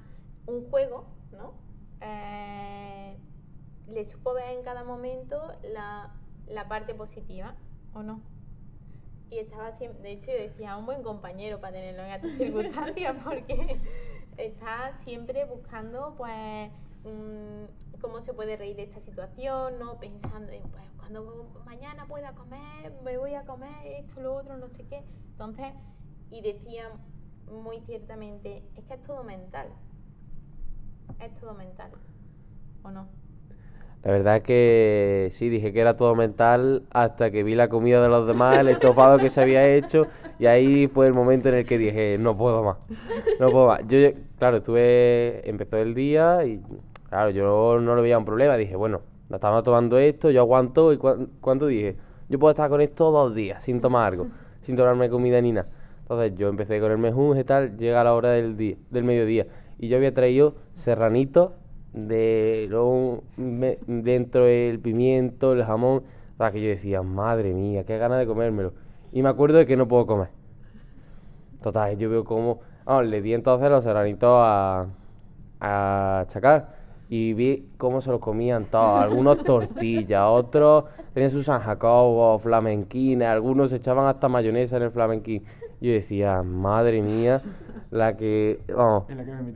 un 0.46 0.68
juego, 0.70 1.06
¿no? 1.32 1.52
Eh, 2.00 3.16
le 3.88 4.04
supo 4.04 4.34
ver 4.34 4.56
en 4.56 4.62
cada 4.62 4.84
momento 4.84 5.40
la, 5.62 6.14
la 6.46 6.68
parte 6.68 6.94
positiva, 6.94 7.54
¿o 7.94 8.02
no? 8.02 8.20
Y 9.30 9.38
estaba 9.38 9.72
siempre, 9.72 10.02
de 10.02 10.12
hecho 10.12 10.30
yo 10.30 10.38
decía, 10.38 10.76
un 10.76 10.86
buen 10.86 11.02
compañero 11.02 11.60
para 11.60 11.74
tenerlo 11.74 12.02
en 12.02 12.10
estas 12.10 12.32
circunstancias, 12.32 13.16
porque 13.24 13.80
está 14.36 14.94
siempre 14.96 15.44
buscando, 15.44 16.14
pues, 16.16 16.70
cómo 18.00 18.20
se 18.20 18.32
puede 18.32 18.56
reír 18.56 18.76
de 18.76 18.84
esta 18.84 19.00
situación, 19.00 19.78
¿no? 19.78 19.98
Pensando 19.98 20.52
en, 20.52 20.62
pues, 20.64 20.84
cuando 20.96 21.46
mañana 21.64 22.06
pueda 22.06 22.32
comer, 22.32 22.92
me 23.02 23.18
voy 23.18 23.34
a 23.34 23.44
comer 23.44 23.86
esto, 23.86 24.20
lo 24.20 24.34
otro, 24.34 24.56
no 24.56 24.68
sé 24.68 24.84
qué. 24.86 25.02
Entonces, 25.32 25.72
y 26.30 26.40
decía 26.42 26.90
muy 27.50 27.80
ciertamente, 27.80 28.62
es 28.76 28.84
que 28.84 28.94
es 28.94 29.02
todo 29.02 29.24
mental. 29.24 29.68
Es 31.20 31.34
todo 31.40 31.54
mental, 31.54 31.90
¿o 32.82 32.90
no? 32.90 33.08
La 34.04 34.12
verdad 34.12 34.42
que 34.42 35.28
sí, 35.32 35.48
dije 35.48 35.72
que 35.72 35.80
era 35.80 35.96
todo 35.96 36.14
mental 36.14 36.84
hasta 36.92 37.30
que 37.32 37.42
vi 37.42 37.56
la 37.56 37.68
comida 37.68 38.00
de 38.00 38.08
los 38.08 38.26
demás, 38.28 38.60
el 38.60 38.68
estofado 38.68 39.18
que 39.18 39.28
se 39.28 39.40
había 39.40 39.66
hecho 39.74 40.06
y 40.38 40.46
ahí 40.46 40.86
fue 40.86 41.08
el 41.08 41.14
momento 41.14 41.48
en 41.48 41.56
el 41.56 41.66
que 41.66 41.78
dije, 41.78 42.16
no 42.18 42.36
puedo 42.36 42.62
más, 42.62 42.76
no 43.40 43.50
puedo 43.50 43.66
más. 43.66 43.80
Yo, 43.88 43.98
claro, 44.38 44.58
estuve, 44.58 45.48
empezó 45.48 45.78
el 45.78 45.94
día 45.94 46.44
y 46.44 46.60
claro, 47.08 47.30
yo 47.30 47.78
no 47.80 47.96
lo 47.96 48.02
veía 48.02 48.16
un 48.18 48.24
problema, 48.24 48.56
dije, 48.56 48.76
bueno, 48.76 49.02
nos 49.28 49.38
estamos 49.38 49.64
tomando 49.64 49.98
esto, 49.98 50.30
yo 50.30 50.42
aguanto 50.42 50.92
y 50.92 50.96
cuan- 50.96 51.28
¿cuánto 51.40 51.66
dije? 51.66 51.96
Yo 52.28 52.38
puedo 52.38 52.52
estar 52.52 52.70
con 52.70 52.80
esto 52.80 53.10
dos 53.10 53.34
días 53.34 53.64
sin 53.64 53.80
tomar 53.80 54.12
algo, 54.12 54.28
sin 54.60 54.76
tomarme 54.76 55.10
comida 55.10 55.40
ni 55.40 55.52
nada. 55.52 55.68
Entonces 56.02 56.34
yo 56.36 56.48
empecé 56.48 56.80
con 56.80 56.92
el 56.92 56.98
mejunje 56.98 57.40
y 57.40 57.44
tal, 57.44 57.76
llega 57.76 58.04
la 58.04 58.14
hora 58.14 58.30
del 58.30 58.56
día, 58.56 58.76
del 58.90 59.04
mediodía 59.04 59.46
y 59.78 59.88
yo 59.88 59.96
había 59.96 60.12
traído 60.14 60.54
serranitos 60.74 61.52
de 61.92 62.68
dentro 63.86 64.46
el 64.46 64.78
pimiento, 64.80 65.52
el 65.52 65.64
jamón, 65.64 66.02
sea, 66.38 66.52
que 66.52 66.62
yo 66.62 66.68
decía, 66.68 67.02
madre 67.02 67.52
mía, 67.52 67.84
qué 67.84 67.98
ganas 67.98 68.18
de 68.18 68.26
comérmelo. 68.26 68.72
Y 69.12 69.22
me 69.22 69.28
acuerdo 69.28 69.58
de 69.58 69.66
que 69.66 69.76
no 69.76 69.88
puedo 69.88 70.06
comer. 70.06 70.28
Total, 71.62 71.96
yo 71.98 72.08
veo 72.08 72.24
vamos, 72.24 73.06
le 73.06 73.20
di 73.20 73.34
entonces 73.34 73.68
los 73.68 73.84
serranitos 73.84 74.30
a, 74.32 74.86
a 75.60 76.24
Chacal 76.28 76.68
y 77.08 77.32
vi 77.32 77.70
cómo 77.78 78.00
se 78.00 78.10
los 78.10 78.20
comían 78.20 78.66
todos, 78.66 79.02
algunos 79.02 79.42
tortillas, 79.42 80.24
otros 80.26 80.84
tenían 81.14 81.30
sus 81.30 81.46
San 81.46 81.60
Jacobo, 81.60 82.38
flamenquines, 82.38 83.26
algunos 83.26 83.72
echaban 83.72 84.06
hasta 84.06 84.28
mayonesa 84.28 84.76
en 84.76 84.84
el 84.84 84.90
flamenquín. 84.90 85.42
Yo 85.80 85.92
decía, 85.92 86.42
madre 86.42 87.02
mía, 87.02 87.42
la 87.90 88.16
que, 88.16 88.60
vamos, 88.68 89.04
En 89.08 89.16
la 89.16 89.24
que 89.24 89.32
me 89.32 89.52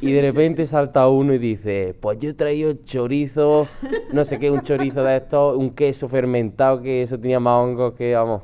y 0.00 0.12
de 0.12 0.22
repente 0.22 0.64
salta 0.66 1.08
uno 1.08 1.34
y 1.34 1.38
dice, 1.38 1.94
pues 2.00 2.18
yo 2.18 2.30
he 2.30 2.34
traído 2.34 2.72
chorizo, 2.84 3.66
no 4.12 4.24
sé 4.24 4.38
qué, 4.38 4.50
un 4.50 4.62
chorizo 4.62 5.04
de 5.04 5.16
estos, 5.16 5.56
un 5.56 5.70
queso 5.70 6.08
fermentado, 6.08 6.80
que 6.80 7.02
eso 7.02 7.18
tenía 7.18 7.40
más 7.40 7.62
hongos 7.62 7.94
que, 7.94 8.14
vamos. 8.14 8.42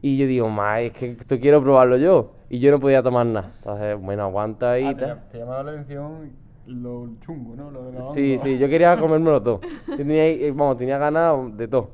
Y 0.00 0.16
yo 0.16 0.26
digo, 0.26 0.48
ma, 0.48 0.80
es 0.80 0.92
que 0.92 1.10
esto 1.10 1.40
quiero 1.40 1.60
probarlo 1.60 1.96
yo. 1.96 2.32
Y 2.48 2.60
yo 2.60 2.70
no 2.70 2.78
podía 2.78 3.02
tomar 3.02 3.26
nada. 3.26 3.52
Entonces, 3.56 4.00
bueno, 4.00 4.22
aguanta 4.22 4.72
ahí. 4.72 4.84
Ah, 4.84 5.18
te, 5.30 5.38
llamaba 5.38 5.64
la 5.64 5.72
atención 5.72 6.30
lo 6.66 7.08
chungo, 7.20 7.56
¿no? 7.56 7.70
Lo 7.70 7.86
de 7.86 7.92
los 7.92 8.14
Sí, 8.14 8.38
sí, 8.38 8.58
yo 8.58 8.68
quería 8.68 8.96
comérmelo 8.96 9.42
todo. 9.42 9.60
Tenía, 9.96 10.26
eh, 10.26 10.52
vamos, 10.52 10.76
tenía 10.76 10.98
ganas 10.98 11.56
de 11.56 11.66
todo. 11.66 11.90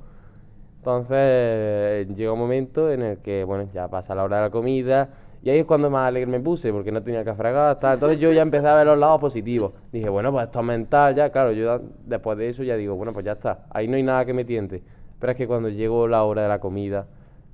Entonces 0.78 2.08
llegó 2.14 2.34
un 2.34 2.40
momento 2.40 2.90
en 2.90 3.02
el 3.02 3.18
que, 3.18 3.42
bueno, 3.44 3.68
ya 3.72 3.88
pasa 3.88 4.14
la 4.14 4.22
hora 4.22 4.36
de 4.36 4.42
la 4.42 4.50
comida 4.50 5.08
y 5.44 5.50
ahí 5.50 5.58
es 5.58 5.64
cuando 5.66 5.90
más 5.90 6.08
alegre 6.08 6.30
me 6.30 6.40
puse 6.40 6.72
porque 6.72 6.90
no 6.90 7.02
tenía 7.02 7.22
que 7.22 7.34
fregar, 7.34 7.78
tal. 7.78 7.94
Entonces 7.94 8.18
yo 8.18 8.32
ya 8.32 8.42
empecé 8.42 8.66
a 8.66 8.74
ver 8.76 8.86
los 8.86 8.98
lados 8.98 9.20
positivos. 9.20 9.72
Dije, 9.92 10.08
bueno, 10.08 10.32
pues 10.32 10.46
esto 10.46 10.60
es 10.60 10.64
mental 10.66 11.14
ya, 11.14 11.30
claro, 11.30 11.52
yo 11.52 11.80
después 12.06 12.38
de 12.38 12.48
eso 12.48 12.62
ya 12.62 12.76
digo, 12.76 12.96
bueno, 12.96 13.12
pues 13.12 13.26
ya 13.26 13.32
está, 13.32 13.66
ahí 13.70 13.86
no 13.86 13.96
hay 13.96 14.02
nada 14.02 14.24
que 14.24 14.32
me 14.32 14.44
tiente. 14.44 14.82
Pero 15.18 15.32
es 15.32 15.36
que 15.38 15.46
cuando 15.46 15.68
llegó 15.68 16.08
la 16.08 16.24
hora 16.24 16.42
de 16.42 16.48
la 16.48 16.58
comida, 16.60 17.06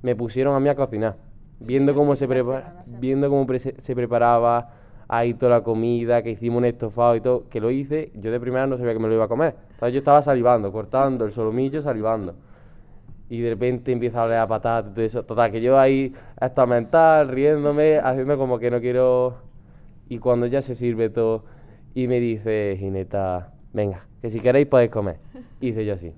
me 0.02 0.14
pusieron 0.16 0.54
a 0.54 0.60
mí 0.60 0.68
a 0.68 0.76
cocinar, 0.76 1.16
viendo 1.58 1.94
cómo 1.94 2.14
se 2.16 2.28
prepara, 2.28 2.84
viendo 2.86 3.28
cómo 3.28 3.46
pre- 3.46 3.58
se 3.58 3.94
preparaba 3.94 4.70
ahí 5.08 5.34
toda 5.34 5.50
la 5.58 5.62
comida, 5.62 6.22
que 6.22 6.30
hicimos 6.30 6.58
un 6.58 6.66
estofado 6.66 7.16
y 7.16 7.20
todo, 7.20 7.48
que 7.48 7.60
lo 7.60 7.70
hice, 7.72 8.12
yo 8.14 8.30
de 8.30 8.38
primera 8.40 8.66
no 8.68 8.78
sabía 8.78 8.92
que 8.92 9.00
me 9.00 9.08
lo 9.08 9.14
iba 9.14 9.24
a 9.24 9.28
comer. 9.28 9.56
Entonces 9.72 9.92
yo 9.94 9.98
estaba 9.98 10.22
salivando, 10.22 10.70
cortando 10.72 11.24
el 11.24 11.32
solomillo, 11.32 11.82
salivando. 11.82 12.34
Y 13.30 13.40
de 13.40 13.50
repente 13.50 13.92
empieza 13.92 14.20
a 14.20 14.24
hablar 14.24 14.38
a 14.40 14.46
patata 14.48 14.90
y 14.90 14.92
todo 14.92 15.04
eso. 15.04 15.24
Total, 15.24 15.50
que 15.50 15.62
yo 15.62 15.78
ahí 15.78 16.12
hasta 16.36 16.66
mental, 16.66 17.28
riéndome, 17.28 17.98
haciendo 17.98 18.36
como 18.36 18.58
que 18.58 18.70
no 18.70 18.80
quiero. 18.80 19.38
Y 20.08 20.18
cuando 20.18 20.46
ya 20.46 20.60
se 20.60 20.74
sirve 20.74 21.08
todo, 21.08 21.44
y 21.94 22.08
me 22.08 22.20
dice 22.20 22.76
Gineta, 22.78 23.52
venga, 23.72 24.04
que 24.20 24.30
si 24.30 24.40
queréis 24.40 24.66
podéis 24.66 24.90
comer. 24.90 25.18
Y 25.60 25.68
hice 25.68 25.86
yo 25.86 25.94
así. 25.94 26.12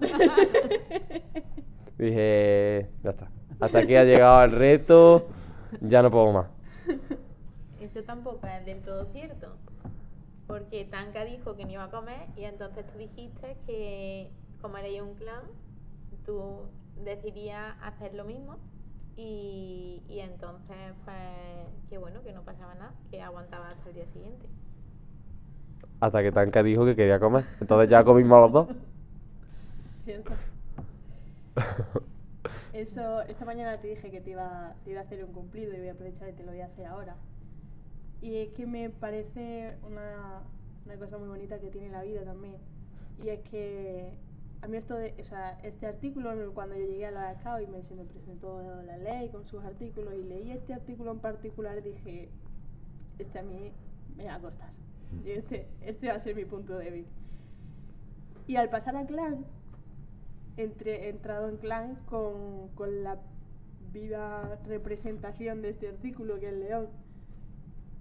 Dije, 1.98 2.88
ya 3.02 3.10
está. 3.10 3.28
Hasta 3.58 3.78
aquí 3.78 3.96
ha 3.96 4.04
llegado 4.04 4.44
el 4.44 4.52
reto, 4.52 5.28
ya 5.80 6.02
no 6.02 6.10
puedo 6.10 6.32
más. 6.32 6.46
Eso 7.80 8.02
tampoco 8.04 8.46
es 8.46 8.64
del 8.66 8.80
todo 8.82 9.06
cierto. 9.12 9.56
porque 10.46 10.84
Tanka 10.84 11.24
dijo 11.24 11.56
que 11.56 11.64
no 11.64 11.72
iba 11.72 11.84
a 11.84 11.90
comer 11.90 12.26
y 12.36 12.44
entonces 12.44 12.86
tú 12.86 12.98
dijiste 12.98 13.56
que 13.66 14.30
como 14.60 14.76
erais 14.78 15.00
un 15.00 15.14
clan, 15.14 15.42
tú 16.28 16.68
decidías 17.06 17.74
hacer 17.80 18.12
lo 18.12 18.24
mismo 18.24 18.56
y, 19.16 20.02
y 20.10 20.20
entonces 20.20 20.76
pues 21.06 21.16
que 21.88 21.96
bueno, 21.96 22.22
que 22.22 22.34
no 22.34 22.42
pasaba 22.42 22.74
nada, 22.74 22.92
que 23.10 23.22
aguantaba 23.22 23.68
hasta 23.68 23.88
el 23.88 23.94
día 23.94 24.06
siguiente. 24.12 24.46
Hasta 26.00 26.22
que 26.22 26.30
Tanka 26.30 26.62
dijo 26.62 26.84
que 26.84 26.94
quería 26.94 27.18
comer. 27.18 27.46
Entonces 27.60 27.88
ya 27.88 28.04
comimos 28.04 28.40
los 28.42 28.52
dos. 28.52 28.76
¿Cierto? 30.04 30.32
Eso, 32.74 33.22
esta 33.22 33.46
mañana 33.46 33.72
te 33.72 33.88
dije 33.88 34.10
que 34.10 34.20
te 34.20 34.30
iba, 34.30 34.74
te 34.84 34.90
iba 34.90 35.00
a 35.00 35.04
hacer 35.04 35.24
un 35.24 35.32
cumplido 35.32 35.74
y 35.74 35.78
voy 35.78 35.88
a 35.88 35.92
aprovechar 35.92 36.28
y 36.28 36.32
te 36.34 36.44
lo 36.44 36.52
voy 36.52 36.60
a 36.60 36.66
hacer 36.66 36.86
ahora. 36.86 37.16
Y 38.20 38.36
es 38.36 38.50
que 38.50 38.66
me 38.66 38.90
parece 38.90 39.76
una, 39.82 40.42
una 40.84 40.96
cosa 40.96 41.16
muy 41.16 41.28
bonita 41.28 41.58
que 41.58 41.70
tiene 41.70 41.88
la 41.88 42.02
vida 42.02 42.22
también. 42.22 42.56
Y 43.24 43.30
es 43.30 43.40
que 43.50 44.12
a 44.60 44.66
mí 44.66 44.76
esto 44.76 44.94
de, 44.94 45.14
o 45.20 45.24
sea, 45.24 45.58
este 45.62 45.86
artículo, 45.86 46.52
cuando 46.52 46.74
yo 46.74 46.84
llegué 46.84 47.06
a 47.06 47.10
la 47.10 47.34
SCAO 47.34 47.60
y 47.60 47.66
me, 47.66 47.82
se 47.84 47.94
me 47.94 48.04
presentó 48.04 48.60
la 48.82 48.96
ley 48.96 49.28
con 49.28 49.46
sus 49.46 49.62
artículos 49.64 50.14
y 50.14 50.24
leí 50.24 50.50
este 50.50 50.74
artículo 50.74 51.12
en 51.12 51.20
particular, 51.20 51.80
dije, 51.82 52.28
este 53.18 53.38
a 53.38 53.42
mí 53.42 53.72
me 54.16 54.26
va 54.26 54.34
a 54.34 54.40
costar. 54.40 54.70
Y 55.24 55.30
este, 55.30 55.68
este 55.80 56.08
va 56.08 56.14
a 56.14 56.18
ser 56.18 56.34
mi 56.34 56.44
punto 56.44 56.76
débil. 56.76 57.06
Y 58.46 58.56
al 58.56 58.68
pasar 58.68 58.96
a 58.96 59.06
clan, 59.06 59.44
entre, 60.56 61.06
he 61.06 61.08
entrado 61.10 61.48
en 61.48 61.58
clan 61.58 61.96
con, 62.06 62.68
con 62.74 63.04
la 63.04 63.18
viva 63.92 64.58
representación 64.66 65.62
de 65.62 65.70
este 65.70 65.88
artículo 65.88 66.40
que 66.40 66.48
es 66.48 66.54
León. 66.54 66.88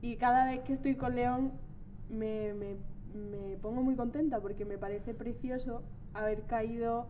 Y 0.01 0.15
cada 0.17 0.45
vez 0.45 0.61
que 0.61 0.73
estoy 0.73 0.95
con 0.95 1.15
León 1.15 1.51
me, 2.09 2.53
me, 2.53 2.75
me 3.13 3.57
pongo 3.57 3.83
muy 3.83 3.95
contenta 3.95 4.39
porque 4.39 4.65
me 4.65 4.77
parece 4.77 5.13
precioso 5.13 5.83
haber 6.17 6.41
caído 6.43 7.05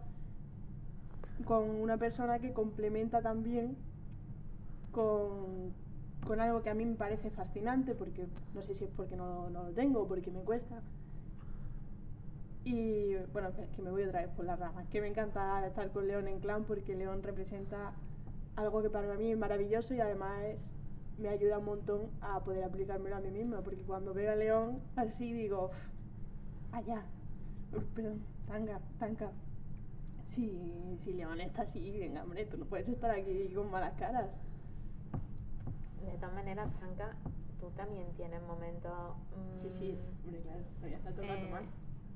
con 1.46 1.70
una 1.70 1.98
persona 1.98 2.40
que 2.40 2.52
complementa 2.52 3.22
también 3.22 3.76
con, 4.92 5.72
con 6.26 6.40
algo 6.42 6.62
que 6.62 6.70
a 6.70 6.74
mí 6.74 6.86
me 6.86 6.96
parece 6.96 7.30
fascinante, 7.30 7.94
porque 7.94 8.28
no 8.54 8.62
sé 8.62 8.74
si 8.74 8.84
es 8.86 8.92
porque 8.92 9.16
no, 9.16 9.50
no 9.50 9.64
lo 9.64 9.72
tengo 9.72 10.02
o 10.02 10.08
porque 10.08 10.32
me 10.32 10.42
cuesta. 10.42 10.82
Y 12.66 13.16
bueno, 13.32 13.50
que 13.76 13.82
me 13.82 13.92
voy 13.92 14.04
otra 14.04 14.22
vez 14.22 14.30
por 14.32 14.44
las 14.46 14.60
ramas, 14.60 14.86
que 14.88 15.00
me 15.00 15.08
encanta 15.08 15.66
estar 15.66 15.90
con 15.92 16.08
León 16.08 16.28
en 16.28 16.40
clan 16.40 16.66
porque 16.66 16.96
León 16.96 17.24
representa 17.24 17.94
algo 18.58 18.82
que 18.82 18.90
para 18.90 19.16
mí 19.16 19.32
es 19.32 19.38
maravilloso 19.38 19.94
y 19.94 20.02
además 20.02 20.44
me 21.18 21.30
ayuda 21.30 21.60
un 21.60 21.66
montón 21.66 22.02
a 22.22 22.40
poder 22.42 22.64
aplicármelo 22.64 23.16
a 23.16 23.22
mí 23.22 23.30
misma, 23.32 23.62
porque 23.62 23.84
cuando 23.84 24.14
veo 24.14 24.32
a 24.32 24.36
León 24.36 24.80
así 24.98 25.32
digo, 25.32 25.66
"Uf, 25.68 26.76
allá, 26.76 27.04
perdón, 27.96 28.20
tanga, 28.48 28.80
tanca. 29.00 29.32
Si, 30.26 30.98
si 31.00 31.14
León 31.14 31.40
está 31.40 31.62
así, 31.64 31.98
venga, 32.00 32.24
hombre, 32.24 32.46
tú 32.46 32.58
no 32.58 32.66
puedes 32.66 32.90
estar 32.90 33.12
aquí 33.12 33.52
con 33.54 33.72
malas 33.72 33.94
caras. 33.94 34.30
De 36.06 36.14
todas 36.18 36.34
maneras, 36.34 36.70
Tanka, 36.80 37.16
tú 37.60 37.70
también 37.72 38.08
tienes 38.16 38.42
momentos... 38.44 38.92
Sí, 39.56 39.70
sí, 39.70 39.92
mm, 39.98 40.26
hombre, 40.26 40.42
claro, 40.42 40.96
estar 40.96 41.14
todo 41.14 41.24
el 41.24 41.30
rato 41.30 41.46
Eh, 41.46 41.50
mal. 41.52 41.64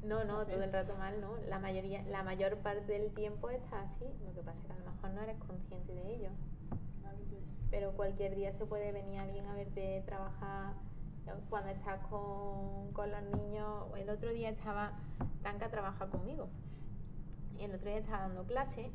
No, 0.03 0.23
no, 0.25 0.45
todo 0.45 0.63
el 0.63 0.71
rato 0.73 0.95
mal, 0.97 1.21
¿no? 1.21 1.37
La 1.47 1.59
mayoría, 1.59 2.01
la 2.03 2.23
mayor 2.23 2.57
parte 2.57 2.93
del 2.93 3.11
tiempo 3.13 3.49
está 3.49 3.81
así. 3.81 4.05
Lo 4.25 4.33
que 4.33 4.41
pasa 4.41 4.59
es 4.59 4.65
que 4.65 4.73
a 4.73 4.75
lo 4.77 4.91
mejor 4.91 5.09
no 5.11 5.21
eres 5.21 5.37
consciente 5.39 5.93
de 5.93 6.15
ello. 6.15 6.29
Pero 7.69 7.91
cualquier 7.93 8.35
día 8.35 8.51
se 8.53 8.65
puede 8.65 8.91
venir 8.91 9.19
alguien 9.19 9.45
a 9.47 9.53
verte 9.53 10.03
trabajar 10.05 10.73
cuando 11.49 11.69
estás 11.71 11.99
con, 12.07 12.91
con 12.93 13.11
los 13.11 13.21
niños. 13.23 13.85
El 13.97 14.09
otro 14.09 14.29
día 14.29 14.49
estaba, 14.49 14.93
Tanka 15.43 15.69
trabaja 15.69 16.07
conmigo. 16.07 16.47
Y 17.57 17.63
el 17.63 17.75
otro 17.75 17.89
día 17.89 17.99
estaba 17.99 18.23
dando 18.23 18.43
clase 18.45 18.91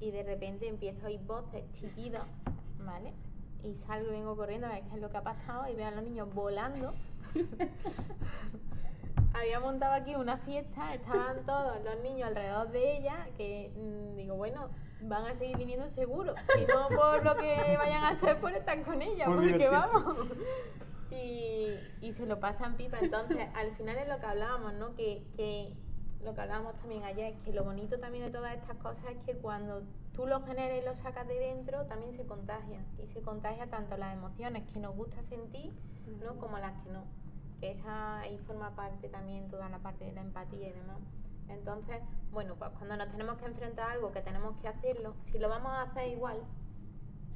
y 0.00 0.10
de 0.10 0.22
repente 0.22 0.68
empiezo 0.68 1.06
a 1.06 1.08
oír 1.08 1.20
voces, 1.20 1.64
chillidos, 1.72 2.26
¿vale? 2.84 3.14
Y 3.62 3.74
salgo 3.74 4.08
y 4.10 4.12
vengo 4.12 4.36
corriendo 4.36 4.66
a 4.66 4.70
ver 4.70 4.82
qué 4.84 4.94
es 4.96 5.00
lo 5.00 5.08
que 5.10 5.16
ha 5.16 5.22
pasado 5.22 5.66
y 5.68 5.74
veo 5.74 5.88
a 5.88 5.92
los 5.92 6.02
niños 6.04 6.32
volando. 6.34 6.92
Había 9.34 9.60
montado 9.60 9.94
aquí 9.94 10.14
una 10.14 10.38
fiesta, 10.38 10.94
estaban 10.94 11.44
todos 11.44 11.82
los 11.84 12.00
niños 12.02 12.28
alrededor 12.28 12.70
de 12.70 12.96
ella, 12.96 13.28
que 13.36 13.70
mm, 13.76 14.16
digo, 14.16 14.34
bueno, 14.36 14.68
van 15.02 15.26
a 15.26 15.34
seguir 15.34 15.58
viniendo 15.58 15.90
seguro, 15.90 16.34
y 16.58 16.64
no 16.64 16.88
por 16.88 17.22
lo 17.22 17.36
que 17.36 17.76
vayan 17.76 18.02
a 18.04 18.08
hacer 18.10 18.40
por 18.40 18.52
estar 18.52 18.82
con 18.82 19.02
ella, 19.02 19.26
Por 19.26 19.36
porque 19.36 19.52
divertirse. 19.52 19.92
vamos. 19.92 20.28
Y, 21.16 21.78
y 22.00 22.12
se 22.12 22.26
lo 22.26 22.40
pasan 22.40 22.76
pipa. 22.76 22.98
Entonces, 23.00 23.38
al 23.54 23.72
final 23.72 23.96
es 23.96 24.08
lo 24.08 24.18
que 24.18 24.26
hablábamos, 24.26 24.74
¿no? 24.74 24.94
Que, 24.94 25.26
que 25.36 25.74
lo 26.24 26.34
que 26.34 26.40
hablábamos 26.40 26.74
también 26.78 27.04
ayer, 27.04 27.34
que 27.44 27.52
lo 27.52 27.64
bonito 27.64 27.98
también 27.98 28.24
de 28.24 28.30
todas 28.30 28.54
estas 28.54 28.76
cosas 28.78 29.04
es 29.10 29.18
que 29.24 29.36
cuando 29.36 29.82
tú 30.14 30.26
lo 30.26 30.42
generas 30.42 30.82
y 30.82 30.84
lo 30.84 30.94
sacas 30.94 31.28
de 31.28 31.38
dentro, 31.38 31.86
también 31.86 32.12
se 32.12 32.26
contagia. 32.26 32.84
Y 33.02 33.06
se 33.06 33.22
contagia 33.22 33.68
tanto 33.68 33.96
las 33.96 34.16
emociones 34.16 34.70
que 34.72 34.80
nos 34.80 34.94
gusta 34.96 35.22
sentir, 35.22 35.72
¿no? 36.24 36.36
Como 36.38 36.58
las 36.58 36.72
que 36.82 36.90
no. 36.90 37.04
Que 37.60 37.70
esa 37.70 38.20
ahí 38.20 38.38
forma 38.38 38.74
parte 38.74 39.08
también 39.08 39.48
toda 39.48 39.68
la 39.68 39.78
parte 39.78 40.04
de 40.04 40.12
la 40.12 40.22
empatía 40.22 40.68
y 40.68 40.72
demás. 40.72 40.98
Entonces, 41.48 42.02
bueno, 42.32 42.56
pues 42.56 42.70
cuando 42.72 42.96
nos 42.96 43.08
tenemos 43.10 43.38
que 43.38 43.46
enfrentar 43.46 43.88
a 43.88 43.92
algo 43.92 44.12
que 44.12 44.20
tenemos 44.20 44.56
que 44.60 44.68
hacerlo, 44.68 45.14
si 45.22 45.38
lo 45.38 45.48
vamos 45.48 45.72
a 45.72 45.82
hacer 45.82 46.08
igual, 46.08 46.42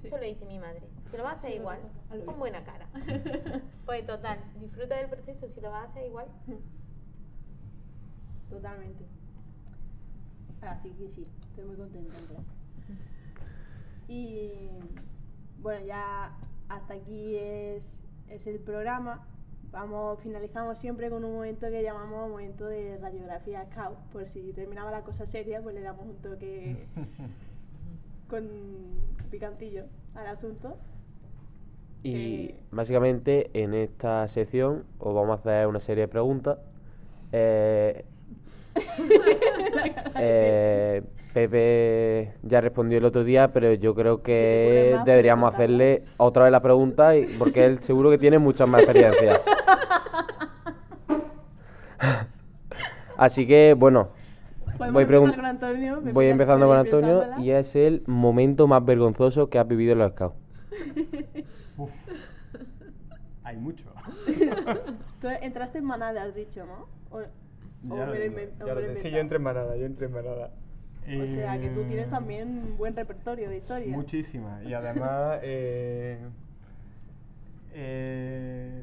Sí. 0.00 0.06
eso 0.06 0.16
lo 0.16 0.24
dice 0.24 0.44
mi 0.46 0.58
madre, 0.58 0.82
si 1.10 1.16
lo 1.16 1.24
vas 1.24 1.34
a 1.34 1.38
hacer 1.38 1.50
Sí, 1.50 1.56
igual, 1.58 1.78
con 2.24 2.38
buena 2.38 2.64
cara. 2.64 2.86
Pues 3.86 4.06
total, 4.06 4.38
disfruta 4.60 4.96
del 4.96 5.08
proceso, 5.08 5.48
si 5.48 5.60
lo 5.60 5.70
vas 5.70 5.86
a 5.86 5.90
hacer 5.90 6.06
igual. 6.06 6.26
Totalmente. 8.48 9.04
Así 10.62 10.90
que 10.90 11.08
sí, 11.08 11.22
estoy 11.48 11.64
muy 11.64 11.76
contenta. 11.76 12.14
Y 14.08 14.68
bueno, 15.60 15.86
ya 15.86 16.36
hasta 16.68 16.94
aquí 16.94 17.36
es, 17.36 18.00
es 18.28 18.46
el 18.46 18.58
programa. 18.60 19.26
Vamos, 19.70 20.18
finalizamos 20.20 20.78
siempre 20.78 21.10
con 21.10 21.24
un 21.24 21.32
momento 21.34 21.68
que 21.68 21.82
llamamos 21.82 22.28
momento 22.28 22.66
de 22.66 22.98
radiografía 22.98 23.64
scout. 23.66 23.96
Por 24.12 24.26
si 24.26 24.52
terminaba 24.52 24.90
la 24.90 25.02
cosa 25.02 25.26
seria, 25.26 25.62
pues 25.62 25.74
le 25.74 25.80
damos 25.80 26.06
un 26.06 26.16
toque 26.16 26.86
con 28.30 28.48
picantillo 29.30 29.84
al 30.14 30.28
asunto. 30.28 30.76
Y 32.02 32.14
Eh. 32.14 32.54
básicamente 32.70 33.50
en 33.52 33.74
esta 33.74 34.26
sección 34.28 34.84
os 34.98 35.14
vamos 35.14 35.32
a 35.32 35.34
hacer 35.40 35.66
una 35.66 35.80
serie 35.80 36.02
de 36.02 36.08
preguntas. 36.08 36.58
Eh, 37.32 38.04
eh, 40.18 41.02
Pepe 41.34 42.32
ya 42.42 42.60
respondió 42.60 42.98
el 42.98 43.04
otro 43.04 43.22
día, 43.22 43.52
pero 43.52 43.72
yo 43.74 43.94
creo 43.94 44.22
que 44.22 44.92
más, 44.96 45.04
deberíamos 45.04 45.52
hacerle 45.52 46.04
otra 46.16 46.44
vez 46.44 46.52
la 46.52 46.62
pregunta 46.62 47.16
y, 47.16 47.26
porque 47.38 47.64
él 47.64 47.80
seguro 47.82 48.10
que 48.10 48.18
tiene 48.18 48.38
mucha 48.38 48.66
más 48.66 48.82
experiencia. 48.82 49.40
Así 53.16 53.46
que 53.46 53.74
bueno, 53.76 54.08
voy, 54.92 55.02
empezar 55.02 55.36
con 55.36 55.44
Antonio. 55.46 56.00
Voy 56.12 56.26
empezando 56.26 56.66
con 56.66 56.76
Antonio 56.78 57.24
y 57.38 57.50
es 57.50 57.76
el 57.76 58.02
momento 58.06 58.66
más 58.66 58.84
vergonzoso 58.84 59.48
que 59.50 59.58
has 59.58 59.68
vivido 59.68 59.92
en 59.92 59.98
los 59.98 60.12
scouts. 60.12 60.36
Uf. 61.76 61.90
Hay 63.44 63.56
mucho. 63.56 63.92
Tú 65.20 65.28
entraste 65.28 65.78
en 65.78 65.84
manada, 65.84 66.22
has 66.22 66.34
dicho, 66.34 66.64
¿no? 66.66 66.86
O, 67.10 67.20
Ya 67.22 68.06
me 68.06 68.28
lo 68.28 68.72
o 68.72 68.74
me 68.74 68.82
lo. 68.88 68.96
Sí, 68.96 69.10
yo 69.10 69.18
entré 69.18 69.36
en 69.36 69.42
manada, 69.42 69.76
yo 69.76 69.86
entré 69.86 70.06
en 70.06 70.12
manada. 70.12 70.50
O 71.02 71.26
sea, 71.26 71.58
que 71.60 71.70
tú 71.70 71.82
tienes 71.84 72.06
Eh, 72.06 72.10
también 72.10 72.48
un 72.48 72.76
buen 72.76 72.94
repertorio 72.94 73.48
de 73.48 73.56
historia. 73.56 73.88
Muchísimas. 73.96 74.62
Y 74.64 74.74
además, 74.74 75.40
eh, 75.42 76.18
eh, 77.72 78.82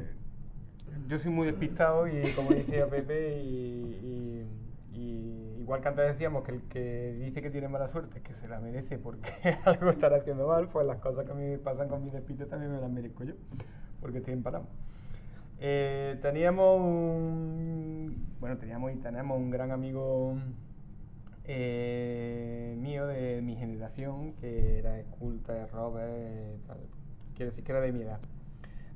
yo 1.07 1.19
soy 1.19 1.31
muy 1.31 1.47
despistado 1.47 2.07
y 2.07 2.31
como 2.33 2.51
decía 2.51 2.87
Pepe, 2.87 3.41
y, 3.43 4.45
y- 4.93 4.97
y 4.99 5.46
igual 5.67 5.81
que 5.81 5.89
antes 5.89 6.07
decíamos 6.07 6.45
que 6.45 6.51
el 6.53 6.61
que 6.69 7.17
dice 7.19 7.41
que 7.41 7.49
tiene 7.49 7.67
mala 7.67 7.89
suerte 7.89 8.19
es 8.19 8.23
que 8.23 8.33
se 8.33 8.47
la 8.47 8.57
merece 8.61 8.97
porque 8.97 9.29
algo 9.65 9.89
estará 9.89 10.15
haciendo 10.15 10.47
mal, 10.47 10.69
pues 10.69 10.87
las 10.87 10.99
cosas 10.99 11.25
que 11.25 11.33
a 11.33 11.35
mí 11.35 11.43
me 11.43 11.57
pasan 11.57 11.89
con 11.89 12.05
mi 12.05 12.09
despiste 12.09 12.45
también 12.45 12.71
me 12.71 12.79
las 12.79 12.89
merezco 12.89 13.25
yo, 13.25 13.33
porque 13.99 14.19
estoy 14.19 14.33
empanado. 14.33 14.65
Eh, 15.59 16.19
teníamos 16.21 16.79
un, 16.79 18.27
bueno, 18.39 18.57
teníamos 18.57 18.93
y 18.93 18.95
tenemos 18.95 19.37
un 19.37 19.51
gran 19.51 19.71
amigo 19.71 20.37
eh, 21.43 22.73
mío 22.79 23.05
de 23.05 23.41
mi 23.41 23.57
generación 23.57 24.35
que 24.35 24.79
era 24.79 24.97
esculta, 24.97 25.67
Robert, 25.73 26.13
eh, 26.13 26.57
tal, 26.65 26.77
quiero 27.35 27.51
decir 27.51 27.65
que 27.65 27.73
era 27.73 27.81
de 27.81 27.91
mi 27.91 28.03
edad, 28.03 28.21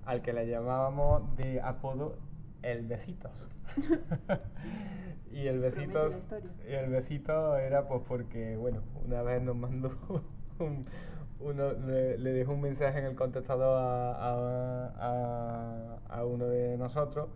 al 0.05 0.21
que 0.21 0.31
le 0.31 0.47
llamábamos 0.47 1.35
de 1.35 1.59
apodo 1.59 2.15
el 2.61 2.87
Besitos. 2.87 3.33
y 5.33 5.47
el 5.47 5.63
historia. 5.65 6.17
y 6.67 6.73
el 6.73 6.89
besito 6.89 7.57
era 7.57 7.87
pues 7.87 8.01
porque, 8.07 8.55
bueno, 8.57 8.81
una 9.05 9.21
vez 9.21 9.41
nos 9.41 9.55
mandó 9.55 9.89
un, 10.59 10.85
uno, 11.39 11.73
le, 11.73 12.17
le 12.17 12.31
dejó 12.33 12.53
un 12.53 12.61
mensaje 12.61 12.99
en 12.99 13.05
el 13.05 13.15
contestador 13.15 13.77
a, 13.81 14.11
a- 14.11 14.93
a- 14.97 15.99
a 16.19 16.25
uno 16.25 16.45
de 16.47 16.77
nosotros 16.77 17.29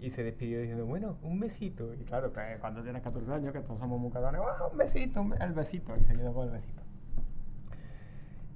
y 0.00 0.10
se 0.10 0.22
despidió 0.22 0.60
diciendo, 0.60 0.86
bueno, 0.86 1.16
un 1.22 1.40
besito. 1.40 1.92
Y 1.94 2.04
claro, 2.04 2.32
que 2.32 2.40
cuando 2.60 2.82
tienes 2.82 3.02
14 3.02 3.32
años, 3.32 3.52
que 3.52 3.60
todos 3.60 3.80
somos 3.80 3.98
muy 4.00 4.10
cabrones, 4.10 4.40
"Ah, 4.44 4.68
un 4.70 4.78
besito, 4.78 5.20
un 5.22 5.40
el 5.42 5.52
besito. 5.52 5.96
Y 5.96 6.04
se 6.04 6.14
quedó 6.14 6.32
con 6.34 6.46
el 6.46 6.52
besito. 6.52 6.82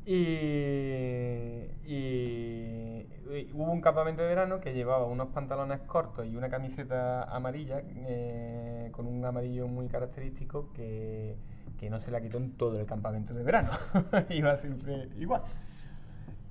Y, 0.04 1.68
y- 1.84 3.06
hubo 3.54 3.70
un 3.72 3.80
campamento 3.80 4.22
de 4.22 4.28
verano 4.28 4.60
que 4.60 4.72
llevaba 4.74 5.06
unos 5.06 5.28
pantalones 5.28 5.80
cortos 5.82 6.26
y 6.26 6.36
una 6.36 6.48
camiseta 6.50 7.22
amarilla 7.24 7.82
eh, 8.06 8.88
con 8.92 9.06
un 9.06 9.24
amarillo 9.24 9.68
muy 9.68 9.88
característico 9.88 10.72
que, 10.72 11.36
que 11.78 11.88
no 11.90 12.00
se 12.00 12.10
la 12.10 12.20
quitó 12.20 12.38
en 12.38 12.52
todo 12.56 12.78
el 12.80 12.86
campamento 12.86 13.32
de 13.34 13.42
verano. 13.44 13.70
Iba 14.30 14.56
siempre 14.56 15.08
igual. 15.18 15.42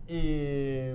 Y, 0.08 0.92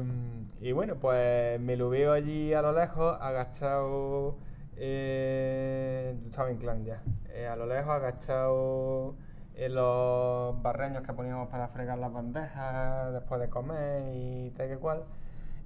y 0.61 0.73
bueno, 0.73 0.97
pues 0.97 1.61
me 1.61 1.77
lo 1.77 1.89
veo 1.89 2.13
allí 2.13 2.53
a 2.53 2.63
lo 2.63 2.73
lejos, 2.79 3.17
agachado. 3.21 4.37
eh, 4.77 6.15
yo 6.23 6.29
estaba 6.29 6.51
en 6.51 6.59
clan 6.59 6.85
ya. 6.85 7.03
eh, 7.31 7.47
a 7.47 7.57
lo 7.57 7.67
lejos, 7.67 7.91
agachado 7.93 9.15
en 9.57 9.75
los 9.75 10.61
barreños 10.63 11.03
que 11.03 11.13
poníamos 11.13 11.49
para 11.49 11.69
fregar 11.69 11.99
las 11.99 12.13
bandejas 12.13 13.13
después 13.13 13.41
de 13.41 13.49
comer 13.49 14.15
y 14.15 14.51
tal 14.51 14.69
que 14.69 14.77
cual. 14.77 15.05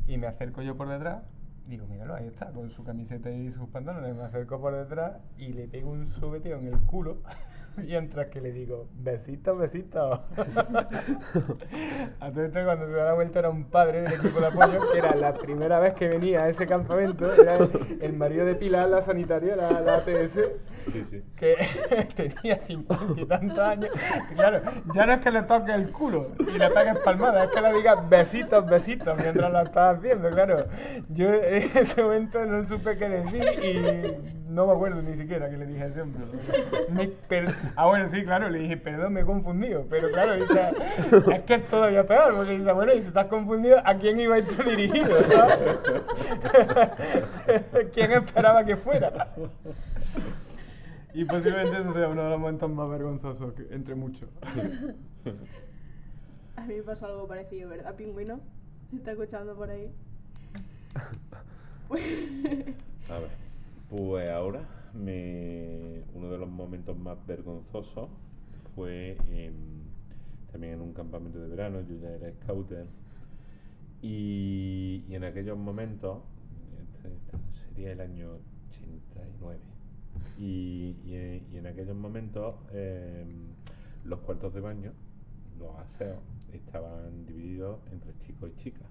Y 0.06 0.16
me 0.16 0.26
acerco 0.26 0.62
yo 0.62 0.76
por 0.76 0.88
detrás. 0.88 1.22
Digo, 1.66 1.86
míralo, 1.86 2.14
ahí 2.14 2.26
está, 2.26 2.50
con 2.52 2.70
su 2.70 2.84
camiseta 2.84 3.30
y 3.30 3.52
sus 3.52 3.68
pantalones. 3.68 4.14
Me 4.14 4.22
acerco 4.22 4.60
por 4.60 4.74
detrás 4.74 5.18
y 5.36 5.52
le 5.52 5.68
pego 5.68 5.90
un 5.90 6.06
subeteo 6.06 6.58
en 6.58 6.68
el 6.68 6.80
culo. 6.80 7.18
Mientras 7.76 8.26
que 8.28 8.40
le 8.40 8.52
digo, 8.52 8.88
besitos, 8.94 9.58
besitos. 9.58 10.20
a 12.20 12.30
todo 12.30 12.44
esto, 12.44 12.64
cuando 12.64 12.86
se 12.86 12.92
da 12.92 13.04
la 13.04 13.14
vuelta, 13.14 13.38
era 13.38 13.50
un 13.50 13.64
padre 13.64 14.02
del 14.02 14.12
equipo 14.14 14.40
de 14.40 14.46
apoyo, 14.46 14.92
que 14.92 14.98
era 14.98 15.14
la 15.14 15.34
primera 15.34 15.80
vez 15.80 15.94
que 15.94 16.08
venía 16.08 16.44
a 16.44 16.48
ese 16.48 16.66
campamento. 16.66 17.32
Era 17.32 17.56
el, 17.56 17.98
el 18.00 18.12
marido 18.12 18.44
de 18.44 18.54
Pilar, 18.54 18.88
la 18.88 19.02
sanitaria, 19.02 19.56
la, 19.56 19.80
la 19.80 19.94
ATS 19.96 20.38
Sí, 20.92 21.04
sí. 21.10 21.22
que 21.36 21.56
tenía 22.16 22.58
cincuenta 22.66 23.20
y 23.20 23.26
tantos 23.26 23.58
años. 23.58 23.90
Y 24.30 24.34
claro, 24.34 24.62
ya 24.94 25.06
no 25.06 25.12
es 25.12 25.20
que 25.20 25.30
le 25.30 25.42
toque 25.42 25.72
el 25.72 25.90
culo 25.92 26.28
y 26.40 26.58
le 26.58 26.70
pegues 26.70 26.98
palmadas, 27.04 27.44
es 27.44 27.50
que 27.52 27.60
le 27.60 27.72
digas 27.74 28.08
besitos, 28.08 28.66
besitos 28.66 29.16
mientras 29.20 29.52
lo 29.52 29.60
estás 29.60 29.98
haciendo, 29.98 30.30
claro. 30.30 30.66
Yo 31.08 31.32
en 31.32 31.70
ese 31.74 32.02
momento 32.02 32.44
no 32.46 32.64
supe 32.64 32.96
qué 32.96 33.08
decir 33.08 33.42
y 33.62 34.39
no 34.50 34.66
me 34.66 34.72
acuerdo 34.72 35.00
ni 35.02 35.14
siquiera 35.14 35.48
que 35.48 35.56
le 35.56 35.66
dije 35.66 35.82
a 35.82 35.86
ese 35.86 36.00
hombre. 36.02 36.22
Me 36.92 37.06
per- 37.08 37.54
Ah, 37.76 37.86
bueno, 37.86 38.08
sí, 38.08 38.22
claro, 38.24 38.50
le 38.50 38.58
dije, 38.58 38.76
perdón, 38.76 39.12
me 39.12 39.20
he 39.20 39.24
confundido. 39.24 39.86
Pero 39.88 40.10
claro, 40.10 40.34
dice, 40.34 40.70
es 41.34 41.40
que 41.42 41.54
es 41.54 41.68
todavía 41.68 42.06
peor, 42.06 42.34
porque 42.34 42.58
dice, 42.58 42.72
bueno, 42.72 42.92
y 42.92 43.00
si 43.00 43.08
estás 43.08 43.26
confundido, 43.26 43.78
¿a 43.84 43.94
quién 43.94 44.18
iba 44.20 44.36
esto 44.38 44.62
dirigido? 44.62 45.08
¿sabes? 45.24 45.78
¿Quién 47.94 48.12
esperaba 48.12 48.64
que 48.64 48.76
fuera? 48.76 49.32
Y 51.14 51.24
posiblemente 51.24 51.78
eso 51.80 51.92
sea 51.92 52.08
uno 52.08 52.24
de 52.24 52.30
los 52.30 52.38
momentos 52.40 52.70
más 52.70 52.88
vergonzosos, 52.90 53.52
que- 53.54 53.66
entre 53.74 53.94
muchos. 53.94 54.28
A 56.56 56.62
mí 56.66 56.74
me 56.74 56.82
pasó 56.82 57.06
algo 57.06 57.26
parecido, 57.26 57.70
¿verdad, 57.70 57.94
pingüino? 57.94 58.40
¿Se 58.90 58.96
está 58.96 59.12
escuchando 59.12 59.54
por 59.54 59.70
ahí? 59.70 59.90
A 63.10 63.18
ver, 63.18 63.30
pues 63.90 64.30
ahora 64.30 64.62
uno 64.94 66.30
de 66.30 66.38
los 66.38 66.48
momentos 66.48 66.96
más 66.96 67.18
vergonzosos 67.26 68.08
fue 68.74 69.16
también 70.52 70.74
en 70.74 70.80
un 70.80 70.92
campamento 70.92 71.40
de 71.40 71.48
verano, 71.48 71.80
yo 71.82 71.96
ya 71.96 72.10
era 72.10 72.32
scouter, 72.32 72.86
y, 74.02 75.04
en 75.10 75.24
aquellos 75.24 75.58
momentos, 75.58 76.18
este- 76.80 77.08
este 77.36 77.66
sería 77.68 77.92
el 77.92 78.00
año 78.00 78.30
89, 78.70 79.58
y, 80.38 80.96
y 81.04 81.42
y 81.52 81.56
en 81.58 81.66
aquellos 81.66 81.96
momentos 81.96 82.54
em, 82.72 83.28
los 84.04 84.20
cuartos 84.20 84.54
de 84.54 84.60
baño, 84.60 84.92
los 85.58 85.76
aseos, 85.78 86.18
estaban 86.52 87.26
divididos 87.26 87.78
entre 87.92 88.16
chicos 88.18 88.50
y 88.56 88.62
chicas. 88.62 88.86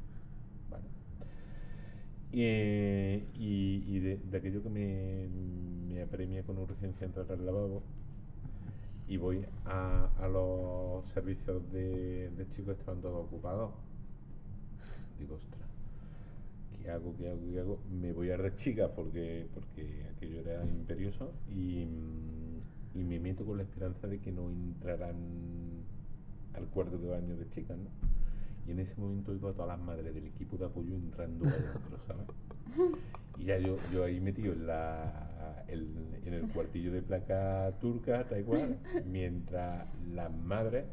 Eh, 2.32 3.24
y- 3.36 3.84
y 3.88 4.00
de, 4.00 4.38
aquello 4.38 4.62
que 4.62 4.70
me, 4.70 5.28
me 5.94 6.02
apremia 6.02 6.44
con 6.44 6.58
urgencia 6.60 7.06
entrar 7.06 7.26
al 7.32 7.46
lavabo 7.46 7.82
y 9.08 9.18
voy 9.18 9.44
a, 9.66 10.10
a 10.20 10.28
los 10.28 11.06
servicios 11.10 11.62
de, 11.72 12.30
de 12.30 12.50
chicos, 12.50 12.78
estaban 12.78 13.02
todos 13.02 13.26
ocupados. 13.26 13.72
Digo, 15.20 15.36
ostras, 15.36 15.68
¿qué 16.82 16.90
hago? 16.90 17.16
¿Qué 17.18 17.30
hago? 17.30 17.40
¿Qué 17.52 17.60
hago? 17.60 17.80
Me 17.92 18.12
voy 18.14 18.30
a 18.32 18.38
de 18.38 18.56
chicas 18.56 18.92
porque, 18.96 19.48
porque 19.54 20.06
aquello 20.16 20.42
era 20.42 20.64
imperioso 20.66 21.32
y, 21.56 21.82
y 22.96 23.04
me 23.04 23.20
meto 23.20 23.46
con 23.46 23.58
la 23.58 23.64
esperanza 23.64 24.08
de 24.08 24.20
que 24.20 24.32
no 24.32 24.50
entraran 24.50 25.16
al 26.54 26.66
cuarto 26.68 26.98
de 26.98 27.08
baño 27.08 27.36
de 27.36 27.50
chicas, 27.50 27.78
¿no? 27.78 28.19
Y 28.70 28.72
en 28.72 28.80
ese 28.82 28.94
momento 28.98 29.32
oigo 29.32 29.50
a 29.50 29.54
todas 29.54 29.70
las 29.70 29.80
madres 29.80 30.14
del 30.14 30.28
equipo 30.28 30.56
de 30.56 30.66
apoyo 30.66 30.94
entrando 30.94 31.48
adentro, 31.48 31.98
¿sabes? 32.06 32.28
Y 33.40 33.46
ya 33.46 33.58
yo, 33.58 33.78
yo 33.92 34.04
ahí 34.04 34.20
metido 34.20 34.54
en, 34.54 34.68
la, 34.68 35.66
en 35.68 36.34
el 36.36 36.48
cuartillo 36.50 36.92
de 36.92 37.02
placa 37.02 37.74
turca, 37.82 38.28
cual, 38.46 38.78
mientras 39.08 39.88
las 40.14 40.32
madres, 40.32 40.86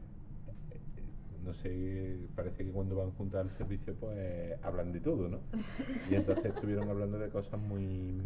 eh, 0.71 0.81
no 1.45 1.53
sé, 1.53 2.17
parece 2.35 2.65
que 2.65 2.71
cuando 2.71 2.97
van 2.97 3.11
juntas 3.11 3.43
al 3.43 3.51
servicio, 3.51 3.95
pues 3.95 4.57
hablan 4.63 4.95
de 4.95 5.01
todo, 5.01 5.29
¿no? 5.29 5.41
Y 6.11 6.15
entonces 6.15 6.47
estuvieron 6.47 6.89
hablando 6.89 7.19
de 7.19 7.29
cosas 7.29 7.61
muy. 7.61 8.23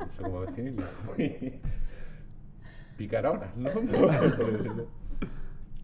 No 0.00 0.12
sé 0.16 0.22
cómo 0.24 0.40
definirlo. 0.40 0.84
Muy 1.06 1.60
picaronas, 2.96 3.56
¿no? 3.56 3.70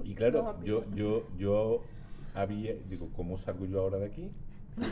Y 0.06 0.14
claro, 0.14 0.56
yo, 0.64 0.84
yo, 0.94 1.28
yo 1.36 1.82
había, 2.34 2.74
digo, 2.88 3.08
¿cómo 3.16 3.36
salgo 3.38 3.64
yo 3.66 3.80
ahora 3.80 3.98
de 3.98 4.06
aquí? 4.06 4.30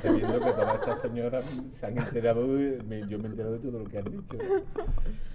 Sabiendo 0.03 0.41
que 0.41 0.51
todas 0.53 0.75
estas 0.77 1.01
señoras 1.03 1.45
se 1.73 1.87
han 1.87 1.99
enterado, 1.99 2.55
de, 2.55 2.83
me- 2.83 3.07
yo 3.09 3.19
me 3.19 3.25
he 3.27 3.31
enterado 3.31 3.53
de 3.53 3.59
todo 3.59 3.79
lo 3.81 3.85
que 3.85 3.99
han 3.99 4.05
dicho. 4.11 4.39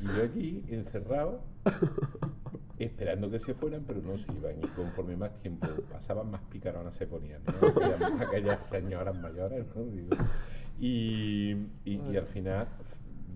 Y 0.01 0.05
yo 0.07 0.23
allí, 0.23 0.63
encerrado, 0.69 1.41
esperando 2.77 3.29
que 3.29 3.39
se 3.39 3.53
fueran, 3.53 3.83
pero 3.85 4.01
no 4.01 4.17
se 4.17 4.31
iban. 4.33 4.55
Y 4.57 4.67
conforme 4.69 5.15
más 5.15 5.37
tiempo 5.41 5.67
pasaban, 5.91 6.31
más 6.31 6.41
picaronas 6.51 6.95
se 6.95 7.05
ponían. 7.07 7.41
¿no? 7.45 7.67
Aquellas, 7.67 8.21
aquellas 8.21 8.65
señoras 8.65 9.19
mayores, 9.19 9.65
¿no? 9.75 9.83
Digo, 9.85 10.15
y, 10.79 11.51
y, 11.85 12.01
y 12.11 12.17
al 12.17 12.25
final 12.27 12.67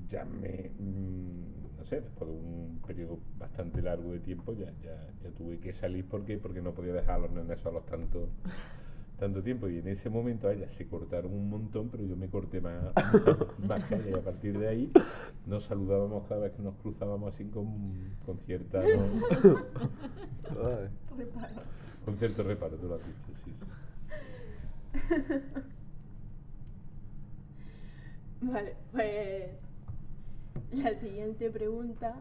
ya 0.10 0.24
me, 0.26 0.72
mm, 0.80 1.53
no 1.84 1.90
sé, 1.90 2.00
después 2.00 2.30
de 2.30 2.38
un 2.38 2.80
periodo 2.88 3.20
bastante 3.38 3.82
largo 3.82 4.14
de 4.14 4.20
tiempo, 4.20 4.54
ya, 4.54 4.72
ya, 4.82 4.96
ya 5.22 5.30
tuve 5.32 5.60
que 5.60 5.74
salir 5.74 6.06
porque, 6.06 6.38
porque 6.38 6.62
no 6.62 6.72
podía 6.72 6.94
dejar 6.94 7.16
a 7.16 7.18
los 7.20 7.32
nenes 7.32 7.60
solos 7.60 7.86
tanto, 7.86 8.30
tanto 9.20 9.44
tiempo. 9.44 9.68
Y 9.68 9.80
en 9.80 9.90
ese 9.90 10.10
momento 10.10 10.50
ellas 10.50 10.72
se 10.72 10.88
cortaron 10.88 11.34
un 11.34 11.50
montón, 11.50 11.90
pero 11.90 12.06
yo 12.06 12.16
me 12.16 12.30
corté 12.30 12.62
más, 12.62 12.94
más 13.68 13.92
ellas. 13.92 14.08
Y 14.10 14.14
a 14.14 14.22
partir 14.22 14.58
de 14.58 14.70
ahí 14.70 14.92
nos 15.46 15.66
saludábamos 15.66 16.26
cada 16.28 16.44
vez 16.44 16.54
que 16.54 16.62
nos 16.62 16.76
cruzábamos 16.76 17.34
así 17.34 17.44
con, 17.46 18.16
con 18.26 18.38
cierta... 18.40 18.82
¿no? 18.82 19.04
Con 22.06 22.18
cierto 22.18 22.44
reparo, 22.44 22.76
tú 22.76 22.90
lo 22.90 22.96
has 22.96 23.02
dicho, 23.06 23.18
sí, 23.46 23.54
sí. 23.54 23.54
Vale, 28.52 28.76
pues 28.92 29.63
la 30.72 30.96
siguiente 30.96 31.50
pregunta 31.50 32.16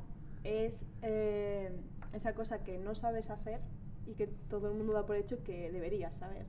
es 0.45 0.85
eh, 1.03 1.71
esa 2.13 2.35
cosa 2.35 2.63
que 2.63 2.79
no 2.79 2.95
sabes 2.95 3.31
hacer 3.31 3.61
y 4.07 4.15
que 4.15 4.27
todo 4.27 4.71
el 4.71 4.77
mundo 4.77 4.93
da 4.93 5.07
por 5.07 5.17
hecho 5.17 5.43
que 5.43 5.71
deberías 5.71 6.15
saber. 6.15 6.47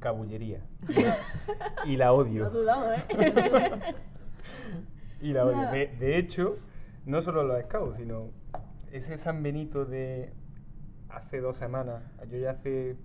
Cabullería. 0.00 0.60
Y 1.86 1.96
la, 1.96 2.12
odio. 2.12 2.44
No 2.44 2.50
dudado, 2.50 2.92
¿eh? 2.92 3.04
Y 5.20 5.32
la 5.32 5.44
odio. 5.44 5.70
De, 5.70 5.88
de 5.98 6.18
hecho, 6.18 6.58
no 7.04 7.20
solo 7.22 7.42
los 7.44 7.62
scouts, 7.64 7.96
sino 7.96 8.30
ese 8.90 9.18
San 9.18 9.42
Benito 9.42 9.84
de 9.84 10.32
hace 11.08 11.40
dos 11.40 11.56
semanas, 11.56 12.02
yo 12.30 12.38
ya 12.38 12.50
hace 12.50 12.96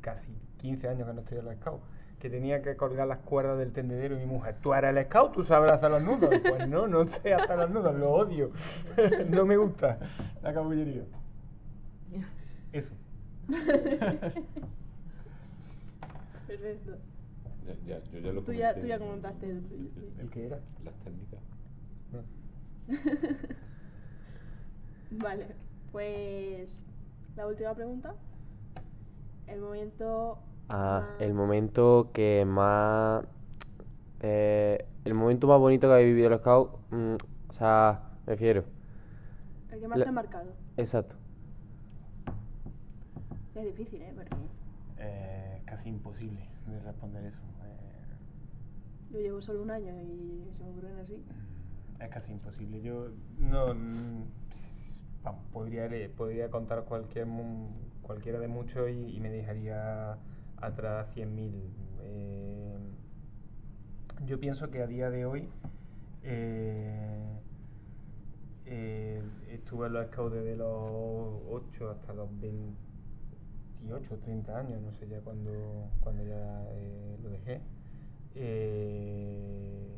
casi 0.00 0.32
15 0.58 0.88
años 0.88 1.08
que 1.08 1.14
no 1.14 1.20
estoy 1.20 1.38
en 1.38 1.44
los 1.44 1.54
scouts, 1.56 1.84
que 2.26 2.30
tenía 2.30 2.60
que 2.60 2.74
colgar 2.76 3.06
las 3.06 3.18
cuerdas 3.20 3.56
del 3.56 3.70
tendedero 3.70 4.16
y 4.16 4.18
mi 4.18 4.26
mujer, 4.26 4.56
tú 4.60 4.74
eres 4.74 4.96
el 4.96 5.04
scout, 5.04 5.32
tú 5.32 5.44
sabrás 5.44 5.74
hacer 5.74 5.92
los 5.92 6.02
nudos. 6.02 6.28
Pues 6.42 6.68
no, 6.68 6.88
no 6.88 7.06
sé 7.06 7.32
hacer 7.32 7.56
los 7.56 7.70
nudos, 7.70 7.94
lo 7.94 8.10
odio. 8.10 8.50
no 9.30 9.46
me 9.46 9.56
gusta 9.56 9.96
la 10.42 10.52
cabullería. 10.52 11.04
Eso. 12.72 12.90
Perfecto. 16.48 16.96
Ya, 17.64 17.74
ya, 17.86 18.02
yo 18.12 18.18
ya 18.18 18.32
lo 18.32 18.42
Tú 18.42 18.52
ya, 18.52 18.74
tú 18.74 18.86
ya 18.86 18.94
en- 18.96 19.00
comentaste. 19.00 19.46
¿El 20.20 20.30
que 20.32 20.46
era? 20.46 20.58
Las 20.84 20.94
técnicas. 21.04 21.38
Vale, 25.12 25.46
pues 25.92 26.84
la 27.36 27.46
última 27.46 27.72
pregunta. 27.74 28.16
El 29.46 29.60
momento. 29.60 30.40
Ah, 30.68 31.04
el 31.18 31.32
momento 31.34 32.10
que 32.12 32.44
más 32.44 33.24
eh, 34.20 34.84
el 35.04 35.14
momento 35.14 35.46
más 35.46 35.58
bonito 35.60 35.86
que 35.88 35.94
habéis 35.94 36.08
vivido 36.08 36.30
los 36.30 36.40
scouts, 36.40 36.72
mm, 36.90 37.14
o 37.48 37.52
sea, 37.52 38.02
me 38.26 38.32
refiero. 38.34 38.64
El 39.70 39.80
que 39.80 39.88
más 39.88 39.98
La- 39.98 40.04
te 40.04 40.08
ha 40.08 40.12
marcado. 40.12 40.52
Exacto. 40.76 41.16
Es 43.54 43.64
difícil, 43.64 44.02
¿eh? 44.02 44.12
Porque 44.14 44.34
Eh, 44.98 45.56
es 45.58 45.64
casi 45.64 45.88
imposible 45.90 46.48
de 46.66 46.80
responder 46.80 47.24
eso. 47.26 47.40
Eh, 47.64 49.12
yo 49.12 49.20
llevo 49.20 49.40
solo 49.40 49.62
un 49.62 49.70
año 49.70 49.94
y 50.02 50.50
se 50.54 50.64
me 50.64 50.70
ocurren 50.70 50.98
así. 50.98 51.14
Mm, 51.16 52.02
Es 52.02 52.08
casi 52.10 52.32
imposible. 52.32 52.80
Yo 52.82 53.08
no 53.38 53.74
mm, 53.74 54.22
vamos, 55.24 55.42
podría, 55.52 55.88
podría 56.16 56.50
contar 56.50 56.84
cualquier 56.84 57.26
cualquiera 58.02 58.38
de 58.38 58.48
muchos 58.48 58.88
y, 58.90 59.16
y 59.16 59.20
me 59.20 59.30
dejaría 59.30 60.18
atrás 60.60 61.08
100.000. 61.14 61.50
Eh, 62.02 62.76
yo 64.26 64.40
pienso 64.40 64.70
que 64.70 64.82
a 64.82 64.86
día 64.86 65.10
de 65.10 65.26
hoy 65.26 65.48
eh, 66.22 67.40
eh, 68.66 69.22
estuve 69.50 69.86
en 69.86 69.92
los 69.92 70.06
scouts 70.06 70.34
desde 70.34 70.56
los 70.56 71.40
8 71.50 71.90
hasta 71.90 72.12
los 72.14 72.28
28 72.40 74.14
o 74.14 74.18
30 74.18 74.58
años, 74.58 74.80
no 74.82 74.92
sé 74.92 75.08
ya 75.08 75.20
cuando, 75.20 75.88
cuando 76.00 76.24
ya 76.24 76.64
eh, 76.72 77.16
lo 77.22 77.30
dejé. 77.30 77.60
Eh, 78.34 79.95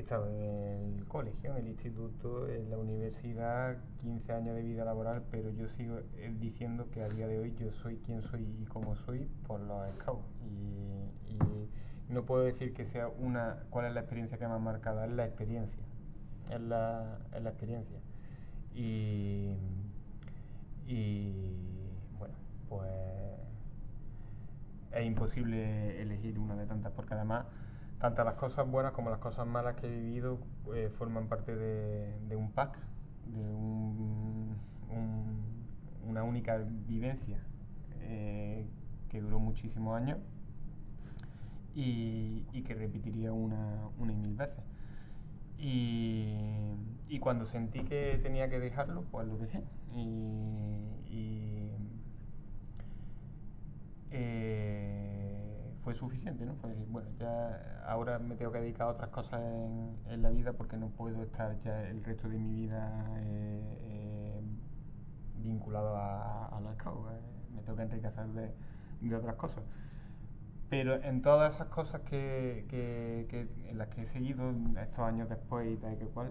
He 0.00 0.02
estado 0.02 0.30
en 0.30 0.96
el 0.96 1.04
colegio, 1.08 1.50
en 1.50 1.58
el 1.58 1.68
instituto, 1.68 2.48
en 2.48 2.70
la 2.70 2.78
universidad, 2.78 3.76
15 4.00 4.32
años 4.32 4.54
de 4.56 4.62
vida 4.62 4.82
laboral, 4.82 5.24
pero 5.30 5.50
yo 5.50 5.68
sigo 5.68 5.98
eh, 6.16 6.34
diciendo 6.40 6.88
que 6.90 7.02
a 7.02 7.08
día 7.10 7.26
de 7.26 7.38
hoy 7.38 7.54
yo 7.60 7.70
soy 7.70 7.98
quien 7.98 8.22
soy 8.22 8.48
y 8.62 8.64
como 8.64 8.96
soy 8.96 9.28
por 9.46 9.60
los 9.60 9.94
scouts. 9.96 10.24
Y, 10.46 11.34
y 11.34 11.38
no 12.08 12.24
puedo 12.24 12.44
decir 12.44 12.72
que 12.72 12.86
sea 12.86 13.08
una, 13.08 13.58
cuál 13.68 13.84
es 13.88 13.92
la 13.92 14.00
experiencia 14.00 14.38
que 14.38 14.48
me 14.48 14.54
ha 14.54 14.58
marcado, 14.58 15.04
es 15.04 15.10
la 15.10 15.26
experiencia. 15.26 15.84
Es 16.48 16.60
la, 16.62 17.18
es 17.36 17.42
la 17.42 17.50
experiencia. 17.50 17.98
Y, 18.74 19.54
y 20.86 21.34
bueno, 22.18 22.36
pues 22.70 22.88
es 24.92 25.04
imposible 25.04 26.00
elegir 26.00 26.38
una 26.38 26.56
de 26.56 26.64
tantas 26.64 26.90
porque 26.92 27.12
además 27.12 27.44
tanto 28.00 28.24
las 28.24 28.34
cosas 28.34 28.68
buenas 28.70 28.92
como 28.92 29.10
las 29.10 29.18
cosas 29.20 29.46
malas 29.46 29.76
que 29.76 29.86
he 29.86 29.90
vivido 29.90 30.38
eh, 30.74 30.90
forman 30.98 31.28
parte 31.28 31.54
de, 31.54 32.18
un 32.36 32.50
pack, 32.52 32.78
de 33.26 33.40
un- 33.40 34.56
un- 34.90 35.66
una 36.08 36.22
única 36.24 36.56
vivencia 36.88 37.38
eh, 38.00 38.66
que 39.10 39.20
duró 39.20 39.38
muchísimos 39.38 39.96
años 39.96 40.18
y, 41.74 42.62
que 42.62 42.74
repetiría 42.74 43.32
una, 43.32 43.88
y 44.12 44.16
mil 44.16 44.34
veces. 44.34 44.64
Y, 45.58 47.18
cuando 47.20 47.44
sentí 47.46 47.80
que 47.84 48.18
tenía 48.22 48.48
que 48.48 48.58
dejarlo, 48.58 49.04
pues 49.10 49.26
lo 49.28 49.36
dejé. 49.36 49.62
Eh, 54.10 55.19
fue 55.82 55.94
suficiente, 55.94 56.44
¿no? 56.44 56.54
Fue 56.56 56.74
bueno, 56.88 57.08
ya 57.18 57.82
ahora 57.86 58.18
me 58.18 58.36
tengo 58.36 58.52
que 58.52 58.60
dedicar 58.60 58.88
a 58.88 58.90
otras 58.90 59.10
cosas 59.10 59.40
en, 59.42 60.22
la 60.22 60.30
vida 60.30 60.52
porque 60.52 60.76
no 60.76 60.88
puedo 60.90 61.22
estar 61.22 61.58
ya 61.64 61.88
el 61.88 62.04
resto 62.04 62.28
de 62.28 62.38
mi 62.38 62.52
vida 62.52 63.04
eh, 63.20 63.78
eh, 63.80 64.40
vinculado 65.36 65.96
a, 65.96 66.46
a 66.46 66.60
los 66.60 66.74
scouts. 66.74 67.10
eh, 67.12 67.20
me 67.54 67.62
tengo 67.62 67.76
que 67.76 67.82
enriquecer 67.82 68.26
de, 68.28 69.16
otras 69.16 69.36
cosas. 69.36 69.64
Pero 70.68 71.02
en 71.02 71.22
todas 71.22 71.54
esas 71.54 71.68
cosas 71.68 72.02
que- 72.02 72.66
en 73.68 73.78
las 73.78 73.88
que 73.88 74.02
he 74.02 74.06
seguido 74.06 74.52
estos 74.80 75.00
años 75.00 75.28
después 75.28 75.68
y 75.72 75.76
tal 75.76 75.96
que 75.98 76.06
cual, 76.06 76.28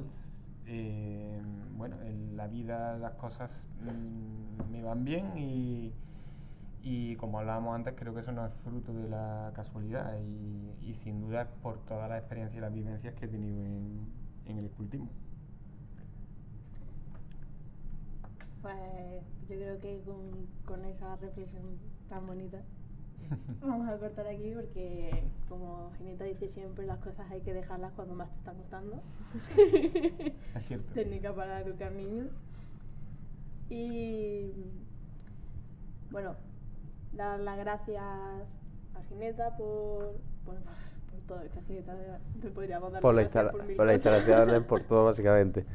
eh, 0.65 1.41
bueno, 1.76 1.97
en 2.03 2.38
la 2.38 2.47
vida 2.47 2.97
las 2.97 3.13
cosas 3.13 3.67
mm, 3.81 4.71
me 4.71 4.84
van 4.84 5.03
bien 5.03 5.38
y, 5.38 5.93
y 6.81 7.15
como 7.18 7.39
hablábamos 7.39 7.76
antes, 7.76 7.93
creo 7.97 8.14
que 8.14 8.22
eso 8.22 8.31
no 8.31 8.45
es 8.45 8.53
fruto 8.64 8.93
de 8.93 9.07
la 9.10 9.51
casualidad 9.56 10.18
y, 10.19 10.76
y 10.89 10.93
sin 10.95 11.22
duda 11.22 11.43
es 11.43 11.47
por 11.61 11.80
todas 11.85 12.10
las 12.10 12.19
experiencias 12.19 12.57
y 12.57 12.61
las 12.61 12.73
vivencias 12.73 13.14
que 13.15 13.26
he 13.26 13.27
tenido 13.27 13.65
en, 13.65 14.07
en 14.45 14.57
el 14.60 14.65
escultismo. 14.65 15.10
Pues 18.61 19.23
yo 19.49 19.56
creo 19.56 19.80
que 19.80 20.01
con, 20.06 20.47
con 20.65 20.85
esa 20.85 21.15
reflexión 21.18 21.64
tan 22.10 22.26
bonita 22.27 22.61
vamos 23.61 23.88
a 23.89 23.97
cortar 23.97 24.27
aquí 24.27 24.53
porque, 24.53 25.23
como 25.47 25.91
Gineta 25.97 26.26
dice 26.26 26.47
siempre, 26.47 26.85
las 26.85 26.99
cosas 26.99 27.30
hay 27.31 27.41
que 27.41 27.53
dejarlas 27.53 27.93
cuando 27.93 28.15
más 28.15 28.30
te 28.31 28.38
están 28.38 28.57
gustando. 28.57 29.03
Es 30.56 30.65
cierto. 30.68 30.93
Técnica 30.93 31.34
para 31.34 31.61
educar 31.61 31.91
niños. 31.91 32.27
Y 33.69 34.51
bueno, 36.11 36.35
dar 37.20 37.40
las 37.41 37.58
gracias 37.58 38.02
a 38.02 39.02
Gineta 39.10 39.56
por, 39.58 40.16
por, 40.46 40.56
por 40.56 41.20
todo. 41.28 41.41
Es 41.41 41.52
que 41.52 41.60
a 41.60 41.64
Gineta 41.64 41.96
te 42.41 42.50
podríamos 42.50 42.91
dar 42.94 43.02
Por, 43.02 43.14
la 43.16 43.24
instala- 43.24 43.52
por 43.52 43.60
las 43.66 43.76
cosas. 43.76 43.94
instalaciones, 43.94 44.64
por 44.68 44.82
todo 44.84 45.06
básicamente. 45.06 45.66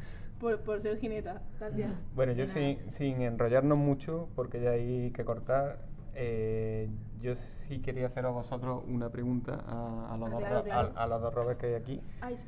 por, 0.40 0.58
por 0.60 0.80
ser 0.80 0.98
Gineta. 0.98 1.42
Gracias. 1.60 1.90
Bueno, 2.14 2.32
yo 2.32 2.46
sin, 2.46 2.90
sin 2.90 3.20
enrollarnos 3.22 3.76
mucho, 3.78 4.28
porque 4.34 4.60
ya 4.62 4.70
hay 4.70 5.10
que 5.12 5.24
cortar, 5.24 5.78
eh, 6.14 6.88
yo 7.20 7.34
sí 7.36 7.80
quería 7.80 8.06
hacer 8.06 8.24
a 8.26 8.30
vosotros 8.30 8.82
una 8.88 9.10
pregunta 9.10 9.62
a, 9.66 10.14
a 10.14 10.16
los, 10.16 10.28
Ah, 10.28 10.30
dos, 10.32 10.38
claro, 10.40 10.56
ro- 10.56 10.64
claro. 10.64 10.92
A, 10.96 11.02
a 11.02 11.06
los 11.06 11.20
dos 11.22 11.34
Robert 11.34 11.60
que 11.60 11.66
hay 11.66 11.74
aquí, 11.74 12.00
Ay, 12.20 12.38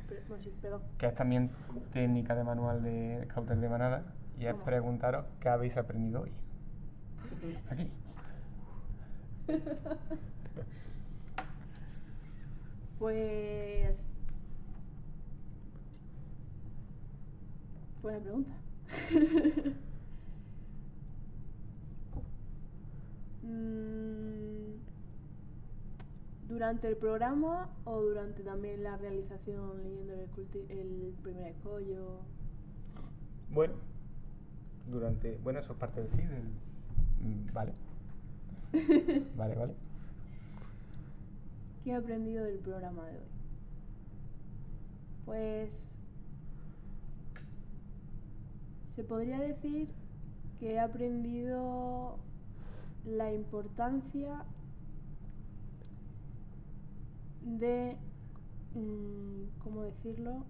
sí, 0.40 0.52
perdón. 0.62 0.82
que 0.98 1.06
es 1.06 1.14
también 1.14 1.50
técnica 1.92 2.34
de 2.34 2.44
manual 2.44 2.82
de 2.82 3.26
Scouter 3.30 3.56
de 3.58 3.68
Manada, 3.68 4.02
y 4.38 4.46
es 4.46 4.52
¿Cómo? 4.52 4.64
preguntaros 4.64 5.24
qué 5.40 5.48
habéis 5.48 5.76
aprendido 5.76 6.22
hoy. 6.22 6.32
Aquí. 7.70 7.90
Pues. 12.98 14.06
Buena 18.02 18.20
pregunta. 18.20 18.52
Mm, 23.42 24.80
¿Durante 26.48 26.88
el 26.88 26.96
programa 26.96 27.70
o 27.84 28.00
durante 28.02 28.42
también 28.42 28.82
la 28.82 28.96
realización 28.96 29.82
leyendo 29.84 30.14
el, 30.14 30.28
el 30.70 31.14
primer 31.22 31.52
escollo? 31.52 32.26
Bueno, 33.48 33.74
durante. 34.86 35.38
Bueno, 35.38 35.60
eso 35.60 35.72
es 35.72 35.78
parte 35.78 36.00
del 36.00 36.10
sí, 36.10 36.22
del. 36.22 36.42
mm, 37.20 37.52
Vale. 37.52 37.74
Vale, 39.36 39.54
vale. 39.54 39.74
¿Qué 41.84 41.90
he 41.90 41.94
aprendido 41.94 42.44
del 42.44 42.58
programa 42.58 43.04
de 43.06 43.12
hoy? 43.18 43.24
Pues 45.24 45.70
se 48.94 49.04
podría 49.04 49.38
decir 49.38 49.88
que 50.58 50.72
he 50.72 50.78
aprendido 50.80 52.16
la 53.04 53.32
importancia 53.32 54.44
de, 57.42 57.96
mm, 58.74 59.58
¿cómo 59.62 59.82
decirlo? 59.82 60.44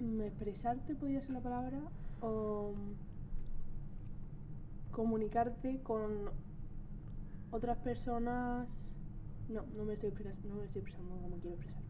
Mm, 0.00 0.20
Expresarte 0.22 0.94
podría 0.94 1.20
ser 1.20 1.30
la 1.30 1.40
palabra 1.40 1.78
o 2.20 2.72
comunicarte 4.94 5.80
con 5.82 6.30
otras 7.50 7.76
personas. 7.78 8.68
No, 9.48 9.64
no 9.76 9.84
me 9.84 9.94
estoy 9.94 10.08
expresando, 10.08 10.48
no 10.48 10.54
me 10.54 10.64
estoy 10.64 10.80
expresando 10.80 11.16
como 11.20 11.36
quiero 11.36 11.56
expresar. 11.56 11.82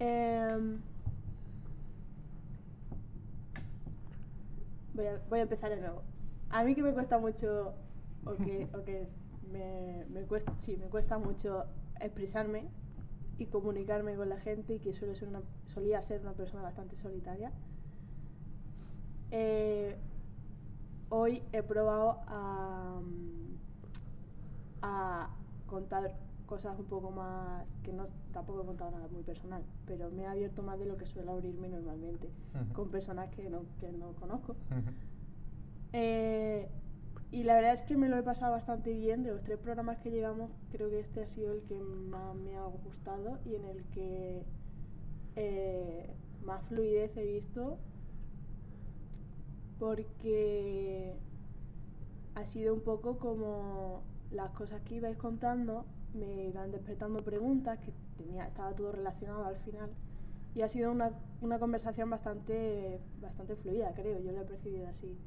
Em, 0.00 0.80
voy, 4.94 5.06
a, 5.06 5.20
voy 5.28 5.38
a 5.38 5.42
empezar 5.42 5.70
de 5.70 5.76
nuevo. 5.76 6.02
A 6.50 6.64
mí 6.64 6.74
que 6.74 6.82
me 6.82 6.92
cuesta 6.92 7.18
mucho, 7.18 7.74
o 8.24 8.34
que, 8.34 8.68
o 8.74 8.82
que 8.82 9.06
me, 9.52 10.04
me 10.10 10.22
cuesta, 10.22 10.52
sí, 10.58 10.76
me 10.76 10.86
cuesta 10.86 11.18
mucho 11.18 11.64
expresarme 12.00 12.64
y 13.38 13.46
comunicarme 13.46 14.16
con 14.16 14.28
la 14.28 14.38
gente 14.38 14.74
y 14.74 14.78
que 14.80 14.92
suele 14.92 15.14
ser 15.14 15.28
una, 15.28 15.42
solía 15.66 16.02
ser 16.02 16.22
una 16.22 16.32
persona 16.32 16.62
bastante 16.62 16.96
solitaria. 16.96 17.52
Eh, 19.30 19.96
hoy 21.14 21.42
he 21.52 21.62
probado 21.62 22.20
a, 22.26 22.98
mm, 23.02 23.58
a 24.80 25.28
contar 25.66 26.14
cosas 26.46 26.78
un 26.78 26.86
poco 26.86 27.10
más 27.10 27.64
que 27.82 27.92
no 27.92 28.06
tampoco 28.32 28.62
he 28.62 28.66
contado 28.66 28.90
nada 28.92 29.08
muy 29.08 29.22
personal 29.22 29.62
pero 29.86 30.10
me 30.10 30.22
he 30.22 30.26
abierto 30.26 30.62
más 30.62 30.78
de 30.78 30.86
lo 30.86 30.96
que 30.96 31.04
suelo 31.04 31.32
abrirme 31.32 31.68
normalmente 31.68 32.28
con 32.72 32.88
personas 32.88 33.28
que 33.30 33.48
no, 33.50 33.64
que 33.78 33.92
no 33.92 34.12
conozco. 34.14 34.56
Eh, 35.92 36.68
y 37.30 37.42
la 37.44 37.54
verdad 37.54 37.74
es 37.74 37.82
que 37.82 37.96
me 37.96 38.08
lo 38.08 38.16
he 38.16 38.22
pasado 38.22 38.52
bastante 38.52 38.92
bien. 38.92 39.22
De 39.22 39.32
los 39.32 39.42
tres 39.42 39.58
programas 39.58 39.98
que 39.98 40.10
llevamos, 40.10 40.50
creo 40.70 40.88
que 40.90 41.00
este 41.00 41.22
ha 41.22 41.26
sido 41.26 41.52
el 41.52 41.62
que 41.62 41.78
más 41.78 42.34
me 42.36 42.56
ha 42.56 42.64
gustado 42.64 43.38
y 43.44 43.54
en 43.54 43.64
el 43.64 43.82
que 43.94 44.42
eh, 45.36 46.10
más 46.44 46.62
fluidez 46.64 47.16
he 47.16 47.24
visto. 47.24 47.78
Porque 49.82 51.12
ha 52.36 52.46
sido 52.46 52.72
un 52.72 52.82
poco 52.82 53.18
como 53.18 54.04
las 54.30 54.52
cosas 54.52 54.80
que 54.82 54.94
ibais 54.94 55.16
contando 55.16 55.84
me 56.14 56.44
iban 56.44 56.70
despertando 56.70 57.18
preguntas, 57.24 57.80
que 57.80 57.92
tenía, 58.16 58.46
estaba 58.46 58.76
todo 58.76 58.92
relacionado 58.92 59.44
al 59.44 59.56
final. 59.56 59.90
Y 60.54 60.62
ha 60.62 60.68
sido 60.68 60.92
una, 60.92 61.10
una 61.40 61.58
conversación 61.58 62.08
bastante, 62.10 63.00
bastante 63.20 63.56
fluida, 63.56 63.92
creo, 63.92 64.20
yo 64.20 64.30
lo 64.30 64.42
he 64.42 64.44
percibido 64.44 64.86
así 64.86 65.18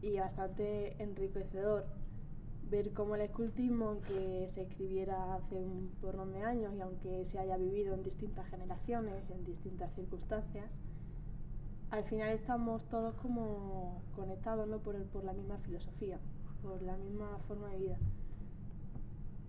y 0.00 0.18
bastante 0.18 0.96
enriquecedor 1.02 1.84
ver 2.70 2.94
cómo 2.94 3.14
el 3.16 3.20
escultismo, 3.20 3.88
aunque 3.88 4.48
se 4.54 4.62
escribiera 4.62 5.34
hace 5.34 5.56
un 5.56 5.90
porrón 6.00 6.32
de 6.32 6.42
años 6.44 6.72
y 6.74 6.80
aunque 6.80 7.26
se 7.26 7.38
haya 7.38 7.58
vivido 7.58 7.92
en 7.92 8.02
distintas 8.02 8.48
generaciones, 8.48 9.28
en 9.28 9.44
distintas 9.44 9.94
circunstancias, 9.94 10.70
al 11.92 12.04
final 12.04 12.30
estamos 12.30 12.82
todos 12.88 13.14
como 13.16 14.00
conectados 14.16 14.66
¿no? 14.66 14.78
por, 14.78 14.96
por 15.04 15.24
la 15.24 15.32
misma 15.32 15.58
filosofía, 15.58 16.18
por 16.62 16.80
la 16.82 16.96
misma 16.96 17.38
forma 17.46 17.68
de 17.68 17.78
vida. 17.78 17.96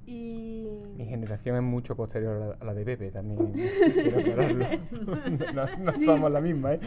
Y... 0.06 0.68
Mi 0.98 1.06
generación 1.06 1.56
es 1.56 1.64
mucho 1.64 1.95
posterior 1.95 2.36
a 2.36 2.48
la, 2.48 2.53
a 2.60 2.65
la 2.65 2.74
de 2.74 2.84
Pepe 2.84 3.11
también. 3.11 3.53
no 5.53 5.65
no 5.86 5.91
Sí. 5.94 6.03
somos 6.06 6.30
la 6.32 6.41
misma, 6.41 6.74
¿eh? 6.74 6.80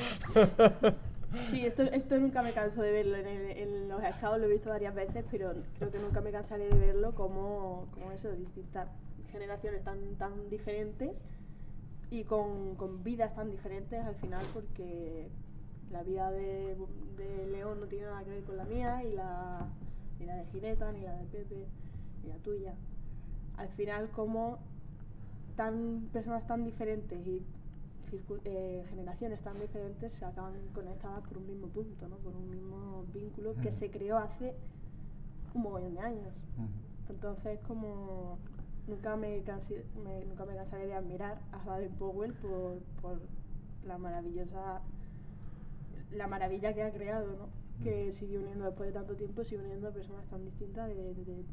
Sí, 1.51 1.65
esto, 1.65 1.83
esto 1.85 2.19
nunca 2.19 2.43
me 2.43 2.53
canso 2.53 2.83
de 2.83 2.93
verlo. 2.93 3.17
En, 3.17 3.27
el- 3.27 3.51
en 3.57 3.89
los 3.89 4.03
scouts 4.03 4.39
lo 4.39 4.45
he 4.47 4.53
visto 4.53 4.69
varias 4.69 4.95
veces, 4.95 5.25
pero 5.31 5.55
creo 5.79 5.91
que 5.91 5.99
nunca 5.99 6.21
me 6.21 6.31
cansaré 6.31 6.69
de 6.69 6.79
verlo 6.79 7.15
como, 7.15 7.87
como 7.93 8.13
eso, 8.13 8.31
distintas 8.33 8.89
generaciones 9.33 9.83
tan, 9.83 9.99
tan 10.19 10.51
diferentes 10.51 11.25
y 12.11 12.25
con, 12.25 12.75
con 12.77 13.03
vidas 13.03 13.35
tan 13.35 13.51
diferentes 13.51 14.05
al 14.05 14.15
final, 14.17 14.45
porque 14.55 15.29
la 15.91 16.03
vida 16.03 16.31
de, 16.31 16.77
de 17.17 17.47
León 17.47 17.81
no 17.81 17.87
tiene 17.87 18.07
nada 18.07 18.25
que 18.25 18.31
ver 18.31 18.45
con 18.45 18.57
la 18.57 18.65
mía, 18.65 19.03
y 19.05 19.13
la, 19.15 19.67
ni 20.19 20.27
la 20.27 20.37
de 20.37 20.45
Gineta, 20.47 20.93
ni 20.93 21.01
la 21.03 21.13
de 21.17 21.25
Pepe, 21.27 21.67
ni 22.23 22.29
la 22.31 22.37
tuya. 22.39 22.75
Al 23.57 23.69
final, 23.71 24.11
como 24.11 24.59
tan, 25.57 26.09
personas 26.13 26.47
tan 26.47 26.65
diferentes 26.65 27.27
y 27.27 27.43
eh, 28.45 28.85
generaciones 28.91 29.41
tan 29.41 29.55
diferentes 29.59 30.13
se 30.13 30.25
acaban 30.25 30.55
conectadas 30.75 31.23
por 31.27 31.39
un 31.39 31.47
mismo 31.47 31.67
punto, 31.69 32.09
¿no? 32.09 32.17
por 32.17 32.35
un 32.35 32.51
mismo 32.51 33.05
vínculo 33.13 33.55
que 33.63 33.73
se 33.73 33.91
creó 33.91 34.19
hace 34.19 34.55
un 35.55 35.63
mogollón 35.63 35.95
de 35.95 36.01
años. 36.01 36.35
Entonces, 37.09 37.59
como 37.67 38.39
nunca 38.87 39.17
me, 39.17 39.43
me- 40.05 40.25
nunca 40.27 40.45
me 40.45 40.55
cansaré 40.55 40.87
de 40.87 40.95
admirar 40.95 41.41
a 41.53 41.59
Baden 41.65 41.93
Powell 41.95 42.33
por, 42.35 42.79
por 43.01 43.21
la 43.87 43.97
maravillosa 43.99 44.81
la 46.13 46.27
maravilla 46.27 46.73
que 46.75 46.83
ha 46.83 46.91
creado, 46.93 47.27
¿no? 47.39 47.49
Que 47.83 48.13
sigue 48.13 48.39
uniendo 48.39 48.65
después 48.65 48.89
de 48.89 48.93
tanto 48.95 49.15
tiempo, 49.15 49.45
sigue 49.45 49.61
uniendo 49.63 49.89
a 49.89 49.93
personas 49.93 50.25
tan 50.31 50.45
distintas 50.45 50.89
de, 50.89 50.95
de- 50.95 51.15
de- 51.15 51.45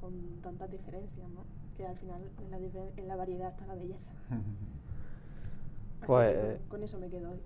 con 0.00 0.12
tantas 0.42 0.70
diferencias, 0.70 1.26
¿no? 1.30 1.42
Que 1.76 1.86
al 1.86 1.96
final 1.96 2.20
en 2.44 2.50
la, 2.50 2.58
difer- 2.58 2.90
en 2.96 3.08
la 3.08 3.16
variedad 3.16 3.48
está 3.50 3.66
la 3.66 3.74
belleza. 3.74 4.00
Pues, 6.06 6.34
que 6.34 6.40
eh, 6.40 6.58
con, 6.68 6.68
con 6.80 6.82
eso 6.84 6.98
me 6.98 7.08
quedo 7.08 7.30
hoy. 7.30 7.38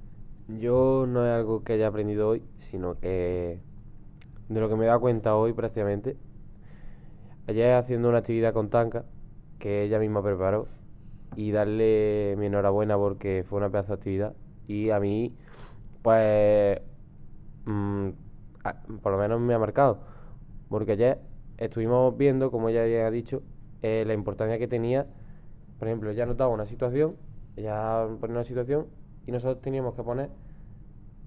Yo 0.61 1.07
no 1.07 1.25
es 1.25 1.31
algo 1.31 1.63
que 1.63 1.75
haya 1.75 1.87
aprendido 1.89 2.29
hoy, 2.29 2.43
sino 2.59 2.99
que 2.99 3.61
de 4.49 4.61
lo 4.61 4.69
que 4.69 4.77
me 4.77 4.85
he 4.85 4.89
dado 4.89 5.01
cuenta 5.01 5.37
hoy 5.37 5.53
prácticamente. 5.53 6.17
Ayer 7.47 7.73
haciendo 7.75 8.09
una 8.09 8.19
actividad 8.19 8.53
con 8.53 8.69
Tanka, 8.69 9.05
que 9.59 9.85
ella 9.85 9.99
misma 9.99 10.23
preparó, 10.23 10.69
y 11.37 11.51
darle 11.51 12.35
mi 12.39 12.47
enhorabuena 12.47 12.97
porque 12.97 13.45
fue 13.49 13.59
una 13.59 13.71
pedazo 13.71 13.89
de 13.89 13.95
actividad. 13.95 14.35
Y 14.67 14.91
a 14.91 15.01
mí, 15.01 15.33
pues, 16.09 16.81
mm, 17.67 18.09
por 19.03 19.13
lo 19.13 19.19
menos 19.19 19.39
me 19.41 19.53
ha 19.53 19.59
marcado. 19.59 19.99
Porque 20.71 20.93
ayer 20.93 21.19
estuvimos 21.59 22.17
viendo, 22.17 22.51
como 22.51 22.71
ella 22.71 22.87
ya 22.87 23.07
ha 23.07 23.11
dicho, 23.11 23.43
eh, 23.83 24.05
la 24.07 24.15
importancia 24.15 24.59
que 24.59 24.67
tenía. 24.67 25.07
Por 25.79 25.87
ejemplo, 25.87 26.11
ella 26.11 26.25
notaba 26.25 26.49
una 26.49 26.65
situación, 26.65 27.17
ella 27.57 28.07
ponía 28.21 28.37
una 28.37 28.45
situación 28.45 28.87
y 29.27 29.33
nosotros 29.33 29.61
teníamos 29.61 29.95
que 29.97 30.03
poner 30.03 30.31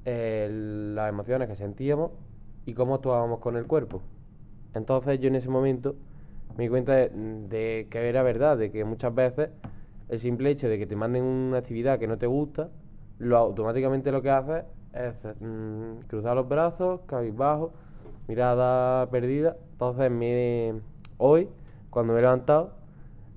eh, 0.06 0.49
las 0.95 1.10
emociones 1.10 1.48
que 1.48 1.56
sentíamos 1.56 2.10
y 2.66 2.74
cómo 2.74 2.95
actuábamos 2.95 3.38
con 3.38 3.56
el 3.56 3.68
cuerpo. 3.68 4.02
Entonces 4.74 5.20
yo 5.20 5.28
en 5.28 5.36
ese 5.36 5.49
momento 5.49 5.94
me 6.58 6.64
di 6.64 6.70
cuenta 6.70 6.94
de, 6.95 7.10
de 7.10 7.88
que 7.88 8.10
era 8.10 8.24
verdad, 8.24 8.58
de 8.58 8.72
que 8.72 8.84
muchas 8.84 9.14
veces 9.14 9.52
el 10.10 10.20
simple 10.20 10.49
hecho 10.49 10.68
de 10.68 10.80
que 10.80 10.88
te 10.88 10.95
manden 10.95 11.24
una 11.24 11.60
actividad 11.60 11.99
que 11.99 12.08
no 12.08 12.18
te 12.18 12.26
gusta, 12.26 12.72
lo 13.22 13.38
automáticamente 13.38 14.11
lo 14.11 14.22
que 14.23 14.31
haces 14.31 14.65
es 14.93 15.14
mm, 15.39 16.07
cruzar 16.07 16.35
los 16.35 16.49
brazos, 16.49 17.02
cabizbajo, 17.06 17.72
mirada 18.27 19.10
perdida. 19.11 19.57
Entonces 19.73 20.10
me, 20.10 20.81
hoy, 21.18 21.48
cuando 21.91 22.14
me 22.14 22.19
he 22.19 22.22
levantado, 22.23 22.73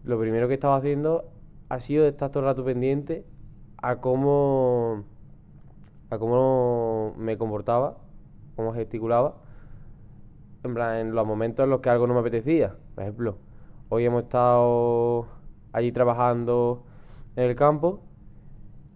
lo 0.03 0.19
primero 0.19 0.49
que 0.49 0.55
estaba 0.55 0.77
haciendo 0.77 1.27
ha 1.69 1.81
sido 1.81 2.07
estar 2.07 2.31
todo 2.31 2.41
el 2.41 2.47
rato 2.47 2.65
pendiente 2.65 3.27
a 3.77 4.01
cómo 4.01 5.05
a 6.11 6.19
cómo 6.19 7.15
me 7.19 7.37
comportaba, 7.37 7.99
cómo 8.57 8.73
gesticulaba, 8.73 9.35
en 10.63 10.75
plan, 10.75 10.97
en 10.97 11.15
los 11.15 11.27
momentos 11.27 11.65
en 11.65 11.71
los 11.71 11.81
que 11.81 11.91
algo 11.91 12.07
no 12.07 12.15
me 12.15 12.21
apetecía. 12.21 12.75
Por 12.95 13.05
ejemplo, 13.05 13.37
hoy 13.91 14.05
hemos 14.07 14.23
estado 14.23 15.27
allí 15.73 15.93
trabajando 15.93 16.85
en 17.37 17.51
el 17.51 17.57
campo 17.57 18.01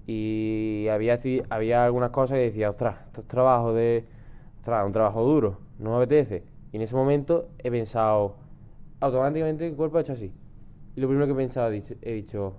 y 0.08 0.88
había, 0.88 1.18
había 1.50 1.84
algunas 1.84 2.08
cosas 2.08 2.38
que 2.38 2.44
decía, 2.44 2.70
ostras, 2.70 2.96
esto 3.08 3.20
es 3.20 3.28
trabajo 3.28 3.74
de, 3.74 4.06
ostras, 4.56 4.86
un 4.86 4.92
trabajo 4.92 5.22
duro, 5.22 5.58
no 5.78 5.90
me 5.90 5.96
apetece. 5.96 6.44
Y 6.72 6.76
en 6.76 6.82
ese 6.82 6.96
momento 6.96 7.50
he 7.58 7.70
pensado, 7.70 8.36
automáticamente 9.00 9.68
el 9.68 9.74
cuerpo 9.74 9.98
ha 9.98 10.00
hecho 10.00 10.14
así. 10.14 10.32
Y 10.96 11.00
lo 11.02 11.08
primero 11.08 11.26
que 11.26 11.32
he 11.34 11.36
pensado, 11.36 11.70
he 11.70 12.12
dicho, 12.14 12.54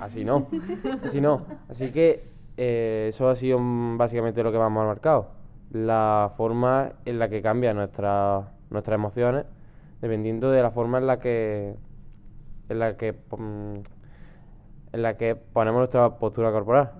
así 0.00 0.22
no, 0.22 0.48
así 1.02 1.22
no. 1.22 1.46
Así 1.70 1.90
que 1.92 2.24
eh, 2.58 3.06
eso 3.08 3.26
ha 3.26 3.36
sido 3.36 3.58
básicamente 3.96 4.42
lo 4.42 4.52
que 4.52 4.58
más 4.58 4.70
me 4.70 4.80
ha 4.80 4.84
marcado. 4.84 5.30
La 5.70 6.34
forma 6.36 6.92
en 7.06 7.18
la 7.18 7.30
que 7.30 7.40
cambian 7.40 7.76
nuestras 7.76 8.44
nuestras 8.68 8.96
emociones, 8.96 9.46
dependiendo 10.02 10.50
de 10.50 10.60
la 10.60 10.70
forma 10.70 10.98
en 10.98 11.06
la 11.06 11.18
que 11.18 11.74
en 12.68 12.78
la 12.78 12.98
que 12.98 13.12
mm, 13.12 13.80
en 14.92 15.02
la 15.02 15.16
que 15.16 15.34
ponemos 15.34 15.78
nuestra 15.78 16.18
postura 16.18 16.52
corporal. 16.52 16.92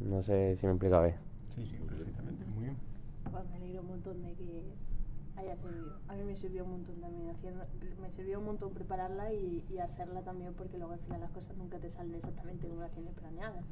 No 0.00 0.22
sé 0.22 0.56
si 0.56 0.66
me 0.66 0.72
he 0.72 0.74
explicado 0.74 1.04
bien. 1.04 1.16
Sí, 1.54 1.66
sí, 1.66 1.76
perfectamente, 1.76 2.44
muy 2.46 2.64
bien. 2.64 2.76
Pues 3.30 3.48
me 3.50 3.56
alegro 3.56 3.80
un 3.82 3.88
montón 3.88 4.22
de 4.22 4.32
que 4.34 4.62
haya 5.36 5.56
servido. 5.56 5.92
A 6.08 6.14
mí 6.14 6.24
me 6.24 6.36
sirvió 6.36 6.64
un 6.64 6.70
montón 6.72 7.00
también 7.00 7.30
haciendo, 7.30 7.64
me 8.00 8.10
sirvió 8.10 8.38
un 8.38 8.46
montón 8.46 8.72
prepararla 8.74 9.32
y, 9.32 9.64
y 9.70 9.78
hacerla 9.78 10.22
también 10.22 10.54
porque 10.54 10.78
luego 10.78 10.92
al 10.92 11.00
final 11.00 11.20
las 11.20 11.30
cosas 11.30 11.56
nunca 11.56 11.78
te 11.78 11.90
salen 11.90 12.14
exactamente 12.14 12.66
como 12.66 12.80
las 12.80 12.92
tienes 12.92 13.14
planeadas. 13.14 13.64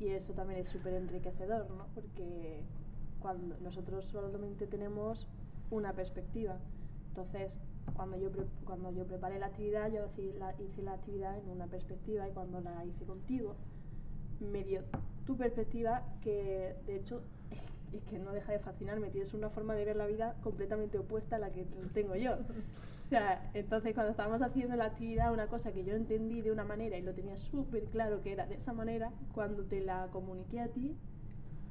Y 0.00 0.08
eso 0.08 0.32
también 0.32 0.60
es 0.60 0.68
súper 0.68 0.94
enriquecedor, 0.94 1.68
¿no? 1.70 1.86
Porque 1.94 2.62
cuando 3.20 3.56
nosotros 3.60 4.04
solamente 4.06 4.66
tenemos 4.66 5.26
una 5.70 5.92
perspectiva. 5.92 6.56
Entonces, 7.08 7.58
cuando 7.94 8.16
yo, 8.18 8.30
pre- 8.30 8.46
cuando 8.64 8.90
yo 8.92 9.04
preparé 9.04 9.38
la 9.38 9.46
actividad, 9.46 9.90
yo 9.90 10.06
hice 10.16 10.38
la, 10.38 10.54
hice 10.58 10.82
la 10.82 10.92
actividad 10.94 11.36
en 11.38 11.48
una 11.50 11.66
perspectiva 11.66 12.28
y 12.28 12.32
cuando 12.32 12.60
la 12.60 12.84
hice 12.84 13.04
contigo, 13.04 13.54
me 14.40 14.64
dio 14.64 14.82
tu 15.26 15.36
perspectiva 15.36 16.02
que 16.22 16.74
de 16.86 16.96
hecho 16.96 17.22
es 17.92 18.02
que 18.04 18.18
no 18.18 18.32
deja 18.32 18.52
de 18.52 18.58
fascinarme, 18.58 19.10
tienes 19.10 19.34
una 19.34 19.50
forma 19.50 19.74
de 19.74 19.84
ver 19.84 19.96
la 19.96 20.06
vida 20.06 20.36
completamente 20.42 20.98
opuesta 20.98 21.36
a 21.36 21.38
la 21.38 21.50
que 21.50 21.64
tengo 21.94 22.14
yo. 22.16 22.36
O 23.06 23.08
sea, 23.08 23.50
entonces 23.54 23.94
cuando 23.94 24.10
estábamos 24.10 24.42
haciendo 24.42 24.76
la 24.76 24.84
actividad, 24.84 25.32
una 25.32 25.46
cosa 25.46 25.72
que 25.72 25.82
yo 25.82 25.94
entendí 25.94 26.42
de 26.42 26.52
una 26.52 26.64
manera 26.64 26.98
y 26.98 27.00
lo 27.00 27.14
tenía 27.14 27.38
súper 27.38 27.84
claro 27.84 28.20
que 28.20 28.32
era 28.32 28.46
de 28.46 28.56
esa 28.56 28.74
manera, 28.74 29.10
cuando 29.32 29.64
te 29.64 29.80
la 29.80 30.08
comuniqué 30.12 30.60
a 30.60 30.68
ti 30.68 30.94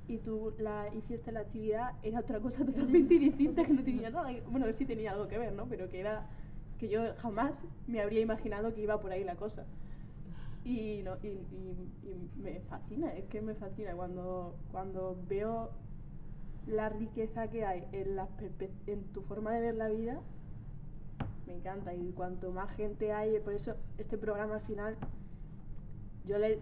y 0.07 0.17
tú 0.19 0.53
la 0.59 0.87
hiciste 0.93 1.31
la 1.31 1.41
actividad, 1.41 1.91
era 2.03 2.19
otra 2.21 2.39
cosa 2.39 2.65
totalmente 2.65 3.19
distinta 3.19 3.65
que 3.65 3.73
no 3.73 3.83
tenía 3.83 4.09
nada, 4.09 4.29
bueno, 4.47 4.71
sí 4.73 4.85
tenía 4.85 5.11
algo 5.11 5.27
que 5.27 5.37
ver, 5.37 5.53
¿no? 5.53 5.65
Pero 5.67 5.89
que 5.89 5.99
era 5.99 6.25
que 6.79 6.87
yo 6.89 7.01
jamás 7.17 7.65
me 7.87 8.01
habría 8.01 8.21
imaginado 8.21 8.73
que 8.73 8.81
iba 8.81 8.99
por 8.99 9.11
ahí 9.11 9.23
la 9.23 9.35
cosa. 9.35 9.65
Y, 10.63 11.01
no, 11.03 11.15
y, 11.23 11.27
y- 11.27 11.91
y 12.03 12.29
me 12.41 12.59
fascina, 12.69 13.13
es 13.15 13.25
que 13.25 13.41
me 13.41 13.53
fascina 13.55 13.93
cuando, 13.95 14.55
cuando 14.71 15.17
veo 15.29 15.71
la 16.67 16.89
riqueza 16.89 17.47
que 17.47 17.65
hay 17.65 17.85
en, 17.93 18.15
perpe- 18.17 18.69
en 18.87 19.03
tu 19.13 19.21
forma 19.21 19.53
de 19.53 19.61
ver 19.61 19.75
la 19.75 19.87
vida, 19.87 20.19
me 21.45 21.53
encanta. 21.55 21.93
Y 21.95 22.11
cuanto 22.11 22.51
más 22.51 22.69
gente 22.75 23.13
hay, 23.13 23.39
por 23.39 23.53
eso 23.53 23.75
este 23.97 24.17
programa 24.17 24.55
al 24.55 24.61
final, 24.61 24.97
yo 26.25 26.37
le, 26.37 26.59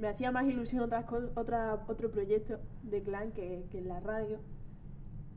me 0.00 0.08
hacía 0.08 0.32
más 0.32 0.46
ilusión 0.46 0.82
otras 0.82 1.04
otra, 1.36 1.84
otro 1.86 2.10
proyecto 2.10 2.58
de 2.82 3.02
clan 3.02 3.32
que, 3.32 3.66
que 3.70 3.80
la 3.82 4.00
radio. 4.00 4.38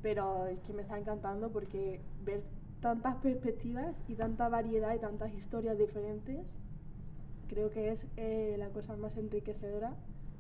pero 0.02 0.48
es 0.48 0.60
que 0.62 0.74
me 0.74 0.82
está 0.84 0.98
encantando 0.98 1.52
porque 1.52 2.02
ver 2.26 2.44
tantas 2.82 3.16
perspectivas 3.18 3.96
y 4.08 4.16
tanta 4.16 4.50
variedad 4.50 4.96
y 4.96 5.00
tantas 5.00 5.34
historias 5.34 5.78
diferentes 5.78 6.46
creo 7.50 7.70
que 7.72 7.92
es 7.92 8.08
eh, 8.18 8.56
la 8.58 8.70
cosa 8.70 8.96
más 8.98 9.16
enriquecedora 9.18 9.94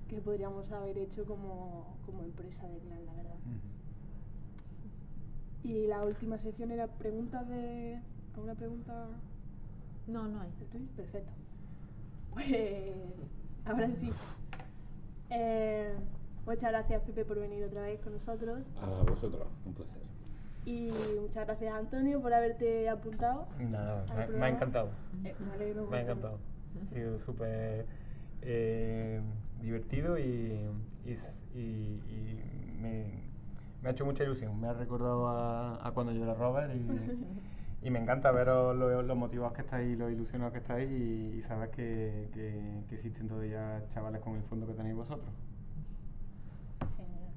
que 0.09 0.21
podríamos 0.21 0.71
haber 0.71 0.97
hecho 0.97 1.25
como, 1.25 1.95
como 2.05 2.23
empresa 2.23 2.67
de 2.67 2.77
Clan, 2.79 3.05
la 3.05 3.13
verdad. 3.13 3.35
Y 5.63 5.87
la 5.87 6.03
última 6.03 6.37
sección 6.37 6.71
era 6.71 6.87
preguntas 6.87 7.47
de... 7.47 7.99
¿Alguna 8.35 8.55
pregunta 8.55 9.07
No, 10.07 10.27
no 10.27 10.41
hay. 10.41 10.49
Perfecto. 10.95 11.31
Pues 12.33 12.47
ahora 13.65 13.89
sí. 13.95 14.11
Eh, 15.29 15.93
muchas 16.45 16.71
gracias 16.71 17.01
Pepe 17.03 17.25
por 17.25 17.39
venir 17.39 17.63
otra 17.63 17.81
vez 17.83 17.99
con 18.01 18.13
nosotros. 18.13 18.59
A 18.81 19.03
vosotros, 19.03 19.47
un 19.65 19.73
placer. 19.73 20.01
Y 20.65 20.91
muchas 21.21 21.45
gracias 21.45 21.73
Antonio 21.73 22.21
por 22.21 22.33
haberte 22.33 22.89
apuntado. 22.89 23.47
Nada, 23.59 24.05
me, 24.29 24.45
ha 24.45 24.49
encantado. 24.49 24.89
Eh, 25.25 25.35
me 25.39 25.53
alegro 25.53 25.83
un 25.85 25.89
Me 25.89 25.97
ha 25.97 26.01
encantado. 26.01 26.39
Ha 26.89 26.93
sido 26.93 27.19
súper 27.19 27.85
eh, 28.41 29.21
divertido 29.61 30.17
y, 30.17 30.57
y 31.05 31.17
y- 31.55 31.59
y 32.09 32.77
me, 32.81 33.05
me 33.81 33.89
ha 33.89 33.91
hecho 33.91 34.05
mucha 34.05 34.23
ilusión. 34.23 34.59
Me 34.59 34.67
ha 34.67 34.73
recordado 34.73 35.27
a, 35.27 35.85
a 35.87 35.91
cuando 35.91 36.13
yo 36.13 36.23
era 36.23 36.33
Robert 36.33 36.73
y, 36.73 36.79
y 37.83 37.89
me 37.89 37.99
encanta 37.99 38.31
veros 38.31 38.75
lo, 38.75 39.01
los 39.01 39.17
motivados 39.17 39.53
que 39.53 39.61
estáis, 39.61 39.97
los 39.97 40.11
ilusionados 40.11 40.53
que 40.53 40.59
estáis 40.59 40.89
y, 40.89 41.37
y 41.37 41.41
saber 41.43 41.69
que, 41.71 42.29
existen 42.91 43.27
todavía 43.27 43.83
chavales 43.89 44.21
con 44.21 44.35
el 44.35 44.43
fondo 44.43 44.65
que 44.67 44.73
tenéis 44.73 44.95
vosotros. 44.95 45.29
Genial. 46.97 47.33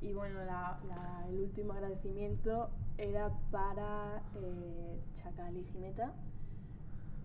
Y, 0.00 0.12
bueno, 0.12 0.44
la- 0.44 0.78
la- 0.86 1.26
el 1.28 1.40
último 1.40 1.72
agradecimiento 1.72 2.68
era 2.98 3.30
para 3.50 4.22
eh, 4.36 5.00
Chacal 5.14 5.56
y 5.56 5.64
Gineta, 5.72 6.12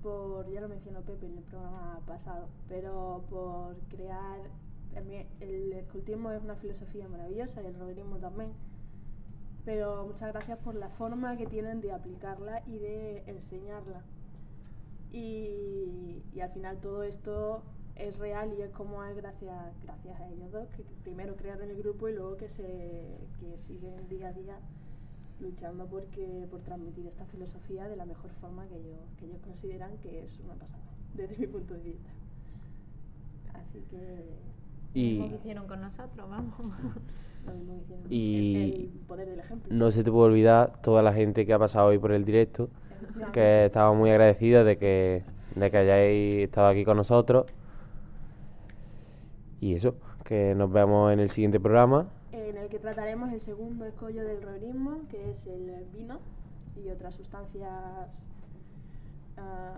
por, 0.01 0.49
ya 0.49 0.61
lo 0.61 0.69
mencionó 0.69 1.01
Pepe 1.01 1.25
en 1.25 1.37
el 1.39 1.43
programa 1.43 1.99
pasado, 2.05 2.47
pero 2.69 3.23
por 3.29 3.75
crear, 3.89 4.39
el 5.41 5.73
escultismo 5.73 6.31
es 6.31 6.41
una 6.41 6.55
filosofía 6.55 7.07
maravillosa 7.09 7.61
y 7.61 7.65
el 7.65 7.77
roverismo 7.77 8.17
también, 8.17 8.51
pero 9.67 10.05
muchas 10.05 10.31
gracias 10.31 10.57
por 10.59 10.75
la 10.75 10.87
forma 10.87 11.35
que 11.35 11.45
tienen 11.45 11.81
de 11.81 11.91
aplicarla 11.91 12.63
y 12.67 12.77
de 12.77 13.21
enseñarla. 13.27 14.01
Y, 15.11 16.23
y 16.33 16.39
al 16.39 16.51
final 16.51 16.77
todo 16.77 17.03
esto 17.03 17.63
es 17.97 18.17
real 18.17 18.53
y 18.57 18.61
es 18.61 18.71
como 18.71 19.03
es 19.03 19.17
gracias, 19.17 19.75
gracias 19.83 20.21
a 20.21 20.29
ellos 20.29 20.53
dos, 20.53 20.69
que 20.69 20.83
primero 21.03 21.35
crearon 21.35 21.69
el 21.69 21.75
grupo 21.75 22.07
y 22.07 22.13
luego 22.13 22.37
que, 22.37 22.47
se, 22.47 23.17
que 23.41 23.57
siguen 23.57 24.07
día 24.07 24.29
a 24.29 24.31
día 24.31 24.57
luchando 25.41 25.85
porque, 25.85 26.47
por 26.49 26.61
transmitir 26.61 27.05
esta 27.05 27.25
filosofía 27.25 27.89
de 27.89 27.97
la 27.97 28.05
mejor 28.05 28.31
forma 28.39 28.65
que 28.67 28.77
ellos, 28.77 29.01
que 29.19 29.25
ellos 29.25 29.41
consideran 29.41 29.97
que 29.97 30.23
es 30.23 30.39
una 30.39 30.53
pasada, 30.53 30.93
desde 31.13 31.37
mi 31.39 31.47
punto 31.47 31.73
de 31.73 31.81
vista. 31.81 32.09
Así 33.53 33.81
que 33.89 34.33
Y 34.93 35.17
Como 35.17 35.29
que 35.29 35.35
hicieron 35.35 35.67
con 35.67 35.81
nosotros, 35.81 36.29
vamos. 36.29 36.55
Y 38.09 38.55
el, 38.55 38.71
el 38.95 38.99
poder 39.07 39.27
del 39.29 39.39
ejemplo. 39.39 39.73
no 39.73 39.91
se 39.91 40.03
te 40.03 40.11
puede 40.11 40.27
olvidar 40.27 40.81
toda 40.81 41.01
la 41.03 41.13
gente 41.13 41.45
que 41.45 41.53
ha 41.53 41.59
pasado 41.59 41.87
hoy 41.87 41.99
por 41.99 42.11
el 42.11 42.23
directo, 42.23 42.69
que 43.33 43.65
estamos 43.65 43.97
muy 43.97 44.09
agradecidos 44.09 44.65
de 44.65 44.77
que, 44.77 45.23
de 45.55 45.71
que 45.71 45.77
hayáis 45.77 46.43
estado 46.45 46.67
aquí 46.67 46.85
con 46.85 46.97
nosotros. 46.97 47.45
Y 49.59 49.73
eso, 49.75 49.95
que 50.23 50.55
nos 50.55 50.71
vemos 50.71 51.11
en 51.11 51.19
el 51.19 51.29
siguiente 51.29 51.59
programa. 51.59 52.07
en 52.31 52.57
el 52.57 52.69
que 52.69 52.79
trataremos 52.79 53.31
el 53.33 53.41
segundo 53.41 53.85
escollo 53.85 54.23
del 54.23 54.41
roverismo, 54.41 55.01
que 55.09 55.31
es 55.31 55.45
el 55.47 55.85
vino 55.93 56.19
y 56.75 56.89
otras 56.89 57.15
sustancias. 57.15 57.71
ah, 59.37 59.73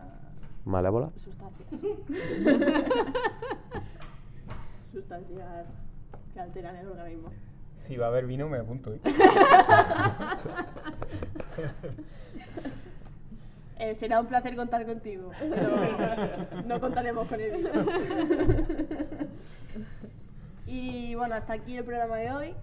Malévola. 0.65 1.09
sustancias. 1.15 1.69
sustancias 4.91 5.77
que 6.33 6.39
alteran 6.39 6.75
el 6.75 6.87
organismo. 6.87 7.29
Si 7.79 7.97
va 7.97 8.05
a 8.05 8.09
haber 8.09 8.25
vino, 8.27 8.47
me 8.49 8.57
apunto. 8.57 8.93
¿eh? 8.93 9.01
Eh, 13.81 13.95
será 13.95 14.19
un 14.19 14.27
placer 14.27 14.57
contar 14.57 14.85
contigo, 14.85 15.31
pero 15.39 16.63
no 16.65 16.81
contaremos 16.81 17.25
con 17.29 17.39
el 17.39 17.55
vino. 17.55 17.69
y 20.67 21.15
bueno, 21.15 21.35
hasta 21.35 21.53
aquí 21.53 21.77
el 21.77 21.85
programa 21.85 22.17
de 22.17 22.31
hoy. 22.31 22.55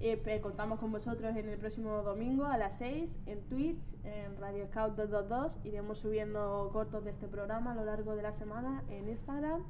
Eh, 0.00 0.40
contamos 0.42 0.80
con 0.80 0.90
vosotros 0.90 1.36
en 1.36 1.48
el 1.48 1.56
próximo 1.58 2.02
domingo 2.02 2.44
a 2.44 2.58
las 2.58 2.76
6 2.78 3.20
en 3.26 3.40
Twitch, 3.42 3.78
en 4.02 4.36
Radio 4.38 4.66
Scout 4.66 4.96
222. 4.96 5.52
Iremos 5.64 6.00
subiendo 6.00 6.70
cortos 6.72 7.04
de 7.04 7.12
este 7.12 7.28
programa 7.28 7.70
a 7.70 7.74
lo 7.76 7.84
largo 7.84 8.16
de 8.16 8.22
la 8.22 8.32
semana 8.32 8.82
en 8.90 9.08
Instagram. 9.08 9.62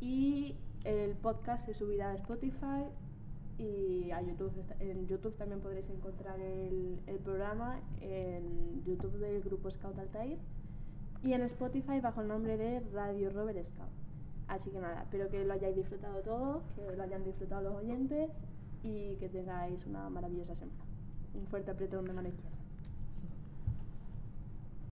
Y 0.00 0.54
el 0.84 1.12
podcast 1.14 1.64
se 1.64 1.72
subirá 1.72 2.10
a 2.10 2.14
Spotify 2.14 2.84
y 3.58 4.10
a 4.10 4.20
YouTube. 4.22 4.52
En 4.80 5.06
YouTube 5.06 5.36
también 5.36 5.60
podréis 5.60 5.88
encontrar 5.90 6.40
el, 6.40 6.98
el 7.06 7.18
programa 7.18 7.80
en 8.00 8.82
YouTube 8.84 9.18
del 9.18 9.42
grupo 9.42 9.70
Scout 9.70 9.98
Altair 9.98 10.38
y 11.22 11.32
en 11.32 11.42
Spotify 11.42 12.00
bajo 12.00 12.20
el 12.20 12.28
nombre 12.28 12.56
de 12.56 12.80
Radio 12.92 13.30
Robert 13.30 13.64
Scout. 13.64 13.90
Así 14.48 14.70
que 14.70 14.80
nada, 14.80 15.02
espero 15.02 15.28
que 15.28 15.44
lo 15.44 15.52
hayáis 15.52 15.76
disfrutado 15.76 16.20
todos, 16.20 16.62
que 16.74 16.96
lo 16.96 17.02
hayan 17.02 17.24
disfrutado 17.24 17.62
los 17.62 17.74
oyentes 17.74 18.30
y 18.82 19.16
que 19.16 19.28
tengáis 19.28 19.86
una 19.86 20.10
maravillosa 20.10 20.54
semana. 20.54 20.84
Un 21.34 21.46
fuerte 21.46 21.70
apretón 21.70 22.04
de 22.04 22.12
mano 22.12 22.28
izquierda. 22.28 22.61